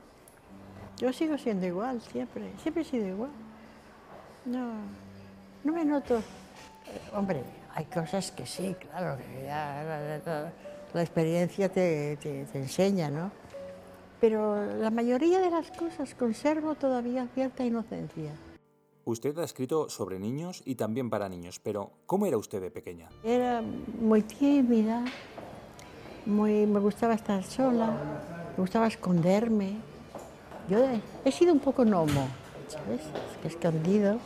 Yo 0.98 1.11
sigo 1.11 1.40
siendo 1.40 1.66
igual, 1.66 1.99
siempre. 2.02 2.52
Siempre 2.61 2.84
he 2.84 2.86
sido 2.86 3.07
igual. 3.07 3.32
No, 4.45 4.74
no 5.64 5.74
me 5.74 5.84
noto. 5.84 6.18
Eh, 6.18 6.22
hombre, 7.16 7.41
hay 7.74 7.86
cosas 7.86 8.32
que 8.32 8.45
sí, 8.45 8.76
claro, 8.80 9.18
que 9.18 9.45
ya 9.45 10.52
la, 10.94 11.02
experiencia 11.02 11.68
te, 11.70 12.16
te, 12.18 12.45
te 12.45 12.60
enseña, 12.60 13.10
¿no? 13.10 13.32
Pero 14.22 14.68
la 14.78 14.91
mayoría 14.91 15.40
de 15.40 15.49
las 15.49 15.72
cosas 15.72 16.14
conservo 16.14 16.76
todavía 16.76 17.28
cierta 17.34 17.66
inocencia. 17.66 18.34
Usted 19.10 19.36
ha 19.40 19.44
escrito 19.44 19.90
sobre 19.90 20.19
niños 20.19 20.61
y 20.65 20.76
también 20.76 21.10
para 21.10 21.27
niños, 21.27 21.60
pero 21.64 21.90
¿cómo 22.06 22.27
era 22.27 22.38
usted 22.38 22.61
de 22.61 22.69
pequeña? 22.69 23.10
Era 23.23 23.60
muy 23.99 24.22
tímida, 24.22 25.03
muy, 26.27 26.68
me 26.68 26.80
gustaba 26.80 27.15
estar 27.15 27.44
sola, 27.44 27.88
me 28.56 28.61
gustaba 28.61 28.86
esconderme. 28.86 29.77
Yo 30.69 30.77
he 31.26 31.31
sido 31.31 31.53
un 31.53 31.60
poco 31.60 31.86
gnomo, 31.86 32.27
¿sabes? 32.68 33.02
Escondido. 33.44 34.19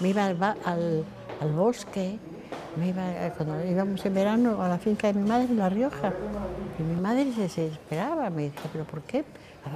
Me 0.00 0.08
iba 0.08 0.24
al, 0.24 1.04
bosque, 1.54 2.18
me 2.78 2.88
iba, 2.88 3.34
cuando 3.36 3.66
íbamos 3.66 4.06
en 4.06 4.14
verano 4.14 4.62
a 4.62 4.68
la 4.70 4.78
finca 4.78 5.12
de 5.12 5.20
mi 5.20 5.28
madre 5.28 5.44
en 5.44 5.58
La 5.58 5.68
Rioja. 5.68 6.14
Y 6.78 6.82
mi 6.82 6.98
madre 6.98 7.30
se 7.34 7.42
desesperaba, 7.42 8.30
me 8.30 8.44
decía, 8.44 8.70
¿pero 8.72 8.86
por 8.86 9.02
qué? 9.02 9.26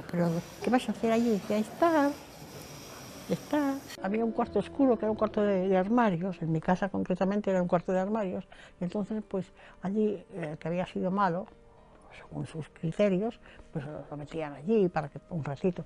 ¿Pero 0.09 0.31
qué 0.63 0.71
vas 0.71 0.89
a 0.89 0.93
hacer 0.93 1.11
allí? 1.11 1.27
Y 1.27 1.31
decía, 1.33 1.59
está 1.59 2.11
está. 3.33 3.75
Había 4.01 4.23
un 4.25 4.31
cuarto 4.31 4.59
oscuro 4.59 4.97
que 4.97 5.05
era 5.05 5.11
un 5.11 5.17
cuarto 5.17 5.41
de, 5.41 5.75
armarios, 5.77 6.41
en 6.41 6.51
mi 6.51 6.61
casa 6.61 6.89
concretamente 6.89 7.49
era 7.49 7.61
un 7.61 7.67
cuarto 7.67 7.91
de 7.91 7.99
armarios, 7.99 8.47
entonces 8.79 9.23
pues 9.27 9.51
allí 9.81 10.23
el 10.33 10.57
que 10.57 10.67
había 10.67 10.85
sido 10.85 11.11
malo, 11.11 11.47
según 12.17 12.45
sus 12.45 12.69
criterios, 12.69 13.39
pues 13.71 13.85
lo 13.85 14.17
metían 14.17 14.53
allí 14.53 14.89
para 14.89 15.09
que 15.09 15.19
un 15.29 15.43
ratito. 15.43 15.85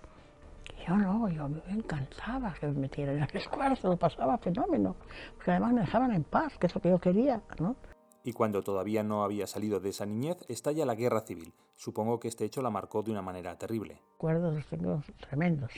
Y 0.80 0.88
yo 0.88 0.96
no, 0.96 1.30
yo 1.30 1.48
me 1.48 1.62
encantaba 1.70 2.54
que 2.54 2.68
me 2.68 2.74
metieran 2.74 3.18
en 3.18 3.24
aquel 3.24 3.48
cuarto, 3.48 3.90
lo 3.90 3.98
pasaba 3.98 4.38
fenómeno, 4.38 4.96
porque 5.36 5.52
además 5.52 5.74
me 5.74 5.82
dejaban 5.82 6.12
en 6.14 6.24
paz, 6.24 6.58
que 6.58 6.68
es 6.68 6.76
lo 6.76 6.82
que 6.82 6.90
yo 6.90 7.00
quería, 7.00 7.42
¿no? 7.60 7.76
Y 8.24 8.34
cuando 8.34 8.64
todavía 8.64 9.04
no 9.04 9.24
había 9.24 9.46
salido 9.46 9.80
de 9.80 9.90
esa 9.90 10.08
niñez, 10.08 10.38
estalla 10.48 10.84
la 10.84 10.96
guerra 10.96 11.22
civil. 11.22 11.54
Supongo 11.76 12.20
que 12.20 12.28
este 12.28 12.44
hecho 12.44 12.64
la 12.64 12.72
marcó 12.72 13.04
de 13.04 13.12
una 13.12 13.22
manera 13.22 13.56
terrible. 13.56 14.02
Recuerdos 14.14 14.66
tengo 14.66 15.04
tremendos, 15.20 15.72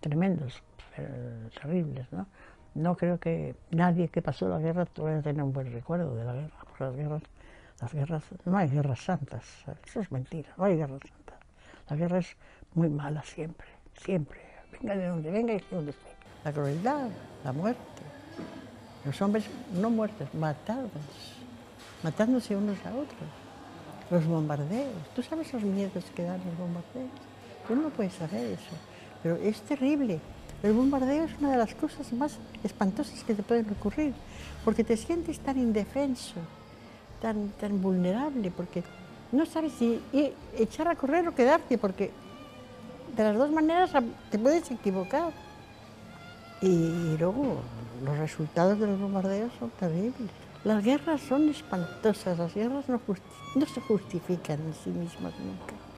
tremendos. 0.00 0.62
Eh, 0.96 1.48
terribles, 1.60 2.06
¿no? 2.12 2.26
No 2.74 2.96
creo 2.96 3.18
que 3.18 3.54
nadie 3.70 4.08
que 4.08 4.22
pasó 4.22 4.48
la 4.48 4.58
guerra 4.58 4.84
pueda 4.84 5.22
tener 5.22 5.42
un 5.42 5.52
buen 5.52 5.72
recuerdo 5.72 6.14
de 6.14 6.24
la 6.24 6.32
guerra, 6.34 6.56
porque 6.64 6.84
las 6.84 6.96
guerras, 6.96 7.22
las 7.80 7.92
guerras, 7.94 8.24
no 8.44 8.56
hay 8.56 8.68
guerras 8.68 9.00
santas, 9.00 9.44
eso 9.86 10.00
es 10.00 10.12
mentira, 10.12 10.50
no 10.56 10.64
hay 10.64 10.76
guerras 10.76 11.00
santas. 11.00 11.38
La 11.88 11.96
guerra 11.96 12.18
es 12.18 12.36
muy 12.74 12.88
mala 12.88 13.22
siempre, 13.22 13.66
siempre, 13.94 14.40
venga 14.72 14.96
de 14.96 15.06
donde 15.06 15.30
venga 15.30 15.52
y 15.54 15.58
de 15.58 15.64
donde 15.70 15.90
esté. 15.90 16.10
La 16.44 16.52
crueldad, 16.52 17.08
la 17.44 17.52
muerte, 17.52 18.02
los 19.04 19.20
hombres 19.20 19.48
no 19.74 19.90
muertos, 19.90 20.32
matados, 20.34 20.90
matándose 22.02 22.54
unos 22.54 22.78
a 22.86 22.94
otros, 22.94 23.30
los 24.10 24.26
bombardeos, 24.26 25.08
¿tú 25.14 25.22
sabes 25.22 25.52
los 25.52 25.62
miedos 25.62 26.04
que 26.14 26.22
dan 26.22 26.40
los 26.44 26.56
bombardeos? 26.56 27.10
Tú 27.66 27.76
no 27.76 27.90
puedes 27.90 28.14
saber 28.14 28.44
eso, 28.52 28.76
pero 29.22 29.36
es 29.36 29.60
terrible. 29.62 30.20
El 30.62 30.74
bombardeo 30.74 31.24
es 31.24 31.30
una 31.38 31.52
de 31.52 31.56
las 31.56 31.74
cosas 31.74 32.12
más 32.12 32.36
espantosas 32.62 33.24
que 33.24 33.34
te 33.34 33.42
pueden 33.42 33.66
ocurrir, 33.70 34.12
porque 34.64 34.84
te 34.84 34.96
sientes 34.96 35.40
tan 35.40 35.58
indefenso, 35.58 36.34
tan, 37.20 37.48
tan 37.60 37.80
vulnerable, 37.80 38.50
porque 38.50 38.82
no 39.32 39.46
sabes 39.46 39.72
si 39.78 40.00
echar 40.58 40.88
a 40.88 40.96
correr 40.96 41.26
o 41.28 41.34
quedarte, 41.34 41.78
porque 41.78 42.10
de 43.16 43.24
las 43.24 43.36
dos 43.36 43.50
maneras 43.50 43.90
te 44.30 44.38
puedes 44.38 44.70
equivocar. 44.70 45.32
Y 46.60 47.16
luego 47.18 47.62
los 48.04 48.18
resultados 48.18 48.78
de 48.78 48.86
los 48.86 49.00
bombardeos 49.00 49.52
son 49.58 49.70
terribles. 49.70 50.30
Las 50.62 50.84
guerras 50.84 51.22
son 51.22 51.48
espantosas, 51.48 52.38
las 52.38 52.54
guerras 52.54 52.86
no, 52.86 53.00
no 53.54 53.66
se 53.66 53.80
justifican 53.80 54.60
en 54.60 54.74
sí 54.74 54.90
mismas 54.90 55.32
nunca. 55.38 55.89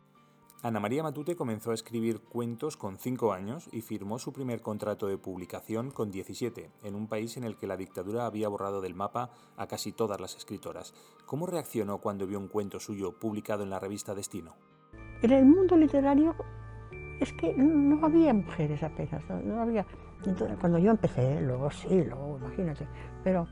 Ana 0.64 0.78
María 0.78 1.02
Matute 1.02 1.34
comenzó 1.34 1.72
a 1.72 1.74
escribir 1.74 2.20
cuentos 2.20 2.76
con 2.76 2.96
5 2.96 3.32
años 3.32 3.68
y 3.72 3.80
firmó 3.80 4.20
su 4.20 4.32
primer 4.32 4.60
contrato 4.60 5.08
de 5.08 5.18
publicación 5.18 5.90
con 5.90 6.12
17, 6.12 6.70
en 6.84 6.94
un 6.94 7.08
país 7.08 7.36
en 7.36 7.42
el 7.42 7.56
que 7.56 7.66
la 7.66 7.76
dictadura 7.76 8.26
había 8.26 8.46
borrado 8.48 8.80
del 8.80 8.94
mapa 8.94 9.30
a 9.56 9.66
casi 9.66 9.90
todas 9.90 10.20
las 10.20 10.36
escritoras. 10.36 10.94
¿Cómo 11.26 11.46
reaccionó 11.46 11.98
cuando 11.98 12.28
vio 12.28 12.38
un 12.38 12.46
cuento 12.46 12.78
suyo 12.78 13.18
publicado 13.18 13.64
en 13.64 13.70
la 13.70 13.80
revista 13.80 14.14
Destino? 14.14 14.54
En 15.22 15.32
el 15.32 15.44
mundo 15.46 15.76
literario 15.76 16.36
es 17.18 17.32
que 17.32 17.54
no 17.54 18.06
había 18.06 18.32
mujeres 18.32 18.84
apenas, 18.84 19.20
no, 19.44 19.60
había... 19.60 19.84
cuando 20.60 20.78
yo 20.78 20.92
empecé, 20.92 21.40
luego 21.40 21.72
sí, 21.72 22.04
luego 22.04 22.38
imagínate, 22.38 22.86
pero 23.24 23.48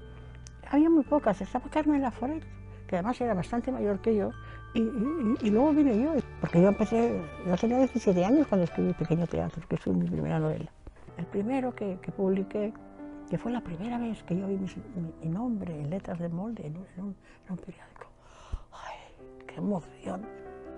había 0.70 0.88
muy 0.88 1.02
pocas. 1.02 1.40
Estaba 1.40 1.68
Carmen 1.70 2.02
Laforet, 2.02 2.44
que 2.86 2.94
además 2.94 3.20
era 3.20 3.34
bastante 3.34 3.72
mayor 3.72 4.00
que 4.00 4.14
yo, 4.14 4.30
y, 4.72 5.50
luego 5.50 5.72
vine 5.72 6.00
yo, 6.00 6.14
porque 6.40 6.62
yo 6.62 6.68
empecé, 6.68 7.20
yo 7.46 7.56
tenía 7.56 7.78
17 7.78 8.24
años 8.24 8.46
cuando 8.46 8.64
escribí 8.64 8.92
Pequeño 8.92 9.26
Teatro, 9.26 9.62
que 9.68 9.76
fue 9.76 9.92
mi 9.92 10.08
primera 10.08 10.38
novela. 10.38 10.70
El 11.16 11.26
primero 11.26 11.74
que, 11.74 11.98
que 12.00 12.12
publiqué, 12.12 12.72
que 13.28 13.36
fue 13.36 13.50
la 13.50 13.60
primera 13.60 13.98
vez 13.98 14.22
que 14.22 14.36
yo 14.36 14.46
vi 14.46 14.58
mi, 14.58 15.28
nombre 15.28 15.74
en 15.74 15.90
letras 15.90 16.20
de 16.20 16.28
molde 16.28 16.66
en 16.66 16.76
un, 16.76 17.16
periódico. 17.56 18.06
¡Ay, 18.72 18.96
qué 19.46 19.56
emoción! 19.56 20.22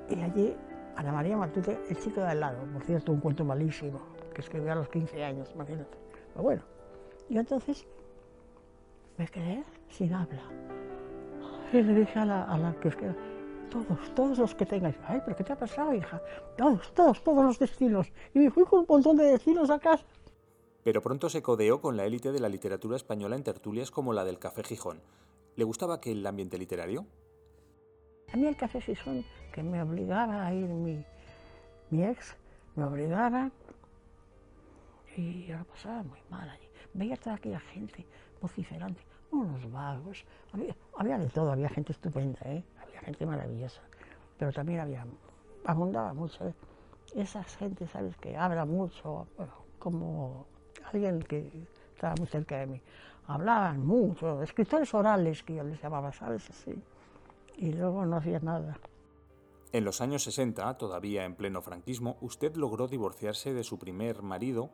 Y 0.09 0.21
allí, 0.21 0.57
Ana 0.97 1.13
María 1.13 1.37
Matute, 1.37 1.79
el 1.89 1.99
chico 1.99 2.21
de 2.21 2.29
al 2.29 2.41
lado, 2.41 2.65
por 2.73 2.83
cierto, 2.85 3.13
un 3.13 3.21
cuento 3.21 3.45
malísimo, 3.45 4.01
que 4.35 4.41
escribí 4.41 4.69
a 4.71 4.75
los 4.75 4.89
15 4.89 5.23
años, 5.23 5.51
imagínate. 5.55 5.99
Pero 6.33 6.43
bueno, 6.43 6.63
y 7.29 7.37
entonces 7.37 7.87
me 9.19 9.27
quedé 9.27 9.65
sin 9.91 10.15
habla. 10.15 10.43
Y 11.73 11.83
le 11.83 11.95
dije 11.95 12.19
a 12.19 12.25
la, 12.25 12.43
a 12.43 12.75
que 12.81 12.89
todos, 13.73 14.15
todos 14.15 14.39
los 14.39 14.55
que 14.55 14.67
tengáis. 14.67 14.97
Ay, 15.07 15.21
pero 15.25 15.37
¿qué 15.37 15.45
te 15.45 15.53
ha 15.53 15.59
pasado, 15.59 15.95
hija? 15.95 16.21
Todos, 16.57 16.93
todos, 16.95 17.25
todos 17.25 17.45
los 17.45 17.59
destinos. 17.59 18.13
Y 18.35 18.39
me 18.39 18.51
fui 18.51 18.65
con 18.65 18.81
un 18.81 18.87
montón 18.89 19.17
de 19.17 19.25
destinos 19.25 19.71
a 19.71 19.79
casa. 19.79 20.05
Pero 20.85 21.01
pronto 21.01 21.31
se 21.31 21.43
codeó 21.43 21.81
con 21.81 21.97
la 21.97 22.05
élite 22.05 22.33
de 22.33 22.41
la 22.41 22.49
literatura 22.49 22.97
española 22.97 23.37
en 23.37 23.45
tertulias 23.45 23.91
como 23.91 24.13
la 24.13 24.25
del 24.25 24.39
Café 24.39 24.63
Gijón. 24.63 25.01
¿Le 25.57 25.65
gustaba 25.65 25.95
aquel 25.95 26.27
ambiente 26.27 26.59
literario? 26.59 27.07
A 28.33 28.37
mí 28.37 28.47
el 28.47 28.57
Café 28.57 28.81
Gijón, 28.81 29.25
que 29.55 29.63
me 29.63 29.81
obligaba 29.83 30.47
a 30.47 30.53
ir 30.53 30.69
mi, 30.69 31.05
mi 31.91 32.05
ex, 32.05 32.37
me 32.75 32.85
obligaba 32.85 33.51
y 35.17 35.47
yo 35.47 35.59
lo 35.59 35.65
pasaba 35.65 36.03
muy 36.03 36.19
mal 36.31 36.49
allí. 36.49 36.69
Veía 36.95 37.17
toda 37.17 37.37
aquella 37.37 37.61
gente 37.61 38.05
vociferante. 38.41 39.01
unos 39.31 39.71
vagos. 39.71 40.25
Había, 40.53 40.75
había 40.97 41.19
de 41.19 41.29
todo, 41.29 41.53
había 41.53 41.69
gente 41.69 41.93
estupenda, 41.93 42.41
¿eh? 42.45 42.65
Gente 43.05 43.27
maravillosa, 43.27 43.81
pero 44.39 44.53
también 44.53 44.81
había, 44.81 45.07
abundaba 45.65 46.13
mucho. 46.15 46.47
¿eh? 46.47 46.55
Esas 47.15 47.57
gente, 47.57 47.87
¿sabes?, 47.87 48.17
que 48.17 48.37
habla 48.37 48.65
mucho, 48.65 49.27
como 49.79 50.47
alguien 50.93 51.23
que 51.23 51.51
estaba 51.95 52.15
muy 52.17 52.27
cerca 52.27 52.59
de 52.59 52.67
mí. 52.67 52.81
Hablaban 53.27 53.85
mucho, 53.87 54.43
escritores 54.43 54.93
orales 54.95 55.43
que 55.43 55.57
yo 55.57 55.63
les 55.63 55.81
llamaba, 55.81 56.13
¿sabes? 56.13 56.49
Así. 56.51 56.75
Y 57.57 57.73
luego 57.73 58.05
no 58.05 58.17
hacía 58.17 58.41
nada. 58.41 58.79
En 59.73 59.85
los 59.85 60.01
años 60.01 60.25
60, 60.25 60.77
todavía 60.77 61.25
en 61.25 61.35
pleno 61.35 61.63
franquismo, 61.63 62.19
usted 62.21 62.57
logró 62.57 62.89
divorciarse 62.89 63.55
de 63.55 63.65
su 63.65 63.79
primer 63.79 64.23
marido, 64.23 64.71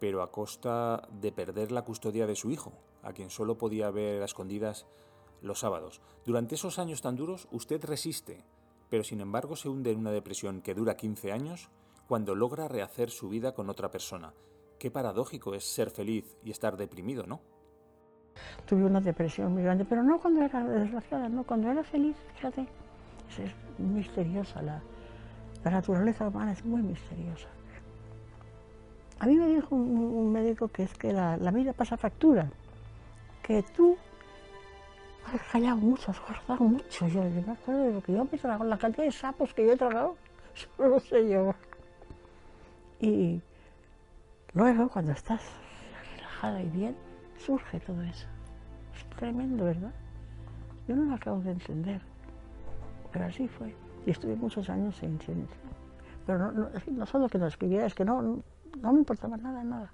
pero 0.00 0.22
a 0.22 0.32
costa 0.32 1.06
de 1.12 1.30
perder 1.30 1.70
la 1.70 1.82
custodia 1.82 2.26
de 2.26 2.34
su 2.34 2.50
hijo, 2.50 2.72
a 3.02 3.12
quien 3.12 3.30
solo 3.30 3.58
podía 3.58 3.90
ver 3.90 4.22
a 4.22 4.24
escondidas 4.24 4.86
los 5.44 5.60
sábados. 5.60 6.00
Durante 6.24 6.54
esos 6.54 6.78
años 6.78 7.02
tan 7.02 7.16
duros, 7.16 7.46
usted 7.52 7.84
resiste, 7.84 8.44
pero 8.88 9.04
sin 9.04 9.20
embargo 9.20 9.56
se 9.56 9.68
hunde 9.68 9.92
en 9.92 9.98
una 9.98 10.10
depresión 10.10 10.60
que 10.62 10.74
dura 10.74 10.96
15 10.96 11.32
años 11.32 11.68
cuando 12.08 12.34
logra 12.34 12.68
rehacer 12.68 13.10
su 13.10 13.28
vida 13.28 13.52
con 13.52 13.70
otra 13.70 13.90
persona. 13.90 14.32
Qué 14.78 14.90
paradójico 14.90 15.54
es 15.54 15.64
ser 15.64 15.90
feliz 15.90 16.36
y 16.42 16.50
estar 16.50 16.76
deprimido, 16.76 17.26
¿no? 17.26 17.40
Tuve 18.66 18.84
una 18.84 19.00
depresión 19.00 19.52
muy 19.52 19.62
grande, 19.62 19.84
pero 19.84 20.02
no 20.02 20.18
cuando 20.18 20.42
era 20.42 20.64
desgraciada, 20.64 21.28
no, 21.28 21.44
cuando 21.44 21.70
era 21.70 21.84
feliz, 21.84 22.16
fíjate. 22.34 22.66
Es, 23.38 23.52
misteriosa, 23.78 24.62
la, 24.62 24.82
la, 25.64 25.70
naturaleza 25.70 26.28
humana 26.28 26.52
es 26.52 26.64
muy 26.64 26.82
misteriosa. 26.82 27.48
A 29.18 29.26
mí 29.26 29.36
me 29.36 29.48
dijo 29.48 29.74
un, 29.74 30.32
médico 30.32 30.68
que 30.68 30.84
es 30.84 30.94
que 30.94 31.12
la, 31.12 31.36
la, 31.36 31.50
vida 31.50 31.72
pasa 31.72 31.96
factura, 31.96 32.50
que 33.42 33.62
tú 33.62 33.96
has 35.32 35.42
callado 35.50 35.76
mucho, 35.76 36.10
has 36.10 36.20
guardado 36.20 36.64
mucho. 36.64 37.08
Yo, 37.08 37.22
yo 37.28 37.42
me 37.42 37.52
acuerdo 37.52 37.82
de 37.82 37.92
lo 37.92 38.02
que 38.02 38.12
yo 38.12 38.24
me 38.24 38.30
he 38.32 38.38
tragado, 38.38 38.64
la 38.64 38.78
cantidad 38.78 39.04
de 39.04 39.12
sapos 39.12 39.52
que 39.54 39.66
yo 39.66 39.72
he 39.72 39.76
tragado, 39.76 40.16
no 40.78 40.88
lo 40.88 41.00
sé 41.00 41.28
yo. 41.28 41.54
Y 43.00 43.40
luego, 44.52 44.88
cuando 44.88 45.12
estás 45.12 45.42
relajada 46.16 46.62
y 46.62 46.68
bien, 46.68 46.96
surge 47.36 47.80
todo 47.80 48.02
eso. 48.02 48.26
Es 48.94 49.16
tremendo, 49.16 49.64
¿verdad? 49.64 49.92
Yo 50.86 50.96
no 50.96 51.04
lo 51.04 51.14
acabo 51.14 51.40
de 51.40 51.52
entender, 51.52 52.02
pero 53.12 53.26
así 53.26 53.48
fue. 53.48 53.74
Y 54.06 54.10
estuve 54.10 54.36
muchos 54.36 54.68
años 54.68 54.96
sin 54.96 55.18
ciencia. 55.18 55.56
Pero 56.26 56.38
no, 56.38 56.52
no, 56.52 56.70
no, 56.86 57.06
solo 57.06 57.28
que 57.28 57.38
no 57.38 57.46
escribiera, 57.46 57.86
es 57.86 57.94
que 57.94 58.04
no, 58.04 58.42
no 58.80 58.92
me 58.92 58.98
importaba 58.98 59.36
nada, 59.36 59.64
nada. 59.64 59.92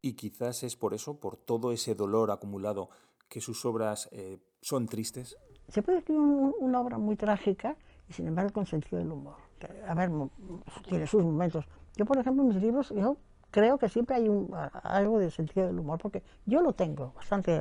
Y 0.00 0.14
quizás 0.14 0.62
es 0.64 0.76
por 0.76 0.94
eso, 0.94 1.20
por 1.20 1.36
todo 1.36 1.72
ese 1.72 1.94
dolor 1.94 2.30
acumulado, 2.30 2.90
que 3.28 3.40
sus 3.40 3.64
obras 3.64 4.08
eh, 4.12 4.38
son 4.62 4.86
tristes. 4.86 5.36
Se 5.68 5.82
puede 5.82 5.98
escribir 5.98 6.22
un, 6.22 6.54
una 6.58 6.80
obra 6.80 6.96
muy 6.96 7.16
trágica 7.16 7.76
y 8.08 8.14
sin 8.14 8.26
embargo 8.26 8.52
con 8.52 8.64
sentido 8.64 8.98
del 8.98 9.12
humor. 9.12 9.36
A 9.86 9.94
ver, 9.94 10.10
tiene 10.88 11.06
sus 11.06 11.22
momentos. 11.22 11.66
Yo, 11.96 12.06
por 12.06 12.18
ejemplo, 12.18 12.42
en 12.42 12.48
mis 12.48 12.62
libros, 12.62 12.90
yo 12.96 13.16
creo 13.50 13.78
que 13.78 13.88
siempre 13.88 14.16
hay 14.16 14.28
un, 14.28 14.50
algo 14.82 15.18
de 15.18 15.30
sentido 15.30 15.66
del 15.66 15.78
humor, 15.78 15.98
porque 16.00 16.22
yo 16.46 16.62
lo 16.62 16.72
tengo 16.72 17.12
bastante 17.14 17.60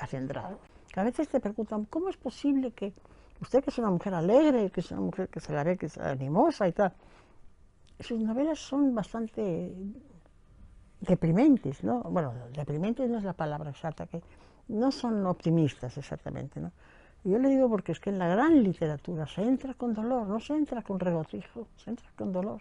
acendrado. 0.00 0.58
A 0.96 1.04
veces 1.04 1.28
te 1.28 1.38
preguntan, 1.38 1.84
¿cómo 1.84 2.08
es 2.08 2.16
posible 2.16 2.72
que 2.72 2.92
usted 3.40 3.62
que 3.62 3.70
es 3.70 3.78
una 3.78 3.90
mujer 3.90 4.14
alegre, 4.14 4.70
que 4.70 4.80
es 4.80 4.90
una 4.90 5.00
mujer 5.00 5.28
que 5.28 5.40
se 5.40 5.52
la 5.52 5.64
ve 5.64 5.76
que 5.76 5.86
es 5.86 5.98
animosa 5.98 6.66
y 6.66 6.72
tal, 6.72 6.92
sus 8.00 8.18
novelas 8.18 8.58
son 8.58 8.94
bastante 8.94 9.74
deprimentes, 11.00 11.84
¿no? 11.84 12.02
Bueno, 12.02 12.32
deprimentes 12.52 13.08
no 13.08 13.18
es 13.18 13.24
la 13.24 13.32
palabra 13.32 13.70
exacta, 13.70 14.06
que 14.06 14.22
no 14.68 14.92
son 14.92 15.26
optimistas 15.26 15.96
exactamente, 15.98 16.60
¿no? 16.60 16.72
Yo 17.24 17.38
le 17.38 17.48
digo 17.50 17.68
porque 17.68 17.92
es 17.92 18.00
que 18.00 18.10
en 18.10 18.18
la 18.18 18.26
gran 18.26 18.64
literatura 18.64 19.28
se 19.28 19.42
entra 19.42 19.74
con 19.74 19.94
dolor, 19.94 20.26
no 20.26 20.40
se 20.40 20.54
entra 20.54 20.82
con 20.82 20.98
regocijo, 20.98 21.68
se 21.76 21.90
entra 21.90 22.10
con 22.16 22.32
dolor. 22.32 22.60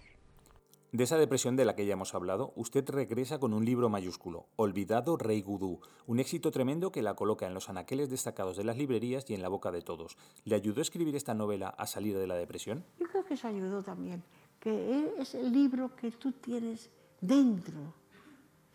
De 0.92 1.06
esa 1.06 1.18
depresión 1.18 1.56
de 1.56 1.64
la 1.64 1.74
que 1.74 1.86
ya 1.86 1.94
hemos 1.94 2.14
hablado, 2.14 2.52
usted 2.58 2.88
regresa 2.90 3.40
con 3.40 3.54
un 3.54 3.64
libro 3.64 3.88
mayúsculo, 3.88 4.48
Olvidado 4.58 5.16
Rey 5.16 5.42
Gudú, 5.42 5.80
un 6.06 6.20
éxito 6.20 6.52
tremendo 6.52 6.92
que 6.92 7.02
la 7.02 7.16
coloca 7.16 7.48
en 7.48 7.54
los 7.54 7.70
anaqueles 7.70 8.10
destacados 8.10 8.58
de 8.58 8.66
las 8.66 8.78
librerías 8.78 9.28
y 9.30 9.34
en 9.34 9.42
la 9.42 9.48
boca 9.48 9.72
de 9.72 9.82
todos. 9.82 10.18
¿Le 10.44 10.54
ayudó 10.54 10.80
a 10.80 10.84
escribir 10.84 11.16
esta 11.16 11.34
novela 11.34 11.70
a 11.70 11.88
salir 11.88 12.18
de 12.18 12.28
la 12.28 12.36
depresión? 12.36 12.84
Yo 13.00 13.08
creo 13.08 13.24
que 13.24 13.36
eso 13.36 13.48
ayudó 13.48 13.82
también, 13.82 14.22
que 14.60 15.14
es 15.18 15.34
el 15.34 15.54
libro 15.54 15.96
que 15.96 16.12
tú 16.12 16.34
tienes 16.34 16.92
dentro, 17.22 17.94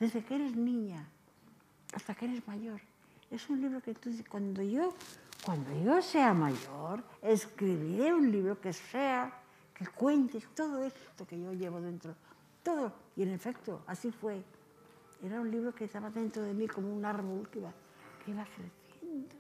desde 0.00 0.24
que 0.24 0.36
eres 0.36 0.56
niña 0.56 1.10
hasta 1.92 2.14
que 2.14 2.24
eres 2.24 2.48
mayor. 2.48 2.80
Es 3.30 3.48
un 3.50 3.60
libro 3.60 3.80
que 3.80 3.94
tú, 3.94 4.10
cuando 4.30 4.62
yo, 4.62 4.94
cuando 5.44 5.70
yo 5.84 6.00
sea 6.00 6.32
mayor, 6.32 7.02
escribiré 7.22 8.14
un 8.14 8.30
libro 8.30 8.60
que 8.60 8.72
sea 8.72 9.42
que 9.74 9.86
cuentes 9.88 10.46
todo 10.54 10.82
esto 10.84 11.26
que 11.26 11.38
yo 11.40 11.52
llevo 11.52 11.80
dentro, 11.80 12.14
todo. 12.62 12.92
Y 13.16 13.22
en 13.22 13.30
efecto, 13.30 13.82
así 13.86 14.10
fue. 14.10 14.42
Era 15.22 15.40
un 15.40 15.50
libro 15.50 15.74
que 15.74 15.84
estaba 15.84 16.10
dentro 16.10 16.42
de 16.42 16.54
mí 16.54 16.66
como 16.66 16.94
un 16.94 17.04
árbol 17.04 17.48
que 17.50 17.58
iba, 17.58 17.72
que 18.24 18.30
iba 18.30 18.44
creciendo. 18.44 19.34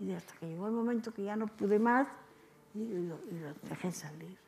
Y 0.00 0.12
hasta 0.12 0.34
que 0.34 0.46
llegó 0.48 0.66
el 0.66 0.72
momento 0.72 1.12
que 1.12 1.24
ya 1.24 1.36
no 1.36 1.46
pude 1.46 1.78
más 1.78 2.08
y 2.74 2.80
y 2.80 3.06
lo 3.06 3.18
dejé 3.68 3.92
salir. 3.92 4.41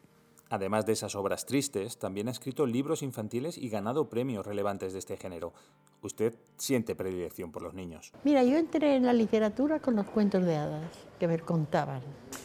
Además 0.54 0.86
de 0.86 0.92
esas 0.92 1.16
obras 1.16 1.46
tristes, 1.46 1.98
también 1.98 2.28
ha 2.28 2.30
escrito 2.30 2.64
libros 2.64 3.02
infantiles 3.02 3.58
y 3.58 3.68
ganado 3.68 4.08
premios 4.08 4.46
relevantes 4.46 4.92
de 4.92 5.00
este 5.00 5.16
género. 5.16 5.52
Usted 6.00 6.32
siente 6.56 6.94
predilección 6.94 7.50
por 7.50 7.60
los 7.60 7.74
niños. 7.74 8.12
Mira, 8.22 8.44
yo 8.44 8.56
entré 8.56 8.94
en 8.94 9.04
la 9.04 9.12
literatura 9.12 9.80
con 9.80 9.96
los 9.96 10.06
cuentos 10.06 10.44
de 10.44 10.54
hadas 10.54 10.92
que 11.18 11.26
me 11.26 11.40
contaban. 11.40 12.02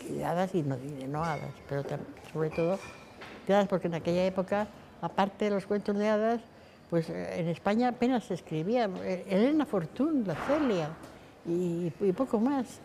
De 0.09 0.25
hadas 0.25 0.55
y 0.55 0.63
no, 0.63 0.75
y 0.79 1.05
no 1.05 1.23
hadas, 1.23 1.53
pero 1.69 1.83
sobre 2.33 2.49
todo 2.49 2.79
de 3.45 3.53
hadas, 3.53 3.67
porque 3.67 3.85
en 3.85 3.93
aquella 3.93 4.25
época, 4.25 4.67
aparte 5.03 5.45
de 5.45 5.51
los 5.51 5.67
cuentos 5.67 5.95
de 5.95 6.09
hadas, 6.09 6.41
pues 6.89 7.11
en 7.11 7.47
España 7.47 7.89
apenas 7.89 8.23
se 8.23 8.33
escribía. 8.33 8.85
Elena 9.05 9.67
Fortún, 9.67 10.23
la 10.25 10.33
Celia 10.33 10.89
y 11.45 11.91
poco 12.13 12.39
más. 12.39 12.79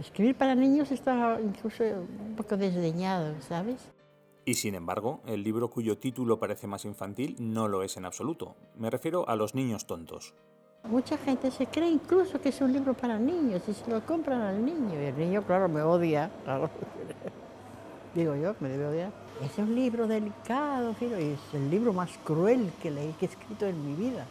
Escribir 0.00 0.34
para 0.34 0.54
niños 0.54 0.90
está 0.92 1.38
incluso 1.42 1.84
un 1.84 2.34
poco 2.34 2.56
desdeñado, 2.56 3.34
¿sabes? 3.42 3.76
Y 4.46 4.54
sin 4.54 4.74
embargo, 4.74 5.20
el 5.26 5.42
libro 5.42 5.68
cuyo 5.68 5.98
título 5.98 6.38
parece 6.38 6.66
más 6.66 6.86
infantil 6.86 7.36
no 7.38 7.68
lo 7.68 7.82
es 7.82 7.98
en 7.98 8.06
absoluto. 8.06 8.56
Me 8.78 8.88
refiero 8.88 9.28
a 9.28 9.36
Los 9.36 9.54
niños 9.54 9.86
tontos. 9.86 10.32
Mucha 10.84 11.18
gente 11.18 11.50
se 11.50 11.66
cree 11.66 11.90
incluso 11.90 12.40
que 12.40 12.48
es 12.48 12.60
un 12.62 12.72
libro 12.72 12.94
para 12.94 13.18
niños 13.18 13.60
y 13.68 13.74
se 13.74 13.90
lo 13.90 14.00
compran 14.06 14.40
al 14.40 14.64
niño. 14.64 14.98
Y 14.98 15.04
el 15.04 15.18
niño, 15.18 15.42
claro, 15.42 15.68
me 15.68 15.82
odia. 15.82 16.30
Claro. 16.44 16.70
Digo 18.14 18.34
yo, 18.36 18.54
me 18.60 18.70
debe 18.70 18.86
odiar. 18.86 19.12
Es 19.44 19.58
un 19.58 19.74
libro 19.74 20.06
delicado, 20.06 20.94
y 21.00 21.04
es 21.04 21.40
el 21.52 21.70
libro 21.70 21.92
más 21.92 22.10
cruel 22.24 22.72
que 22.82 22.90
leí, 22.90 23.12
que 23.20 23.26
he 23.26 23.28
escrito 23.28 23.66
en 23.66 23.86
mi 23.86 23.94
vida. 23.94 24.24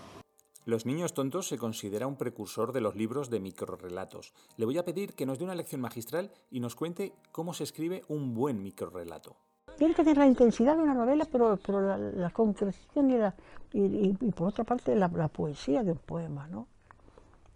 Los 0.69 0.85
niños 0.85 1.15
tontos 1.15 1.47
se 1.47 1.57
considera 1.57 2.05
un 2.05 2.15
precursor 2.15 2.73
de 2.73 2.79
los 2.79 2.95
libros 2.95 3.31
de 3.31 3.39
microrelatos. 3.39 4.35
Le 4.55 4.65
voy 4.65 4.77
a 4.77 4.85
pedir 4.85 5.15
que 5.15 5.25
nos 5.25 5.39
dé 5.39 5.43
una 5.43 5.55
lección 5.55 5.81
magistral 5.81 6.29
y 6.51 6.59
nos 6.59 6.75
cuente 6.75 7.11
cómo 7.31 7.55
se 7.55 7.63
escribe 7.63 8.03
un 8.07 8.35
buen 8.35 8.61
microrelato. 8.61 9.35
Tiene 9.79 9.95
que 9.95 10.03
tener 10.03 10.19
la 10.19 10.27
intensidad 10.27 10.77
de 10.77 10.83
una 10.83 10.93
novela, 10.93 11.25
pero, 11.25 11.57
pero 11.65 11.81
la, 11.81 11.97
la 11.97 12.29
concreción 12.29 13.09
y, 13.09 13.17
la, 13.17 13.33
y, 13.73 14.13
por 14.13 14.49
otra 14.49 14.63
parte 14.63 14.95
la, 14.95 15.07
la, 15.07 15.27
poesía 15.27 15.81
de 15.81 15.93
un 15.93 15.97
poema, 15.97 16.47
¿no? 16.47 16.67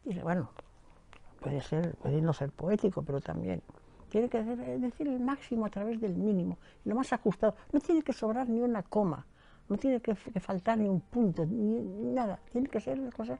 Y 0.05 0.17
bueno, 0.17 0.49
puede 1.39 1.61
ser, 1.61 1.95
puede 1.97 2.19
no 2.19 2.33
ser 2.33 2.49
poético, 2.49 3.03
pero 3.03 3.21
también 3.21 3.61
tiene 4.09 4.27
que 4.27 4.41
decir 4.41 5.07
el 5.07 5.19
máximo 5.19 5.67
a 5.67 5.69
través 5.69 6.01
del 6.01 6.15
mínimo, 6.15 6.57
lo 6.83 6.95
más 6.95 7.13
ajustado. 7.13 7.53
No 7.71 7.79
tiene 7.79 8.01
que 8.01 8.11
sobrar 8.11 8.49
ni 8.49 8.59
una 8.61 8.81
coma 8.81 9.27
no 9.69 9.77
tiene 9.77 10.01
que, 10.01 10.15
faltar 10.15 10.77
ni 10.77 10.89
un 10.89 11.01
punto, 11.01 11.45
ni, 11.45 11.79
nada. 12.13 12.39
Tiene 12.51 12.67
que 12.67 12.79
ser 12.79 12.99
una 12.99 13.11
cosa 13.11 13.39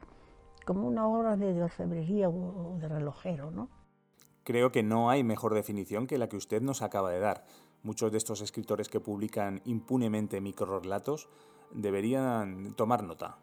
como 0.65 0.87
una 0.87 1.07
obra 1.07 1.35
de, 1.35 1.53
de 1.53 1.63
orfebrería 1.63 2.29
o, 2.29 2.75
o 2.75 2.77
de 2.79 2.87
relojero, 2.87 3.51
¿no? 3.51 3.69
Creo 4.43 4.71
que 4.71 4.83
no 4.83 5.09
hay 5.09 5.23
mejor 5.23 5.53
definición 5.53 6.07
que 6.07 6.17
la 6.17 6.27
que 6.27 6.37
usted 6.37 6.61
nos 6.61 6.81
acaba 6.81 7.11
de 7.11 7.19
dar. 7.19 7.45
Muchos 7.81 8.11
de 8.11 8.17
estos 8.17 8.41
escritores 8.41 8.89
que 8.89 8.99
publican 8.99 9.61
impunemente 9.65 10.41
microrelatos 10.41 11.29
deberían 11.71 12.73
tomar 12.75 13.03
nota. 13.03 13.37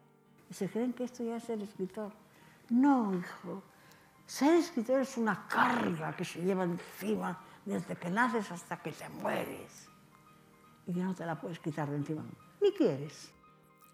Se 0.49 0.69
creen 0.69 0.93
que 0.93 1.03
esto 1.03 1.23
ya 1.23 1.37
es 1.37 1.43
ser 1.43 1.61
escritor. 1.61 2.11
No, 2.69 3.13
hijo. 3.15 3.63
Ser 4.25 4.55
escritor 4.55 5.01
es 5.01 5.17
una 5.17 5.47
carga 5.47 6.15
que 6.15 6.25
se 6.25 6.41
lleva 6.41 6.63
encima 6.63 7.39
desde 7.65 7.95
que 7.95 8.09
naces 8.09 8.51
hasta 8.51 8.77
que 8.77 8.91
te 8.91 9.07
mueres. 9.09 9.87
Y 10.87 10.93
que 10.93 11.03
no 11.03 11.13
te 11.13 11.25
la 11.25 11.39
puedes 11.39 11.59
quitar 11.59 11.89
de 11.89 11.97
encima 11.97 12.23
ni 12.61 12.71
quieres. 12.71 13.31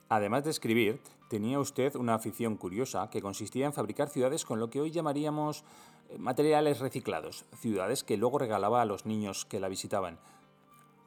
Además 0.09 0.43
de 0.43 0.51
escribir, 0.51 1.01
tenía 1.29 1.59
usted 1.59 1.95
una 1.95 2.15
afición 2.15 2.55
curiosa 2.55 3.09
que 3.09 3.21
consistía 3.21 3.65
en 3.65 3.73
fabricar 3.73 4.09
ciudades 4.09 4.45
con 4.45 4.59
lo 4.59 4.69
que 4.69 4.79
hoy 4.79 4.91
llamaríamos 4.91 5.63
eh, 6.09 6.17
materiales 6.17 6.79
reciclados, 6.79 7.45
ciudades 7.59 8.03
que 8.03 8.17
luego 8.17 8.39
regalaba 8.39 8.81
a 8.81 8.85
los 8.85 9.05
niños 9.05 9.45
que 9.45 9.59
la 9.59 9.67
visitaban. 9.67 10.17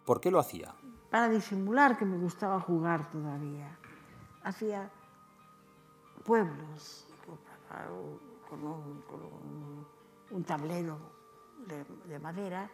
¿Por 0.05 0.20
qué 0.20 0.31
lo 0.31 0.39
hacía? 0.39 0.74
Para 1.11 1.28
disimular 1.28 1.97
que 1.99 2.05
me 2.05 2.19
gustaba 2.19 2.61
jugar 2.61 3.11
todavía. 3.11 3.78
Hacía 4.43 4.91
pueblos, 6.24 7.07
con 8.49 8.65
un, 10.31 10.45
tablero 10.45 10.99
de, 12.09 12.19
madera 12.19 12.70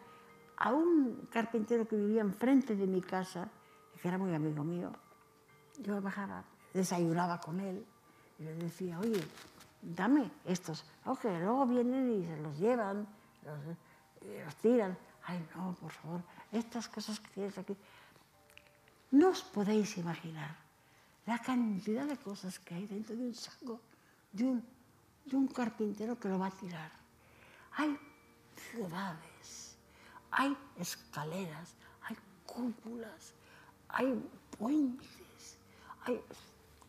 a 0.57 0.73
un 0.73 1.29
carpintero 1.31 1.87
que 1.87 1.97
vivía 1.97 2.23
enfrente 2.23 2.75
de 2.77 2.87
mi 2.87 3.03
casa, 3.03 3.51
que 4.01 4.09
era 4.09 4.18
muy 4.18 4.35
amigo 4.35 4.62
mío. 4.64 4.93
Yo 5.78 6.01
bajaba, 6.01 6.44
desayunaba 6.73 7.40
con 7.40 7.60
él 7.60 7.85
y 8.39 8.44
le 8.44 8.55
decía, 8.55 8.98
oye, 8.98 9.23
dame 9.82 10.31
estos. 10.44 10.85
Ok, 11.05 11.24
luego 11.24 11.66
vienen 11.66 12.10
y 12.23 12.27
se 12.27 12.36
los 12.39 12.59
llevan, 12.59 13.06
los, 13.44 13.77
los 14.44 14.56
tiran. 14.56 14.97
Ay, 15.24 15.47
no, 15.55 15.74
por 15.74 15.90
favor, 15.90 16.23
estas 16.52 16.89
cosas 16.89 17.18
que 17.20 17.28
tienes 17.28 17.59
aquí. 17.59 17.77
No 19.10 19.31
os 19.31 19.43
podéis 19.43 19.97
imaginar 19.98 20.56
la 21.27 21.39
cantidad 21.39 22.06
de 22.06 22.16
cosas 22.16 22.59
que 22.59 22.74
hay 22.74 22.86
dentro 22.86 23.16
de 23.16 23.23
un 23.23 23.35
saco 23.35 23.81
de 24.32 24.44
un, 24.44 24.64
de 25.24 25.36
un 25.36 25.48
carpintero 25.48 26.18
que 26.18 26.28
lo 26.28 26.39
va 26.39 26.47
a 26.47 26.51
tirar. 26.51 26.90
Hay 27.73 27.98
ciudades, 28.70 29.77
hay 30.31 30.56
escaleras, 30.77 31.74
hay 32.02 32.16
cúpulas, 32.44 33.32
hay 33.97 34.23
puentes, 34.59 35.59
hay... 36.02 36.20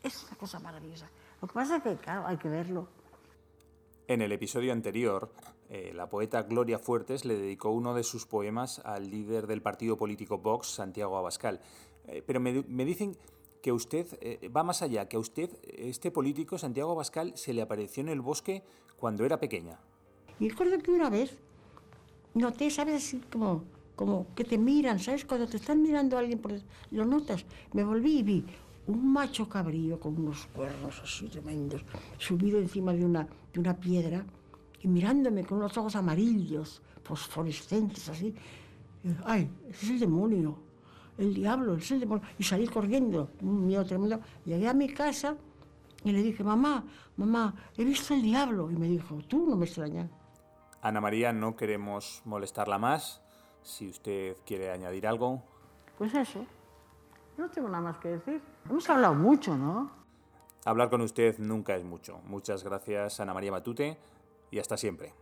es 0.02 0.24
una 0.24 0.36
cosa 0.36 0.58
maravillosa. 0.60 1.08
Lo 1.40 1.48
que 1.48 1.54
pasa 1.54 1.76
es 1.78 1.82
que, 1.82 1.96
claro, 1.96 2.26
hay 2.26 2.36
que 2.36 2.48
verlo. 2.48 2.86
En 4.06 4.20
el 4.20 4.30
episodio 4.30 4.72
anterior, 4.72 5.30
eh, 5.70 5.92
la 5.94 6.10
poeta 6.10 6.42
Gloria 6.42 6.78
Fuertes 6.78 7.24
le 7.24 7.38
dedicó 7.38 7.70
uno 7.70 7.94
de 7.94 8.02
sus 8.02 8.26
poemas 8.26 8.80
al 8.84 9.10
líder 9.10 9.46
del 9.46 9.62
partido 9.62 9.96
político 9.96 10.38
Vox, 10.38 10.66
Santiago 10.68 11.16
Abascal. 11.16 11.60
Eh, 12.06 12.22
pero 12.26 12.40
me, 12.40 12.62
me 12.68 12.84
dicen 12.84 13.16
que 13.62 13.72
usted 13.72 14.06
eh, 14.20 14.48
va 14.50 14.62
más 14.62 14.82
allá, 14.82 15.08
que 15.08 15.16
a 15.16 15.20
usted, 15.20 15.50
este 15.62 16.10
político, 16.10 16.58
Santiago 16.58 16.92
Abascal, 16.92 17.32
se 17.36 17.54
le 17.54 17.62
apareció 17.62 18.02
en 18.02 18.10
el 18.10 18.20
bosque 18.20 18.62
cuando 18.98 19.24
era 19.24 19.40
pequeña. 19.40 19.78
Y 20.40 20.50
recuerdo 20.50 20.78
que 20.78 20.90
una 20.90 21.08
vez 21.08 21.38
noté, 22.34 22.70
¿sabes? 22.70 22.96
Así 22.96 23.20
como, 23.32 23.64
como 23.98 24.28
que 24.36 24.44
te 24.44 24.56
miran, 24.56 25.00
¿sabes? 25.00 25.24
Cuando 25.24 25.48
te 25.48 25.56
están 25.56 25.82
mirando 25.82 26.16
a 26.16 26.20
alguien, 26.20 26.38
por... 26.38 26.52
lo 26.92 27.04
notas. 27.04 27.44
Me 27.72 27.82
volví 27.82 28.20
y 28.20 28.22
vi 28.22 28.44
un 28.86 29.12
macho 29.12 29.48
cabrío 29.48 29.98
con 29.98 30.16
unos 30.16 30.46
cuernos 30.54 31.00
así 31.02 31.26
tremendos, 31.26 31.82
subido 32.16 32.60
encima 32.60 32.92
de 32.92 33.04
una, 33.04 33.26
de 33.52 33.58
una 33.58 33.74
piedra 33.74 34.24
y 34.80 34.86
mirándome 34.86 35.44
con 35.44 35.58
unos 35.58 35.76
ojos 35.76 35.96
amarillos, 35.96 36.80
fosforescentes 37.02 38.08
así. 38.08 38.32
¡Ay, 39.24 39.50
ese 39.68 39.86
es 39.86 39.90
el 39.90 39.98
demonio! 39.98 40.68
el 41.18 41.34
diablo, 41.34 41.74
el 41.74 42.00
demonio, 42.00 42.24
y 42.38 42.44
salí 42.44 42.68
corriendo, 42.68 43.30
un 43.42 43.66
miedo 43.66 43.84
tremendo. 43.84 44.20
Llegué 44.44 44.68
a 44.68 44.72
mi 44.74 44.88
casa 44.88 45.34
y 46.04 46.12
le 46.12 46.22
dije, 46.22 46.44
mamá, 46.44 46.84
mamá, 47.16 47.52
he 47.76 47.82
visto 47.82 48.14
el 48.14 48.22
diablo. 48.22 48.70
Y 48.70 48.76
me 48.76 48.86
dijo, 48.86 49.18
tú 49.26 49.44
no 49.48 49.56
me 49.56 49.66
extrañas. 49.66 50.08
Ana 50.80 51.00
María, 51.00 51.32
no 51.32 51.56
queremos 51.56 52.22
molestarla 52.24 52.78
más. 52.78 53.20
Si 53.68 53.86
usted 53.86 54.34
quiere 54.46 54.70
añadir 54.70 55.06
algo. 55.06 55.42
Pues 55.98 56.14
eso. 56.14 56.42
No 57.36 57.50
tengo 57.50 57.68
nada 57.68 57.82
más 57.82 57.98
que 57.98 58.08
decir. 58.08 58.40
Hemos 58.64 58.88
hablado 58.88 59.14
mucho, 59.14 59.54
¿no? 59.58 59.90
Hablar 60.64 60.88
con 60.88 61.02
usted 61.02 61.38
nunca 61.38 61.76
es 61.76 61.84
mucho. 61.84 62.18
Muchas 62.24 62.64
gracias, 62.64 63.20
Ana 63.20 63.34
María 63.34 63.50
Matute, 63.50 63.98
y 64.50 64.58
hasta 64.58 64.78
siempre. 64.78 65.12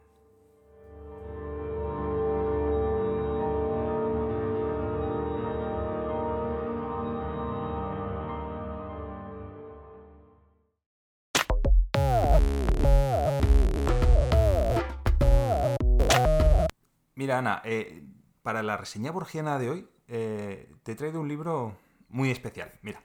Mira, 17.17 17.39
Ana, 17.39 17.61
eh, 17.65 18.05
para 18.47 18.63
la 18.63 18.77
reseña 18.77 19.11
borgiana 19.11 19.59
de 19.59 19.71
hoy 19.71 19.89
eh, 20.07 20.73
te 20.85 20.93
he 20.93 20.95
traído 20.95 21.21
un 21.21 21.27
libro 21.27 21.77
muy 22.09 22.31
especial. 22.31 22.71
Mira, 22.81 23.03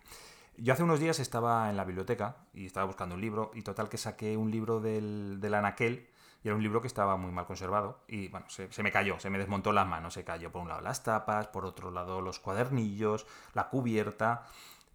yo 0.56 0.72
hace 0.72 0.84
unos 0.84 1.00
días 1.00 1.20
estaba 1.20 1.68
en 1.72 1.78
la 1.78 1.84
biblioteca 1.84 2.46
y 2.54 2.68
estaba 2.68 2.86
buscando 2.86 3.16
un 3.16 3.22
libro 3.22 3.50
y 3.56 3.64
total 3.64 3.90
que 3.90 3.98
saqué 3.98 4.38
un 4.38 4.52
libro 4.52 4.80
del, 4.80 5.40
del 5.42 5.56
Anaquel 5.56 6.08
y 6.44 6.48
era 6.48 6.56
un 6.56 6.62
libro 6.62 6.80
que 6.80 6.86
estaba 6.86 7.18
muy 7.18 7.32
mal 7.32 7.48
conservado 7.48 8.04
y 8.08 8.28
bueno, 8.28 8.46
se, 8.50 8.70
me 8.84 8.92
cayó, 8.92 9.20
se 9.20 9.32
me 9.32 9.40
desmontó 9.40 9.74
las 9.74 9.88
manos, 9.88 10.14
se 10.14 10.24
cayó 10.24 10.52
por 10.52 10.62
un 10.62 10.68
lado 10.68 10.82
las 10.82 11.02
tapas, 11.02 11.48
por 11.48 11.66
otro 11.66 11.90
lado 11.90 12.22
los 12.22 12.40
cuadernillos, 12.40 13.26
la 13.56 13.68
cubierta 13.68 14.46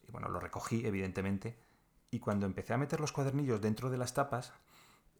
y 0.06 0.12
bueno, 0.12 0.28
lo 0.28 0.38
recogí 0.38 0.86
evidentemente 0.86 1.58
y 2.12 2.20
cuando 2.20 2.46
empecé 2.46 2.72
a 2.72 2.78
meter 2.78 3.00
los 3.00 3.10
cuadernillos 3.10 3.60
dentro 3.60 3.90
de 3.90 3.98
las 3.98 4.14
tapas 4.14 4.52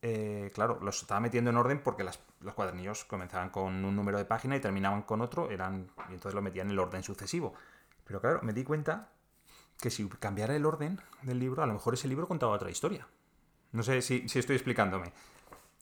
eh, 0.09 0.53
claro, 0.55 0.78
los 0.83 1.03
estaba 1.03 1.19
metiendo 1.19 1.51
en 1.51 1.57
orden 1.57 1.81
porque 1.83 2.05
los 2.05 2.55
cuadernillos 2.55 3.05
comenzaban 3.05 3.51
con 3.51 3.85
un 3.85 3.97
número 3.97 4.19
de 4.19 4.24
página 4.24 4.55
y 4.55 4.61
terminaban 4.61 5.03
con 5.03 5.20
otro, 5.20 5.51
eran, 5.51 5.91
y 6.09 6.15
entonces 6.15 6.33
lo 6.33 6.43
metían 6.43 6.69
en 6.69 6.74
el 6.74 6.78
orden 6.78 7.03
sucesivo. 7.03 7.55
Pero 8.05 8.20
claro, 8.20 8.39
me 8.45 8.53
di 8.53 8.62
cuenta 8.62 9.11
que 9.81 9.91
si 9.91 10.09
cambiara 10.09 10.55
el 10.55 10.65
orden 10.65 11.01
del 11.23 11.41
libro, 11.41 11.65
a 11.65 11.66
lo 11.66 11.73
mejor 11.73 11.95
ese 11.95 12.07
libro 12.07 12.28
contaba 12.28 12.53
otra 12.53 12.70
historia. 12.70 13.09
No 13.73 13.83
sé 13.83 14.01
si, 14.01 14.27
estoy 14.33 14.55
explicándome. 14.55 15.12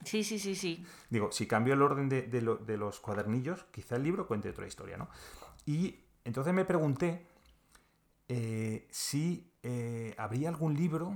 Sí, 0.07 0.25
sí, 0.25 0.39
sí, 0.39 0.55
sí. 0.55 0.87
Digo, 1.11 1.31
si 1.31 1.47
cambio 1.47 1.75
el 1.75 1.83
orden 1.83 2.09
de, 2.09 2.77
los 2.79 3.01
cuadernillos, 3.01 3.67
quizá 3.73 3.97
el 3.97 4.05
libro 4.05 4.27
cuente 4.27 4.49
otra 4.49 4.67
historia, 4.67 4.97
¿no? 4.97 5.11
Y 5.67 6.01
entonces 6.25 6.55
me 6.55 6.65
pregunté 6.65 7.27
eh, 8.29 8.89
si 8.91 9.53
eh, 9.63 10.15
habría 10.17 10.49
algún 10.49 10.75
libro 10.75 11.15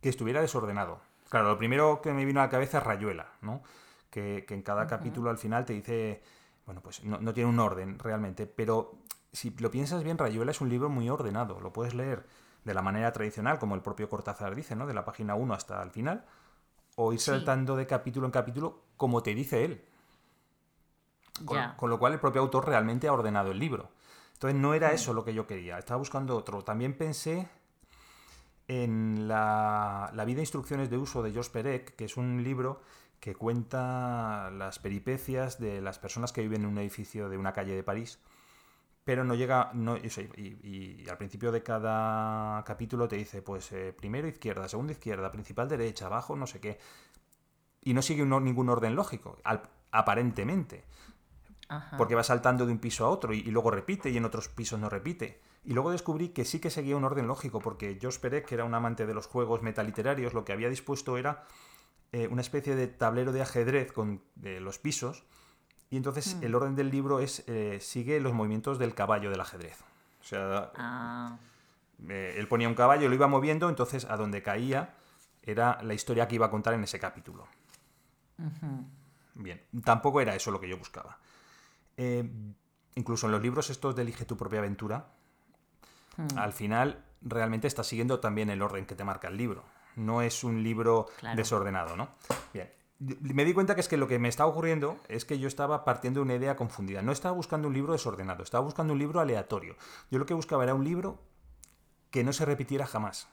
que 0.00 0.08
estuviera 0.08 0.40
desordenado. 0.40 1.09
Claro, 1.30 1.48
lo 1.48 1.56
primero 1.56 2.02
que 2.02 2.12
me 2.12 2.24
vino 2.24 2.40
a 2.40 2.44
la 2.44 2.50
cabeza 2.50 2.78
es 2.78 2.84
Rayuela, 2.84 3.28
¿no? 3.40 3.62
Que, 4.10 4.44
en 4.48 4.62
cada 4.62 4.88
capítulo 4.88 5.30
al 5.30 5.38
final 5.38 5.64
te 5.64 5.72
dice, 5.72 6.20
bueno, 6.66 6.80
pues 6.82 7.04
no, 7.04 7.32
tiene 7.32 7.48
un 7.48 7.60
orden 7.60 8.00
realmente, 8.00 8.48
pero 8.48 8.98
si 9.32 9.50
lo 9.50 9.70
piensas 9.70 10.02
bien, 10.02 10.18
Rayuela 10.18 10.50
es 10.50 10.60
un 10.60 10.68
libro 10.68 10.88
muy 10.88 11.08
ordenado, 11.08 11.60
lo 11.60 11.72
puedes 11.72 11.94
leer 11.94 12.26
de 12.64 12.74
la 12.74 12.82
manera 12.82 13.12
tradicional, 13.12 13.60
como 13.60 13.76
el 13.76 13.80
propio 13.80 14.08
Cortázar 14.08 14.56
dice, 14.56 14.74
¿no? 14.74 14.88
De 14.88 14.92
la 14.92 15.04
página 15.04 15.36
1 15.36 15.54
hasta 15.54 15.80
el 15.84 15.92
final, 15.92 16.26
o 16.96 17.12
ir 17.12 17.20
saltando 17.20 17.76
de 17.76 17.86
capítulo 17.86 18.26
en 18.26 18.32
capítulo 18.32 18.82
como 18.96 19.22
te 19.22 19.32
dice 19.32 19.64
él. 19.64 19.84
Con, 21.44 21.88
lo 21.88 21.98
cual 22.00 22.12
el 22.12 22.20
propio 22.20 22.42
autor 22.42 22.66
realmente 22.66 23.06
ha 23.06 23.12
ordenado 23.12 23.52
el 23.52 23.58
libro. 23.60 23.88
Entonces 24.32 24.60
no 24.60 24.74
era 24.74 24.92
eso 24.92 25.14
lo 25.14 25.24
que 25.24 25.32
yo 25.32 25.46
quería, 25.46 25.78
estaba 25.78 25.98
buscando 25.98 26.36
otro. 26.36 26.64
También 26.64 26.98
pensé 26.98 27.48
en 28.70 29.26
la, 29.26 30.12
vida 30.24 30.38
e 30.38 30.46
instrucciones 30.46 30.90
de 30.90 30.96
uso 30.96 31.24
de 31.24 31.32
Georges 31.32 31.50
Perec, 31.50 31.96
que 31.96 32.04
es 32.04 32.16
un 32.16 32.44
libro 32.44 32.80
que 33.18 33.34
cuenta 33.34 34.48
las 34.52 34.78
peripecias 34.78 35.58
de 35.58 35.80
las 35.80 35.98
personas 35.98 36.32
que 36.32 36.42
viven 36.42 36.62
en 36.62 36.68
un 36.68 36.78
edificio 36.78 37.28
de 37.28 37.36
una 37.36 37.52
calle 37.52 37.74
de 37.74 37.82
París, 37.82 38.20
pero 39.02 39.24
no 39.24 39.34
llega, 39.34 39.72
no, 39.74 39.96
y, 39.96 41.04
al 41.10 41.18
principio 41.18 41.50
de 41.50 41.64
cada 41.64 42.62
capítulo 42.62 43.08
te 43.08 43.16
dice, 43.16 43.42
pues 43.42 43.72
eh, 43.72 43.92
primero 43.92 44.28
izquierda, 44.28 44.68
segunda 44.68 44.92
izquierda, 44.92 45.32
principal 45.32 45.68
derecha, 45.68 46.06
abajo, 46.06 46.36
no 46.36 46.46
sé 46.46 46.60
qué, 46.60 46.78
y 47.82 47.92
no 47.92 48.02
sigue 48.02 48.24
ningún 48.24 48.68
orden 48.68 48.94
lógico, 48.94 49.38
aparentemente, 49.90 50.84
porque 51.98 52.14
va 52.14 52.22
saltando 52.22 52.66
de 52.66 52.72
un 52.72 52.78
piso 52.78 53.04
a 53.04 53.10
otro 53.10 53.34
y 53.34 53.42
luego 53.42 53.72
repite 53.72 54.10
y 54.10 54.16
en 54.16 54.26
otros 54.26 54.48
pisos 54.48 54.78
no 54.78 54.88
repite. 54.88 55.40
Y 55.62 55.74
luego 55.74 55.90
descubrí 55.90 56.30
que 56.30 56.44
sí 56.44 56.58
que 56.58 56.70
seguía 56.70 56.96
un 56.96 57.04
orden 57.04 57.26
lógico, 57.26 57.60
porque 57.60 57.98
George 58.00 58.18
Perec, 58.20 58.46
que 58.46 58.54
era 58.54 58.64
un 58.64 58.74
amante 58.74 59.06
de 59.06 59.12
los 59.12 59.26
juegos 59.26 59.62
metaliterarios, 59.62 60.32
lo 60.32 60.44
que 60.44 60.52
había 60.52 60.70
dispuesto 60.70 61.18
era 61.18 61.44
eh, 62.12 62.28
una 62.28 62.40
especie 62.40 62.74
de 62.74 62.88
tablero 62.88 63.32
de 63.32 63.42
ajedrez 63.42 63.92
con 63.92 64.22
los 64.42 64.78
pisos, 64.78 65.24
y 65.90 65.96
entonces 65.96 66.36
hmm. 66.36 66.44
el 66.44 66.54
orden 66.54 66.76
del 66.76 66.90
libro 66.90 67.20
es 67.20 67.44
eh, 67.46 67.78
sigue 67.80 68.20
los 68.20 68.32
movimientos 68.32 68.78
del 68.78 68.94
caballo 68.94 69.30
del 69.30 69.40
ajedrez. 69.40 69.80
O 70.20 70.24
sea, 70.24 70.72
ah. 70.76 71.38
eh, 72.08 72.34
él 72.38 72.48
ponía 72.48 72.68
un 72.68 72.74
caballo, 72.74 73.08
lo 73.08 73.14
iba 73.14 73.28
moviendo, 73.28 73.68
entonces 73.68 74.06
a 74.06 74.16
donde 74.16 74.42
caía 74.42 74.94
era 75.42 75.82
la 75.82 75.94
historia 75.94 76.26
que 76.26 76.36
iba 76.36 76.46
a 76.46 76.50
contar 76.50 76.74
en 76.74 76.84
ese 76.84 76.98
capítulo. 76.98 77.46
Bien, 79.34 79.62
tampoco 79.84 80.20
era 80.20 80.34
eso 80.34 80.50
lo 80.50 80.60
que 80.60 80.68
yo 80.68 80.78
buscaba. 80.78 81.18
incluso 82.94 83.26
en 83.26 83.32
los 83.32 83.42
libros 83.42 83.68
estos 83.68 83.94
de 83.94 84.02
Elige 84.02 84.24
tu 84.24 84.36
propia 84.36 84.60
aventura, 84.60 85.12
Hmm. 86.16 86.38
Al 86.38 86.52
final, 86.52 87.04
realmente 87.22 87.66
está 87.66 87.84
siguiendo 87.84 88.20
también 88.20 88.50
el 88.50 88.62
orden 88.62 88.86
que 88.86 88.94
te 88.94 89.04
marca 89.04 89.28
el 89.28 89.36
libro. 89.36 89.64
No 89.96 90.22
es 90.22 90.44
un 90.44 90.62
libro 90.62 91.06
desordenado, 91.34 91.96
¿no? 91.96 92.08
Bien. 92.52 92.70
Me 92.98 93.44
di 93.44 93.54
cuenta 93.54 93.74
que 93.74 93.80
es 93.80 93.88
que 93.88 93.96
lo 93.96 94.06
que 94.06 94.18
me 94.18 94.28
estaba 94.28 94.50
ocurriendo 94.50 94.98
es 95.08 95.24
que 95.24 95.38
yo 95.38 95.48
estaba 95.48 95.84
partiendo 95.84 96.20
de 96.20 96.24
una 96.24 96.34
idea 96.34 96.56
confundida. 96.56 97.00
No 97.02 97.12
estaba 97.12 97.34
buscando 97.34 97.68
un 97.68 97.74
libro 97.74 97.92
desordenado, 97.92 98.42
estaba 98.42 98.62
buscando 98.62 98.92
un 98.92 98.98
libro 98.98 99.20
aleatorio. 99.20 99.76
Yo 100.10 100.18
lo 100.18 100.26
que 100.26 100.34
buscaba 100.34 100.64
era 100.64 100.74
un 100.74 100.84
libro 100.84 101.18
que 102.10 102.24
no 102.24 102.32
se 102.32 102.44
repitiera 102.44 102.86
jamás. 102.86 103.28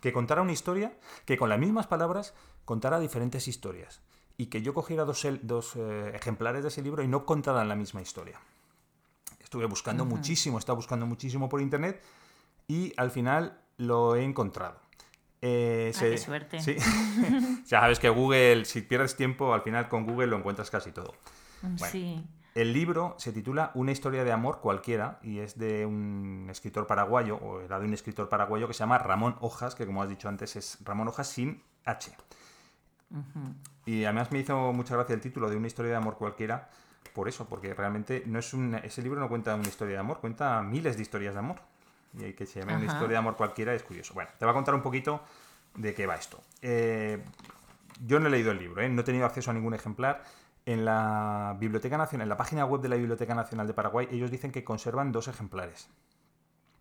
Que 0.00 0.12
contara 0.12 0.42
una 0.42 0.52
historia, 0.52 0.96
que 1.24 1.36
con 1.36 1.48
las 1.48 1.58
mismas 1.58 1.86
palabras 1.86 2.34
contara 2.64 3.00
diferentes 3.00 3.48
historias. 3.48 4.00
Y 4.36 4.46
que 4.46 4.62
yo 4.62 4.74
cogiera 4.74 5.04
dos, 5.04 5.24
eh, 5.24 6.12
ejemplares 6.14 6.62
de 6.62 6.68
ese 6.68 6.82
libro 6.82 7.02
y 7.02 7.08
no 7.08 7.24
contaran 7.24 7.68
la 7.68 7.76
misma 7.76 8.00
historia. 8.00 8.40
Estuve 9.54 9.66
buscando 9.66 10.04
muchísimo, 10.04 10.58
estaba 10.58 10.74
buscando 10.74 11.06
muchísimo 11.06 11.48
por 11.48 11.60
internet 11.60 12.02
y 12.66 12.92
al 12.96 13.12
final 13.12 13.56
lo 13.76 14.16
he 14.16 14.24
encontrado. 14.24 14.80
Eh, 15.40 15.92
Ah, 15.94 16.00
qué 16.00 16.18
suerte. 16.18 16.60
Sí. 16.60 16.74
ya 17.66 17.82
sabes 17.82 18.00
que 18.00 18.08
Google, 18.08 18.64
si 18.64 18.80
pierdes 18.80 19.14
tiempo, 19.14 19.54
al 19.54 19.62
final 19.62 19.88
con 19.88 20.06
Google 20.06 20.26
lo 20.26 20.38
encuentras 20.38 20.72
casi 20.72 20.90
todo. 20.90 21.14
Bueno. 21.62 21.86
Sí. 21.86 22.26
El 22.56 22.72
libro 22.72 23.14
se 23.16 23.32
titula 23.32 23.70
Una 23.74 23.92
historia 23.92 24.24
de 24.24 24.32
amor 24.32 24.58
cualquiera 24.60 25.20
y 25.22 25.38
es 25.38 25.56
de 25.56 25.86
un 25.86 26.48
escritor 26.50 26.88
paraguayo, 26.88 27.36
o 27.36 27.60
era 27.60 27.78
de 27.78 27.86
un 27.86 27.94
escritor 27.94 28.28
paraguayo 28.28 28.66
que 28.66 28.74
se 28.74 28.80
llama 28.80 28.98
Ramón 28.98 29.36
Hojas, 29.38 29.76
que 29.76 29.86
como 29.86 30.02
has 30.02 30.08
dicho 30.08 30.28
antes 30.28 30.56
es 30.56 30.78
Ramón 30.84 31.06
Hojas 31.06 31.28
sin 31.28 31.62
H. 31.84 32.10
Y 33.86 34.02
además 34.02 34.32
me 34.32 34.40
hizo 34.40 34.72
mucha 34.72 34.96
gracia 34.96 35.14
el 35.14 35.20
título 35.20 35.48
de 35.48 35.54
Una 35.56 35.68
historia 35.68 35.92
de 35.92 35.96
amor 35.96 36.16
cualquiera 36.16 36.70
por 37.12 37.28
eso, 37.28 37.48
porque 37.48 37.74
realmente 37.74 38.22
no 38.26 38.38
es 38.38 38.54
un, 38.54 38.74
ese 38.76 39.02
libro 39.02 39.20
no 39.20 39.28
cuenta 39.28 39.54
una 39.54 39.68
historia 39.68 39.94
de 39.94 40.00
amor, 40.00 40.20
cuenta 40.20 40.62
miles 40.62 40.96
de 40.96 41.02
historias 41.02 41.34
de 41.34 41.40
amor. 41.40 41.56
Y 42.16 42.32
que 42.32 42.46
se 42.46 42.60
llame 42.60 42.76
una 42.76 42.84
historia 42.84 43.08
de 43.08 43.16
amor 43.16 43.36
cualquiera 43.36 43.74
es 43.74 43.82
curioso. 43.82 44.14
Bueno, 44.14 44.30
te 44.38 44.44
voy 44.44 44.52
a 44.52 44.54
contar 44.54 44.74
un 44.74 44.82
poquito 44.82 45.20
de 45.74 45.94
qué 45.94 46.06
va 46.06 46.14
esto. 46.14 46.40
Eh, 46.62 47.22
yo 48.04 48.20
no 48.20 48.28
he 48.28 48.30
leído 48.30 48.52
el 48.52 48.58
libro, 48.58 48.82
¿eh? 48.82 48.88
no 48.88 49.00
he 49.00 49.04
tenido 49.04 49.26
acceso 49.26 49.50
a 49.50 49.54
ningún 49.54 49.74
ejemplar. 49.74 50.22
En 50.66 50.84
la 50.84 51.56
Biblioteca 51.58 51.98
Nacional, 51.98 52.24
en 52.24 52.28
la 52.30 52.36
página 52.36 52.64
web 52.64 52.80
de 52.80 52.88
la 52.88 52.96
Biblioteca 52.96 53.34
Nacional 53.34 53.66
de 53.66 53.74
Paraguay, 53.74 54.08
ellos 54.10 54.30
dicen 54.30 54.50
que 54.50 54.64
conservan 54.64 55.12
dos 55.12 55.28
ejemplares. 55.28 55.90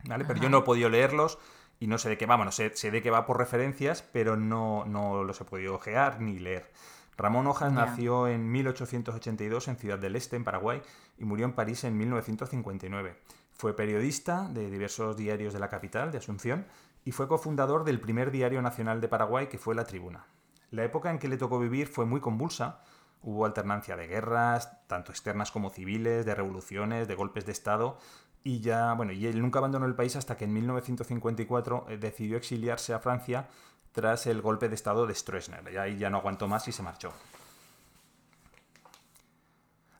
¿Vale? 0.05 0.25
Pero 0.25 0.39
yo 0.39 0.49
no 0.49 0.59
he 0.59 0.61
podido 0.61 0.89
leerlos 0.89 1.37
y 1.79 1.87
no 1.87 1.97
sé 1.97 2.09
de 2.09 2.17
qué 2.17 2.25
va. 2.25 2.35
Bueno, 2.35 2.51
sé, 2.51 2.75
sé 2.75 2.91
de 2.91 3.01
qué 3.01 3.09
va 3.09 3.25
por 3.25 3.37
referencias, 3.37 4.01
pero 4.01 4.37
no, 4.37 4.85
no 4.85 5.23
los 5.23 5.39
he 5.41 5.45
podido 5.45 5.75
ojear 5.75 6.21
ni 6.21 6.39
leer. 6.39 6.71
Ramón 7.17 7.47
Hojas 7.47 7.71
nació 7.71 8.27
en 8.27 8.51
1882 8.51 9.67
en 9.67 9.77
Ciudad 9.77 9.99
del 9.99 10.15
Este, 10.15 10.35
en 10.35 10.43
Paraguay, 10.43 10.81
y 11.17 11.25
murió 11.25 11.45
en 11.45 11.53
París 11.53 11.83
en 11.83 11.97
1959. 11.97 13.15
Fue 13.51 13.75
periodista 13.75 14.47
de 14.49 14.69
diversos 14.69 15.15
diarios 15.15 15.53
de 15.53 15.59
la 15.59 15.69
capital, 15.69 16.11
de 16.11 16.17
Asunción, 16.17 16.65
y 17.05 17.11
fue 17.11 17.27
cofundador 17.27 17.83
del 17.83 17.99
primer 17.99 18.31
diario 18.31 18.61
nacional 18.61 18.99
de 19.01 19.07
Paraguay, 19.07 19.47
que 19.47 19.59
fue 19.59 19.75
La 19.75 19.85
Tribuna. 19.85 20.25
La 20.71 20.83
época 20.83 21.11
en 21.11 21.19
que 21.19 21.27
le 21.27 21.37
tocó 21.37 21.59
vivir 21.59 21.87
fue 21.87 22.05
muy 22.05 22.19
convulsa. 22.19 22.79
Hubo 23.21 23.45
alternancia 23.45 23.95
de 23.95 24.07
guerras, 24.07 24.85
tanto 24.87 25.11
externas 25.11 25.51
como 25.51 25.69
civiles, 25.69 26.25
de 26.25 26.33
revoluciones, 26.33 27.07
de 27.07 27.15
golpes 27.15 27.45
de 27.45 27.51
Estado, 27.51 27.99
y 28.43 28.59
ya, 28.59 28.93
bueno, 28.93 29.13
y 29.13 29.25
él 29.25 29.41
nunca 29.41 29.59
abandonó 29.59 29.85
el 29.85 29.95
país 29.95 30.15
hasta 30.15 30.35
que 30.35 30.43
en 30.45 30.53
1954 30.53 31.85
eh, 31.87 31.97
decidió 31.97 32.35
exiliarse 32.35 32.93
a 32.93 32.99
Francia 32.99 33.47
tras 33.93 34.27
el 34.27 34.41
golpe 34.41 34.67
de 34.67 34.75
Estado 34.75 35.07
de 35.07 35.15
Stroessner. 35.15 35.71
Y 35.71 35.77
ahí 35.77 35.97
ya 35.97 36.09
no 36.09 36.17
aguantó 36.17 36.47
más 36.47 36.67
y 36.67 36.71
se 36.71 36.83
marchó. 36.83 37.13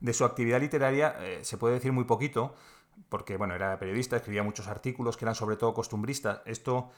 De 0.02 0.12
su 0.12 0.26
actividad 0.26 0.60
literaria 0.60 1.16
eh, 1.20 1.46
se 1.46 1.58
puede 1.58 1.76
decir 1.76 1.94
muy 1.94 2.04
poquito, 2.04 2.54
porque 3.08 3.38
bueno, 3.38 3.56
era 3.56 3.80
periodista, 3.80 4.18
escribía 4.18 4.44
muchos 4.44 4.68
artículos 4.68 5.16
que 5.16 5.24
eran 5.24 5.36
sobre 5.36 5.56
todo 5.56 5.74
costumbristas. 5.74 6.42
Esto 6.46 6.92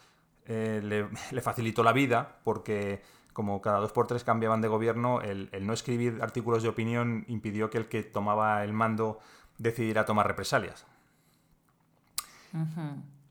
eh, 0.45 0.81
le, 0.83 1.41
facilitó 1.41 1.83
la 1.83 1.93
vida 1.93 2.39
porque 2.43 3.03
como 3.33 3.61
cada 3.61 3.79
dos 3.79 3.91
por 3.91 4.07
tres 4.07 4.23
cambiaban 4.23 4.61
de 4.61 4.69
gobierno, 4.69 5.21
el, 5.21 5.49
no 5.61 5.73
escribir 5.73 6.19
artículos 6.21 6.63
de 6.63 6.69
opinión 6.69 7.25
impidió 7.27 7.69
que 7.69 7.77
el 7.77 7.89
que 7.89 8.01
tomaba 8.01 8.63
el 8.63 8.71
mando 8.71 9.19
decidiera 9.57 10.05
tomar 10.05 10.25
represalias. 10.25 10.85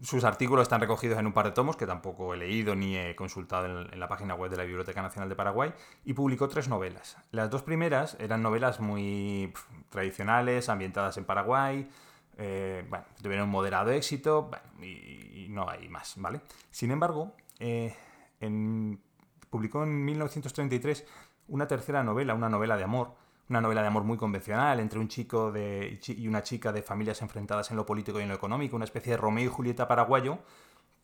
Sus 0.02 0.24
artículos 0.24 0.64
están 0.64 0.80
recogidos 0.80 1.18
en 1.18 1.26
un 1.26 1.32
par 1.32 1.46
de 1.46 1.52
tomos 1.52 1.76
que 1.76 1.86
tampoco 1.86 2.34
he 2.34 2.36
leído 2.36 2.74
ni 2.74 2.96
he 2.96 3.14
consultado 3.16 3.86
en, 3.90 3.98
la 3.98 4.08
página 4.08 4.34
web 4.34 4.50
de 4.50 4.56
la 4.56 4.64
Biblioteca 4.64 5.00
Nacional 5.00 5.28
de 5.28 5.36
Paraguay 5.36 5.72
y 6.04 6.12
publicó 6.12 6.48
tres 6.48 6.68
novelas. 6.68 7.16
Las 7.30 7.48
dos 7.50 7.62
primeras 7.62 8.16
eran 8.20 8.42
novelas 8.42 8.80
muy 8.80 9.52
tradicionales, 9.88 10.68
ambientadas 10.68 11.16
en 11.16 11.24
Paraguay, 11.24 11.88
eh, 12.36 12.84
bueno, 12.88 13.04
tuvieron 13.22 13.44
un 13.46 13.50
moderado 13.52 13.92
éxito 13.92 14.50
y 14.82 15.46
no 15.50 15.70
hay 15.70 15.88
más, 15.88 16.14
¿vale? 16.16 16.40
Sin 16.70 16.90
embargo, 16.90 17.32
eh, 17.60 17.94
en- 18.40 19.00
publicó 19.48 19.84
en 19.84 20.04
1933 20.04 21.06
una 21.48 21.66
tercera 21.68 22.02
novela, 22.02 22.34
una 22.34 22.48
novela 22.48 22.76
de 22.76 22.82
amor, 22.84 23.14
una 23.48 23.60
novela 23.60 23.82
de 23.82 23.88
amor 23.88 24.04
muy 24.04 24.16
convencional 24.16 24.80
entre 24.80 24.98
un 24.98 25.08
chico 25.08 25.52
de, 25.52 26.00
y 26.06 26.28
una 26.28 26.42
chica 26.42 26.72
de 26.72 26.82
familias 26.82 27.20
enfrentadas 27.22 27.70
en 27.70 27.76
lo 27.76 27.84
político 27.84 28.18
y 28.18 28.22
en 28.22 28.28
lo 28.28 28.34
económico, 28.34 28.76
una 28.76 28.84
especie 28.84 29.12
de 29.12 29.16
Romeo 29.16 29.44
y 29.44 29.48
Julieta 29.48 29.86
paraguayo, 29.86 30.38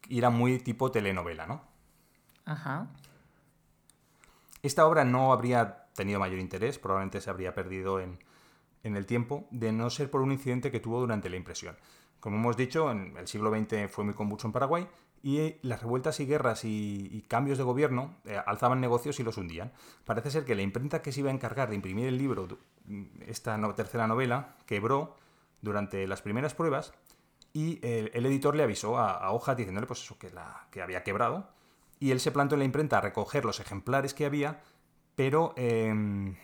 y 0.09 0.19
era 0.19 0.31
muy 0.31 0.59
tipo 0.59 0.91
telenovela, 0.91 1.47
¿no? 1.47 1.62
Ajá. 2.47 2.89
Esta 4.62 4.87
obra 4.87 5.05
no 5.05 5.33
habría 5.33 5.87
tenido 5.95 6.19
mayor 6.19 6.39
interés, 6.39 6.79
probablemente 6.79 7.21
se 7.21 7.31
habría 7.31 7.55
perdido 7.55 8.01
en, 8.01 8.19
en 8.83 8.97
el 8.97 9.07
tiempo, 9.07 9.47
de 9.51 9.73
no 9.73 9.91
ser 9.91 10.11
por 10.11 10.23
un 10.23 10.33
incidente 10.33 10.71
que 10.71 10.81
tuvo 10.81 11.01
durante 11.01 11.29
la 11.29 11.37
impresión. 11.37 11.77
Como 12.21 12.37
hemos 12.37 12.57
dicho, 12.57 12.91
en 12.91 13.17
el 13.17 13.27
siglo 13.27 13.51
XX 13.51 13.91
fue 13.91 14.05
muy 14.05 14.15
convulso 14.15 14.47
en 14.47 14.53
Paraguay 14.53 14.89
y 15.22 15.38
eh, 15.38 15.59
las 15.62 15.82
revueltas 15.82 16.18
y 16.20 16.26
guerras 16.26 16.64
y, 16.64 17.24
cambios 17.28 17.59
de 17.59 17.64
gobierno 17.64 18.16
eh, 18.24 18.40
alzaban 18.47 18.80
negocios 18.80 19.20
y 19.20 19.22
los 19.22 19.36
hundían. 19.36 19.72
Parece 20.05 20.30
ser 20.30 20.44
que 20.44 20.55
la 20.55 20.62
imprenta 20.62 21.02
que 21.02 21.12
se 21.12 21.20
iba 21.20 21.30
a 21.30 21.34
encargar 21.34 21.68
de 21.68 21.76
imprimir 21.76 22.06
el 22.06 22.16
libro, 22.18 22.47
du- 22.47 22.59
esta 23.26 23.59
tercera 23.74 24.06
novela, 24.06 24.56
quebró 24.66 25.16
durante 25.60 26.06
las 26.06 26.22
primeras 26.22 26.55
pruebas 26.55 26.92
y 27.52 27.80
el, 27.86 28.24
editor 28.26 28.55
le 28.55 28.62
avisó 28.62 28.98
a, 28.98 29.12
a 29.12 29.32
Hojas 29.32 29.56
diciéndole 29.56 29.86
pues 29.86 30.02
eso, 30.02 30.18
que, 30.18 30.30
la, 30.30 30.66
que 30.70 30.80
había 30.82 31.02
quebrado 31.02 31.51
y 31.98 32.12
él 32.12 32.20
se 32.20 32.32
plantó 32.32 32.55
en 32.55 32.60
la 32.60 32.64
imprenta 32.64 32.98
a 32.98 33.01
recoger 33.02 33.44
los 33.44 33.60
ejemplares 33.60 34.14
que 34.14 34.24
había, 34.24 34.62
pero 35.16 35.52
em, 35.56 36.36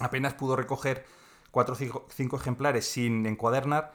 apenas 0.00 0.34
pudo 0.34 0.56
recoger 0.56 1.04
cuatro 1.50 1.74
o 1.74 2.06
cinco 2.10 2.36
ejemplares 2.36 2.86
sin 2.86 3.26
encuadernar 3.26 3.92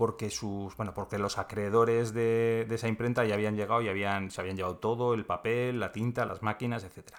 porque 0.00 0.30
sus 0.30 0.74
bueno 0.78 0.94
porque 0.94 1.18
los 1.18 1.36
acreedores 1.36 2.14
de, 2.14 2.66
esa 2.70 2.88
imprenta 2.88 3.26
ya 3.26 3.34
habían 3.34 3.54
llegado 3.54 3.82
y 3.82 3.88
habían 3.90 4.30
se 4.30 4.40
habían 4.40 4.56
llevado 4.56 4.78
todo 4.78 5.12
el 5.12 5.26
papel 5.26 5.78
la 5.78 5.92
tinta 5.92 6.24
las 6.24 6.42
máquinas 6.42 6.84
etcétera. 6.84 7.18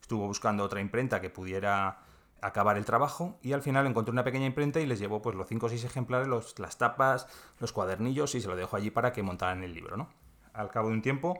Estuvo 0.00 0.26
buscando 0.26 0.64
otra 0.64 0.80
imprenta 0.80 1.20
que 1.20 1.30
pudiera 1.30 1.98
acabar 2.40 2.76
el 2.76 2.84
trabajo 2.84 3.38
y 3.42 3.52
al 3.52 3.62
final 3.62 3.86
encontró 3.86 4.10
una 4.10 4.24
pequeña 4.24 4.46
imprenta 4.46 4.80
y 4.80 4.86
les 4.86 4.98
llevó 4.98 5.22
pues 5.22 5.36
los 5.36 5.46
cinco 5.46 5.66
o 5.66 5.68
seis 5.68 5.84
ejemplares 5.84 6.26
los, 6.26 6.58
las 6.58 6.78
tapas 6.78 7.28
los 7.60 7.72
cuadernillos 7.72 8.34
y 8.34 8.40
se 8.40 8.48
lo 8.48 8.56
dejó 8.56 8.76
allí 8.76 8.90
para 8.90 9.12
que 9.12 9.22
montaran 9.22 9.62
el 9.62 9.72
libro 9.72 9.96
no 9.96 10.08
al 10.52 10.68
cabo 10.72 10.88
de 10.88 10.94
un 10.94 11.02
tiempo 11.02 11.38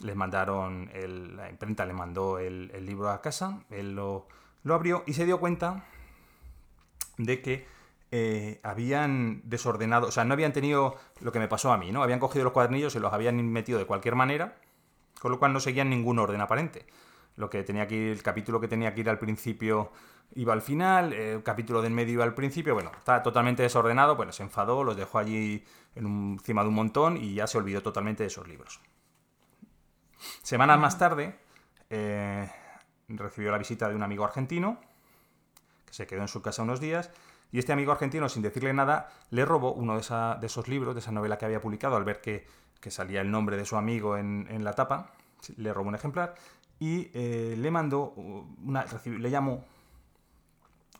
les 0.00 0.16
mandaron 0.16 0.90
el- 0.94 1.36
la 1.36 1.48
imprenta 1.48 1.86
le 1.86 1.92
mandó 1.92 2.40
el, 2.40 2.72
el 2.74 2.84
libro 2.86 3.08
a 3.08 3.22
casa 3.22 3.60
él 3.70 3.94
lo, 3.94 4.26
lo 4.64 4.74
abrió 4.74 5.04
y 5.06 5.12
se 5.12 5.24
dio 5.26 5.38
cuenta 5.38 5.84
de 7.18 7.40
que 7.40 7.72
eh, 8.16 8.60
habían 8.62 9.40
desordenado, 9.42 10.06
o 10.06 10.12
sea, 10.12 10.24
no 10.24 10.34
habían 10.34 10.52
tenido 10.52 10.94
lo 11.20 11.32
que 11.32 11.40
me 11.40 11.48
pasó 11.48 11.72
a 11.72 11.76
mí, 11.76 11.90
¿no? 11.90 12.00
Habían 12.00 12.20
cogido 12.20 12.44
los 12.44 12.52
cuadernillos 12.52 12.94
y 12.94 13.00
los 13.00 13.12
habían 13.12 13.44
metido 13.50 13.76
de 13.76 13.86
cualquier 13.86 14.14
manera, 14.14 14.54
con 15.18 15.32
lo 15.32 15.40
cual 15.40 15.52
no 15.52 15.58
seguían 15.58 15.90
ningún 15.90 16.20
orden 16.20 16.40
aparente. 16.40 16.86
Lo 17.34 17.50
que 17.50 17.64
tenía 17.64 17.88
que 17.88 17.96
ir, 17.96 18.12
el 18.12 18.22
capítulo 18.22 18.60
que 18.60 18.68
tenía 18.68 18.94
que 18.94 19.00
ir 19.00 19.10
al 19.10 19.18
principio 19.18 19.90
iba 20.36 20.52
al 20.52 20.62
final, 20.62 21.12
el 21.12 21.42
capítulo 21.42 21.82
del 21.82 21.92
medio 21.92 22.14
iba 22.14 22.22
al 22.22 22.34
principio, 22.34 22.74
bueno, 22.74 22.92
estaba 22.96 23.20
totalmente 23.20 23.64
desordenado, 23.64 24.14
bueno, 24.14 24.30
se 24.30 24.44
enfadó, 24.44 24.84
los 24.84 24.96
dejó 24.96 25.18
allí 25.18 25.64
encima 25.96 26.62
de 26.62 26.68
un 26.68 26.74
montón 26.74 27.16
y 27.16 27.34
ya 27.34 27.48
se 27.48 27.58
olvidó 27.58 27.82
totalmente 27.82 28.22
de 28.22 28.28
esos 28.28 28.46
libros. 28.46 28.80
Semanas 30.44 30.78
más 30.78 30.96
tarde, 30.98 31.36
eh, 31.90 32.48
recibió 33.08 33.50
la 33.50 33.58
visita 33.58 33.88
de 33.88 33.96
un 33.96 34.04
amigo 34.04 34.24
argentino, 34.24 34.78
que 35.84 35.94
se 35.94 36.06
quedó 36.06 36.20
en 36.20 36.28
su 36.28 36.42
casa 36.42 36.62
unos 36.62 36.78
días, 36.78 37.10
y 37.54 37.60
este 37.60 37.72
amigo 37.72 37.92
argentino, 37.92 38.28
sin 38.28 38.42
decirle 38.42 38.72
nada, 38.72 39.12
le 39.30 39.44
robó 39.44 39.74
uno 39.74 39.94
de, 39.94 40.00
esos 40.44 40.66
libros, 40.66 40.92
de 40.92 40.98
esa 40.98 41.12
novela 41.12 41.38
que 41.38 41.44
había 41.44 41.60
publicado, 41.60 41.94
al 41.94 42.02
ver 42.02 42.20
que, 42.20 42.48
salía 42.90 43.20
el 43.20 43.30
nombre 43.30 43.56
de 43.56 43.64
su 43.64 43.76
amigo 43.76 44.16
en, 44.16 44.64
la 44.64 44.72
tapa, 44.72 45.12
le 45.56 45.72
robó 45.72 45.88
un 45.88 45.94
ejemplar, 45.94 46.34
y 46.80 47.12
eh, 47.14 47.54
le 47.56 47.70
mandó, 47.70 48.12
una, 48.16 48.84
le 49.04 49.30
llamó 49.30 49.64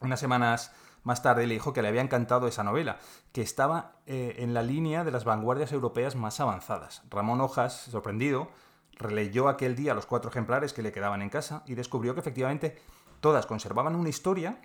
unas 0.00 0.20
semanas 0.20 0.72
más 1.02 1.24
tarde 1.24 1.48
le 1.48 1.54
dijo 1.54 1.72
que 1.72 1.82
le 1.82 1.88
había 1.88 2.02
encantado 2.02 2.46
esa 2.46 2.62
novela, 2.62 2.98
que 3.32 3.42
estaba 3.42 3.96
eh, 4.06 4.36
en 4.38 4.54
la 4.54 4.62
línea 4.62 5.02
de 5.02 5.10
las 5.10 5.24
vanguardias 5.24 5.72
europeas 5.72 6.14
más 6.14 6.38
avanzadas. 6.38 7.02
Ramón 7.10 7.40
Hojas, 7.40 7.80
sorprendido, 7.90 8.48
releyó 8.92 9.48
aquel 9.48 9.74
día 9.74 9.92
los 9.92 10.06
cuatro 10.06 10.30
ejemplares 10.30 10.72
que 10.72 10.82
le 10.82 10.92
quedaban 10.92 11.20
en 11.20 11.30
casa 11.30 11.64
y 11.66 11.74
descubrió 11.74 12.14
que 12.14 12.20
efectivamente 12.20 12.80
todas 13.18 13.44
conservaban 13.44 13.96
una 13.96 14.08
historia, 14.08 14.60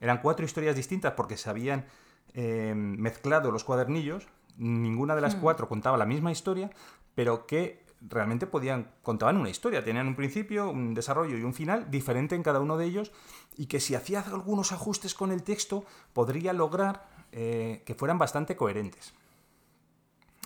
eran 0.00 0.20
cuatro 0.20 0.44
historias 0.44 0.76
distintas 0.76 1.12
porque 1.12 1.36
se 1.36 1.50
habían 1.50 1.86
eh, 2.34 2.74
mezclado 2.74 3.50
los 3.50 3.64
cuadernillos, 3.64 4.28
ninguna 4.56 5.14
de 5.14 5.20
las 5.20 5.36
cuatro 5.36 5.68
contaba 5.68 5.96
la 5.96 6.06
misma 6.06 6.32
historia, 6.32 6.70
pero 7.14 7.46
que 7.46 7.84
realmente 8.00 8.46
podían 8.46 8.90
contaban 9.02 9.36
una 9.36 9.50
historia, 9.50 9.82
tenían 9.84 10.06
un 10.06 10.16
principio, 10.16 10.70
un 10.70 10.94
desarrollo 10.94 11.36
y 11.36 11.42
un 11.42 11.54
final 11.54 11.90
diferente 11.90 12.34
en 12.34 12.42
cada 12.42 12.60
uno 12.60 12.76
de 12.76 12.84
ellos 12.84 13.12
y 13.56 13.66
que 13.66 13.80
si 13.80 13.94
hacía 13.94 14.20
algunos 14.20 14.72
ajustes 14.72 15.14
con 15.14 15.32
el 15.32 15.42
texto 15.42 15.84
podría 16.12 16.52
lograr 16.52 17.08
eh, 17.32 17.82
que 17.86 17.94
fueran 17.94 18.18
bastante 18.18 18.56
coherentes. 18.56 19.14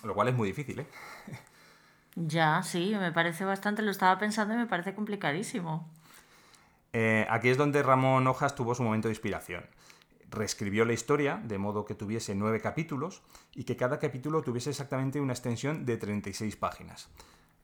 Lo 0.05 0.15
cual 0.15 0.29
es 0.29 0.35
muy 0.35 0.49
difícil, 0.49 0.81
¿eh? 0.81 0.87
Ya, 2.17 2.63
sí, 2.63 2.95
me 2.99 3.13
parece 3.13 3.45
bastante, 3.45 3.83
lo 3.83 3.91
estaba 3.91 4.19
pensando 4.19 4.55
y 4.55 4.57
me 4.57 4.67
parece 4.67 4.95
complicadísimo. 4.95 5.89
Eh, 6.93 7.27
aquí 7.31 7.49
es 7.49 7.57
donde 7.57 7.83
Ramón 7.83 8.27
Hojas 8.27 8.55
tuvo 8.55 8.75
su 8.75 8.83
momento 8.83 9.09
de 9.09 9.13
inspiración. 9.13 9.65
Reescribió 10.31 10.85
la 10.85 10.93
historia 10.93 11.41
de 11.45 11.59
modo 11.59 11.85
que 11.85 11.95
tuviese 11.95 12.35
nueve 12.35 12.61
capítulos 12.61 13.23
y 13.55 13.65
que 13.65 13.77
cada 13.77 13.99
capítulo 13.99 14.43
tuviese 14.43 14.71
exactamente 14.71 15.21
una 15.21 15.33
extensión 15.33 15.85
de 15.85 15.97
36 15.97 16.57
páginas. 16.57 17.09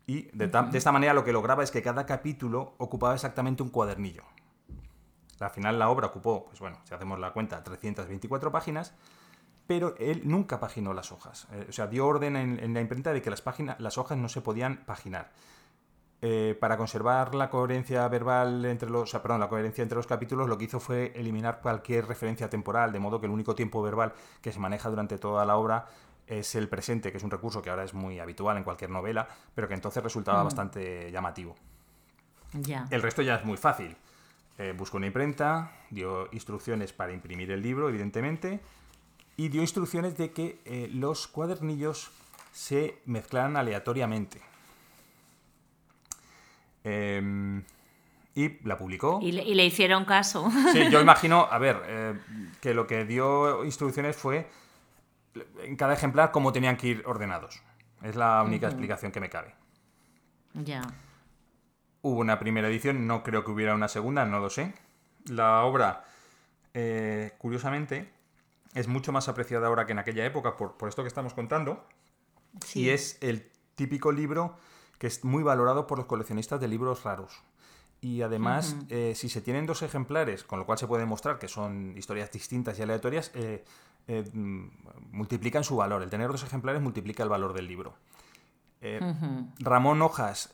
Y 0.07 0.23
de, 0.37 0.49
de 0.49 0.79
esta 0.79 0.93
manera 0.93 1.15
lo 1.15 1.25
que 1.25 1.33
lograba 1.33 1.65
es 1.65 1.71
que 1.71 1.83
cada 1.83 2.07
capítulo 2.07 2.75
ocupaba 2.79 3.15
exactamente 3.15 3.63
un 3.63 3.71
cuadernillo. 3.71 4.23
Al 5.41 5.51
final 5.51 5.79
la 5.79 5.91
obra 5.91 6.07
ocupó, 6.07 6.47
pues 6.47 6.61
bueno, 6.61 6.79
si 6.85 6.95
hacemos 6.95 7.19
la 7.19 7.33
cuenta, 7.33 7.63
324 7.63 8.51
páginas, 8.51 8.95
pero 9.67 9.95
él 9.99 10.23
nunca 10.25 10.61
paginó 10.61 10.95
las 10.95 11.13
hojas. 11.13 11.47
Eh, 11.53 11.67
o 11.69 11.73
sea, 11.73 11.87
dio 11.87 12.07
orden 12.07 12.37
en, 12.37 12.75
la 12.75 12.81
imprenta 12.81 13.13
de 13.13 13.21
que 13.21 13.31
las, 13.31 13.43
páginas, 13.43 13.79
las 13.81 13.99
hojas 13.99 14.17
no 14.17 14.29
se 14.29 14.41
podían 14.41 14.85
paginar. 14.87 15.33
Eh, 16.29 16.57
para 16.59 16.77
conservar 16.77 17.37
la 17.37 17.49
coherencia 17.49 18.09
verbal 18.09 18.65
entre 18.65 18.91
los, 18.91 19.13
perdón, 19.13 19.39
la 19.39 19.49
coherencia 19.49 19.83
entre 19.83 19.95
los 19.95 20.09
capítulos, 20.09 20.49
lo 20.49 20.59
que 20.59 20.65
hizo 20.65 20.81
fue 20.81 21.13
eliminar 21.15 21.61
cualquier 21.61 22.05
referencia 22.05 22.51
temporal, 22.51 22.91
de 22.91 22.99
modo 22.99 23.21
que 23.21 23.27
el 23.27 23.33
único 23.33 23.55
tiempo 23.55 23.81
verbal 23.81 24.13
que 24.41 24.51
se 24.51 24.59
maneja 24.59 24.91
durante 24.91 25.19
toda 25.19 25.45
la 25.45 25.57
obra 25.57 25.87
es 26.27 26.57
el 26.57 26.69
presente, 26.69 27.13
que 27.13 27.19
es 27.19 27.23
un 27.23 27.31
recurso 27.31 27.63
que 27.63 27.71
ahora 27.71 27.85
es 27.85 27.95
muy 27.95 28.19
habitual 28.19 28.57
en 28.57 28.65
cualquier 28.65 28.91
novela, 28.91 29.29
pero 29.55 29.69
que 29.69 29.75
entonces 29.75 30.03
resultaba 30.03 30.41
mm. 30.41 30.45
bastante 30.45 31.13
llamativo. 31.13 31.55
El 32.91 33.03
resto 33.03 33.23
ya 33.23 33.37
es 33.37 33.45
muy 33.45 33.57
fácil. 33.57 33.97
Eh, 34.59 34.75
buscó 34.77 34.97
una 34.97 35.07
imprenta, 35.07 35.71
dio 35.91 36.27
instrucciones 36.33 36.93
para 36.93 37.13
imprimir 37.13 37.53
el 37.53 37.63
libro, 37.63 37.89
evidentemente, 37.89 38.59
y 39.37 39.49
dio 39.49 39.61
instrucciones 39.61 40.17
de 40.17 40.33
que 40.33 40.61
eh, 40.65 40.91
los 40.93 41.29
cuadernillos 41.29 42.11
se 42.51 43.01
mezclaran 43.05 43.57
aleatoriamente. 43.57 44.41
Em, 46.89 47.65
y 48.37 48.65
la 48.65 48.79
publicó. 48.79 49.19
¿Y 49.21 49.33
le, 49.33 49.65
hicieron 49.65 50.05
caso. 50.05 50.49
Sí, 50.73 50.89
yo 50.89 51.01
imagino, 51.03 51.49
a 51.51 51.59
ver, 51.59 51.83
eh, 51.87 52.15
que 52.61 52.75
lo 52.75 52.87
que 52.87 53.05
dio 53.05 53.65
instrucciones 53.65 54.15
fue 54.15 54.49
en 55.65 55.75
cada 55.75 55.95
ejemplar 55.95 56.31
cómo 56.31 56.53
tenían 56.53 56.77
que 56.77 56.87
ir 56.87 57.03
ordenados. 57.07 57.61
Es 58.03 58.15
la 58.15 58.43
única 58.45 58.69
explicación 58.69 59.11
que 59.11 59.21
me 59.21 59.29
cabe. 59.29 59.55
Ya. 60.55 60.83
Hubo 62.03 62.21
una 62.21 62.39
primera 62.39 62.69
edición, 62.69 63.09
no 63.09 63.25
creo 63.25 63.43
que 63.43 63.51
hubiera 63.51 63.75
una 63.75 63.89
segunda, 63.89 64.25
no 64.25 64.39
lo 64.39 64.49
sé. 64.49 64.73
La 65.25 65.63
obra, 65.63 66.05
eh, 66.73 67.33
curiosamente, 67.39 68.13
es 68.75 68.87
mucho 68.87 69.11
más 69.11 69.29
apreciada 69.29 69.67
ahora 69.67 69.87
que 69.87 69.93
en 69.93 69.99
aquella 69.99 70.25
época 70.25 70.57
por, 70.57 70.77
esto 70.89 71.03
que 71.03 71.09
estamos 71.09 71.35
contando. 71.35 71.85
Y 72.75 72.91
es 72.91 73.19
el 73.23 73.51
típico 73.75 74.13
libro 74.13 74.57
que 74.99 75.07
es 75.07 75.25
muy 75.25 75.43
valorado 75.43 75.87
por 75.87 75.99
los 75.99 76.07
coleccionistas 76.07 76.61
de 76.61 76.69
libros 76.69 77.05
raros. 77.05 77.43
Y 78.01 78.23
además, 78.23 78.77
eh, 78.89 79.15
si 79.17 79.29
se 79.29 79.41
tienen 79.41 79.67
dos 79.67 79.83
ejemplares, 79.83 80.45
con 80.45 80.59
lo 80.59 80.67
cual 80.67 80.79
se 80.79 80.87
puede 80.87 81.03
demostrar 81.03 81.39
que 81.39 81.49
son 81.49 81.95
historias 81.97 82.31
distintas 82.31 82.79
y 82.79 82.83
aleatorias, 82.83 83.33
eh, 83.35 83.65
mm, 84.07 84.67
multiplican 85.13 85.65
su 85.65 85.77
valor. 85.77 86.03
El 86.03 86.11
tener 86.11 86.31
dos 86.31 86.43
ejemplares 86.43 86.83
multiplica 86.83 87.23
el 87.23 87.29
valor 87.29 87.53
del 87.53 87.67
libro. 87.67 87.95
Ramón 89.59 90.01
Hojas 90.03 90.53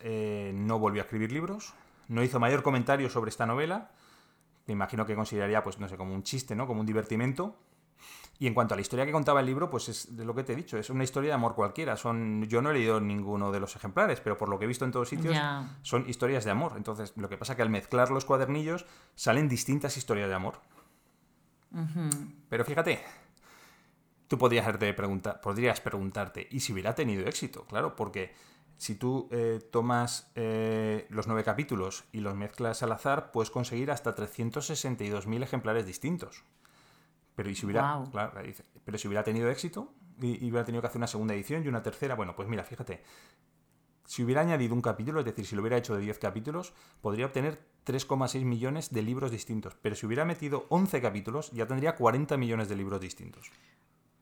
no 0.55 0.78
volvió 0.78 1.02
a 1.02 1.05
escribir 1.05 1.32
libros, 1.32 1.74
no 2.09 2.23
hizo 2.23 2.40
mayor 2.40 2.62
comentario 2.62 3.10
sobre 3.10 3.28
esta 3.28 3.44
novela. 3.44 3.90
Me 4.66 4.73
imagino 4.73 5.05
que 5.05 5.14
consideraría, 5.14 5.62
pues, 5.62 5.78
no 5.78 5.89
sé, 5.89 5.98
como 5.98 6.14
un 6.14 6.23
chiste, 6.23 6.55
¿no? 6.55 6.66
Como 6.66 6.81
un 6.81 6.86
divertimento. 6.86 7.56
Y 8.38 8.46
en 8.46 8.54
cuanto 8.54 8.74
a 8.74 8.76
la 8.76 8.80
historia 8.80 9.06
que 9.06 9.12
contaba 9.12 9.40
el 9.40 9.46
libro, 9.46 9.70
pues 9.70 9.88
es 9.88 10.16
de 10.16 10.24
lo 10.24 10.34
que 10.34 10.42
te 10.42 10.52
he 10.52 10.56
dicho, 10.56 10.76
es 10.76 10.90
una 10.90 11.04
historia 11.04 11.28
de 11.28 11.34
amor 11.34 11.54
cualquiera. 11.54 11.96
Son, 11.96 12.44
yo 12.48 12.60
no 12.60 12.70
he 12.70 12.74
leído 12.74 13.00
ninguno 13.00 13.52
de 13.52 13.60
los 13.60 13.76
ejemplares, 13.76 14.20
pero 14.20 14.36
por 14.36 14.48
lo 14.48 14.59
que 14.59 14.64
he 14.64 14.68
visto 14.68 14.84
en 14.84 14.90
todos 14.90 15.09
sitios, 15.09 15.36
son 15.82 16.09
historias 16.09 16.44
de 16.44 16.50
amor. 16.50 16.72
Entonces, 16.76 17.12
lo 17.16 17.28
que 17.28 17.36
pasa 17.36 17.52
es 17.52 17.56
que 17.56 17.62
al 17.62 17.70
mezclar 17.70 18.10
los 18.10 18.24
cuadernillos 18.24 18.86
salen 19.14 19.48
distintas 19.48 19.96
historias 19.96 20.28
de 20.28 20.34
amor. 20.34 20.60
Pero 22.48 22.64
fíjate, 22.64 23.00
tú 24.28 24.38
podrías, 24.38 24.66
podrías 25.40 25.80
preguntarte, 25.80 26.48
¿y 26.50 26.60
si 26.60 26.72
hubiera 26.72 26.94
tenido 26.94 27.26
éxito? 27.26 27.64
Claro, 27.66 27.94
porque 27.94 28.34
si 28.76 28.96
tú 28.96 29.28
eh, 29.30 29.60
tomas 29.70 30.32
eh, 30.34 31.06
los 31.10 31.28
nueve 31.28 31.44
capítulos 31.44 32.04
y 32.10 32.18
los 32.18 32.34
mezclas 32.34 32.82
al 32.82 32.90
azar, 32.90 33.30
puedes 33.30 33.50
conseguir 33.50 33.92
hasta 33.92 34.14
362.000 34.16 35.42
ejemplares 35.42 35.86
distintos. 35.86 36.42
Pero 37.34 37.54
si 37.54 37.66
hubiera, 37.66 38.02
pero 38.84 38.98
si 38.98 39.09
hubiera 39.09 39.24
tenido 39.24 39.50
éxito 39.50 39.94
y, 40.20 40.50
hubiera 40.50 40.64
tenido 40.64 40.82
que 40.82 40.88
hacer 40.88 40.98
una 40.98 41.06
segunda 41.06 41.34
edición 41.34 41.64
y 41.64 41.68
una 41.68 41.82
tercera, 41.82 42.14
bueno, 42.14 42.36
pues 42.36 42.48
mira, 42.48 42.62
fíjate, 42.64 43.02
si 44.04 44.22
hubiera 44.22 44.42
añadido 44.42 44.74
un 44.74 44.82
capítulo, 44.82 45.20
es 45.20 45.24
decir, 45.24 45.46
si 45.46 45.54
lo 45.54 45.62
hubiera 45.62 45.76
hecho 45.76 45.94
de 45.94 46.02
10 46.02 46.18
capítulos, 46.18 46.74
podría 47.00 47.26
obtener 47.26 47.60
3,6 47.86 48.44
millones 48.44 48.92
de 48.92 49.02
libros 49.02 49.30
distintos. 49.30 49.74
Pero 49.80 49.94
si 49.94 50.06
hubiera 50.06 50.24
metido 50.24 50.66
11 50.68 51.00
capítulos, 51.00 51.50
ya 51.52 51.66
tendría 51.66 51.94
40 51.96 52.36
millones 52.36 52.68
de 52.68 52.76
libros 52.76 53.00
distintos. 53.00 53.50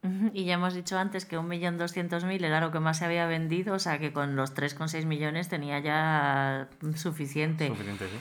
Y 0.32 0.44
ya 0.44 0.54
hemos 0.54 0.74
dicho 0.74 0.98
antes 0.98 1.26
que 1.26 1.38
1.200.000 1.38 2.44
era 2.44 2.60
lo 2.60 2.70
que 2.70 2.80
más 2.80 2.98
se 2.98 3.04
había 3.04 3.26
vendido, 3.26 3.74
o 3.74 3.78
sea 3.78 3.98
que 3.98 4.12
con 4.12 4.36
los 4.36 4.54
3,6 4.54 5.04
millones 5.04 5.48
tenía 5.48 5.78
ya 5.80 6.68
suficiente. 6.96 7.68
Suficiente, 7.68 8.06
sí. 8.08 8.20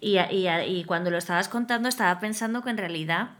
Y, 0.00 0.18
y, 0.18 0.48
y, 0.48 0.84
cuando 0.84 1.10
lo 1.10 1.16
estabas 1.16 1.48
contando 1.48 1.88
estaba 1.88 2.18
pensando 2.20 2.62
que 2.62 2.70
en 2.70 2.78
realidad 2.78 3.30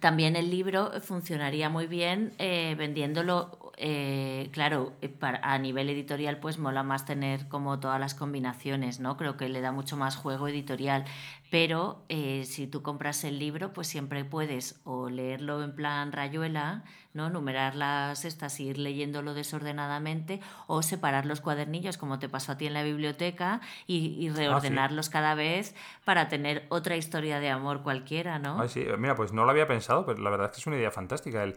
también 0.00 0.36
el 0.36 0.50
libro 0.50 1.00
funcionaría 1.00 1.68
muy 1.68 1.86
bien 1.86 2.34
eh, 2.38 2.74
vendiéndolo, 2.78 3.61
eh, 3.84 4.48
claro, 4.52 4.92
eh, 5.02 5.12
a 5.42 5.58
nivel 5.58 5.90
editorial 5.90 6.38
pues 6.38 6.56
mola 6.56 6.84
más 6.84 7.04
tener 7.04 7.48
como 7.48 7.80
todas 7.80 7.98
las 7.98 8.14
combinaciones, 8.14 9.00
¿no? 9.00 9.16
Creo 9.16 9.36
que 9.36 9.48
le 9.48 9.60
da 9.60 9.72
mucho 9.72 9.96
más 9.96 10.14
juego 10.14 10.46
editorial, 10.46 11.04
pero 11.50 12.04
si 12.08 12.66
tú 12.66 12.80
compras 12.80 13.24
el 13.24 13.38
libro 13.38 13.72
pues 13.72 13.88
siempre 13.88 14.24
puedes 14.24 14.80
o 14.84 15.10
leerlo 15.10 15.64
en 15.64 15.74
plan 15.74 16.12
rayuela, 16.12 16.84
¿no? 17.12 17.28
Numerar 17.28 17.74
las 17.74 18.24
estas 18.24 18.58
y 18.60 18.68
ir 18.68 18.78
leyéndolo 18.78 19.34
desordenadamente 19.34 20.40
o 20.66 20.82
separar 20.82 21.26
los 21.26 21.40
cuadernillos 21.40 21.98
como 21.98 22.18
te 22.18 22.28
pasó 22.28 22.52
a 22.52 22.56
ti 22.56 22.66
en 22.66 22.74
la 22.74 22.84
biblioteca 22.84 23.60
y, 23.86 24.28
ah, 24.28 24.34
reordenarlos 24.34 25.10
cada 25.10 25.34
vez 25.34 25.74
para 26.04 26.28
tener 26.28 26.66
otra 26.68 26.96
historia 26.96 27.40
de 27.40 27.50
amor 27.50 27.82
cualquiera, 27.82 28.38
¿no? 28.38 28.66
sí, 28.68 28.86
mira, 28.96 29.16
pues 29.16 29.32
no 29.32 29.44
lo 29.44 29.50
había 29.50 29.66
pensado, 29.66 30.06
pero 30.06 30.22
la 30.22 30.30
verdad 30.30 30.46
es 30.46 30.52
que 30.52 30.60
es 30.60 30.66
una 30.66 30.76
idea 30.76 30.90
fantástica. 30.90 31.42
El, 31.42 31.56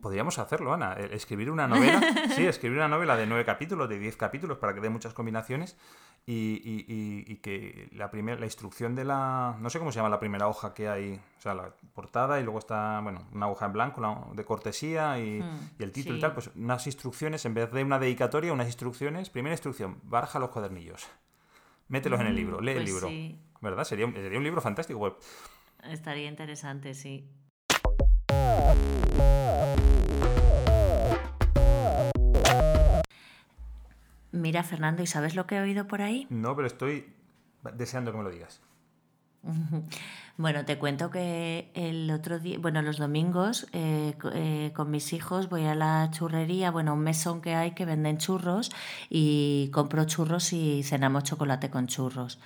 Podríamos 0.00 0.38
hacerlo, 0.38 0.72
Ana. 0.72 0.92
Escribir 0.94 1.50
una 1.50 1.66
novela. 1.66 2.00
sí, 2.36 2.46
escribir 2.46 2.78
una 2.78 2.88
novela 2.88 3.16
de 3.16 3.26
nueve 3.26 3.44
capítulos, 3.44 3.88
de 3.88 3.98
diez 3.98 4.16
capítulos, 4.16 4.58
para 4.58 4.74
que 4.74 4.80
dé 4.80 4.90
muchas 4.90 5.14
combinaciones. 5.14 5.76
Y, 6.26 7.36
que 7.36 7.88
la 7.92 8.10
primera, 8.10 8.38
la 8.38 8.46
instrucción 8.46 8.94
de 8.94 9.04
la. 9.04 9.56
No 9.60 9.70
sé 9.70 9.78
cómo 9.78 9.90
se 9.90 9.96
llama 9.96 10.10
la 10.10 10.20
primera 10.20 10.46
hoja 10.46 10.74
que 10.74 10.88
hay. 10.88 11.20
O 11.38 11.40
sea, 11.40 11.54
la 11.54 11.72
portada 11.94 12.38
y 12.38 12.44
luego 12.44 12.58
está, 12.58 13.00
bueno, 13.00 13.26
una 13.32 13.48
hoja 13.48 13.66
en 13.66 13.72
blanco 13.72 14.32
de 14.34 14.44
cortesía 14.44 15.18
y, 15.18 15.40
hmm, 15.40 15.82
el 15.82 15.92
título 15.92 16.18
y 16.18 16.20
tal. 16.20 16.34
Pues 16.34 16.50
unas 16.54 16.86
instrucciones, 16.86 17.44
en 17.46 17.54
vez 17.54 17.72
de 17.72 17.82
una 17.82 17.98
dedicatoria, 17.98 18.52
unas 18.52 18.66
instrucciones. 18.66 19.30
Primera 19.30 19.54
instrucción, 19.54 20.00
baraja 20.02 20.38
los 20.38 20.50
cuadernillos. 20.50 21.08
Mételos 21.88 22.20
en 22.20 22.26
el 22.26 22.36
libro, 22.36 22.60
lee 22.60 22.72
el 22.72 22.84
pues 22.84 22.88
libro. 22.88 23.38
¿Verdad? 23.60 23.84
Sería, 23.84 24.10
sería 24.12 24.38
un 24.38 24.44
libro 24.44 24.60
fantástico. 24.60 25.18
Estaría 25.82 26.28
interesante, 26.28 26.94
sí. 26.94 27.26
Mira, 34.32 34.62
Fernando, 34.62 35.02
¿y 35.02 35.06
sabes 35.06 35.34
lo 35.34 35.46
que 35.46 35.56
he 35.56 35.60
oído 35.60 35.86
por 35.86 36.02
ahí? 36.02 36.26
No, 36.30 36.54
pero 36.54 36.66
estoy 36.66 37.12
deseando 37.74 38.12
que 38.12 38.18
me 38.18 38.24
lo 38.24 38.30
digas. 38.30 38.60
Bueno, 40.40 40.64
te 40.64 40.78
cuento 40.78 41.10
que 41.10 41.68
el 41.74 42.08
otro 42.12 42.38
día, 42.38 42.58
bueno, 42.60 42.80
los 42.80 42.98
domingos 42.98 43.66
eh, 43.72 44.14
eh, 44.34 44.70
con 44.72 44.88
mis 44.88 45.12
hijos 45.12 45.48
voy 45.48 45.64
a 45.64 45.74
la 45.74 46.08
churrería, 46.12 46.70
bueno, 46.70 46.94
un 46.94 47.00
mesón 47.00 47.40
que 47.40 47.56
hay 47.56 47.72
que 47.72 47.84
venden 47.84 48.18
churros 48.18 48.70
y 49.10 49.68
compro 49.72 50.04
churros 50.04 50.52
y 50.52 50.84
cenamos 50.84 51.24
chocolate 51.24 51.70
con 51.70 51.88
churros. 51.88 52.38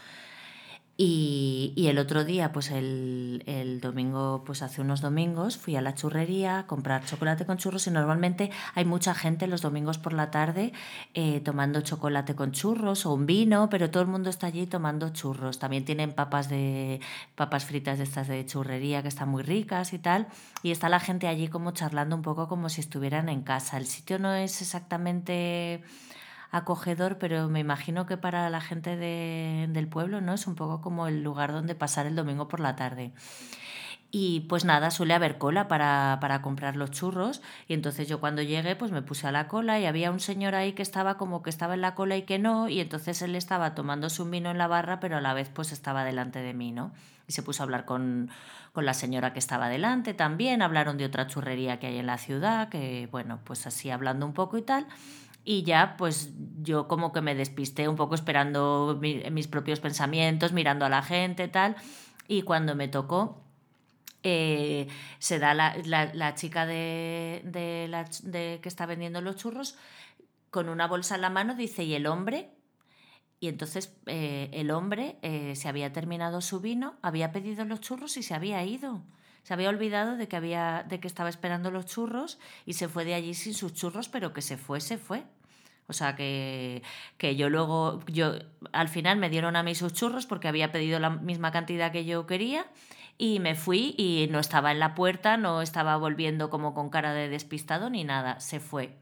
Y, 0.98 1.86
el 1.88 1.98
otro 1.98 2.24
día, 2.24 2.52
pues 2.52 2.70
el, 2.70 3.42
el, 3.46 3.80
domingo, 3.80 4.44
pues 4.44 4.62
hace 4.62 4.82
unos 4.82 5.00
domingos, 5.00 5.56
fui 5.56 5.74
a 5.74 5.80
la 5.80 5.94
churrería 5.94 6.58
a 6.58 6.66
comprar 6.66 7.04
chocolate 7.04 7.46
con 7.46 7.56
churros 7.56 7.86
y 7.86 7.90
normalmente 7.90 8.50
hay 8.74 8.84
mucha 8.84 9.14
gente 9.14 9.46
los 9.46 9.62
domingos 9.62 9.96
por 9.98 10.12
la 10.12 10.30
tarde 10.30 10.72
eh, 11.14 11.40
tomando 11.40 11.80
chocolate 11.80 12.34
con 12.34 12.52
churros 12.52 13.06
o 13.06 13.14
un 13.14 13.24
vino, 13.24 13.70
pero 13.70 13.90
todo 13.90 14.02
el 14.02 14.08
mundo 14.08 14.28
está 14.28 14.48
allí 14.48 14.66
tomando 14.66 15.08
churros. 15.08 15.58
También 15.58 15.86
tienen 15.86 16.12
papas 16.12 16.50
de 16.50 17.00
papas 17.36 17.64
fritas 17.64 17.96
de 17.98 18.04
estas 18.04 18.28
de 18.28 18.44
churrería 18.44 19.02
que 19.02 19.08
están 19.08 19.30
muy 19.30 19.42
ricas 19.42 19.94
y 19.94 19.98
tal. 19.98 20.28
Y 20.62 20.72
está 20.72 20.90
la 20.90 21.00
gente 21.00 21.26
allí 21.26 21.48
como 21.48 21.72
charlando 21.72 22.14
un 22.16 22.22
poco 22.22 22.48
como 22.48 22.68
si 22.68 22.82
estuvieran 22.82 23.30
en 23.30 23.42
casa. 23.42 23.78
El 23.78 23.86
sitio 23.86 24.18
no 24.18 24.34
es 24.34 24.60
exactamente 24.60 25.82
acogedor, 26.52 27.18
pero 27.18 27.48
me 27.48 27.60
imagino 27.60 28.06
que 28.06 28.16
para 28.18 28.48
la 28.50 28.60
gente 28.60 28.96
del 28.96 29.88
pueblo 29.88 30.20
no 30.20 30.34
es 30.34 30.46
un 30.46 30.54
poco 30.54 30.80
como 30.80 31.08
el 31.08 31.24
lugar 31.24 31.50
donde 31.50 31.74
pasar 31.74 32.06
el 32.06 32.14
domingo 32.14 32.46
por 32.46 32.60
la 32.60 32.76
tarde. 32.76 33.12
Y 34.14 34.40
pues 34.40 34.66
nada, 34.66 34.90
suele 34.90 35.14
haber 35.14 35.38
cola 35.38 35.68
para, 35.68 36.18
para, 36.20 36.42
comprar 36.42 36.76
los 36.76 36.90
churros. 36.90 37.40
Y 37.66 37.72
entonces 37.72 38.06
yo 38.08 38.20
cuando 38.20 38.42
llegué, 38.42 38.76
pues 38.76 38.92
me 38.92 39.00
puse 39.00 39.26
a 39.26 39.32
la 39.32 39.48
cola 39.48 39.80
y 39.80 39.86
había 39.86 40.10
un 40.10 40.20
señor 40.20 40.54
ahí 40.54 40.74
que 40.74 40.82
estaba 40.82 41.16
como 41.16 41.42
que 41.42 41.48
estaba 41.48 41.72
en 41.72 41.80
la 41.80 41.94
cola 41.94 42.18
y 42.18 42.22
que 42.22 42.38
no. 42.38 42.68
Y 42.68 42.80
entonces 42.80 43.22
él 43.22 43.34
estaba 43.34 43.74
tomándose 43.74 44.20
un 44.20 44.30
vino 44.30 44.50
en 44.50 44.58
la 44.58 44.66
barra, 44.66 45.00
pero 45.00 45.16
a 45.16 45.22
la 45.22 45.32
vez 45.32 45.48
pues 45.48 45.72
estaba 45.72 46.04
delante 46.04 46.40
de 46.40 46.52
mí, 46.52 46.72
¿no? 46.72 46.92
Y 47.26 47.32
se 47.32 47.42
puso 47.42 47.62
a 47.62 47.64
hablar 47.64 47.86
con, 47.86 48.28
con 48.74 48.84
la 48.84 48.92
señora 48.92 49.32
que 49.32 49.38
estaba 49.38 49.70
delante 49.70 50.12
también. 50.12 50.60
Hablaron 50.60 50.98
de 50.98 51.06
otra 51.06 51.26
churrería 51.26 51.78
que 51.78 51.86
hay 51.86 51.96
en 51.96 52.06
la 52.06 52.18
ciudad, 52.18 52.68
que 52.68 53.08
bueno, 53.10 53.40
pues 53.44 53.66
así 53.66 53.88
hablando 53.88 54.26
un 54.26 54.34
poco 54.34 54.58
y 54.58 54.62
tal. 54.62 54.86
Y 55.44 55.64
ya, 55.64 55.96
pues 55.96 56.30
yo 56.62 56.86
como 56.86 57.12
que 57.12 57.20
me 57.20 57.34
despisté 57.34 57.88
un 57.88 57.96
poco 57.96 58.14
esperando 58.14 58.98
mis 59.00 59.48
propios 59.48 59.80
pensamientos, 59.80 60.52
mirando 60.52 60.84
a 60.84 60.88
la 60.88 61.02
gente, 61.02 61.48
tal. 61.48 61.76
Y 62.28 62.42
cuando 62.42 62.76
me 62.76 62.88
tocó, 62.88 63.42
eh, 64.22 64.86
se 65.18 65.38
da 65.38 65.52
la, 65.54 65.76
la, 65.84 66.34
chica 66.34 66.64
de, 66.64 67.42
de, 67.44 67.88
la, 67.88 68.08
de, 68.22 68.60
que 68.62 68.68
está 68.68 68.86
vendiendo 68.86 69.20
los 69.20 69.36
churros 69.36 69.76
con 70.50 70.68
una 70.68 70.86
bolsa 70.86 71.16
en 71.16 71.22
la 71.22 71.30
mano, 71.30 71.56
dice, 71.56 71.82
¿y 71.82 71.94
el 71.94 72.06
hombre? 72.06 72.50
Y 73.40 73.48
entonces 73.48 73.96
eh, 74.06 74.50
el 74.52 74.70
hombre 74.70 75.16
eh, 75.22 75.56
se 75.56 75.68
había 75.68 75.92
terminado 75.92 76.40
su 76.40 76.60
vino, 76.60 76.94
había 77.02 77.32
pedido 77.32 77.64
los 77.64 77.80
churros 77.80 78.16
y 78.16 78.22
se 78.22 78.34
había 78.34 78.64
ido. 78.64 79.02
Se 79.42 79.54
había 79.54 79.68
olvidado 79.68 80.16
de 80.16 80.28
que, 80.28 80.36
había, 80.36 80.84
de 80.88 81.00
que 81.00 81.08
estaba 81.08 81.28
esperando 81.28 81.70
los 81.70 81.86
churros 81.86 82.38
y 82.64 82.74
se 82.74 82.88
fue 82.88 83.04
de 83.04 83.14
allí 83.14 83.34
sin 83.34 83.54
sus 83.54 83.74
churros, 83.74 84.08
pero 84.08 84.32
que 84.32 84.42
se 84.42 84.56
fue, 84.56 84.80
se 84.80 84.98
fue. 84.98 85.24
O 85.88 85.92
sea 85.92 86.14
que, 86.14 86.82
que, 87.18 87.34
yo 87.34 87.50
luego, 87.50 88.00
yo 88.06 88.34
al 88.72 88.88
final 88.88 89.18
me 89.18 89.30
dieron 89.30 89.56
a 89.56 89.62
mí 89.62 89.74
sus 89.74 89.92
churros 89.92 90.26
porque 90.26 90.48
había 90.48 90.70
pedido 90.70 91.00
la 91.00 91.10
misma 91.10 91.50
cantidad 91.50 91.90
que 91.90 92.04
yo 92.04 92.26
quería 92.26 92.66
y 93.18 93.40
me 93.40 93.54
fui 93.54 93.94
y 93.98 94.28
no 94.30 94.38
estaba 94.38 94.72
en 94.72 94.78
la 94.78 94.94
puerta, 94.94 95.36
no 95.36 95.60
estaba 95.60 95.96
volviendo 95.96 96.50
como 96.50 96.72
con 96.72 96.88
cara 96.88 97.12
de 97.12 97.28
despistado 97.28 97.90
ni 97.90 98.04
nada, 98.04 98.40
se 98.40 98.60
fue. 98.60 98.96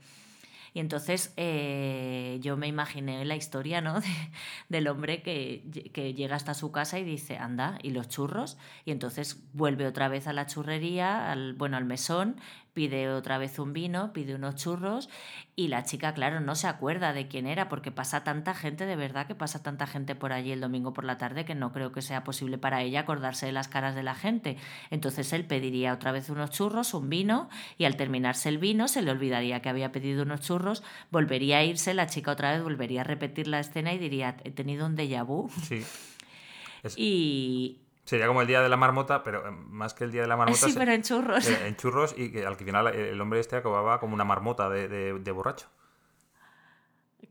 Y 0.72 0.80
entonces 0.80 1.32
eh, 1.36 2.38
yo 2.40 2.56
me 2.56 2.68
imaginé 2.68 3.24
la 3.24 3.36
historia 3.36 3.80
¿no? 3.80 4.00
del 4.68 4.88
hombre 4.88 5.22
que, 5.22 5.90
que, 5.92 6.14
llega 6.14 6.36
hasta 6.36 6.54
su 6.54 6.70
casa 6.72 6.98
y 6.98 7.04
dice, 7.04 7.36
anda, 7.36 7.78
¿y 7.82 7.90
los 7.90 8.08
churros? 8.08 8.58
Y 8.84 8.92
entonces 8.92 9.42
vuelve 9.52 9.86
otra 9.86 10.08
vez 10.08 10.26
a 10.26 10.32
la 10.32 10.46
churrería, 10.46 11.30
al, 11.30 11.54
bueno, 11.54 11.76
al 11.76 11.84
mesón, 11.84 12.36
pide 12.72 13.08
otra 13.10 13.38
vez 13.38 13.58
un 13.58 13.72
vino, 13.72 14.12
pide 14.12 14.34
unos 14.34 14.56
churros 14.56 15.08
y 15.56 15.68
la 15.68 15.84
chica, 15.84 16.14
claro, 16.14 16.40
no 16.40 16.54
se 16.54 16.66
acuerda 16.68 17.12
de 17.12 17.28
quién 17.28 17.46
era 17.46 17.68
porque 17.68 17.90
pasa 17.90 18.24
tanta 18.24 18.54
gente, 18.54 18.86
de 18.86 18.96
verdad 18.96 19.26
que 19.26 19.34
pasa 19.34 19.62
tanta 19.62 19.86
gente 19.86 20.14
por 20.14 20.32
allí 20.32 20.52
el 20.52 20.60
domingo 20.60 20.92
por 20.92 21.04
la 21.04 21.18
tarde 21.18 21.44
que 21.44 21.54
no 21.54 21.72
creo 21.72 21.92
que 21.92 22.02
sea 22.02 22.24
posible 22.24 22.58
para 22.58 22.82
ella 22.82 23.00
acordarse 23.00 23.46
de 23.46 23.52
las 23.52 23.68
caras 23.68 23.94
de 23.94 24.02
la 24.02 24.14
gente. 24.14 24.56
Entonces 24.90 25.32
él 25.32 25.44
pediría 25.44 25.92
otra 25.92 26.12
vez 26.12 26.30
unos 26.30 26.50
churros, 26.50 26.94
un 26.94 27.08
vino 27.08 27.48
y 27.78 27.84
al 27.84 27.96
terminarse 27.96 28.48
el 28.48 28.58
vino 28.58 28.88
se 28.88 29.02
le 29.02 29.10
olvidaría 29.10 29.60
que 29.60 29.68
había 29.68 29.92
pedido 29.92 30.22
unos 30.22 30.40
churros, 30.40 30.82
volvería 31.10 31.58
a 31.58 31.64
irse, 31.64 31.94
la 31.94 32.06
chica 32.06 32.30
otra 32.30 32.52
vez 32.52 32.62
volvería 32.62 33.02
a 33.02 33.04
repetir 33.04 33.46
la 33.46 33.60
escena 33.60 33.92
y 33.92 33.98
diría, 33.98 34.36
he 34.44 34.50
tenido 34.50 34.86
un 34.86 34.96
déjà 34.96 35.24
vu. 35.24 35.50
Sí. 35.62 35.84
Y, 36.96 37.79
Sería 38.10 38.26
como 38.26 38.40
el 38.40 38.48
día 38.48 38.60
de 38.60 38.68
la 38.68 38.76
marmota, 38.76 39.22
pero 39.22 39.46
eh, 39.46 39.52
más 39.52 39.94
que 39.94 40.02
el 40.02 40.10
día 40.10 40.22
de 40.22 40.26
la 40.26 40.36
marmota. 40.36 40.66
Sí, 40.66 40.74
pero 40.76 40.90
en 40.90 41.02
churros. 41.02 41.48
Eh, 41.48 41.68
en 41.68 41.76
churros 41.76 42.12
y 42.18 42.32
que 42.32 42.44
al 42.44 42.56
final 42.56 42.88
el 42.88 43.20
hombre 43.20 43.38
este 43.38 43.54
acababa 43.54 44.00
como 44.00 44.14
una 44.14 44.24
marmota 44.24 44.68
de, 44.68 44.88
de, 44.88 45.30
borracho. 45.30 45.68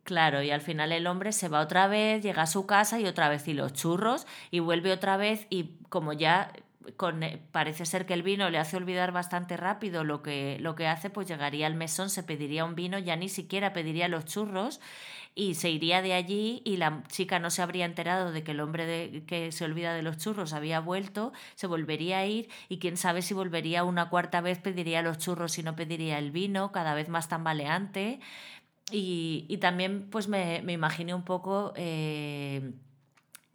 Claro, 0.06 0.42
y 0.42 0.52
al 0.52 0.62
final 0.62 0.94
el 0.94 1.06
hombre 1.08 1.34
se 1.34 1.50
va 1.50 1.60
otra 1.60 1.88
vez, 1.88 2.24
llega 2.24 2.44
a 2.44 2.48
su 2.48 2.66
casa 2.66 2.98
y 2.98 3.08
otra 3.08 3.28
vez 3.28 3.46
y 3.50 3.54
los 3.54 3.74
churros 3.74 4.26
y 4.52 4.60
vuelve 4.60 4.94
otra 4.94 5.18
vez 5.18 5.48
y 5.50 5.76
como 5.90 6.14
ya 6.14 6.54
con, 6.96 7.24
eh, 7.24 7.42
parece 7.52 7.86
ser 7.86 8.06
que 8.06 8.14
el 8.14 8.24
vino 8.24 8.50
le 8.50 8.58
hace 8.58 8.78
olvidar 8.78 9.12
bastante 9.12 9.58
rápido 9.58 10.06
lo 10.06 10.22
que, 10.22 10.58
lo 10.62 10.76
que 10.76 10.88
hace, 10.88 11.10
pues 11.10 11.28
llegaría 11.28 11.68
al 11.68 11.76
mesón, 11.76 12.10
se 12.10 12.24
pediría 12.24 12.64
un 12.64 12.76
vino, 12.76 12.98
ya 13.00 13.18
ni 13.18 13.28
siquiera 13.28 13.74
pediría 13.74 14.08
los 14.08 14.24
churros 14.24 14.80
y 15.36 15.56
se 15.56 15.70
iría 15.70 16.02
de 16.02 16.14
allí 16.14 16.62
y 16.66 16.78
la 16.78 17.04
chica 17.08 17.40
no 17.40 17.50
se 17.50 17.62
habría 17.62 17.86
enterado 17.86 18.32
de 18.32 18.44
que 18.44 18.52
el 18.52 18.60
hombre 18.60 18.86
de, 18.86 19.24
que 19.26 19.52
se 19.52 19.66
olvida 19.66 19.94
de 19.94 20.02
los 20.02 20.18
churros 20.18 20.54
había 20.54 20.80
vuelto, 20.80 21.34
se 21.56 21.68
volvería 21.68 22.20
a 22.20 22.26
ir 22.26 22.50
y 22.68 22.80
quién 22.80 22.98
sabe 22.98 23.22
si 23.22 23.34
volvería 23.34 23.84
una 23.84 24.10
cuarta 24.10 24.42
vez, 24.42 24.60
pediría 24.60 25.02
los 25.02 25.18
churros 25.18 25.58
y 25.58 25.64
no 25.64 25.76
pediría 25.76 26.20
el 26.20 26.32
vino, 26.32 26.72
cada 26.72 26.94
vez 26.94 27.10
más 27.10 27.30
tambaleante. 27.30 28.20
Y, 28.92 29.46
y 29.48 29.58
también 29.58 30.10
pues 30.10 30.28
me, 30.28 30.62
me 30.64 30.74
imaginé 30.74 31.14
un 31.14 31.24
poco... 31.24 31.74
Eh, 31.76 32.72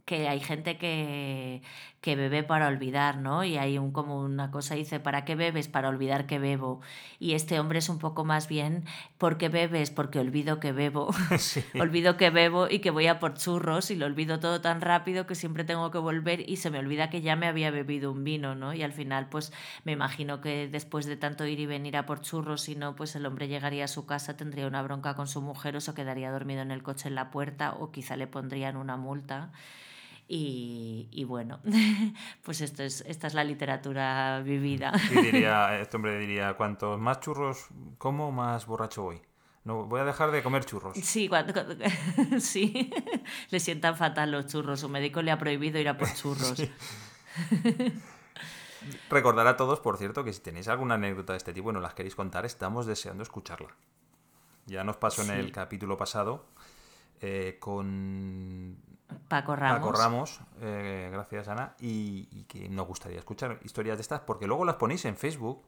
que 0.05 0.29
hay 0.29 0.41
gente 0.41 0.77
que, 0.77 1.63
que 2.05 2.16
bebe 2.16 2.43
para 2.43 2.68
olvidar, 2.68 3.16
¿no? 3.16 3.44
Y 3.44 3.56
hay 3.56 3.78
un, 3.78 3.90
como 3.90 4.20
una 4.20 4.51
cosa, 4.51 4.74
dice, 4.74 5.01
¿para 5.01 5.24
qué 5.24 5.36
bebes? 5.36 5.68
Para 5.68 5.89
olvidar 5.89 6.26
que 6.26 6.39
bebo. 6.39 6.82
Y 7.18 7.32
este 7.32 7.59
hombre 7.59 7.78
es 7.78 7.89
un 7.89 7.98
poco 7.98 8.26
más 8.26 8.47
bien, 8.47 8.85
¿por 9.16 9.39
qué 9.39 9.48
bebes? 9.48 9.90
Porque 9.90 10.18
olvido 10.18 10.60
que 10.60 10.72
bebo. 10.72 11.09
olvido 11.81 12.18
que 12.18 12.28
bebo 12.28 12.68
y 12.68 12.81
que 12.81 12.90
voy 12.90 13.06
a 13.06 13.18
por 13.18 13.39
churros 13.39 13.90
y 13.90 13.97
lo 13.97 14.05
olvido 14.05 14.39
todo 14.39 14.60
tan 14.60 14.82
rápido 14.82 15.26
que 15.26 15.35
siempre 15.35 15.64
tengo 15.64 15.90
que 15.90 15.97
volver 15.97 16.47
y 16.47 16.59
se 16.59 16.68
me 16.68 16.78
olvida 16.78 17.09
que 17.09 17.22
ya 17.22 17.36
me 17.36 17.47
había 17.47 17.70
bebido 17.70 18.12
un 18.12 18.22
vino, 18.22 18.55
¿no? 18.55 18.74
Y 18.74 18.82
al 18.82 18.93
final, 18.93 19.31
pues 19.31 19.51
me 19.85 19.93
imagino 19.93 20.43
que 20.43 20.68
después 20.68 21.06
de 21.06 21.16
tanto 21.16 21.47
ir 21.47 21.59
y 21.59 21.64
venir 21.64 21.97
a 21.97 22.05
por 22.05 22.20
churros, 22.20 22.60
si 22.60 22.76
no, 22.76 22.94
pues 22.97 23.16
el 23.16 23.24
hombre 23.24 23.48
llegaría 23.48 23.86
a 23.86 23.89
su 23.89 24.05
casa, 24.05 24.36
tendría 24.36 24.66
una 24.66 24.82
bronca 24.82 25.14
con 25.14 25.26
su 25.26 25.40
mujer 25.40 25.74
o 25.74 25.81
se 25.81 25.94
quedaría 25.94 26.31
dormido 26.31 26.60
en 26.60 26.70
el 26.70 26.82
coche 26.82 27.09
en 27.09 27.14
la 27.14 27.31
puerta 27.31 27.72
o 27.72 27.93
quizá 27.93 28.14
le 28.16 28.26
pondrían 28.26 28.76
una 28.76 28.98
multa. 28.98 29.52
Y, 30.27 31.25
bueno, 31.29 31.61
pues 32.43 32.61
esto 32.61 32.83
es, 32.83 33.03
esta 33.07 33.27
es 33.27 33.35
la 33.35 33.45
literatura 33.45 34.41
vivida. 34.41 34.93
Y 35.11 35.21
diría, 35.21 35.79
este 35.81 35.97
hombre 35.97 36.19
diría, 36.19 36.55
cuantos 36.55 36.99
más 36.99 37.21
churros 37.21 37.67
como, 37.99 38.33
más 38.33 38.67
borracho 38.67 39.03
voy. 39.03 39.21
No, 39.65 39.85
voy 39.87 40.01
a 40.01 40.05
dejar 40.05 40.31
de 40.31 40.43
comer 40.43 40.65
churros. 40.65 40.97
Sí, 40.97 41.31
sí, 42.39 42.91
le 43.51 43.61
sientan 43.61 43.97
fatal 43.97 44.31
los 44.31 44.47
churros. 44.47 44.81
Su 44.81 44.91
médico 44.91 45.23
le 45.23 45.31
ha 45.31 45.39
prohibido 45.39 45.79
ir 45.79 45.89
a 45.89 45.97
por 45.97 46.13
churros. 46.13 46.63
Recordar 49.09 49.47
a 49.47 49.57
todos, 49.57 49.81
por 49.81 49.97
cierto, 49.97 50.23
que 50.23 50.35
si 50.35 50.41
tenéis 50.41 50.69
alguna 50.69 50.97
anécdota 50.97 51.33
de 51.33 51.39
este 51.39 51.55
tipo 51.55 51.71
y 51.71 51.73
nos 51.73 51.83
las 51.83 51.95
queréis 51.95 52.15
contar, 52.15 52.45
estamos 52.45 52.85
deseando 52.85 53.23
escucharla. 53.23 53.75
Ya 54.67 54.85
nos 54.85 54.97
pasó 54.97 55.23
en 55.23 55.31
el 55.31 55.51
capítulo 55.51 55.97
pasado 55.97 56.47
eh, 57.21 57.57
con 57.59 58.77
Paco 59.28 59.57
Ramos. 59.57 59.78
Paco 59.78 59.93
Ramos, 59.93 60.41
eh, 60.61 61.09
gracias 61.12 61.49
Ana, 61.49 61.74
y, 61.81 62.45
que 62.45 62.69
nos 62.69 62.86
gustaría 62.86 63.19
escuchar 63.19 63.59
historias 63.65 63.99
de 63.99 64.03
estas, 64.03 64.20
porque 64.20 64.47
luego 64.47 64.65
las 64.65 64.77
ponéis 64.77 65.05
en 65.05 65.16
Facebook, 65.16 65.65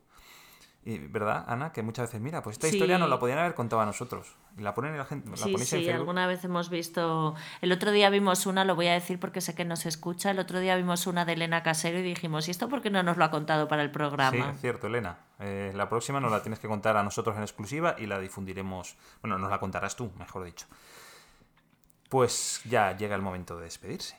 y, 0.87 0.99
¿verdad, 0.99 1.45
Ana? 1.49 1.73
Que 1.73 1.83
muchas 1.83 2.07
veces, 2.07 2.21
mira, 2.21 2.45
pues 2.45 2.55
esta 2.55 2.69
historia 2.69 2.97
nos 2.97 3.11
la 3.11 3.19
podían 3.19 3.41
haber 3.41 3.55
contado 3.55 3.83
a 3.83 3.87
nosotros. 3.87 4.37
Y 4.57 4.61
la 4.61 4.73
ponen 4.73 4.97
la 4.97 5.05
gente. 5.05 5.29
La 5.29 5.37
sí, 5.37 5.59
sí, 5.59 5.91
alguna 5.91 6.29
vez 6.29 6.45
hemos 6.45 6.71
visto. 6.71 7.35
El 7.61 7.73
otro 7.73 7.91
día 7.91 8.09
vimos 8.09 8.47
una, 8.47 8.65
lo 8.65 8.77
voy 8.77 8.87
a 8.87 8.93
decir 8.93 9.19
porque 9.19 9.41
sé 9.41 9.57
que 9.57 9.65
nos 9.65 9.85
escucha. 9.85 10.31
El 10.31 10.39
otro 10.39 10.61
día 10.61 10.77
vimos 10.77 11.09
una 11.09 11.25
de 11.25 11.33
Elena 11.33 11.65
Casero 11.65 11.99
y 11.99 12.03
dijimos, 12.03 12.47
¿y 12.47 12.53
esto 12.53 12.69
por 12.69 12.83
qué 12.83 12.91
no 12.91 13.03
nos 13.03 13.17
lo 13.17 13.25
ha 13.25 13.33
contado 13.33 13.67
para 13.67 13.83
el 13.83 13.91
programa? 13.91 14.31
Sí, 14.31 14.39
es 14.39 14.61
cierto, 14.61 14.87
Elena. 14.87 15.19
Eh, 15.41 15.73
la 15.75 15.89
próxima 15.89 16.21
nos 16.21 16.31
la 16.31 16.41
tienes 16.41 16.61
que 16.61 16.69
contar 16.69 16.97
a 16.97 17.03
nosotros 17.03 17.37
en 17.37 17.43
exclusiva 17.43 17.97
y 17.99 18.07
la 18.07 18.21
difundiremos. 18.21 18.97
Bueno, 19.23 19.39
nos 19.39 19.51
la 19.51 19.59
contarás 19.59 19.97
tú, 19.97 20.13
mejor 20.17 20.45
dicho 20.45 20.67
pues 22.09 22.61
ya 22.65 22.97
llega 22.97 23.17
el 23.17 23.23
momento 23.23 23.57
de 23.57 23.65
despedirse. 23.65 24.17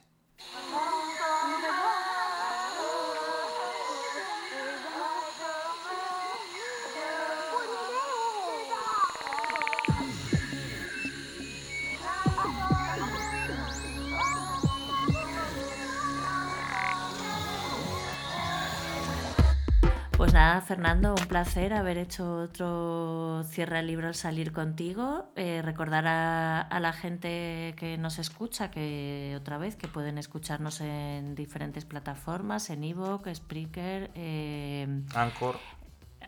Nada, 20.38 20.62
Fernando, 20.62 21.16
un 21.16 21.26
placer 21.26 21.74
haber 21.74 21.98
hecho 21.98 22.44
otro 22.44 23.44
cierre 23.50 23.80
el 23.80 23.88
libro 23.88 24.08
al 24.08 24.14
salir 24.14 24.52
contigo. 24.52 25.26
Eh, 25.36 25.64
recordar 25.64 26.06
a, 26.06 26.80
la 26.80 26.94
gente 26.94 27.74
que 27.76 27.98
nos 27.98 28.20
escucha 28.20 28.70
que 28.70 29.36
otra 29.36 29.58
vez 29.58 29.76
que 29.76 29.88
pueden 29.88 30.20
escucharnos 30.20 30.80
en 30.82 31.34
diferentes 31.34 31.86
plataformas, 31.86 32.70
en 32.70 32.84
Evoque, 32.84 33.34
Spreaker, 33.34 34.12
eh, 34.14 35.02
Anchor. 35.16 35.58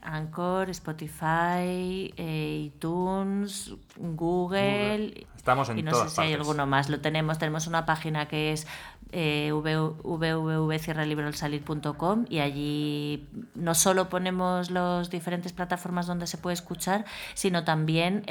Anchor, 0.02 0.72
Spotify, 0.72 2.12
eh, 2.18 2.62
iTunes, 2.66 3.76
Google. 3.96 5.28
Estamos 5.36 5.70
en 5.70 5.80
y 5.80 5.84
no 5.84 5.94
sé 5.94 6.10
si 6.10 6.22
hay 6.22 6.34
alguno 6.34 6.66
más. 6.66 6.90
Lo 6.90 7.00
tenemos, 7.00 7.38
tenemos 7.38 7.68
una 7.68 7.86
página 7.86 8.28
que 8.28 8.54
es 8.54 8.66
eh, 9.12 9.52
www.cierralibralsalir.com 9.52 12.26
y 12.30 12.40
allí 12.40 13.28
no 13.56 13.74
solo 13.74 14.10
ponemos 14.10 14.70
las 14.72 15.10
diferentes 15.10 15.54
plataformas 15.54 16.08
donde 16.08 16.28
se 16.28 16.38
puede 16.38 16.54
escuchar, 16.54 17.06
sino 17.34 17.64
también 17.64 18.24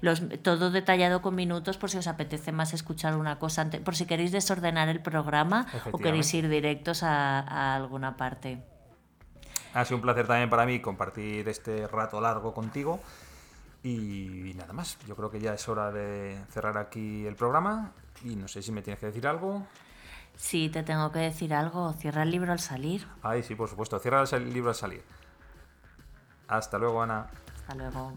los, 0.00 0.22
todo 0.42 0.70
detallado 0.70 1.20
con 1.22 1.34
minutos 1.34 1.76
por 1.76 1.90
si 1.90 1.98
os 1.98 2.06
apetece 2.06 2.52
más 2.52 2.72
escuchar 2.74 3.16
una 3.16 3.38
cosa, 3.38 3.68
por 3.84 3.96
si 3.96 4.06
queréis 4.06 4.32
desordenar 4.32 4.88
el 4.88 5.00
programa 5.00 5.66
o 5.92 5.98
queréis 5.98 6.32
ir 6.34 6.48
directos 6.48 7.02
a, 7.02 7.76
alguna 7.76 8.16
parte. 8.16 8.62
Ha 9.74 9.84
sido 9.84 9.96
un 9.96 10.02
placer 10.02 10.26
también 10.26 10.50
para 10.50 10.66
mí 10.66 10.80
compartir 10.80 11.48
este 11.48 11.86
rato 11.86 12.20
largo 12.20 12.52
contigo. 12.52 13.00
Y 13.82 14.52
nada 14.56 14.74
más, 14.74 14.98
yo 15.06 15.16
creo 15.16 15.30
que 15.30 15.40
ya 15.40 15.54
es 15.54 15.66
hora 15.68 15.90
de 15.90 16.38
cerrar 16.50 16.76
aquí 16.76 17.26
el 17.26 17.34
programa. 17.34 17.92
Y 18.24 18.36
no 18.36 18.48
sé 18.48 18.62
si 18.62 18.72
me 18.72 18.82
tienes 18.82 19.00
que 19.00 19.06
decir 19.06 19.26
algo. 19.26 19.66
Sí, 20.36 20.68
te 20.68 20.82
tengo 20.82 21.12
que 21.12 21.18
decir 21.20 21.54
algo. 21.54 21.92
Cierra 21.92 22.22
el 22.22 22.30
libro 22.30 22.52
al 22.52 22.60
salir. 22.60 23.06
Ay, 23.22 23.42
sí, 23.42 23.54
por 23.54 23.68
supuesto. 23.68 23.98
Cierra 23.98 24.24
el 24.32 24.52
libro 24.52 24.70
al 24.70 24.74
salir. 24.74 25.02
Hasta 26.48 26.78
luego, 26.78 27.02
Ana. 27.02 27.30
Hasta 27.56 27.74
luego. 27.74 28.16